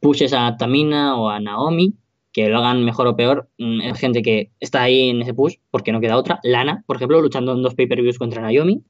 Pushes 0.00 0.32
a 0.32 0.56
Tamina 0.56 1.16
o 1.16 1.28
a 1.28 1.40
Naomi 1.40 1.94
que 2.32 2.48
lo 2.48 2.58
hagan 2.58 2.84
mejor 2.84 3.06
o 3.06 3.16
peor, 3.16 3.48
mm, 3.58 3.80
es 3.82 3.98
gente 3.98 4.22
que 4.22 4.50
está 4.60 4.82
ahí 4.82 5.10
en 5.10 5.22
ese 5.22 5.34
push 5.34 5.56
porque 5.70 5.92
no 5.92 6.00
queda 6.00 6.16
otra. 6.16 6.40
Lana, 6.42 6.84
por 6.86 6.96
ejemplo, 6.96 7.20
luchando 7.20 7.52
en 7.52 7.62
dos 7.62 7.74
pay-per-views 7.74 8.18
contra 8.18 8.42
Naomi. 8.42 8.82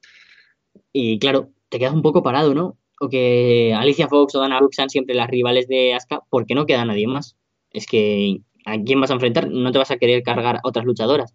Y 0.92 1.18
claro, 1.18 1.50
te 1.68 1.78
quedas 1.78 1.94
un 1.94 2.02
poco 2.02 2.22
parado, 2.22 2.54
¿no? 2.54 2.78
O 3.00 3.08
que 3.08 3.74
Alicia 3.76 4.08
Fox 4.08 4.34
o 4.34 4.40
Dana 4.40 4.58
Brooke 4.58 4.74
sean 4.74 4.90
siempre 4.90 5.14
las 5.14 5.28
rivales 5.28 5.66
de 5.68 5.94
Asuka 5.94 6.20
porque 6.30 6.54
no 6.54 6.66
queda 6.66 6.84
nadie 6.84 7.06
más. 7.06 7.36
Es 7.72 7.86
que 7.86 8.42
¿a 8.64 8.80
quién 8.80 9.00
vas 9.00 9.10
a 9.10 9.14
enfrentar? 9.14 9.50
No 9.50 9.72
te 9.72 9.78
vas 9.78 9.90
a 9.90 9.96
querer 9.96 10.22
cargar 10.22 10.56
a 10.56 10.60
otras 10.64 10.84
luchadoras. 10.84 11.34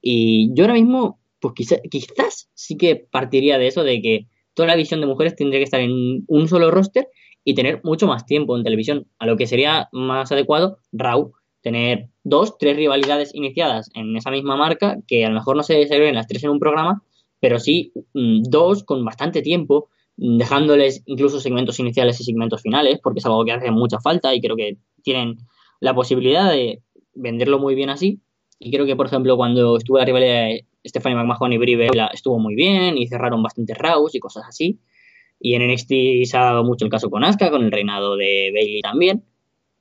Y 0.00 0.50
yo 0.54 0.64
ahora 0.64 0.74
mismo, 0.74 1.20
pues 1.40 1.54
quizás 1.90 2.50
sí 2.54 2.76
que 2.76 2.96
partiría 2.96 3.58
de 3.58 3.68
eso, 3.68 3.82
de 3.82 4.00
que 4.00 4.26
toda 4.54 4.68
la 4.68 4.76
visión 4.76 5.00
de 5.00 5.06
mujeres 5.06 5.36
tendría 5.36 5.60
que 5.60 5.64
estar 5.64 5.80
en 5.80 6.24
un 6.26 6.48
solo 6.48 6.70
roster 6.70 7.08
y 7.44 7.54
tener 7.54 7.80
mucho 7.84 8.06
más 8.06 8.26
tiempo 8.26 8.56
en 8.56 8.64
televisión, 8.64 9.06
a 9.18 9.26
lo 9.26 9.36
que 9.36 9.46
sería 9.46 9.88
más 9.92 10.32
adecuado 10.32 10.78
Raw, 10.92 11.32
tener 11.66 12.10
dos, 12.22 12.58
tres 12.58 12.76
rivalidades 12.76 13.34
iniciadas 13.34 13.90
en 13.94 14.16
esa 14.16 14.30
misma 14.30 14.54
marca, 14.56 14.98
que 15.08 15.24
a 15.24 15.28
lo 15.30 15.34
mejor 15.34 15.56
no 15.56 15.64
se 15.64 15.84
ven 15.84 16.14
las 16.14 16.28
tres 16.28 16.44
en 16.44 16.50
un 16.50 16.60
programa, 16.60 17.02
pero 17.40 17.58
sí 17.58 17.92
mm, 18.14 18.42
dos 18.48 18.84
con 18.84 19.04
bastante 19.04 19.42
tiempo, 19.42 19.88
mm, 20.16 20.38
dejándoles 20.38 21.02
incluso 21.06 21.40
segmentos 21.40 21.80
iniciales 21.80 22.20
y 22.20 22.24
segmentos 22.24 22.62
finales, 22.62 23.00
porque 23.02 23.18
es 23.18 23.26
algo 23.26 23.44
que 23.44 23.50
hace 23.50 23.72
mucha 23.72 23.98
falta 23.98 24.32
y 24.32 24.40
creo 24.40 24.54
que 24.54 24.76
tienen 25.02 25.38
la 25.80 25.92
posibilidad 25.92 26.52
de 26.52 26.82
venderlo 27.14 27.58
muy 27.58 27.74
bien 27.74 27.90
así. 27.90 28.20
Y 28.60 28.70
creo 28.70 28.86
que, 28.86 28.94
por 28.94 29.06
ejemplo, 29.06 29.36
cuando 29.36 29.76
estuvo 29.76 29.98
la 29.98 30.04
rivalidad 30.04 30.44
de 30.44 30.66
Stephanie 30.86 31.16
McMahon 31.16 31.52
y 31.52 31.58
Brie 31.58 31.88
estuvo 32.12 32.38
muy 32.38 32.54
bien 32.54 32.96
y 32.96 33.08
cerraron 33.08 33.42
bastante 33.42 33.74
Raws 33.74 34.14
y 34.14 34.20
cosas 34.20 34.44
así. 34.46 34.78
Y 35.40 35.54
en 35.54 35.66
NXT 35.66 35.90
se 36.30 36.36
ha 36.36 36.44
dado 36.44 36.62
mucho 36.62 36.84
el 36.84 36.92
caso 36.92 37.10
con 37.10 37.24
Asuka, 37.24 37.50
con 37.50 37.64
el 37.64 37.72
reinado 37.72 38.16
de 38.16 38.52
Bailey 38.54 38.82
también. 38.82 39.24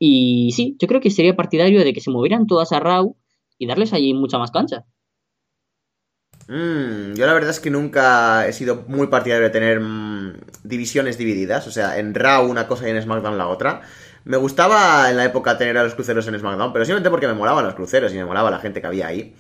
Y 0.07 0.51
sí, 0.51 0.77
yo 0.79 0.87
creo 0.87 1.01
que 1.01 1.09
sería 1.09 1.35
partidario 1.35 1.83
de 1.83 1.91
que 1.91 1.99
se 1.99 2.11
movieran 2.11 2.45
todas 2.45 2.71
a 2.71 2.79
Raw 2.79 3.17
y 3.57 3.65
darles 3.65 3.91
allí 3.91 4.13
mucha 4.13 4.37
más 4.37 4.51
cancha. 4.51 4.85
Mm, 6.47 7.15
yo 7.15 7.25
la 7.25 7.33
verdad 7.33 7.49
es 7.49 7.59
que 7.59 7.71
nunca 7.71 8.47
he 8.47 8.53
sido 8.53 8.83
muy 8.87 9.07
partidario 9.07 9.45
de 9.45 9.49
tener 9.49 9.79
mm, 9.79 10.41
divisiones 10.63 11.17
divididas, 11.17 11.65
o 11.65 11.71
sea, 11.71 11.97
en 11.97 12.13
Raw 12.13 12.47
una 12.47 12.67
cosa 12.67 12.87
y 12.87 12.91
en 12.91 13.01
SmackDown 13.01 13.39
la 13.39 13.47
otra. 13.47 13.81
Me 14.25 14.37
gustaba 14.37 15.09
en 15.09 15.17
la 15.17 15.25
época 15.25 15.57
tener 15.57 15.75
a 15.79 15.83
los 15.83 15.95
cruceros 15.95 16.27
en 16.27 16.37
SmackDown, 16.37 16.71
pero 16.71 16.85
simplemente 16.85 17.09
porque 17.09 17.27
me 17.27 17.33
molaban 17.33 17.65
los 17.65 17.73
cruceros 17.73 18.13
y 18.13 18.17
me 18.17 18.25
molaba 18.25 18.51
la 18.51 18.59
gente 18.59 18.81
que 18.81 18.87
había 18.87 19.07
ahí. 19.07 19.33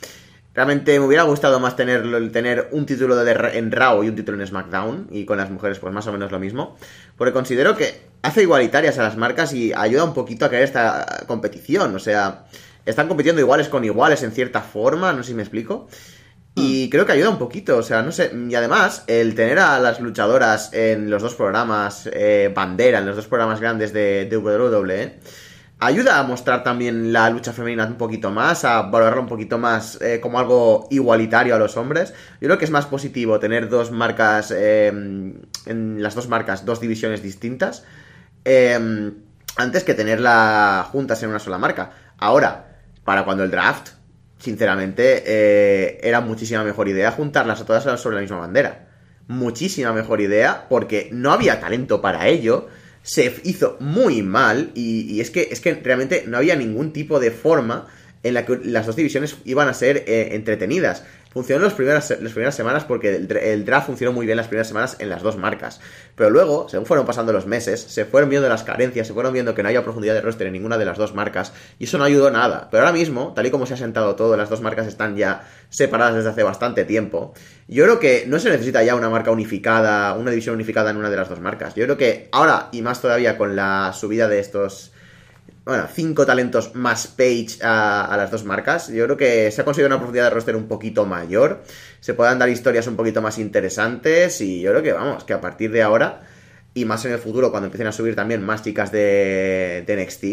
Realmente 0.55 0.97
me 0.97 1.05
hubiera 1.05 1.23
gustado 1.23 1.59
más 1.59 1.75
tener, 1.75 2.31
tener 2.31 2.69
un 2.71 2.85
título 2.85 3.17
de, 3.17 3.31
en 3.53 3.71
Raw 3.71 4.03
y 4.03 4.07
un 4.07 4.15
título 4.15 4.39
en 4.39 4.47
SmackDown, 4.47 5.09
y 5.11 5.25
con 5.25 5.37
las 5.37 5.51
mujeres 5.51 5.79
pues 5.79 5.93
más 5.93 6.07
o 6.07 6.13
menos 6.13 6.31
lo 6.31 6.39
mismo, 6.39 6.77
porque 7.17 7.33
considero 7.33 7.75
que 7.75 8.01
hace 8.21 8.41
igualitarias 8.41 8.97
a 8.97 9.03
las 9.03 9.17
marcas 9.17 9.53
y 9.53 9.73
ayuda 9.73 10.03
un 10.03 10.13
poquito 10.13 10.45
a 10.45 10.49
crear 10.49 10.63
esta 10.63 11.23
competición, 11.27 11.95
o 11.95 11.99
sea, 11.99 12.45
están 12.85 13.07
compitiendo 13.07 13.41
iguales 13.41 13.69
con 13.69 13.83
iguales 13.83 14.23
en 14.23 14.31
cierta 14.31 14.61
forma, 14.61 15.13
no 15.13 15.23
sé 15.23 15.29
si 15.29 15.35
me 15.35 15.43
explico. 15.43 15.87
Y 16.55 16.85
mm. 16.85 16.89
creo 16.89 17.05
que 17.05 17.11
ayuda 17.11 17.29
un 17.29 17.37
poquito, 17.37 17.77
o 17.77 17.83
sea, 17.83 18.01
no 18.01 18.11
sé. 18.11 18.31
Y 18.49 18.55
además, 18.55 19.03
el 19.07 19.35
tener 19.35 19.59
a 19.59 19.79
las 19.79 19.99
luchadoras 19.99 20.71
en 20.73 21.09
los 21.09 21.21
dos 21.21 21.35
programas, 21.35 22.09
eh, 22.13 22.51
bandera, 22.55 22.99
en 22.99 23.05
los 23.05 23.15
dos 23.15 23.27
programas 23.27 23.59
grandes 23.59 23.91
de, 23.91 24.25
de 24.25 24.37
WWE, 24.37 25.19
ayuda 25.79 26.19
a 26.19 26.23
mostrar 26.23 26.63
también 26.63 27.11
la 27.11 27.29
lucha 27.29 27.53
femenina 27.53 27.85
un 27.85 27.95
poquito 27.95 28.31
más, 28.31 28.63
a 28.65 28.83
valorarla 28.83 29.21
un 29.21 29.27
poquito 29.27 29.57
más 29.57 29.99
eh, 30.01 30.19
como 30.21 30.39
algo 30.39 30.87
igualitario 30.89 31.55
a 31.55 31.59
los 31.59 31.77
hombres. 31.77 32.13
Yo 32.41 32.47
creo 32.47 32.57
que 32.57 32.65
es 32.65 32.71
más 32.71 32.85
positivo 32.85 33.39
tener 33.39 33.69
dos 33.69 33.91
marcas, 33.91 34.51
em, 34.51 35.41
en 35.65 36.01
las 36.01 36.15
dos 36.15 36.27
marcas, 36.27 36.65
dos 36.65 36.79
divisiones 36.79 37.21
distintas, 37.21 37.83
em, 38.43 39.13
antes 39.57 39.83
que 39.83 39.93
tenerla 39.93 40.87
juntas 40.91 41.21
en 41.23 41.29
una 41.29 41.39
sola 41.39 41.57
marca. 41.57 41.91
Ahora, 42.17 42.79
para 43.03 43.25
cuando 43.25 43.43
el 43.43 43.51
draft, 43.51 43.89
sinceramente, 44.39 45.23
eh, 45.25 45.99
era 46.03 46.21
muchísima 46.21 46.63
mejor 46.63 46.87
idea 46.87 47.11
juntarlas 47.11 47.61
a 47.61 47.65
todas 47.65 48.01
sobre 48.01 48.15
la 48.15 48.21
misma 48.21 48.37
bandera. 48.37 48.87
Muchísima 49.27 49.91
mejor 49.91 50.21
idea, 50.21 50.67
porque 50.69 51.09
no 51.11 51.31
había 51.31 51.59
talento 51.59 52.01
para 52.01 52.27
ello 52.27 52.67
se 53.05 53.35
hizo 53.43 53.77
muy 53.79 54.23
mal 54.23 54.71
y, 54.73 55.21
es, 55.21 55.29
que, 55.29 55.49
es 55.51 55.61
que 55.61 55.75
realmente 55.75 56.23
no 56.27 56.37
había 56.37 56.55
ningún 56.55 56.91
tipo 56.91 57.19
de 57.19 57.29
forma 57.29 57.87
en 58.23 58.33
la 58.33 58.47
que 58.47 58.59
las 58.63 58.87
dos 58.87 58.95
divisiones 58.95 59.37
iban 59.45 59.67
a 59.67 59.75
ser 59.75 60.03
eh, 60.07 60.29
entretenidas. 60.31 61.03
Funcionó 61.35 61.65
las 61.65 61.73
primeras, 61.73 62.09
las 62.11 62.31
primeras 62.31 62.55
semanas 62.55 62.85
porque 62.85 63.13
el, 63.13 63.65
draft 63.65 63.87
funcionó 63.87 64.13
muy 64.13 64.25
bien 64.25 64.37
las 64.37 64.47
primeras 64.47 64.69
semanas 64.69 64.95
en 64.99 65.09
las 65.09 65.21
dos 65.21 65.35
marcas. 65.35 65.81
Pero 66.15 66.29
luego, 66.29 66.69
según 66.69 66.85
fueron 66.85 67.05
pasando 67.05 67.33
los 67.33 67.45
meses, 67.45 67.81
se 67.81 68.05
fueron 68.05 68.29
viendo 68.29 68.47
las 68.47 68.63
carencias, 68.63 69.05
se 69.05 69.13
fueron 69.13 69.33
viendo 69.33 69.53
que 69.53 69.61
no 69.61 69.67
había 69.67 69.83
profundidad 69.83 70.13
de 70.13 70.21
roster 70.21 70.47
en 70.47 70.53
ninguna 70.53 70.77
de 70.77 70.85
las 70.85 70.97
dos 70.97 71.13
marcas. 71.13 71.51
Y 71.77 71.83
eso 71.83 71.97
no 71.97 72.05
ayudó 72.05 72.31
nada. 72.31 72.69
Pero 72.71 72.85
ahora 72.85 72.97
mismo, 72.97 73.33
tal 73.35 73.45
y 73.47 73.51
como 73.51 73.65
se 73.65 73.73
ha 73.73 73.77
sentado 73.77 74.15
todo, 74.15 74.37
las 74.37 74.49
dos 74.49 74.61
marcas 74.61 74.87
están 74.87 75.17
ya 75.17 75.45
separadas 75.67 76.15
desde 76.15 76.29
hace 76.29 76.43
bastante 76.43 76.85
tiempo. 76.85 77.33
Yo 77.67 77.83
creo 77.83 77.99
que 77.99 78.23
no 78.27 78.39
se 78.39 78.49
necesita 78.49 78.81
ya 78.83 78.95
una 78.95 79.09
marca 79.09 79.31
unificada, 79.31 80.13
una 80.13 80.31
división 80.31 80.55
unificada 80.55 80.91
en 80.91 80.95
una 80.95 81.09
de 81.09 81.17
las 81.17 81.27
dos 81.27 81.41
marcas. 81.41 81.75
Yo 81.75 81.83
creo 81.83 81.97
que 81.97 82.29
ahora, 82.31 82.69
y 82.71 82.81
más 82.81 83.01
todavía 83.01 83.37
con 83.37 83.57
la 83.57 83.91
subida 83.91 84.29
de 84.29 84.39
estos 84.39 84.93
bueno, 85.65 85.87
cinco 85.91 86.27
talentos 86.27 86.75
más 86.75 87.07
Page 87.07 87.57
a, 87.63 88.13
las 88.17 88.29
dos 88.29 88.43
marcas. 88.45 88.87
Yo 88.89 89.05
creo 89.05 89.17
que 89.17 89.51
se 89.51 89.61
ha 89.61 89.65
conseguido 89.65 89.87
una 89.87 89.97
profundidad 89.97 90.25
de 90.25 90.29
roster 90.29 90.55
un 90.55 90.67
poquito 90.67 91.05
mayor. 91.07 91.63
Se 91.99 92.13
puedan 92.13 92.37
dar 92.37 92.49
historias 92.49 92.85
un 92.85 92.95
poquito 92.95 93.21
más 93.21 93.39
interesantes. 93.39 94.41
Y 94.41 94.61
yo 94.61 94.71
creo 94.71 94.83
que, 94.83 94.93
vamos, 94.93 95.23
que 95.23 95.33
a 95.33 95.41
partir 95.41 95.71
de 95.71 95.81
ahora, 95.81 96.21
y 96.75 96.85
más 96.85 97.03
en 97.05 97.13
el 97.13 97.19
futuro, 97.19 97.49
cuando 97.49 97.65
empiecen 97.65 97.87
a 97.87 97.91
subir 97.91 98.15
también 98.15 98.43
más 98.45 98.61
chicas 98.61 98.91
de, 98.91 99.83
de 99.87 100.05
NXT, 100.05 100.25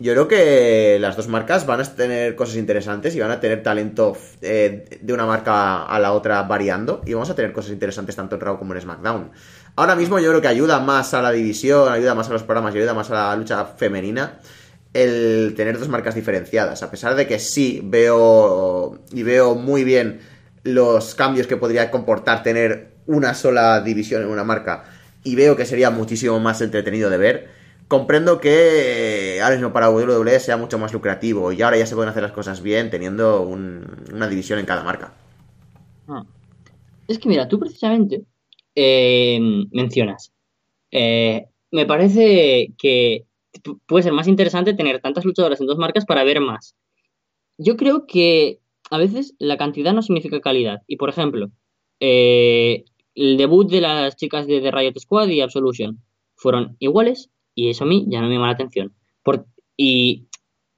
yo 0.00 0.14
creo 0.14 0.28
que 0.28 0.98
las 0.98 1.14
dos 1.14 1.28
marcas 1.28 1.66
van 1.66 1.80
a 1.80 1.84
tener 1.84 2.34
cosas 2.34 2.56
interesantes 2.56 3.14
y 3.14 3.20
van 3.20 3.30
a 3.30 3.38
tener 3.38 3.62
talento 3.62 4.16
eh, 4.40 4.98
de 4.98 5.12
una 5.12 5.26
marca 5.26 5.84
a 5.84 5.98
la 6.00 6.12
otra 6.12 6.42
variando. 6.42 7.02
Y 7.04 7.12
vamos 7.12 7.28
a 7.28 7.34
tener 7.34 7.52
cosas 7.52 7.70
interesantes 7.70 8.16
tanto 8.16 8.34
en 8.34 8.40
Raw 8.40 8.58
como 8.58 8.74
en 8.74 8.80
SmackDown. 8.80 9.30
Ahora 9.80 9.96
mismo 9.96 10.18
yo 10.18 10.28
creo 10.28 10.42
que 10.42 10.48
ayuda 10.48 10.78
más 10.78 11.14
a 11.14 11.22
la 11.22 11.32
división, 11.32 11.90
ayuda 11.90 12.14
más 12.14 12.28
a 12.28 12.34
los 12.34 12.42
programas 12.42 12.74
y 12.74 12.78
ayuda 12.78 12.92
más 12.92 13.10
a 13.10 13.14
la 13.14 13.34
lucha 13.34 13.64
femenina 13.64 14.38
el 14.92 15.54
tener 15.56 15.78
dos 15.78 15.88
marcas 15.88 16.14
diferenciadas. 16.14 16.82
A 16.82 16.90
pesar 16.90 17.14
de 17.14 17.26
que 17.26 17.38
sí 17.38 17.80
veo 17.82 18.98
y 19.10 19.22
veo 19.22 19.54
muy 19.54 19.82
bien 19.82 20.20
los 20.64 21.14
cambios 21.14 21.46
que 21.46 21.56
podría 21.56 21.90
comportar 21.90 22.42
tener 22.42 22.90
una 23.06 23.32
sola 23.32 23.80
división 23.80 24.20
en 24.20 24.28
una 24.28 24.44
marca 24.44 24.84
y 25.24 25.34
veo 25.34 25.56
que 25.56 25.64
sería 25.64 25.88
muchísimo 25.88 26.38
más 26.40 26.60
entretenido 26.60 27.08
de 27.08 27.16
ver. 27.16 27.48
Comprendo 27.88 28.38
que 28.38 29.40
ahora 29.42 29.56
mismo 29.56 29.72
para 29.72 29.88
WWE 29.88 30.40
sea 30.40 30.58
mucho 30.58 30.78
más 30.78 30.92
lucrativo 30.92 31.52
y 31.52 31.62
ahora 31.62 31.78
ya 31.78 31.86
se 31.86 31.94
pueden 31.94 32.10
hacer 32.10 32.22
las 32.22 32.32
cosas 32.32 32.60
bien 32.60 32.90
teniendo 32.90 33.40
una 33.40 34.28
división 34.28 34.58
en 34.58 34.66
cada 34.66 34.84
marca. 34.84 35.14
Ah. 36.06 36.22
Es 37.08 37.18
que 37.18 37.30
mira, 37.30 37.48
tú 37.48 37.58
precisamente 37.58 38.26
eh, 38.82 39.38
mencionas. 39.72 40.32
Eh, 40.90 41.44
me 41.70 41.84
parece 41.84 42.72
que 42.78 43.26
puede 43.86 44.04
ser 44.04 44.14
más 44.14 44.26
interesante 44.26 44.72
tener 44.72 45.02
tantas 45.02 45.26
luchadoras 45.26 45.60
en 45.60 45.66
dos 45.66 45.76
marcas 45.76 46.06
para 46.06 46.24
ver 46.24 46.40
más. 46.40 46.74
Yo 47.58 47.76
creo 47.76 48.06
que 48.06 48.60
a 48.90 48.96
veces 48.96 49.34
la 49.38 49.58
cantidad 49.58 49.92
no 49.92 50.00
significa 50.00 50.40
calidad. 50.40 50.78
Y 50.86 50.96
por 50.96 51.10
ejemplo, 51.10 51.50
eh, 52.00 52.84
el 53.14 53.36
debut 53.36 53.70
de 53.70 53.82
las 53.82 54.16
chicas 54.16 54.46
de 54.46 54.62
The 54.62 54.70
Riot 54.70 54.98
Squad 54.98 55.28
y 55.28 55.42
Absolution 55.42 56.02
fueron 56.34 56.76
iguales 56.78 57.28
y 57.54 57.68
eso 57.68 57.84
a 57.84 57.86
mí 57.86 58.06
ya 58.08 58.22
no 58.22 58.28
me 58.28 58.34
llama 58.34 58.46
la 58.46 58.54
atención. 58.54 58.94
y 59.76 60.26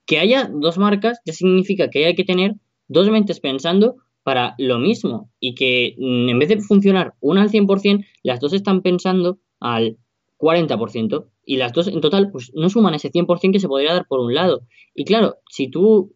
que 0.07 0.19
haya 0.19 0.51
dos 0.53 0.79
marcas 0.79 1.21
ya 1.25 1.33
significa 1.33 1.89
que 1.89 2.07
hay 2.07 2.15
que 2.17 2.25
tener 2.25 2.55
dos 2.89 3.09
mentes 3.11 3.41
pensando 3.41 3.97
para 4.23 4.55
lo 4.59 4.79
mismo 4.79 5.31
y 5.41 5.55
que 5.55 5.95
mm, 5.99 6.29
en 6.29 6.39
vez 6.39 6.49
de 6.49 6.61
funcionar 6.61 7.15
una 7.21 7.43
al 7.43 7.51
100%, 7.51 8.05
las 8.23 8.41
dos 8.41 8.53
están 8.53 8.83
pensando 8.83 9.39
al 9.61 9.99
40% 10.39 11.27
y 11.45 11.57
las 11.57 11.73
dos 11.73 11.89
en 11.89 12.01
total 12.01 12.31
pues 12.31 12.53
no 12.55 12.69
suman 12.69 12.95
ese 12.95 13.11
100% 13.11 13.53
que 13.53 13.61
se 13.61 13.69
podría 13.69 13.95
dar 13.95 14.07
por 14.07 14.21
un 14.21 14.35
lado. 14.35 14.63
Y 14.95 15.05
claro, 15.05 15.37
si 15.49 15.69
tú, 15.69 16.15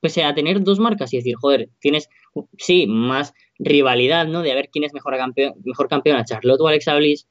pese 0.00 0.24
a 0.24 0.34
tener 0.34 0.62
dos 0.62 0.78
marcas 0.78 1.12
y 1.12 1.18
decir, 1.18 1.36
joder, 1.40 1.70
tienes, 1.80 2.08
sí, 2.58 2.86
más 2.86 3.32
rivalidad, 3.58 4.26
¿no? 4.26 4.42
De 4.42 4.52
a 4.52 4.54
ver 4.54 4.70
quién 4.72 4.84
es 4.84 4.92
mejor, 4.92 5.16
campeón, 5.16 5.54
mejor 5.64 5.88
campeona, 5.88 6.24
Charlotte 6.24 6.60
o 6.60 6.68
Alexa 6.68 6.96
Bliss, 6.96 7.28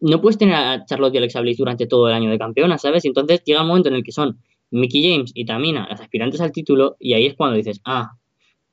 no 0.00 0.20
puedes 0.20 0.38
tener 0.38 0.54
a 0.54 0.84
Charlotte 0.84 1.14
y 1.14 1.18
Alexa 1.18 1.40
Bliss 1.40 1.58
durante 1.58 1.86
todo 1.86 2.08
el 2.08 2.14
año 2.14 2.30
de 2.30 2.38
campeona, 2.38 2.78
¿sabes? 2.78 3.04
Y 3.04 3.08
entonces 3.08 3.42
llega 3.44 3.62
un 3.62 3.68
momento 3.68 3.88
en 3.88 3.94
el 3.94 4.04
que 4.04 4.12
son 4.12 4.38
Mickey 4.70 5.10
James 5.10 5.32
y 5.34 5.44
Tamina 5.44 5.86
las 5.88 6.00
aspirantes 6.00 6.40
al 6.40 6.52
título 6.52 6.96
y 6.98 7.14
ahí 7.14 7.26
es 7.26 7.34
cuando 7.34 7.56
dices, 7.56 7.80
ah, 7.84 8.12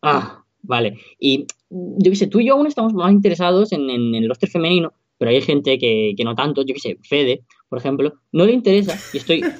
ah, 0.01 0.42
Vale. 0.63 0.97
Y 1.19 1.45
yo 1.69 2.11
qué 2.11 2.15
sé, 2.15 2.27
tú 2.27 2.39
y 2.39 2.47
yo 2.47 2.53
aún 2.53 2.67
estamos 2.67 2.93
más 2.93 3.11
interesados 3.11 3.71
en, 3.73 3.89
el 3.89 4.27
roster 4.27 4.49
femenino, 4.49 4.93
pero 5.17 5.29
hay 5.29 5.41
gente 5.41 5.77
que, 5.77 6.15
no 6.23 6.35
tanto. 6.35 6.63
Yo 6.63 6.73
qué 6.73 6.79
sé, 6.79 6.97
Fede, 7.03 7.43
por 7.69 7.79
ejemplo, 7.79 8.13
no 8.31 8.45
le 8.45 8.53
interesa 8.53 8.97
y 9.13 9.17
estoy. 9.17 9.43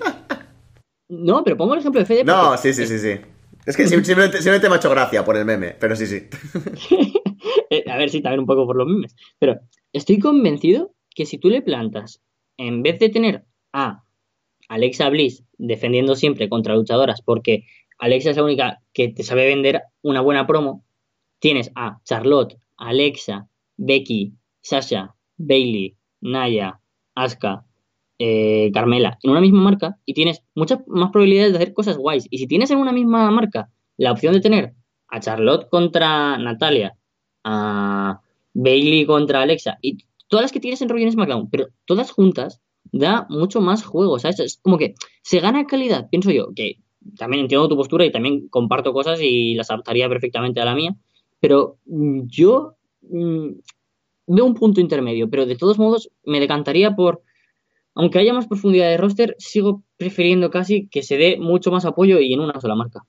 No, 1.09 1.43
pero 1.43 1.57
pongo 1.57 1.73
el 1.73 1.81
ejemplo 1.81 1.99
de 1.99 2.07
Fede. 2.07 2.23
No, 2.23 2.57
sí, 2.57 2.73
sí, 2.73 2.87
sí, 2.87 2.97
sí. 2.97 3.11
Es 3.67 3.77
que 3.77 3.87
simplemente, 3.87 4.37
simplemente 4.37 4.67
me 4.67 4.75
ha 4.75 4.77
hecho 4.77 4.89
gracia 4.89 5.23
por 5.23 5.37
el 5.37 5.45
meme, 5.45 5.75
pero 5.79 5.95
sí, 5.95 6.07
sí. 6.07 6.23
Eh, 7.69 7.83
a 7.89 7.97
ver, 7.97 8.09
sí, 8.09 8.21
también 8.21 8.39
un 8.39 8.45
poco 8.45 8.65
por 8.65 8.75
los 8.75 8.87
memes. 8.87 9.15
Pero 9.39 9.59
estoy 9.91 10.19
convencido 10.19 10.93
que 11.13 11.25
si 11.25 11.37
tú 11.37 11.49
le 11.49 11.61
plantas, 11.61 12.21
en 12.57 12.83
vez 12.83 12.99
de 12.99 13.09
tener 13.09 13.45
a 13.73 14.03
Alexa 14.69 15.09
Bliss 15.09 15.43
defendiendo 15.57 16.15
siempre 16.15 16.49
contra 16.49 16.75
luchadoras, 16.75 17.21
porque 17.21 17.65
Alexa 17.97 18.31
es 18.31 18.37
la 18.37 18.43
única 18.43 18.81
que 18.93 19.09
te 19.09 19.23
sabe 19.23 19.45
vender 19.45 19.81
una 20.01 20.21
buena 20.21 20.45
promo, 20.45 20.85
tienes 21.43 21.73
a 21.75 21.99
Charlotte, 22.05 22.55
Alexa, 22.77 23.49
Becky, 23.75 24.31
Sasha, 24.61 25.13
Bailey, 25.35 25.97
Naya, 26.21 26.79
Asuka, 27.15 27.65
eh, 28.17 28.71
Carmela 28.73 29.19
en 29.21 29.31
una 29.31 29.41
misma 29.41 29.61
marca 29.61 29.97
y 30.05 30.13
tienes 30.13 30.41
muchas 30.55 30.79
más 30.87 31.11
probabilidades 31.11 31.51
de 31.51 31.57
hacer 31.57 31.73
cosas 31.73 31.97
guays. 31.97 32.27
Y 32.29 32.37
si 32.37 32.47
tienes 32.47 32.71
en 32.71 32.77
una 32.77 32.93
misma 32.93 33.29
marca 33.29 33.69
la 33.97 34.13
opción 34.13 34.33
de 34.33 34.39
tener 34.39 34.73
a 35.09 35.19
Charlotte 35.19 35.67
contra 35.69 36.37
Natalia, 36.37 36.95
a 37.43 38.21
Bailey 38.53 39.05
contra 39.05 39.41
Alexa 39.41 39.79
y 39.81 39.97
todas 40.29 40.43
las 40.45 40.53
que 40.53 40.61
tienes 40.61 40.81
en 40.81 40.87
Raw 40.87 40.97
y 40.97 41.11
SmackDown, 41.11 41.49
pero 41.49 41.67
todas 41.83 42.09
juntas, 42.09 42.61
da 42.93 43.27
mucho 43.29 43.59
más 43.59 43.83
juego. 43.83 44.17
¿sabes? 44.17 44.39
Es 44.39 44.59
como 44.61 44.77
que 44.77 44.95
se 45.23 45.41
gana 45.41 45.65
calidad, 45.65 46.07
pienso 46.09 46.31
yo, 46.31 46.53
que 46.55 46.77
también 47.17 47.41
entiendo 47.41 47.67
tu 47.67 47.75
postura 47.75 48.05
y 48.05 48.13
también 48.13 48.47
comparto 48.47 48.93
cosas 48.93 49.19
y 49.21 49.55
las 49.55 49.69
adaptaría 49.71 50.07
perfectamente 50.07 50.61
a 50.61 50.65
la 50.65 50.73
mía. 50.73 50.95
Pero 51.43 51.77
mm, 51.87 52.21
yo 52.27 52.77
mm, 53.01 53.49
veo 54.27 54.45
un 54.45 54.53
punto 54.53 54.79
intermedio, 54.79 55.29
pero 55.29 55.45
de 55.45 55.57
todos 55.57 55.77
modos 55.77 56.09
me 56.23 56.39
decantaría 56.39 56.95
por, 56.95 57.21
aunque 57.95 58.19
haya 58.19 58.33
más 58.33 58.47
profundidad 58.47 58.89
de 58.89 58.95
roster, 58.95 59.35
sigo 59.39 59.83
prefiriendo 59.97 60.49
casi 60.49 60.87
que 60.87 61.03
se 61.03 61.17
dé 61.17 61.37
mucho 61.37 61.69
más 61.69 61.83
apoyo 61.83 62.21
y 62.21 62.33
en 62.33 62.39
una 62.39 62.61
sola 62.61 62.75
marca. 62.75 63.01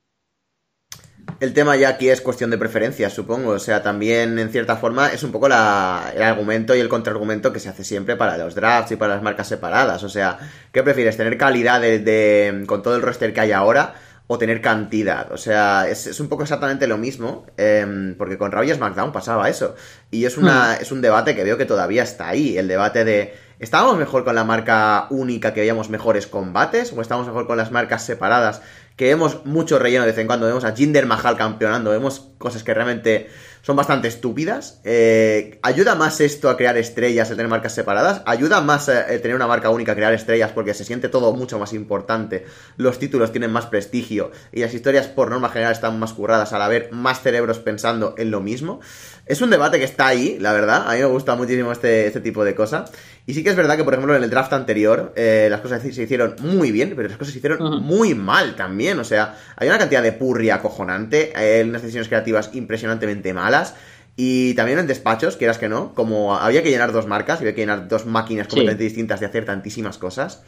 El 1.38 1.54
tema 1.54 1.76
ya 1.76 1.90
aquí 1.90 2.08
es 2.08 2.20
cuestión 2.20 2.50
de 2.50 2.58
preferencias, 2.58 3.12
supongo. 3.12 3.52
O 3.52 3.58
sea, 3.60 3.84
también 3.84 4.36
en 4.40 4.50
cierta 4.50 4.76
forma 4.78 5.12
es 5.12 5.22
un 5.22 5.30
poco 5.30 5.48
la, 5.48 6.12
el 6.12 6.22
argumento 6.22 6.74
y 6.74 6.80
el 6.80 6.88
contraargumento 6.88 7.52
que 7.52 7.60
se 7.60 7.68
hace 7.68 7.84
siempre 7.84 8.16
para 8.16 8.36
los 8.36 8.56
drafts 8.56 8.90
y 8.90 8.96
para 8.96 9.14
las 9.14 9.22
marcas 9.22 9.46
separadas. 9.46 10.02
O 10.02 10.08
sea, 10.08 10.38
¿qué 10.72 10.82
prefieres? 10.82 11.16
¿Tener 11.16 11.38
calidad 11.38 11.80
de, 11.80 12.64
con 12.66 12.82
todo 12.82 12.96
el 12.96 13.02
roster 13.02 13.32
que 13.32 13.42
hay 13.42 13.52
ahora? 13.52 13.94
O 14.26 14.38
tener 14.38 14.60
cantidad. 14.60 15.30
O 15.32 15.36
sea, 15.36 15.88
es, 15.88 16.18
un 16.18 16.28
poco 16.28 16.42
exactamente 16.44 16.86
lo 16.86 16.96
mismo, 16.96 17.46
em, 17.56 18.14
porque 18.16 18.38
con 18.38 18.52
Raw 18.52 18.64
y 18.64 18.72
SmackDown 18.72 19.12
pasaba 19.12 19.48
eso. 19.48 19.74
Y 20.10 20.24
es, 20.24 20.38
una, 20.38 20.72
hmm. 20.72 20.82
es 20.82 20.92
un 20.92 21.02
debate 21.02 21.34
que 21.34 21.44
veo 21.44 21.58
que 21.58 21.66
todavía 21.66 22.02
está 22.02 22.28
ahí, 22.28 22.56
el 22.56 22.68
debate 22.68 23.04
de 23.04 23.34
¿estábamos 23.58 23.98
mejor 23.98 24.24
con 24.24 24.34
la 24.34 24.44
marca 24.44 25.06
única 25.10 25.52
que 25.52 25.60
veíamos 25.60 25.90
mejores 25.90 26.26
combates? 26.26 26.92
¿O 26.92 27.00
estábamos 27.02 27.26
mejor 27.28 27.46
con 27.46 27.56
las 27.56 27.70
marcas 27.70 28.04
separadas 28.04 28.62
que 28.96 29.06
vemos 29.06 29.44
mucho 29.44 29.78
relleno 29.78 30.04
de 30.04 30.12
vez 30.12 30.18
en 30.18 30.26
cuando? 30.26 30.46
Vemos 30.46 30.64
a 30.64 30.74
Jinder 30.74 31.06
Mahal 31.06 31.36
campeonando, 31.36 31.90
vemos 31.90 32.30
cosas 32.38 32.62
que 32.62 32.72
realmente 32.72 33.28
son 33.64 33.76
bastante 33.76 34.08
estúpidas. 34.08 34.78
Eh, 34.84 35.58
¿Ayuda 35.62 35.94
más 35.94 36.20
esto 36.20 36.50
a 36.50 36.56
crear 36.58 36.76
estrellas, 36.76 37.30
el 37.30 37.36
tener 37.36 37.48
marcas 37.48 37.74
separadas? 37.74 38.20
¿Ayuda 38.26 38.60
más 38.60 38.90
eh, 38.90 39.18
tener 39.22 39.34
una 39.34 39.46
marca 39.46 39.70
única 39.70 39.92
a 39.92 39.94
crear 39.94 40.12
estrellas 40.12 40.52
porque 40.52 40.74
se 40.74 40.84
siente 40.84 41.08
todo 41.08 41.32
mucho 41.32 41.58
más 41.58 41.72
importante? 41.72 42.44
Los 42.76 42.98
títulos 42.98 43.32
tienen 43.32 43.50
más 43.50 43.64
prestigio 43.64 44.32
y 44.52 44.60
las 44.60 44.74
historias 44.74 45.06
por 45.06 45.30
norma 45.30 45.48
general 45.48 45.72
están 45.72 45.98
más 45.98 46.12
curradas 46.12 46.52
al 46.52 46.60
haber 46.60 46.92
más 46.92 47.22
cerebros 47.22 47.58
pensando 47.58 48.14
en 48.18 48.30
lo 48.30 48.42
mismo. 48.42 48.80
Es 49.26 49.40
un 49.40 49.48
debate 49.48 49.78
que 49.78 49.84
está 49.84 50.06
ahí, 50.06 50.36
la 50.38 50.52
verdad. 50.52 50.84
A 50.86 50.94
mí 50.94 50.98
me 50.98 51.06
gusta 51.06 51.34
muchísimo 51.34 51.72
este, 51.72 52.06
este 52.06 52.20
tipo 52.20 52.44
de 52.44 52.54
cosas. 52.54 52.92
Y 53.26 53.32
sí 53.32 53.42
que 53.42 53.50
es 53.50 53.56
verdad 53.56 53.76
que, 53.76 53.84
por 53.84 53.94
ejemplo, 53.94 54.14
en 54.14 54.22
el 54.22 54.28
draft 54.28 54.52
anterior 54.52 55.14
eh, 55.16 55.48
las 55.50 55.60
cosas 55.62 55.82
se 55.82 56.02
hicieron 56.02 56.36
muy 56.40 56.72
bien, 56.72 56.92
pero 56.94 57.08
las 57.08 57.16
cosas 57.16 57.32
se 57.32 57.38
hicieron 57.38 57.82
muy 57.82 58.14
mal 58.14 58.54
también. 58.54 58.98
O 58.98 59.04
sea, 59.04 59.36
hay 59.56 59.68
una 59.68 59.78
cantidad 59.78 60.02
de 60.02 60.12
purria 60.12 60.56
acojonante, 60.56 61.32
hay 61.34 61.62
unas 61.62 61.80
decisiones 61.80 62.08
creativas 62.08 62.50
impresionantemente 62.52 63.32
malas. 63.32 63.74
Y 64.16 64.54
también 64.54 64.78
en 64.78 64.86
despachos, 64.86 65.36
quieras 65.36 65.58
que 65.58 65.68
no, 65.68 65.94
como 65.94 66.36
había 66.36 66.62
que 66.62 66.70
llenar 66.70 66.92
dos 66.92 67.06
marcas, 67.06 67.40
había 67.40 67.54
que 67.54 67.62
llenar 67.62 67.88
dos 67.88 68.06
máquinas 68.06 68.46
completamente 68.46 68.84
distintas 68.84 69.20
de 69.20 69.26
hacer 69.26 69.44
tantísimas 69.44 69.98
cosas, 69.98 70.42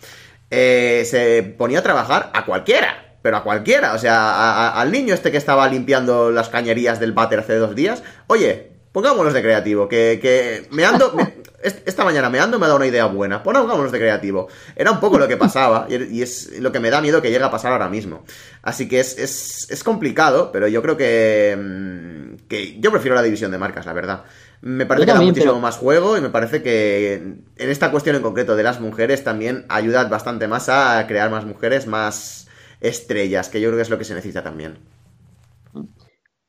eh, 0.50 1.04
se 1.04 1.42
ponía 1.42 1.80
a 1.80 1.82
trabajar 1.82 2.30
a 2.32 2.44
cualquiera 2.44 3.05
pero 3.22 3.38
a 3.38 3.42
cualquiera, 3.42 3.94
o 3.94 3.98
sea, 3.98 4.70
al 4.70 4.92
niño 4.92 5.14
este 5.14 5.30
que 5.30 5.38
estaba 5.38 5.68
limpiando 5.68 6.30
las 6.30 6.48
cañerías 6.48 7.00
del 7.00 7.12
váter 7.12 7.40
hace 7.40 7.56
dos 7.56 7.74
días, 7.74 8.02
oye, 8.26 8.70
pongámonos 8.92 9.34
de 9.34 9.42
creativo, 9.42 9.88
que, 9.88 10.18
que 10.22 10.66
me 10.70 10.84
ando, 10.84 11.14
esta 11.62 12.04
mañana 12.04 12.30
me 12.30 12.38
ando 12.38 12.58
me 12.58 12.64
ha 12.64 12.68
dado 12.68 12.78
una 12.78 12.86
idea 12.86 13.06
buena, 13.06 13.42
pongámonos 13.42 13.92
de 13.92 13.98
creativo. 13.98 14.48
Era 14.74 14.90
un 14.90 15.00
poco 15.00 15.18
lo 15.18 15.28
que 15.28 15.36
pasaba 15.36 15.86
y 15.88 16.22
es 16.22 16.58
lo 16.60 16.72
que 16.72 16.80
me 16.80 16.90
da 16.90 17.00
miedo 17.00 17.20
que 17.20 17.30
llegue 17.30 17.44
a 17.44 17.50
pasar 17.50 17.72
ahora 17.72 17.88
mismo. 17.88 18.24
Así 18.62 18.88
que 18.88 19.00
es, 19.00 19.18
es, 19.18 19.66
es 19.70 19.84
complicado, 19.84 20.50
pero 20.52 20.68
yo 20.68 20.80
creo 20.82 20.96
que, 20.96 21.56
mm, 21.58 22.46
que 22.48 22.80
yo 22.80 22.90
prefiero 22.90 23.14
la 23.14 23.22
división 23.22 23.50
de 23.50 23.58
marcas, 23.58 23.86
la 23.86 23.92
verdad. 23.92 24.24
Me 24.62 24.86
parece 24.86 25.06
que 25.06 25.12
da 25.12 25.20
muchísimo 25.20 25.60
más 25.60 25.76
juego 25.76 26.16
y 26.16 26.20
me 26.20 26.30
parece 26.30 26.62
que 26.62 27.14
en 27.14 27.70
esta 27.70 27.90
cuestión 27.90 28.16
en 28.16 28.22
concreto 28.22 28.56
de 28.56 28.62
las 28.62 28.80
mujeres 28.80 29.22
también 29.22 29.66
ayuda 29.68 30.04
bastante 30.04 30.48
más 30.48 30.68
a 30.68 31.06
crear 31.06 31.30
más 31.30 31.44
mujeres, 31.44 31.86
más 31.86 32.45
estrellas, 32.88 33.48
que 33.48 33.60
yo 33.60 33.68
creo 33.68 33.78
que 33.78 33.82
es 33.82 33.90
lo 33.90 33.98
que 33.98 34.04
se 34.04 34.14
necesita 34.14 34.42
también. 34.42 34.78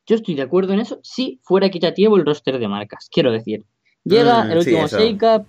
Yo 0.06 0.16
estoy 0.16 0.34
de 0.34 0.42
acuerdo 0.42 0.72
en 0.72 0.80
eso 0.80 1.00
si 1.02 1.38
fuera 1.42 1.66
equitativo 1.66 2.16
el 2.16 2.24
roster 2.24 2.58
de 2.58 2.66
marcas. 2.66 3.08
Quiero 3.12 3.30
decir, 3.30 3.64
llega 4.04 4.44
mm, 4.44 4.50
el 4.50 4.58
último 4.58 4.86
Shake 4.86 5.44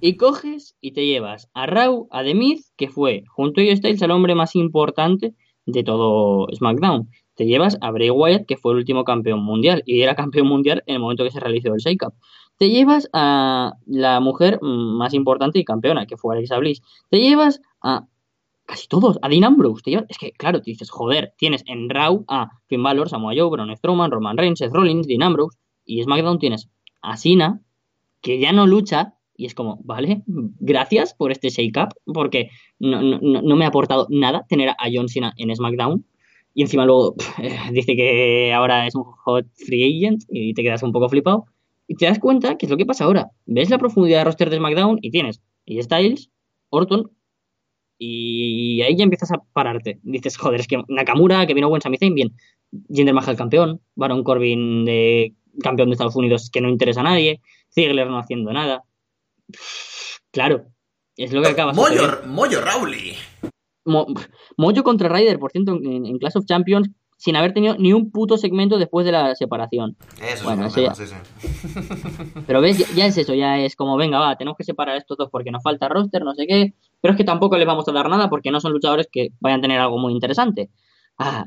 y 0.00 0.16
coges 0.16 0.76
y 0.80 0.92
te 0.92 1.04
llevas 1.06 1.50
a 1.54 1.66
Raw, 1.66 2.06
a 2.10 2.22
The 2.22 2.34
Miz, 2.34 2.72
que 2.76 2.88
fue 2.88 3.24
junto 3.28 3.60
a 3.60 3.76
Styles 3.76 4.02
el 4.02 4.12
hombre 4.12 4.34
más 4.34 4.54
importante 4.54 5.34
de 5.66 5.82
todo 5.82 6.46
SmackDown. 6.54 7.10
Te 7.34 7.46
llevas 7.46 7.76
a 7.80 7.90
Bray 7.90 8.10
Wyatt, 8.10 8.46
que 8.46 8.56
fue 8.56 8.72
el 8.72 8.78
último 8.78 9.04
campeón 9.04 9.40
mundial 9.40 9.82
y 9.84 10.00
era 10.00 10.14
campeón 10.14 10.46
mundial 10.46 10.82
en 10.86 10.94
el 10.94 11.00
momento 11.00 11.24
que 11.24 11.30
se 11.30 11.40
realizó 11.40 11.74
el 11.74 11.80
Shake 11.80 12.06
Up. 12.06 12.14
Te 12.58 12.70
llevas 12.70 13.10
a 13.12 13.72
la 13.86 14.20
mujer 14.20 14.58
más 14.62 15.12
importante 15.12 15.58
y 15.58 15.64
campeona, 15.64 16.06
que 16.06 16.16
fue 16.16 16.34
Alexa 16.34 16.58
Bliss. 16.58 16.80
Te 17.10 17.18
llevas 17.18 17.60
a 17.82 18.06
casi 18.66 18.88
todos, 18.88 19.18
a 19.22 19.28
Dean 19.28 19.44
Ambrose, 19.44 19.82
tío. 19.82 20.04
Es 20.08 20.18
que, 20.18 20.32
claro, 20.32 20.60
te 20.60 20.70
dices, 20.70 20.90
joder, 20.90 21.32
tienes 21.38 21.62
en 21.66 21.88
Raw 21.88 22.24
a 22.28 22.50
Finn 22.66 22.82
Balor, 22.82 23.08
Samoa 23.08 23.32
Joe, 23.36 23.48
Braun 23.48 23.74
Strowman, 23.76 24.10
Roman 24.10 24.36
Reigns, 24.36 24.58
Seth 24.58 24.72
Rollins, 24.72 25.06
Dean 25.06 25.22
Ambrose, 25.22 25.56
y 25.84 26.02
SmackDown 26.02 26.38
tienes 26.38 26.68
a 27.00 27.16
Cena, 27.16 27.60
que 28.20 28.38
ya 28.38 28.52
no 28.52 28.66
lucha, 28.66 29.14
y 29.36 29.46
es 29.46 29.54
como, 29.54 29.78
vale, 29.84 30.22
gracias 30.26 31.14
por 31.14 31.30
este 31.30 31.48
shake-up, 31.48 31.94
porque 32.12 32.50
no, 32.78 33.56
me 33.56 33.64
ha 33.64 33.68
aportado 33.68 34.06
nada 34.10 34.44
tener 34.48 34.70
a 34.70 34.88
John 34.92 35.08
Cena 35.08 35.32
en 35.36 35.54
SmackDown, 35.54 36.04
y 36.52 36.62
encima 36.62 36.84
luego 36.84 37.14
dice 37.72 37.96
que 37.96 38.52
ahora 38.52 38.86
es 38.86 38.94
un 38.94 39.04
hot 39.04 39.46
free 39.54 39.96
agent, 39.96 40.24
y 40.28 40.54
te 40.54 40.62
quedas 40.62 40.82
un 40.82 40.92
poco 40.92 41.08
flipado, 41.08 41.46
y 41.86 41.94
te 41.94 42.06
das 42.06 42.18
cuenta 42.18 42.58
que 42.58 42.66
es 42.66 42.70
lo 42.70 42.76
que 42.76 42.86
pasa 42.86 43.04
ahora. 43.04 43.30
Ves 43.46 43.70
la 43.70 43.78
profundidad 43.78 44.18
de 44.18 44.24
roster 44.24 44.50
de 44.50 44.56
SmackDown 44.56 44.98
y 45.02 45.10
tienes 45.10 45.40
y 45.66 45.82
Styles, 45.82 46.30
Orton, 46.70 47.10
y 47.98 48.82
ahí 48.82 48.96
ya 48.96 49.04
empiezas 49.04 49.32
a 49.32 49.42
pararte. 49.52 49.98
Dices, 50.02 50.36
joder, 50.36 50.60
es 50.60 50.68
que 50.68 50.82
Nakamura, 50.88 51.46
que 51.46 51.54
vino 51.54 51.68
buen 51.68 51.82
Sami 51.82 51.98
bien. 51.98 52.36
Jinder 52.88 53.14
Mahal 53.14 53.36
campeón, 53.36 53.80
Baron 53.94 54.22
Corbin 54.24 54.84
de 54.84 55.34
campeón 55.62 55.88
de 55.88 55.94
Estados 55.94 56.16
Unidos 56.16 56.50
que 56.52 56.60
no 56.60 56.68
interesa 56.68 57.00
a 57.00 57.04
nadie, 57.04 57.40
Ziggler 57.72 58.08
no 58.08 58.18
haciendo 58.18 58.52
nada. 58.52 58.84
Claro, 60.30 60.66
es 61.16 61.32
lo 61.32 61.42
que 61.42 61.48
acaba 61.48 61.72
Moyo, 61.72 62.22
Moyo 62.26 62.60
Rowley. 62.60 63.14
Moyo 64.56 64.82
contra 64.82 65.08
Ryder, 65.08 65.38
por 65.38 65.52
cierto, 65.52 65.78
en, 65.82 66.18
Class 66.18 66.36
of 66.36 66.44
Champions, 66.44 66.90
sin 67.16 67.36
haber 67.36 67.54
tenido 67.54 67.76
ni 67.78 67.92
un 67.92 68.10
puto 68.10 68.36
segmento 68.36 68.78
después 68.78 69.06
de 69.06 69.12
la 69.12 69.34
separación. 69.34 69.96
Eso 70.20 70.44
bueno, 70.44 70.68
sí, 70.68 70.86
sí. 70.94 71.14
Pero 72.46 72.60
ves, 72.60 72.94
ya, 72.94 73.06
es 73.06 73.16
eso, 73.18 73.32
ya 73.32 73.58
es 73.60 73.76
como, 73.76 73.96
venga, 73.96 74.18
va, 74.18 74.36
tenemos 74.36 74.58
que 74.58 74.64
separar 74.64 74.96
estos 74.96 75.16
dos 75.16 75.30
porque 75.30 75.50
nos 75.50 75.62
falta 75.62 75.88
roster, 75.88 76.22
no 76.22 76.34
sé 76.34 76.46
qué. 76.46 76.74
Pero 77.00 77.12
es 77.12 77.18
que 77.18 77.24
tampoco 77.24 77.56
les 77.56 77.66
vamos 77.66 77.86
a 77.88 77.92
dar 77.92 78.08
nada 78.08 78.28
porque 78.28 78.50
no 78.50 78.60
son 78.60 78.72
luchadores 78.72 79.08
que 79.10 79.28
vayan 79.40 79.60
a 79.60 79.62
tener 79.62 79.80
algo 79.80 79.98
muy 79.98 80.12
interesante. 80.12 80.70
Ah, 81.18 81.44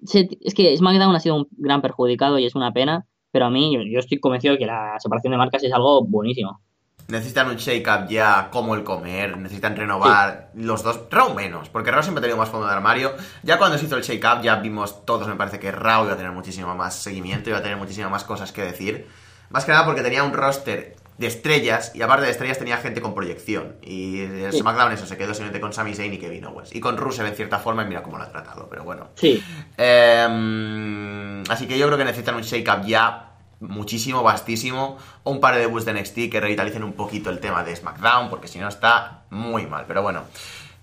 es 0.00 0.54
que 0.54 0.76
SmackDown 0.76 1.14
ha 1.14 1.20
sido 1.20 1.36
un 1.36 1.48
gran 1.52 1.82
perjudicado 1.82 2.38
y 2.38 2.46
es 2.46 2.54
una 2.54 2.72
pena, 2.72 3.06
pero 3.30 3.46
a 3.46 3.50
mí 3.50 3.76
yo, 3.90 3.98
estoy 3.98 4.20
convencido 4.20 4.52
de 4.52 4.58
que 4.58 4.66
la 4.66 4.96
separación 4.98 5.32
de 5.32 5.38
marcas 5.38 5.62
es 5.64 5.72
algo 5.72 6.04
buenísimo. 6.04 6.60
Necesitan 7.08 7.50
un 7.50 7.56
shake-up 7.56 8.08
ya 8.08 8.48
como 8.50 8.74
el 8.74 8.82
comer, 8.82 9.36
necesitan 9.36 9.76
renovar 9.76 10.50
los 10.54 10.82
dos. 10.82 11.00
Raw 11.10 11.34
menos, 11.34 11.68
porque 11.68 11.90
Raw 11.90 12.02
siempre 12.02 12.20
ha 12.20 12.22
tenido 12.22 12.38
más 12.38 12.48
fondo 12.48 12.66
de 12.66 12.72
armario. 12.72 13.12
Ya 13.42 13.58
cuando 13.58 13.76
se 13.76 13.84
hizo 13.84 13.96
el 13.96 14.02
shake-up 14.02 14.42
ya 14.42 14.56
vimos 14.56 15.04
todos, 15.04 15.28
me 15.28 15.34
parece 15.34 15.58
que 15.58 15.70
Raw 15.70 16.04
iba 16.04 16.14
a 16.14 16.16
tener 16.16 16.32
muchísimo 16.32 16.74
más 16.74 16.94
seguimiento, 16.94 17.50
iba 17.50 17.58
a 17.58 17.62
tener 17.62 17.76
muchísimas 17.76 18.10
más 18.10 18.24
cosas 18.24 18.52
que 18.52 18.62
decir. 18.62 19.06
Más 19.50 19.66
que 19.66 19.72
nada 19.72 19.84
porque 19.84 20.02
tenía 20.02 20.22
un 20.22 20.32
roster 20.32 20.96
de 21.18 21.28
estrellas 21.28 21.92
y 21.94 22.02
aparte 22.02 22.24
de 22.26 22.32
estrellas 22.32 22.58
tenía 22.58 22.76
gente 22.78 23.00
con 23.00 23.14
proyección. 23.14 23.76
Y 23.82 24.20
el 24.20 24.52
SmackDown 24.52 24.92
eso 24.92 25.06
se 25.06 25.16
quedó 25.16 25.32
simplemente 25.32 25.60
con 25.60 25.72
Sami 25.72 25.94
Zayn 25.94 26.12
y 26.12 26.18
Kevin 26.18 26.46
Owens. 26.46 26.74
Y 26.74 26.80
con 26.80 26.96
Rusev 26.96 27.26
en 27.26 27.34
cierta 27.34 27.58
forma 27.58 27.82
y 27.84 27.86
mira 27.86 28.02
cómo 28.02 28.18
lo 28.18 28.24
ha 28.24 28.28
tratado, 28.28 28.68
pero 28.68 28.84
bueno. 28.84 29.08
Sí. 29.14 29.42
Em, 29.76 31.42
así 31.48 31.66
que 31.66 31.78
yo 31.78 31.86
creo 31.86 31.98
que 31.98 32.04
necesitan 32.04 32.34
un 32.34 32.42
shake-up 32.42 32.84
ya 32.84 33.30
muchísimo, 33.60 34.22
vastísimo. 34.22 34.98
O 35.22 35.30
un 35.30 35.40
par 35.40 35.54
de 35.54 35.60
debuts 35.60 35.84
de 35.84 35.94
NXT 35.94 36.30
que 36.30 36.40
revitalicen 36.40 36.82
un 36.82 36.94
poquito 36.94 37.30
el 37.30 37.38
tema 37.38 37.62
de 37.62 37.74
SmackDown, 37.76 38.28
porque 38.28 38.48
si 38.48 38.58
no 38.58 38.68
está 38.68 39.22
muy 39.30 39.66
mal. 39.66 39.84
Pero 39.86 40.02
bueno. 40.02 40.24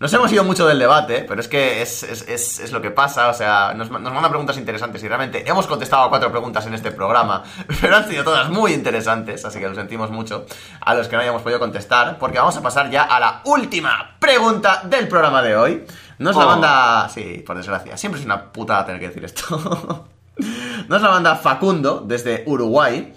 Nos 0.02 0.12
hemos 0.14 0.34
ido 0.34 0.44
mucho 0.44 0.66
del 0.66 0.80
debate, 0.80 1.24
pero 1.28 1.40
es 1.40 1.48
que 1.48 1.80
es, 1.84 2.72
lo 2.72 2.82
que 2.82 2.90
pasa, 2.90 3.30
o 3.30 3.36
sea, 3.36 3.76
nos, 3.76 3.92
nos 3.92 4.12
mandan 4.12 4.32
preguntas 4.32 4.58
interesantes 4.58 5.04
y 5.04 5.08
realmente 5.08 5.48
hemos 5.48 5.68
contestado 5.68 6.02
a 6.02 6.10
cuatro 6.10 6.32
preguntas 6.32 6.66
en 6.66 6.74
este 6.74 6.92
programa, 6.92 7.44
pero 7.82 7.98
han 7.98 8.10
sido 8.10 8.24
todas 8.24 8.50
muy 8.50 8.74
interesantes, 8.74 9.46
así 9.46 9.60
que 9.60 9.70
lo 9.70 9.76
sentimos 9.76 10.10
mucho 10.10 10.48
a 10.82 10.96
los 10.96 11.08
que 11.08 11.16
no 11.16 11.22
hayamos 11.22 11.44
podido 11.44 11.60
contestar, 11.60 12.18
porque 12.18 12.40
vamos 12.40 12.58
a 12.58 12.64
pasar 12.64 12.90
ya 12.90 13.04
a 13.04 13.20
la 13.20 13.42
última 13.46 14.16
pregunta 14.18 14.82
del 14.86 15.08
programa 15.08 15.44
de 15.44 15.56
hoy. 15.56 15.86
Nos 16.18 16.36
la 16.36 16.46
oh. 16.46 16.50
manda... 16.50 17.08
Sí, 17.10 17.44
por 17.46 17.56
desgracia, 17.56 17.96
siempre 17.96 18.20
es 18.20 18.26
una 18.26 18.52
putada 18.52 18.84
tener 18.84 19.00
que 19.00 19.10
decir 19.10 19.24
esto. 19.24 20.08
Nos 20.88 21.02
la 21.02 21.12
manda 21.12 21.36
Facundo 21.36 22.04
desde 22.04 22.44
Uruguay. 22.48 23.14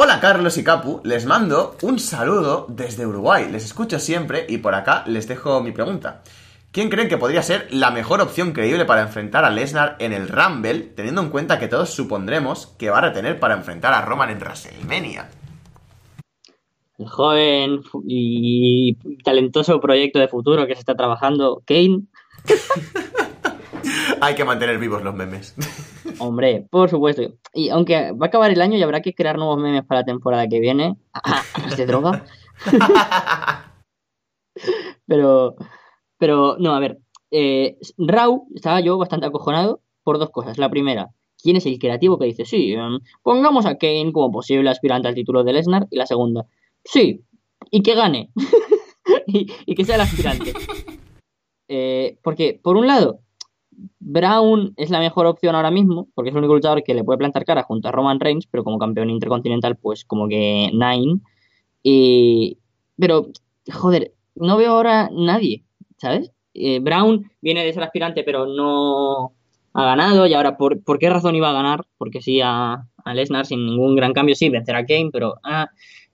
Hola 0.00 0.20
Carlos 0.20 0.56
y 0.56 0.62
Capu, 0.62 1.00
les 1.02 1.26
mando 1.26 1.76
un 1.82 1.98
saludo 1.98 2.66
desde 2.68 3.04
Uruguay. 3.04 3.48
Les 3.50 3.64
escucho 3.64 3.98
siempre 3.98 4.46
y 4.48 4.58
por 4.58 4.76
acá 4.76 5.02
les 5.08 5.26
dejo 5.26 5.60
mi 5.60 5.72
pregunta. 5.72 6.22
¿Quién 6.70 6.88
creen 6.88 7.08
que 7.08 7.18
podría 7.18 7.42
ser 7.42 7.66
la 7.72 7.90
mejor 7.90 8.20
opción 8.20 8.52
creíble 8.52 8.84
para 8.84 9.02
enfrentar 9.02 9.44
a 9.44 9.50
Lesnar 9.50 9.96
en 9.98 10.12
el 10.12 10.28
Rumble, 10.28 10.82
teniendo 10.94 11.20
en 11.20 11.30
cuenta 11.30 11.58
que 11.58 11.66
todos 11.66 11.90
supondremos 11.90 12.68
que 12.78 12.90
va 12.90 12.98
a 12.98 13.08
retener 13.08 13.40
para 13.40 13.54
enfrentar 13.54 13.92
a 13.92 14.02
Roman 14.02 14.30
en 14.30 14.38
WrestleMania? 14.38 15.30
El 16.96 17.08
joven 17.08 17.80
y 18.06 18.94
talentoso 19.24 19.80
proyecto 19.80 20.20
de 20.20 20.28
futuro 20.28 20.68
que 20.68 20.74
se 20.74 20.80
está 20.80 20.94
trabajando, 20.94 21.60
Kane. 21.66 22.02
Hay 24.20 24.34
que 24.34 24.44
mantener 24.44 24.78
vivos 24.78 25.02
los 25.02 25.14
memes. 25.14 25.54
Hombre, 26.18 26.66
por 26.70 26.88
supuesto. 26.88 27.22
Y 27.54 27.68
aunque 27.70 28.12
va 28.12 28.26
a 28.26 28.28
acabar 28.28 28.50
el 28.50 28.60
año 28.60 28.76
y 28.76 28.82
habrá 28.82 29.02
que 29.02 29.14
crear 29.14 29.36
nuevos 29.36 29.58
memes 29.58 29.84
para 29.84 30.00
la 30.00 30.06
temporada 30.06 30.48
que 30.48 30.60
viene. 30.60 30.96
de 31.76 31.86
droga. 31.86 32.24
pero, 35.06 35.56
pero, 36.18 36.56
no, 36.58 36.74
a 36.74 36.80
ver. 36.80 36.98
Eh, 37.30 37.76
Raw 37.98 38.46
estaba 38.54 38.80
yo 38.80 38.96
bastante 38.98 39.26
acojonado 39.26 39.82
por 40.02 40.18
dos 40.18 40.30
cosas. 40.30 40.58
La 40.58 40.70
primera, 40.70 41.10
¿quién 41.42 41.56
es 41.56 41.66
el 41.66 41.78
creativo 41.78 42.18
que 42.18 42.26
dice, 42.26 42.44
sí, 42.44 42.72
em, 42.72 43.00
pongamos 43.22 43.66
a 43.66 43.76
Kane 43.76 44.12
como 44.12 44.32
posible 44.32 44.70
aspirante 44.70 45.08
al 45.08 45.14
título 45.14 45.44
de 45.44 45.52
Lesnar? 45.52 45.86
Y 45.90 45.98
la 45.98 46.06
segunda, 46.06 46.46
sí, 46.84 47.22
y 47.70 47.82
que 47.82 47.94
gane. 47.94 48.30
y, 49.26 49.74
que 49.74 49.84
sea 49.84 49.96
el 49.96 50.00
aspirante. 50.02 50.52
Eh, 51.68 52.18
porque, 52.22 52.58
por 52.62 52.76
un 52.76 52.86
lado, 52.86 53.20
Brown 54.00 54.74
es 54.76 54.90
la 54.90 54.98
mejor 55.00 55.26
opción 55.26 55.54
ahora 55.54 55.70
mismo, 55.70 56.08
porque 56.14 56.30
es 56.30 56.34
el 56.34 56.38
único 56.38 56.54
luchador 56.54 56.82
que 56.82 56.94
le 56.94 57.04
puede 57.04 57.18
plantar 57.18 57.44
cara 57.44 57.62
junto 57.62 57.88
a 57.88 57.92
Roman 57.92 58.20
Reigns, 58.20 58.46
pero 58.46 58.64
como 58.64 58.78
campeón 58.78 59.10
intercontinental, 59.10 59.76
pues 59.76 60.04
como 60.04 60.28
que 60.28 60.70
Nine. 60.72 61.20
Y... 61.82 62.58
Pero, 62.96 63.28
joder, 63.72 64.12
no 64.34 64.56
veo 64.56 64.72
ahora 64.72 65.10
nadie, 65.12 65.64
¿sabes? 65.98 66.32
Eh, 66.54 66.80
Brown 66.80 67.30
viene 67.40 67.64
de 67.64 67.72
ser 67.72 67.82
aspirante, 67.82 68.24
pero 68.24 68.46
no 68.46 69.32
ha 69.72 69.84
ganado. 69.84 70.26
Y 70.26 70.34
ahora, 70.34 70.56
¿por, 70.56 70.82
¿por 70.82 70.98
qué 70.98 71.08
razón 71.10 71.36
iba 71.36 71.50
a 71.50 71.52
ganar? 71.52 71.84
Porque 71.98 72.20
sí 72.20 72.40
a, 72.40 72.86
a 73.04 73.14
Lesnar 73.14 73.46
sin 73.46 73.64
ningún 73.64 73.94
gran 73.94 74.12
cambio, 74.12 74.34
sí, 74.34 74.48
vencer 74.48 74.74
a 74.74 74.84
Kane, 74.84 75.10
pero 75.12 75.36
ah, 75.44 75.68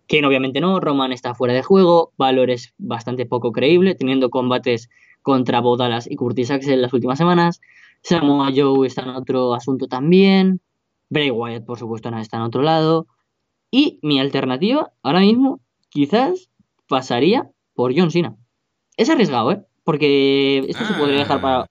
Kane 0.08 0.26
obviamente 0.26 0.60
no. 0.60 0.80
Roman 0.80 1.12
está 1.12 1.34
fuera 1.34 1.54
de 1.54 1.62
juego. 1.62 2.12
Valor 2.16 2.50
es 2.50 2.74
bastante 2.78 3.26
poco 3.26 3.52
creíble, 3.52 3.94
teniendo 3.94 4.30
combates 4.30 4.90
contra 5.24 5.60
Bodalas 5.60 6.08
y 6.08 6.16
Curtis 6.16 6.50
Axel 6.50 6.74
en 6.74 6.82
las 6.82 6.92
últimas 6.92 7.18
semanas. 7.18 7.60
Samoa 8.02 8.52
Joe 8.54 8.86
está 8.86 9.02
en 9.02 9.08
otro 9.08 9.54
asunto 9.54 9.88
también. 9.88 10.60
Bray 11.08 11.30
Wyatt, 11.30 11.64
por 11.64 11.78
supuesto, 11.78 12.10
no 12.10 12.18
está 12.18 12.36
en 12.36 12.42
otro 12.42 12.62
lado. 12.62 13.06
Y 13.70 13.98
mi 14.02 14.20
alternativa, 14.20 14.92
ahora 15.02 15.20
mismo, 15.20 15.60
quizás 15.88 16.50
pasaría 16.88 17.50
por 17.74 17.98
John 17.98 18.10
Cena. 18.10 18.36
Es 18.98 19.08
arriesgado, 19.08 19.50
¿eh? 19.50 19.62
Porque 19.82 20.58
esto 20.68 20.84
se 20.84 20.94
podría 20.94 21.20
dejar 21.20 21.40
para 21.40 21.60
ah. 21.60 21.70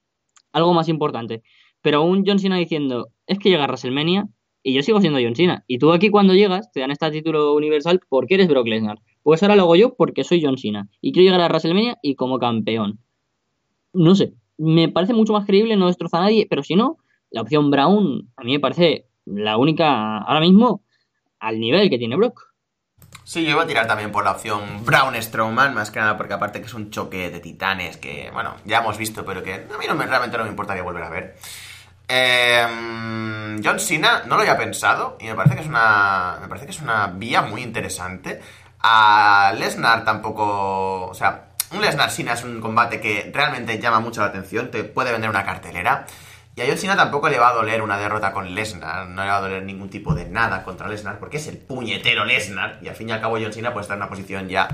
algo 0.51 0.73
más 0.73 0.89
importante. 0.89 1.43
Pero 1.83 2.01
un 2.01 2.23
John 2.25 2.39
Cena 2.39 2.57
diciendo, 2.57 3.09
es 3.27 3.37
que 3.37 3.49
llega 3.49 3.65
a 3.65 3.67
WrestleMania 3.67 4.27
y 4.63 4.73
yo 4.73 4.81
sigo 4.81 4.99
siendo 4.99 5.19
John 5.21 5.35
Cena. 5.35 5.63
Y 5.67 5.77
tú 5.77 5.91
aquí 5.91 6.09
cuando 6.09 6.33
llegas 6.33 6.71
te 6.71 6.79
dan 6.79 6.89
este 6.89 7.11
título 7.11 7.53
universal 7.53 8.01
porque 8.09 8.33
eres 8.33 8.47
Brock 8.47 8.67
Lesnar. 8.67 8.97
Pues 9.21 9.43
ahora 9.43 9.55
lo 9.55 9.63
hago 9.63 9.75
yo 9.75 9.93
porque 9.95 10.23
soy 10.23 10.41
John 10.43 10.57
Cena. 10.57 10.89
Y 11.01 11.11
quiero 11.11 11.25
llegar 11.25 11.41
a 11.41 11.47
WrestleMania 11.47 11.99
y 12.01 12.15
como 12.15 12.39
campeón. 12.39 12.99
No 13.93 14.15
sé, 14.15 14.33
me 14.57 14.89
parece 14.89 15.13
mucho 15.13 15.33
más 15.33 15.45
creíble, 15.45 15.75
no 15.75 15.87
destroza 15.87 16.17
a 16.17 16.21
nadie, 16.21 16.47
pero 16.49 16.63
si 16.63 16.75
no, 16.75 16.97
la 17.29 17.41
opción 17.41 17.71
Brown 17.71 18.29
a 18.35 18.43
mí 18.43 18.53
me 18.53 18.59
parece 18.59 19.07
la 19.25 19.57
única 19.57 20.17
ahora 20.17 20.39
mismo 20.39 20.83
al 21.39 21.59
nivel 21.59 21.89
que 21.89 21.97
tiene 21.97 22.15
Brock. 22.15 22.53
Sí, 23.23 23.43
yo 23.43 23.51
iba 23.51 23.63
a 23.63 23.67
tirar 23.67 23.87
también 23.87 24.11
por 24.11 24.23
la 24.23 24.31
opción 24.31 24.83
Brown 24.83 25.15
Strowman, 25.21 25.73
más 25.73 25.91
que 25.91 25.99
nada 25.99 26.17
porque 26.17 26.33
aparte 26.33 26.59
que 26.59 26.67
es 26.67 26.73
un 26.73 26.89
choque 26.89 27.29
de 27.29 27.39
titanes 27.39 27.97
que, 27.97 28.29
bueno, 28.33 28.55
ya 28.65 28.79
hemos 28.79 28.97
visto, 28.97 29.25
pero 29.25 29.41
que 29.41 29.53
a 29.53 29.77
mí 29.77 29.85
me, 29.97 30.05
realmente 30.05 30.37
no 30.37 30.43
me 30.43 30.49
importaría 30.49 30.83
volver 30.83 31.03
a 31.03 31.09
ver. 31.09 31.35
Em, 32.07 33.63
John 33.63 33.79
Cena 33.79 34.23
no 34.25 34.35
lo 34.35 34.41
había 34.41 34.57
pensado 34.57 35.17
y 35.21 35.25
me 35.25 35.35
parece 35.35 35.55
que 35.55 35.61
es 35.61 35.67
una 35.67 36.37
me 36.41 36.47
parece 36.49 36.65
que 36.65 36.71
es 36.71 36.81
una 36.81 37.07
vía 37.07 37.41
muy 37.41 37.61
interesante. 37.61 38.41
A 38.79 39.53
Lesnar 39.57 40.03
tampoco, 40.03 41.07
o 41.07 41.13
sea, 41.13 41.52
un 41.73 41.81
Lesnar 41.81 42.11
Cena 42.11 42.33
es 42.33 42.43
un 42.43 42.61
combate 42.61 42.99
que 42.99 43.31
realmente 43.33 43.79
llama 43.79 43.99
mucho 43.99 44.21
la 44.21 44.27
atención, 44.27 44.71
te 44.71 44.83
puede 44.83 45.11
vender 45.11 45.29
una 45.29 45.43
cartelera. 45.43 46.05
Y 46.55 46.61
a 46.61 46.65
John 46.67 46.77
Cena 46.77 46.95
tampoco 46.95 47.29
le 47.29 47.39
va 47.39 47.49
a 47.49 47.53
doler 47.53 47.81
una 47.81 47.97
derrota 47.97 48.31
con 48.31 48.53
Lesnar, 48.53 49.07
no 49.07 49.23
le 49.23 49.29
va 49.29 49.37
a 49.37 49.41
doler 49.41 49.63
ningún 49.63 49.89
tipo 49.89 50.13
de 50.13 50.25
nada 50.25 50.63
contra 50.63 50.87
Lesnar, 50.87 51.17
porque 51.17 51.37
es 51.37 51.47
el 51.47 51.57
puñetero 51.57 52.25
Lesnar, 52.25 52.77
y 52.81 52.89
al 52.89 52.95
fin 52.95 53.09
y 53.09 53.11
al 53.11 53.21
cabo 53.21 53.39
John 53.41 53.53
Cena 53.53 53.73
puede 53.73 53.83
estar 53.83 53.97
en 53.97 54.03
una 54.03 54.09
posición 54.09 54.47
ya 54.47 54.67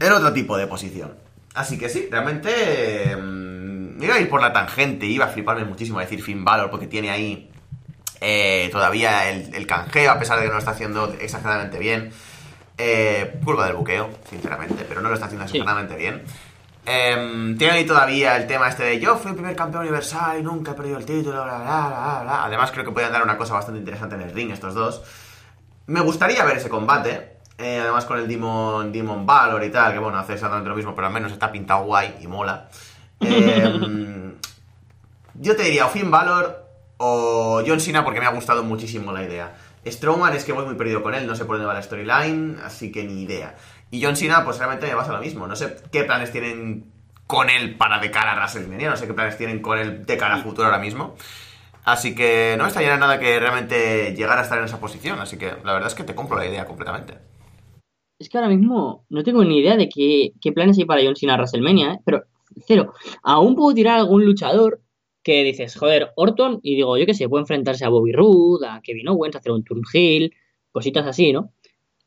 en 0.00 0.12
otro 0.12 0.32
tipo 0.32 0.56
de 0.56 0.66
posición. 0.66 1.14
Así 1.54 1.78
que 1.78 1.88
sí, 1.88 2.08
realmente 2.10 3.16
mm, 3.16 4.02
iba 4.02 4.14
a 4.16 4.20
ir 4.20 4.28
por 4.28 4.40
la 4.40 4.52
tangente, 4.52 5.06
iba 5.06 5.26
a 5.26 5.28
fliparme 5.28 5.64
muchísimo 5.64 5.98
a 5.98 6.02
decir 6.02 6.22
Finn 6.22 6.44
Balor, 6.44 6.70
porque 6.70 6.88
tiene 6.88 7.10
ahí 7.10 7.50
eh, 8.20 8.68
todavía 8.72 9.30
el, 9.30 9.54
el, 9.54 9.66
canjeo, 9.66 10.10
a 10.10 10.18
pesar 10.18 10.38
de 10.38 10.42
que 10.42 10.48
no 10.48 10.54
lo 10.54 10.58
está 10.58 10.72
haciendo 10.72 11.12
exageradamente 11.20 11.78
bien. 11.78 12.10
Eh, 12.80 13.40
culpa 13.44 13.66
del 13.66 13.74
buqueo, 13.74 14.08
sinceramente, 14.30 14.86
pero 14.88 15.00
no 15.00 15.08
lo 15.08 15.14
está 15.14 15.26
haciendo 15.26 15.44
exageradamente 15.44 15.96
bien. 15.96 16.22
Em, 16.86 17.58
tiene 17.58 17.74
ahí 17.74 17.84
todavía 17.84 18.36
el 18.36 18.46
tema 18.46 18.68
este 18.68 18.84
de 18.84 19.00
yo 19.00 19.16
fui 19.16 19.32
el 19.32 19.36
primer 19.36 19.54
campeón 19.54 19.82
universal 19.82 20.38
y 20.38 20.42
nunca 20.42 20.70
he 20.70 20.74
perdido 20.74 20.96
el 20.96 21.04
título, 21.04 21.42
bla, 21.44 21.58
bla, 21.58 21.88
bla, 21.88 22.20
bla. 22.22 22.44
Además, 22.44 22.70
creo 22.70 22.84
que 22.84 22.92
pueden 22.92 23.12
dar 23.12 23.22
una 23.22 23.36
cosa 23.36 23.52
bastante 23.52 23.80
interesante 23.80 24.14
en 24.14 24.22
el 24.22 24.32
ring 24.32 24.52
estos 24.52 24.74
dos. 24.74 25.02
Me 25.86 26.00
gustaría 26.00 26.44
ver 26.44 26.58
ese 26.58 26.68
combate. 26.68 27.38
Eh, 27.58 27.80
además, 27.82 28.04
con 28.04 28.18
el 28.18 28.28
Demon, 28.28 28.92
Demon 28.92 29.26
Valor 29.26 29.62
y 29.64 29.70
tal, 29.70 29.92
que 29.92 29.98
bueno, 29.98 30.16
hace 30.16 30.34
exactamente 30.34 30.70
lo 30.70 30.76
mismo, 30.76 30.94
pero 30.94 31.08
al 31.08 31.12
menos 31.12 31.32
está 31.32 31.50
pintado 31.50 31.84
guay 31.84 32.16
y 32.20 32.26
mola. 32.26 32.68
Em, 33.20 34.34
yo 35.34 35.56
te 35.56 35.64
diría 35.64 35.86
o 35.86 35.88
Finn 35.88 36.10
Valor 36.10 36.64
o 36.98 37.62
John 37.66 37.80
Cena 37.80 38.04
porque 38.04 38.20
me 38.20 38.26
ha 38.26 38.30
gustado 38.30 38.62
muchísimo 38.62 39.12
la 39.12 39.24
idea. 39.24 39.52
Strowman 39.90 40.34
es 40.34 40.44
que 40.44 40.52
voy 40.52 40.64
muy 40.64 40.74
perdido 40.74 41.02
con 41.02 41.14
él, 41.14 41.26
no 41.26 41.34
sé 41.34 41.44
por 41.44 41.56
dónde 41.56 41.66
va 41.66 41.74
la 41.74 41.82
storyline, 41.82 42.58
así 42.64 42.92
que 42.92 43.04
ni 43.04 43.22
idea. 43.22 43.56
Y 43.90 44.02
John 44.02 44.16
Cena, 44.16 44.44
pues 44.44 44.58
realmente 44.58 44.86
me 44.86 44.94
pasa 44.94 45.12
lo 45.12 45.20
mismo. 45.20 45.46
No 45.46 45.56
sé 45.56 45.76
qué 45.90 46.04
planes 46.04 46.30
tienen 46.30 46.92
con 47.26 47.50
él 47.50 47.76
para 47.76 47.98
de 47.98 48.10
cara 48.10 48.32
a 48.32 48.36
WrestleMania, 48.36 48.90
no 48.90 48.96
sé 48.96 49.06
qué 49.06 49.14
planes 49.14 49.36
tienen 49.36 49.60
con 49.60 49.78
él 49.78 50.04
de 50.06 50.16
cara 50.16 50.36
a 50.36 50.42
futuro 50.42 50.66
ahora 50.66 50.78
mismo. 50.78 51.14
Así 51.84 52.14
que 52.14 52.54
no 52.56 52.64
me 52.64 52.68
estaría 52.68 52.96
nada 52.96 53.18
que 53.18 53.38
realmente 53.38 54.14
llegar 54.14 54.38
a 54.38 54.42
estar 54.42 54.58
en 54.58 54.64
esa 54.64 54.80
posición, 54.80 55.18
así 55.20 55.38
que 55.38 55.46
la 55.64 55.72
verdad 55.72 55.86
es 55.86 55.94
que 55.94 56.04
te 56.04 56.14
compro 56.14 56.38
la 56.38 56.46
idea 56.46 56.66
completamente. 56.66 57.18
Es 58.18 58.28
que 58.28 58.36
ahora 58.36 58.50
mismo 58.50 59.04
no 59.10 59.22
tengo 59.22 59.44
ni 59.44 59.58
idea 59.58 59.76
de 59.76 59.88
qué, 59.88 60.52
planes 60.52 60.76
hay 60.78 60.84
para 60.84 61.02
John 61.02 61.16
Cena 61.16 61.34
a 61.34 61.36
WrestleMania, 61.36 61.94
¿eh? 61.94 61.98
pero 62.04 62.24
cero. 62.66 62.92
Aún 63.22 63.54
puedo 63.54 63.74
tirar 63.74 63.96
a 63.96 64.00
algún 64.00 64.24
luchador 64.24 64.80
que 65.28 65.44
dices, 65.44 65.76
joder, 65.76 66.12
Orton, 66.16 66.58
y 66.62 66.74
digo, 66.74 66.96
yo 66.96 67.04
que 67.04 67.12
sé, 67.12 67.28
puede 67.28 67.42
enfrentarse 67.42 67.84
a 67.84 67.90
Bobby 67.90 68.12
Roode, 68.12 68.66
a 68.66 68.80
Kevin 68.82 69.08
Owens, 69.08 69.36
hacer 69.36 69.52
un 69.52 69.62
turn 69.62 69.82
heel, 69.92 70.32
cositas 70.72 71.06
así, 71.06 71.34
¿no? 71.34 71.52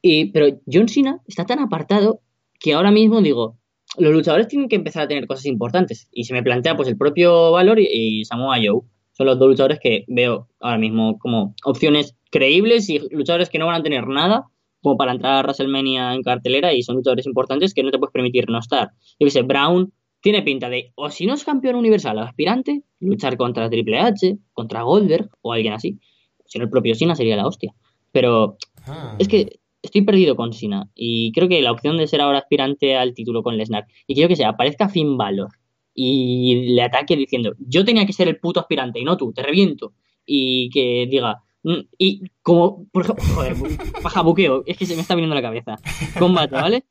Y, 0.02 0.32
pero 0.32 0.48
John 0.66 0.88
Cena 0.88 1.22
está 1.28 1.46
tan 1.46 1.60
apartado 1.60 2.22
que 2.60 2.74
ahora 2.74 2.90
mismo 2.90 3.22
digo, 3.22 3.60
los 4.00 4.12
luchadores 4.12 4.48
tienen 4.48 4.70
que 4.70 4.76
empezar 4.76 5.04
a 5.04 5.08
tener 5.08 5.28
cosas 5.28 5.46
importantes. 5.46 6.10
Y 6.12 6.24
se 6.24 6.34
me 6.34 6.42
plantea 6.42 6.76
pues 6.76 6.88
el 6.88 6.98
propio 6.98 7.52
Valor 7.52 7.80
y, 7.80 8.26
Samoa 8.26 8.56
Joe. 8.56 8.82
Son 9.12 9.28
los 9.28 9.38
dos 9.38 9.50
luchadores 9.50 9.78
que 9.80 10.04
veo 10.08 10.48
ahora 10.60 10.80
mismo 10.80 11.20
como 11.20 11.54
opciones 11.64 12.16
creíbles 12.32 12.90
y 12.90 13.08
luchadores 13.12 13.52
que 13.52 13.60
no 13.60 13.68
van 13.68 13.82
a 13.82 13.84
tener 13.84 14.08
nada 14.08 14.48
como 14.82 14.98
para 14.98 15.12
entrar 15.12 15.36
a 15.36 15.42
WrestleMania 15.44 16.16
en 16.16 16.24
cartelera 16.24 16.74
y 16.74 16.82
son 16.82 16.96
luchadores 16.96 17.28
importantes 17.28 17.76
que 17.76 17.84
no 17.84 17.92
te 17.92 18.00
puedes 18.00 18.14
permitir 18.14 18.50
no 18.50 18.58
estar. 18.58 18.90
Yo 19.20 19.28
que 19.28 19.42
Brown 19.44 19.94
tiene 20.22 20.44
pinta 20.44 20.70
de, 20.70 20.94
o 20.96 21.10
si 21.10 21.26
no 21.26 21.34
es 21.34 21.44
campeón 21.44 21.76
universal 21.76 22.18
o 22.18 22.22
aspirante, 22.22 22.84
luchar 23.00 23.38
contra 23.38 23.70
Triple 23.70 24.00
H, 24.00 24.38
contra 24.54 24.84
Goldberg 24.84 25.30
o 25.42 25.54
alguien 25.54 25.74
así. 25.74 26.00
Si 26.46 26.60
no 26.60 26.66
el 26.66 26.70
propio 26.70 26.96
Cena 26.96 27.16
sería 27.16 27.36
la 27.36 27.48
hostia. 27.48 27.74
Pero 28.12 28.58
ah. 28.86 29.16
es 29.20 29.28
que 29.28 29.60
estoy 29.82 30.04
perdido 30.04 30.36
con 30.36 30.54
Sina 30.54 30.90
y 30.94 31.32
creo 31.32 31.50
que 31.50 31.62
la 31.62 31.72
opción 31.72 31.98
de 31.98 32.08
ser 32.08 32.22
ahora 32.22 32.40
aspirante 32.40 32.96
al 32.96 33.14
título 33.14 33.42
con 33.42 33.58
Lesnar 33.58 33.88
y 34.06 34.14
quiero 34.14 34.30
que 34.30 34.36
se 34.36 34.46
aparezca 34.46 34.90
Finn 34.90 35.18
Balor 35.18 35.50
y 35.94 36.74
le 36.74 36.84
ataque 36.84 37.16
diciendo 37.16 37.54
yo 37.58 37.84
tenía 37.84 38.06
que 38.06 38.14
ser 38.14 38.28
el 38.28 38.38
puto 38.38 38.60
aspirante 38.60 39.00
y 39.00 39.04
no 39.04 39.18
tú, 39.18 39.34
te 39.34 39.42
reviento 39.42 39.94
y 40.26 40.70
que 40.70 41.08
diga 41.10 41.42
mm", 41.64 41.80
y 41.98 42.22
como 42.44 42.86
por 42.92 43.04
ejemplo, 43.04 43.26
joder, 43.34 43.56
baja 44.04 44.22
buqueo, 44.22 44.64
es 44.68 44.78
que 44.78 44.86
se 44.86 44.96
me 44.96 45.02
está 45.02 45.16
viniendo 45.16 45.36
la 45.36 45.42
cabeza. 45.42 45.78
Combate, 46.20 46.56
¿vale? 46.56 46.86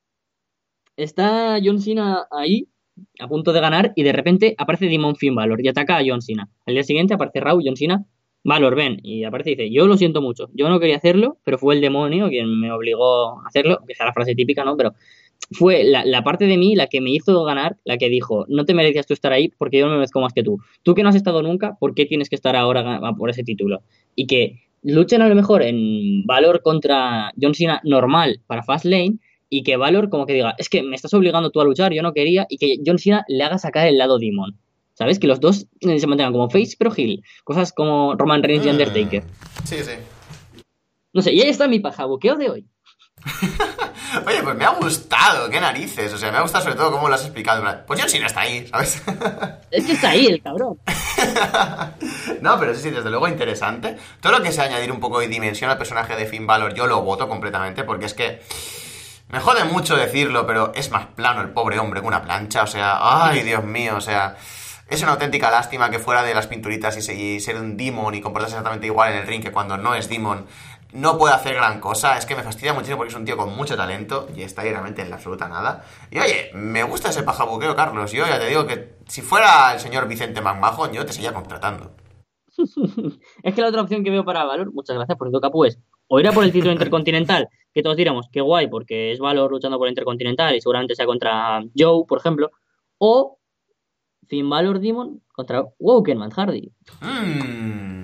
Está 0.97 1.59
John 1.63 1.81
Cena 1.81 2.27
ahí 2.31 2.67
a 3.19 3.29
punto 3.29 3.53
de 3.53 3.61
ganar 3.61 3.93
y 3.97 4.03
de 4.03 4.13
repente 4.13 4.55
aparece 4.59 4.87
Demon 4.87 5.17
Finn 5.17 5.35
Balor 5.35 5.65
y 5.65 5.69
ataca 5.69 5.99
a 5.99 6.03
John 6.07 6.23
Cena. 6.23 6.49
Al 6.67 6.75
día 6.75 6.83
siguiente 6.83 7.15
aparece 7.15 7.41
Raw, 7.41 7.61
John 7.65 7.77
Cena 7.77 8.05
Valor, 8.43 8.75
ven. 8.75 9.01
Y 9.03 9.25
aparece 9.25 9.51
y 9.51 9.55
dice, 9.57 9.71
yo 9.71 9.87
lo 9.87 9.97
siento 9.97 10.23
mucho, 10.23 10.49
yo 10.55 10.69
no 10.69 10.81
quería 10.81 10.97
hacerlo, 10.97 11.39
pero 11.45 11.59
fue 11.59 11.75
el 11.75 11.81
demonio 11.81 12.29
quien 12.29 12.61
me 12.61 12.73
obligó 12.73 13.41
a 13.41 13.49
hacerlo, 13.49 13.81
que 13.87 13.93
es 13.93 13.99
la 13.99 14.13
frase 14.13 14.35
típica, 14.35 14.65
¿no? 14.65 14.77
Pero 14.77 14.95
fue 15.53 15.85
la, 15.85 16.23
parte 16.23 16.47
de 16.47 16.57
mí 16.57 16.75
la 16.75 16.87
que 16.87 17.01
me 17.01 17.11
hizo 17.11 17.45
ganar, 17.45 17.77
la 17.85 17.99
que 17.99 18.09
dijo, 18.09 18.47
no 18.49 18.65
te 18.65 18.75
merecías 18.75 19.07
tú 19.07 19.15
estar 19.15 19.33
ahí 19.33 19.49
porque 19.59 19.79
yo 19.79 19.87
no 19.87 19.93
me 19.93 19.99
merezco 19.99 20.21
más 20.21 20.33
que 20.33 20.43
tú. 20.43 20.59
Tú 20.83 20.95
que 20.95 21.03
no 21.03 21.09
has 21.09 21.17
estado 21.17 21.43
nunca, 21.43 21.77
¿por 21.79 21.95
qué 21.95 22.07
tienes 22.07 22.29
que 22.29 22.37
estar 22.37 22.57
ahora 22.57 23.01
por 23.19 23.31
ese 23.31 23.43
título? 23.43 23.83
Y 24.15 24.27
que 24.27 24.61
luchen 24.83 25.23
a 25.23 25.29
lo 25.29 25.35
mejor 25.35 25.63
en 25.63 26.25
Valor 26.25 26.63
contra 26.63 27.33
John 27.41 27.55
Cena 27.55 27.81
normal 27.85 28.41
para 28.47 28.63
Fastlane 28.63 29.19
y 29.51 29.65
que 29.65 29.77
Valor 29.77 30.09
como 30.09 30.25
que 30.25 30.33
diga, 30.33 30.55
es 30.57 30.69
que 30.69 30.83
me 30.83 30.97
estás 30.97 31.13
obligando 31.13 31.51
tú 31.51 31.61
a 31.61 31.65
luchar, 31.65 31.93
yo 31.93 32.03
no 32.03 32.15
quería, 32.15 32.47
y 32.49 32.57
que 32.57 32.77
John 32.87 32.99
Cena 32.99 33.25
le 33.29 33.43
haga 33.45 33.59
sacar 33.59 33.87
el 33.87 33.99
lado 33.99 34.19
demon. 34.19 34.57
¿Sabes? 34.95 35.19
Que 35.19 35.27
los 35.27 35.41
dos 35.41 35.67
se 35.81 36.07
mantengan 36.07 36.33
como 36.33 36.51
face 36.51 36.77
pero 36.79 36.93
heel. 36.95 37.23
Cosas 37.43 37.73
como 37.73 38.15
Roman 38.17 38.43
Reigns 38.43 38.67
y 38.67 38.69
mm. 38.69 38.73
Undertaker. 38.73 39.25
Sí, 39.65 39.77
sí. 39.83 39.93
No 41.13 41.23
sé, 41.23 41.33
y 41.33 41.41
ahí 41.41 41.49
está 41.49 41.67
mi 41.69 41.81
pajabuqueo 41.81 42.37
de 42.37 42.51
hoy. 42.51 42.67
Oye, 44.27 44.43
pues 44.43 44.57
me 44.57 44.65
ha 44.65 44.75
gustado, 44.75 45.49
qué 45.51 45.61
narices. 45.61 46.13
O 46.13 46.19
sea, 46.19 46.31
me 46.31 46.39
ha 46.39 46.43
gustado 46.43 46.65
sobre 46.65 46.77
todo 46.77 46.93
cómo 46.93 47.09
lo 47.09 47.15
has 47.15 47.23
explicado. 47.23 47.65
Pues 47.87 48.01
John 48.01 48.11
Cena 48.11 48.27
está 48.27 48.43
ahí, 48.43 48.67
¿sabes? 48.67 49.03
es 49.71 49.87
que 49.87 49.93
está 49.93 50.11
ahí 50.11 50.27
el 50.27 50.43
cabrón. 50.43 50.79
no, 52.43 52.61
pero 52.61 52.75
sí, 52.75 52.83
sí, 52.83 52.91
desde 52.91 53.11
luego 53.11 53.27
interesante. 53.27 53.97
Todo 54.21 54.33
lo 54.33 54.43
que 54.43 54.53
sea 54.53 54.65
añadir 54.65 54.93
un 54.93 55.01
poco 55.01 55.21
de 55.21 55.29
dimensión 55.29 55.71
al 55.71 55.79
personaje 55.79 56.15
de 56.15 56.27
Finn 56.27 56.47
Balor, 56.47 56.75
yo 56.75 56.87
lo 56.87 57.03
voto 57.03 57.29
completamente, 57.29 57.85
porque 57.85 58.07
es 58.07 58.15
que. 58.15 58.43
Me 59.33 59.41
jode 59.41 59.65
mucho 59.65 59.97
decirlo, 59.97 60.47
pero 60.47 60.73
es 60.75 60.91
más 60.91 61.07
plano 61.07 61.41
el 61.41 61.51
pobre 61.51 61.79
hombre 61.79 62.01
que 62.01 62.07
una 62.07 62.23
plancha. 62.23 62.63
O 62.65 62.67
sea, 62.67 62.99
ay, 63.29 63.43
Dios 63.43 63.65
mío, 63.65 63.95
o 63.97 64.01
sea 64.01 64.37
Es 64.89 65.03
una 65.03 65.13
auténtica 65.13 65.51
lástima 65.53 65.89
que 65.89 66.01
fuera 66.01 66.23
de 66.25 66.35
las 66.35 66.49
pinturitas 66.49 66.97
y, 66.97 67.03
se- 67.03 67.15
y 67.15 67.39
ser 67.41 67.57
un 67.57 67.77
demon 67.77 68.13
y 68.15 68.21
comportarse 68.21 68.55
exactamente 68.57 68.87
igual 68.87 69.13
en 69.13 69.19
el 69.21 69.27
ring 69.27 69.41
que 69.43 69.53
cuando 69.53 69.77
no 69.77 69.95
es 69.95 70.09
demon 70.09 70.47
no 70.93 71.17
puede 71.17 71.33
hacer 71.33 71.55
gran 71.55 71.79
cosa. 71.79 72.17
Es 72.19 72.27
que 72.27 72.35
me 72.35 72.43
fastidia 72.43 72.73
muchísimo 72.73 72.97
porque 72.97 73.11
es 73.13 73.17
un 73.17 73.25
tío 73.25 73.37
con 73.37 73.55
mucho 73.55 73.77
talento 73.77 74.27
y 74.35 74.43
está 74.43 74.63
ahí 74.63 74.71
realmente 74.71 75.03
en 75.03 75.11
la 75.11 75.17
absoluta 75.17 75.47
nada. 75.49 75.85
Y 76.11 76.19
oye, 76.19 76.51
me 76.55 76.83
gusta 76.83 77.11
ese 77.11 77.23
pajabuqueo, 77.23 77.77
Carlos. 77.77 78.11
Yo 78.11 78.27
ya 78.27 78.41
te 78.41 78.49
digo 78.49 78.67
que 78.67 78.97
si 79.07 79.23
fuera 79.23 79.73
el 79.73 79.79
señor 79.79 80.09
Vicente 80.09 80.41
McMahon, 80.41 80.91
yo 80.93 81.07
te 81.07 81.13
seguía 81.13 81.33
contratando. 81.33 81.93
Es 83.45 83.55
que 83.55 83.61
la 83.61 83.69
otra 83.69 83.83
opción 83.83 84.03
que 84.03 84.11
veo 84.11 84.25
para 84.25 84.45
Valor, 84.45 84.73
muchas 84.73 84.97
gracias 84.97 85.17
por 85.17 85.31
tu 85.31 85.41
capu, 85.41 85.65
es 85.67 85.79
o 86.09 86.19
ir 86.19 86.27
a 86.27 86.33
por 86.33 86.43
el 86.43 86.51
título 86.53 86.73
intercontinental, 86.79 87.49
que 87.73 87.83
todos 87.83 87.97
diríamos 87.97 88.29
que 88.33 88.41
guay, 88.41 88.69
porque 88.69 89.13
es 89.13 89.19
Valor 89.19 89.51
luchando 89.51 89.79
por 89.79 89.87
el 89.87 89.93
intercontinental 89.93 90.55
y 90.55 90.61
seguramente 90.61 90.95
sea 90.95 91.07
contra 91.07 91.63
Joe, 91.77 92.05
por 92.07 92.19
ejemplo, 92.19 92.51
o 92.99 93.39
Finn 94.27 94.49
Balor 94.49 94.81
Demon 94.81 95.23
contra 95.33 95.65
Woken 95.79 96.19
Matt 96.19 96.35
Hardy. 96.35 96.73
Mm. 97.01 98.01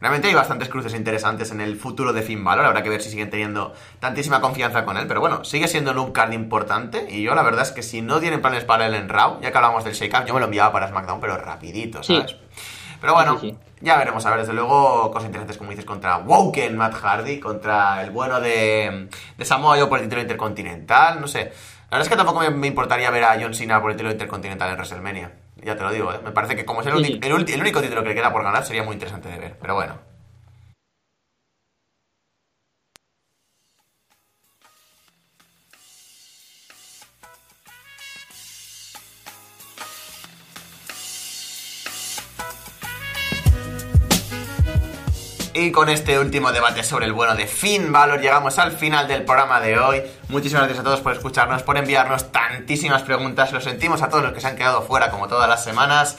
Realmente 0.00 0.28
hay 0.28 0.34
bastantes 0.34 0.68
cruces 0.68 0.94
interesantes 0.94 1.50
en 1.50 1.60
el 1.60 1.74
futuro 1.74 2.12
de 2.12 2.22
Finn 2.22 2.44
Balor. 2.44 2.66
Habrá 2.66 2.82
que 2.82 2.88
ver 2.88 3.02
si 3.02 3.10
siguen 3.10 3.30
teniendo 3.30 3.72
tantísima 3.98 4.40
confianza 4.40 4.84
con 4.84 4.96
él. 4.96 5.08
Pero 5.08 5.20
bueno, 5.20 5.44
sigue 5.44 5.66
siendo 5.66 5.90
un 6.00 6.12
card 6.12 6.32
importante. 6.32 7.08
Y 7.10 7.22
yo 7.22 7.34
la 7.34 7.42
verdad 7.42 7.62
es 7.62 7.72
que 7.72 7.82
si 7.82 8.00
no 8.00 8.20
tienen 8.20 8.40
planes 8.40 8.64
para 8.64 8.86
él 8.86 8.94
en 8.94 9.08
Raw, 9.08 9.40
ya 9.40 9.50
que 9.50 9.58
hablamos 9.58 9.84
del 9.84 9.94
Shake 9.94 10.14
Up, 10.14 10.26
yo 10.26 10.34
me 10.34 10.40
lo 10.40 10.46
enviaba 10.46 10.72
para 10.72 10.88
SmackDown, 10.88 11.20
pero 11.20 11.36
rapidito, 11.36 12.02
Sí. 12.02 12.22
Pero 13.00 13.14
bueno, 13.14 13.38
Sí, 13.38 13.50
sí. 13.50 13.56
ya 13.80 13.96
veremos. 13.96 14.24
A 14.26 14.30
ver, 14.30 14.40
desde 14.40 14.52
luego, 14.54 15.10
cosas 15.10 15.26
interesantes 15.26 15.56
como 15.58 15.70
dices 15.70 15.84
contra 15.84 16.18
Woken 16.18 16.76
Matt 16.76 16.94
Hardy, 16.94 17.38
contra 17.40 18.02
el 18.02 18.10
bueno 18.10 18.40
de, 18.40 19.08
de 19.36 19.44
Samoa 19.44 19.76
Joe 19.78 19.86
por 19.88 19.98
el 19.98 20.04
título 20.04 20.22
intercontinental. 20.22 21.20
No 21.20 21.28
sé. 21.28 21.52
La 21.90 21.96
verdad 21.96 22.02
es 22.02 22.08
que 22.08 22.16
tampoco 22.16 22.40
me, 22.40 22.50
me 22.50 22.66
importaría 22.66 23.10
ver 23.10 23.24
a 23.24 23.38
John 23.40 23.54
Cena 23.54 23.80
por 23.80 23.90
el 23.90 23.96
título 23.96 24.12
intercontinental 24.12 24.68
en 24.70 24.74
WrestleMania. 24.76 25.32
Ya 25.56 25.74
te 25.76 25.82
lo 25.82 25.90
digo, 25.90 26.12
¿eh? 26.12 26.20
Me 26.22 26.32
parece 26.32 26.54
que 26.54 26.64
como 26.64 26.82
es 26.82 26.86
el, 26.86 27.04
Sí, 27.04 27.18
el 27.22 27.32
único 27.60 27.80
título 27.80 28.02
que 28.02 28.10
le 28.10 28.14
queda 28.14 28.32
por 28.32 28.44
ganar, 28.44 28.64
sería 28.64 28.82
muy 28.82 28.94
interesante 28.94 29.28
de 29.28 29.38
ver. 29.38 29.56
Pero 29.60 29.74
bueno. 29.74 29.94
Y 45.60 45.72
con 45.72 45.88
este 45.88 46.20
último 46.20 46.52
debate 46.52 46.84
sobre 46.84 47.06
el 47.06 47.12
bueno 47.12 47.34
de 47.34 47.48
Finn 47.48 47.90
Balor 47.90 48.20
llegamos 48.20 48.60
al 48.60 48.70
final 48.70 49.08
del 49.08 49.24
programa 49.24 49.60
de 49.60 49.76
hoy. 49.76 50.02
Muchísimas 50.28 50.62
gracias 50.62 50.78
a 50.78 50.84
todos 50.84 51.00
por 51.00 51.12
escucharnos, 51.12 51.64
por 51.64 51.76
enviarnos 51.76 52.30
tantísimas 52.30 53.02
preguntas. 53.02 53.52
Lo 53.52 53.60
sentimos 53.60 54.00
a 54.00 54.08
todos 54.08 54.22
los 54.22 54.32
que 54.32 54.40
se 54.40 54.46
han 54.46 54.54
quedado 54.54 54.82
fuera 54.82 55.10
como 55.10 55.26
todas 55.26 55.48
las 55.48 55.64
semanas. 55.64 56.16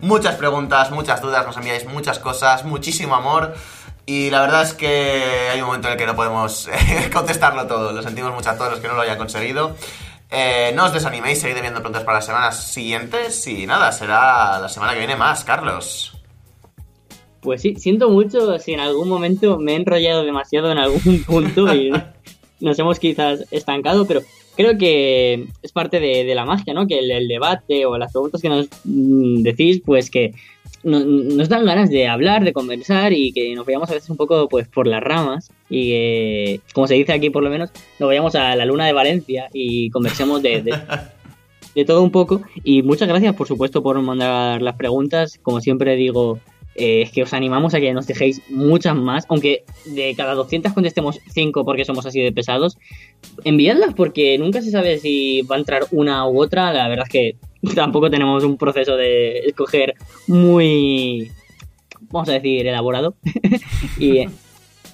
Muchas 0.00 0.34
preguntas, 0.34 0.90
muchas 0.90 1.20
dudas, 1.22 1.46
nos 1.46 1.56
enviáis 1.56 1.86
muchas 1.86 2.18
cosas, 2.18 2.64
muchísimo 2.64 3.14
amor. 3.14 3.54
Y 4.06 4.28
la 4.30 4.40
verdad 4.40 4.62
es 4.62 4.74
que 4.74 5.50
hay 5.52 5.60
un 5.60 5.68
momento 5.68 5.86
en 5.86 5.92
el 5.92 5.98
que 5.98 6.06
no 6.06 6.16
podemos 6.16 6.66
eh, 6.66 7.10
contestarlo 7.12 7.68
todo. 7.68 7.92
Lo 7.92 8.02
sentimos 8.02 8.34
mucho 8.34 8.50
a 8.50 8.56
todos 8.56 8.72
los 8.72 8.80
que 8.80 8.88
no 8.88 8.94
lo 8.94 9.02
hayan 9.02 9.18
conseguido. 9.18 9.76
Eh, 10.32 10.72
no 10.74 10.86
os 10.86 10.92
desaniméis, 10.92 11.40
seguid 11.40 11.54
enviando 11.54 11.78
preguntas 11.78 12.02
para 12.02 12.18
las 12.18 12.26
semanas 12.26 12.72
siguientes. 12.72 13.46
Y 13.46 13.68
nada, 13.68 13.92
será 13.92 14.58
la 14.58 14.68
semana 14.68 14.94
que 14.94 14.98
viene 14.98 15.14
más, 15.14 15.44
Carlos. 15.44 16.19
Pues 17.40 17.62
sí, 17.62 17.74
siento 17.76 18.10
mucho 18.10 18.58
si 18.58 18.72
en 18.72 18.80
algún 18.80 19.08
momento 19.08 19.58
me 19.58 19.72
he 19.72 19.76
enrollado 19.76 20.24
demasiado 20.24 20.70
en 20.70 20.78
algún 20.78 21.22
punto 21.26 21.74
y 21.74 21.90
nos 22.60 22.78
hemos 22.78 22.98
quizás 22.98 23.46
estancado, 23.50 24.06
pero 24.06 24.20
creo 24.56 24.76
que 24.76 25.46
es 25.62 25.72
parte 25.72 26.00
de, 26.00 26.24
de 26.24 26.34
la 26.34 26.44
magia, 26.44 26.74
¿no? 26.74 26.86
Que 26.86 26.98
el, 26.98 27.10
el 27.10 27.28
debate 27.28 27.86
o 27.86 27.96
las 27.96 28.12
preguntas 28.12 28.42
que 28.42 28.50
nos 28.50 28.68
mm, 28.84 29.42
decís, 29.42 29.80
pues 29.84 30.10
que 30.10 30.32
no- 30.82 31.00
nos 31.00 31.48
dan 31.48 31.64
ganas 31.64 31.88
de 31.88 32.06
hablar, 32.08 32.44
de 32.44 32.52
conversar 32.52 33.14
y 33.14 33.32
que 33.32 33.54
nos 33.54 33.64
vayamos 33.64 33.90
a 33.90 33.94
veces 33.94 34.10
un 34.10 34.18
poco 34.18 34.46
pues 34.48 34.68
por 34.68 34.86
las 34.86 35.02
ramas 35.02 35.50
y 35.70 35.90
que, 35.90 36.60
como 36.74 36.86
se 36.86 36.94
dice 36.94 37.12
aquí 37.14 37.30
por 37.30 37.42
lo 37.42 37.48
menos, 37.48 37.70
nos 37.98 38.06
vayamos 38.06 38.34
a 38.34 38.54
la 38.54 38.66
luna 38.66 38.86
de 38.86 38.92
Valencia 38.92 39.48
y 39.54 39.88
conversemos 39.90 40.42
de, 40.42 40.60
de, 40.60 40.74
de 41.74 41.84
todo 41.86 42.02
un 42.02 42.10
poco. 42.10 42.42
Y 42.64 42.82
muchas 42.82 43.08
gracias, 43.08 43.34
por 43.34 43.46
supuesto, 43.48 43.82
por 43.82 43.98
mandar 44.02 44.60
las 44.60 44.76
preguntas. 44.76 45.38
Como 45.42 45.60
siempre 45.62 45.96
digo, 45.96 46.38
eh, 46.80 47.02
es 47.02 47.10
que 47.10 47.22
os 47.22 47.34
animamos 47.34 47.74
a 47.74 47.80
que 47.80 47.92
nos 47.92 48.06
dejéis 48.06 48.40
muchas 48.48 48.96
más, 48.96 49.26
aunque 49.28 49.64
de 49.84 50.14
cada 50.16 50.34
200 50.34 50.72
contestemos 50.72 51.20
5 51.28 51.62
porque 51.66 51.84
somos 51.84 52.06
así 52.06 52.22
de 52.22 52.32
pesados. 52.32 52.78
Enviadlas 53.44 53.92
porque 53.92 54.38
nunca 54.38 54.62
se 54.62 54.70
sabe 54.70 54.98
si 54.98 55.42
va 55.42 55.56
a 55.56 55.58
entrar 55.58 55.82
una 55.90 56.26
u 56.26 56.40
otra. 56.40 56.72
La 56.72 56.88
verdad 56.88 57.04
es 57.06 57.12
que 57.12 57.36
tampoco 57.74 58.10
tenemos 58.10 58.44
un 58.44 58.56
proceso 58.56 58.96
de 58.96 59.40
escoger 59.40 59.94
muy, 60.26 61.30
vamos 62.10 62.30
a 62.30 62.32
decir, 62.32 62.66
elaborado. 62.66 63.14
y 63.98 64.18
eh, 64.18 64.30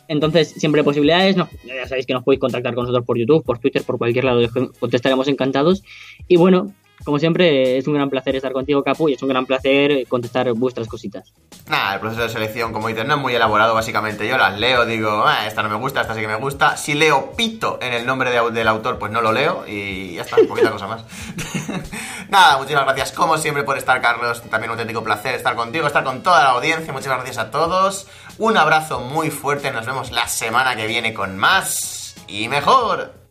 entonces, 0.08 0.48
siempre 0.56 0.80
hay 0.80 0.84
posibilidades. 0.84 1.36
Ya 1.36 1.86
sabéis 1.86 2.06
que 2.06 2.14
nos 2.14 2.24
podéis 2.24 2.40
contactar 2.40 2.74
con 2.74 2.82
nosotros 2.82 3.06
por 3.06 3.16
YouTube, 3.16 3.44
por 3.44 3.60
Twitter, 3.60 3.84
por 3.84 3.96
cualquier 3.96 4.24
lado. 4.24 4.40
Contestaremos 4.80 5.28
encantados. 5.28 5.84
Y 6.26 6.36
bueno, 6.36 6.72
como 7.05 7.18
siempre, 7.18 7.78
es 7.78 7.86
un 7.86 7.94
gran 7.94 8.10
placer 8.10 8.36
estar 8.36 8.52
contigo, 8.52 8.82
Capu, 8.82 9.09
y 9.09 9.14
es 9.14 9.23
un 9.23 9.28
gran 9.28 9.47
placer 9.47 10.06
contestar 10.09 10.52
vuestras 10.52 10.89
cositas. 10.89 11.32
Nada, 11.68 11.94
el 11.94 12.01
proceso 12.01 12.23
de 12.23 12.28
selección, 12.28 12.73
como 12.73 12.89
dices, 12.89 13.06
no 13.06 13.14
es 13.14 13.20
muy 13.20 13.35
elaborado, 13.35 13.74
básicamente. 13.74 14.27
Yo 14.27 14.36
las 14.39 14.59
leo, 14.59 14.85
digo, 14.86 15.24
"Ah, 15.27 15.47
esta 15.47 15.62
no 15.62 15.68
me 15.68 15.77
gusta, 15.77 16.01
esta 16.01 16.14
sí 16.14 16.20
que 16.20 16.28
me 16.28 16.36
gusta. 16.36 16.77
Si 16.77 16.94
leo 16.94 17.32
pito 17.36 17.78
en 17.81 17.93
el 17.93 18.06
nombre 18.06 18.31
de 18.31 18.51
del 18.51 18.68
autor, 18.68 18.98
pues 18.98 19.10
no 19.12 19.20
lo 19.20 19.32
leo 19.32 19.64
y 19.66 20.14
ya 20.14 20.23
está, 20.23 20.36
poquita 20.48 20.70
cosa 20.70 20.86
más. 20.86 21.05
Nada, 22.28 22.56
muchísimas 22.59 22.85
gracias, 22.85 23.12
como 23.12 23.39
siempre, 23.39 23.62
por 23.64 23.78
estar, 23.78 24.01
Carlos. 24.01 24.43
También 24.43 24.70
un 24.70 24.78
auténtico 24.78 25.02
placer 25.02 25.35
estar 25.35 25.55
contigo, 25.55 25.86
estar 25.86 26.05
con 26.05 26.23
toda 26.23 26.43
la 26.43 26.51
audiencia. 26.51 26.93
Muchísimas 26.93 27.18
gracias 27.18 27.39
a 27.39 27.51
todos. 27.51 28.06
Un 28.39 28.56
abrazo 28.56 29.01
muy 29.01 29.31
fuerte, 29.31 29.70
nos 29.70 29.86
vemos 29.86 30.10
la 30.10 30.28
semana 30.28 30.77
que 30.77 30.86
viene 30.86 31.14
con 31.14 31.36
más 31.36 32.14
y 32.28 32.48
mejor. 32.48 33.26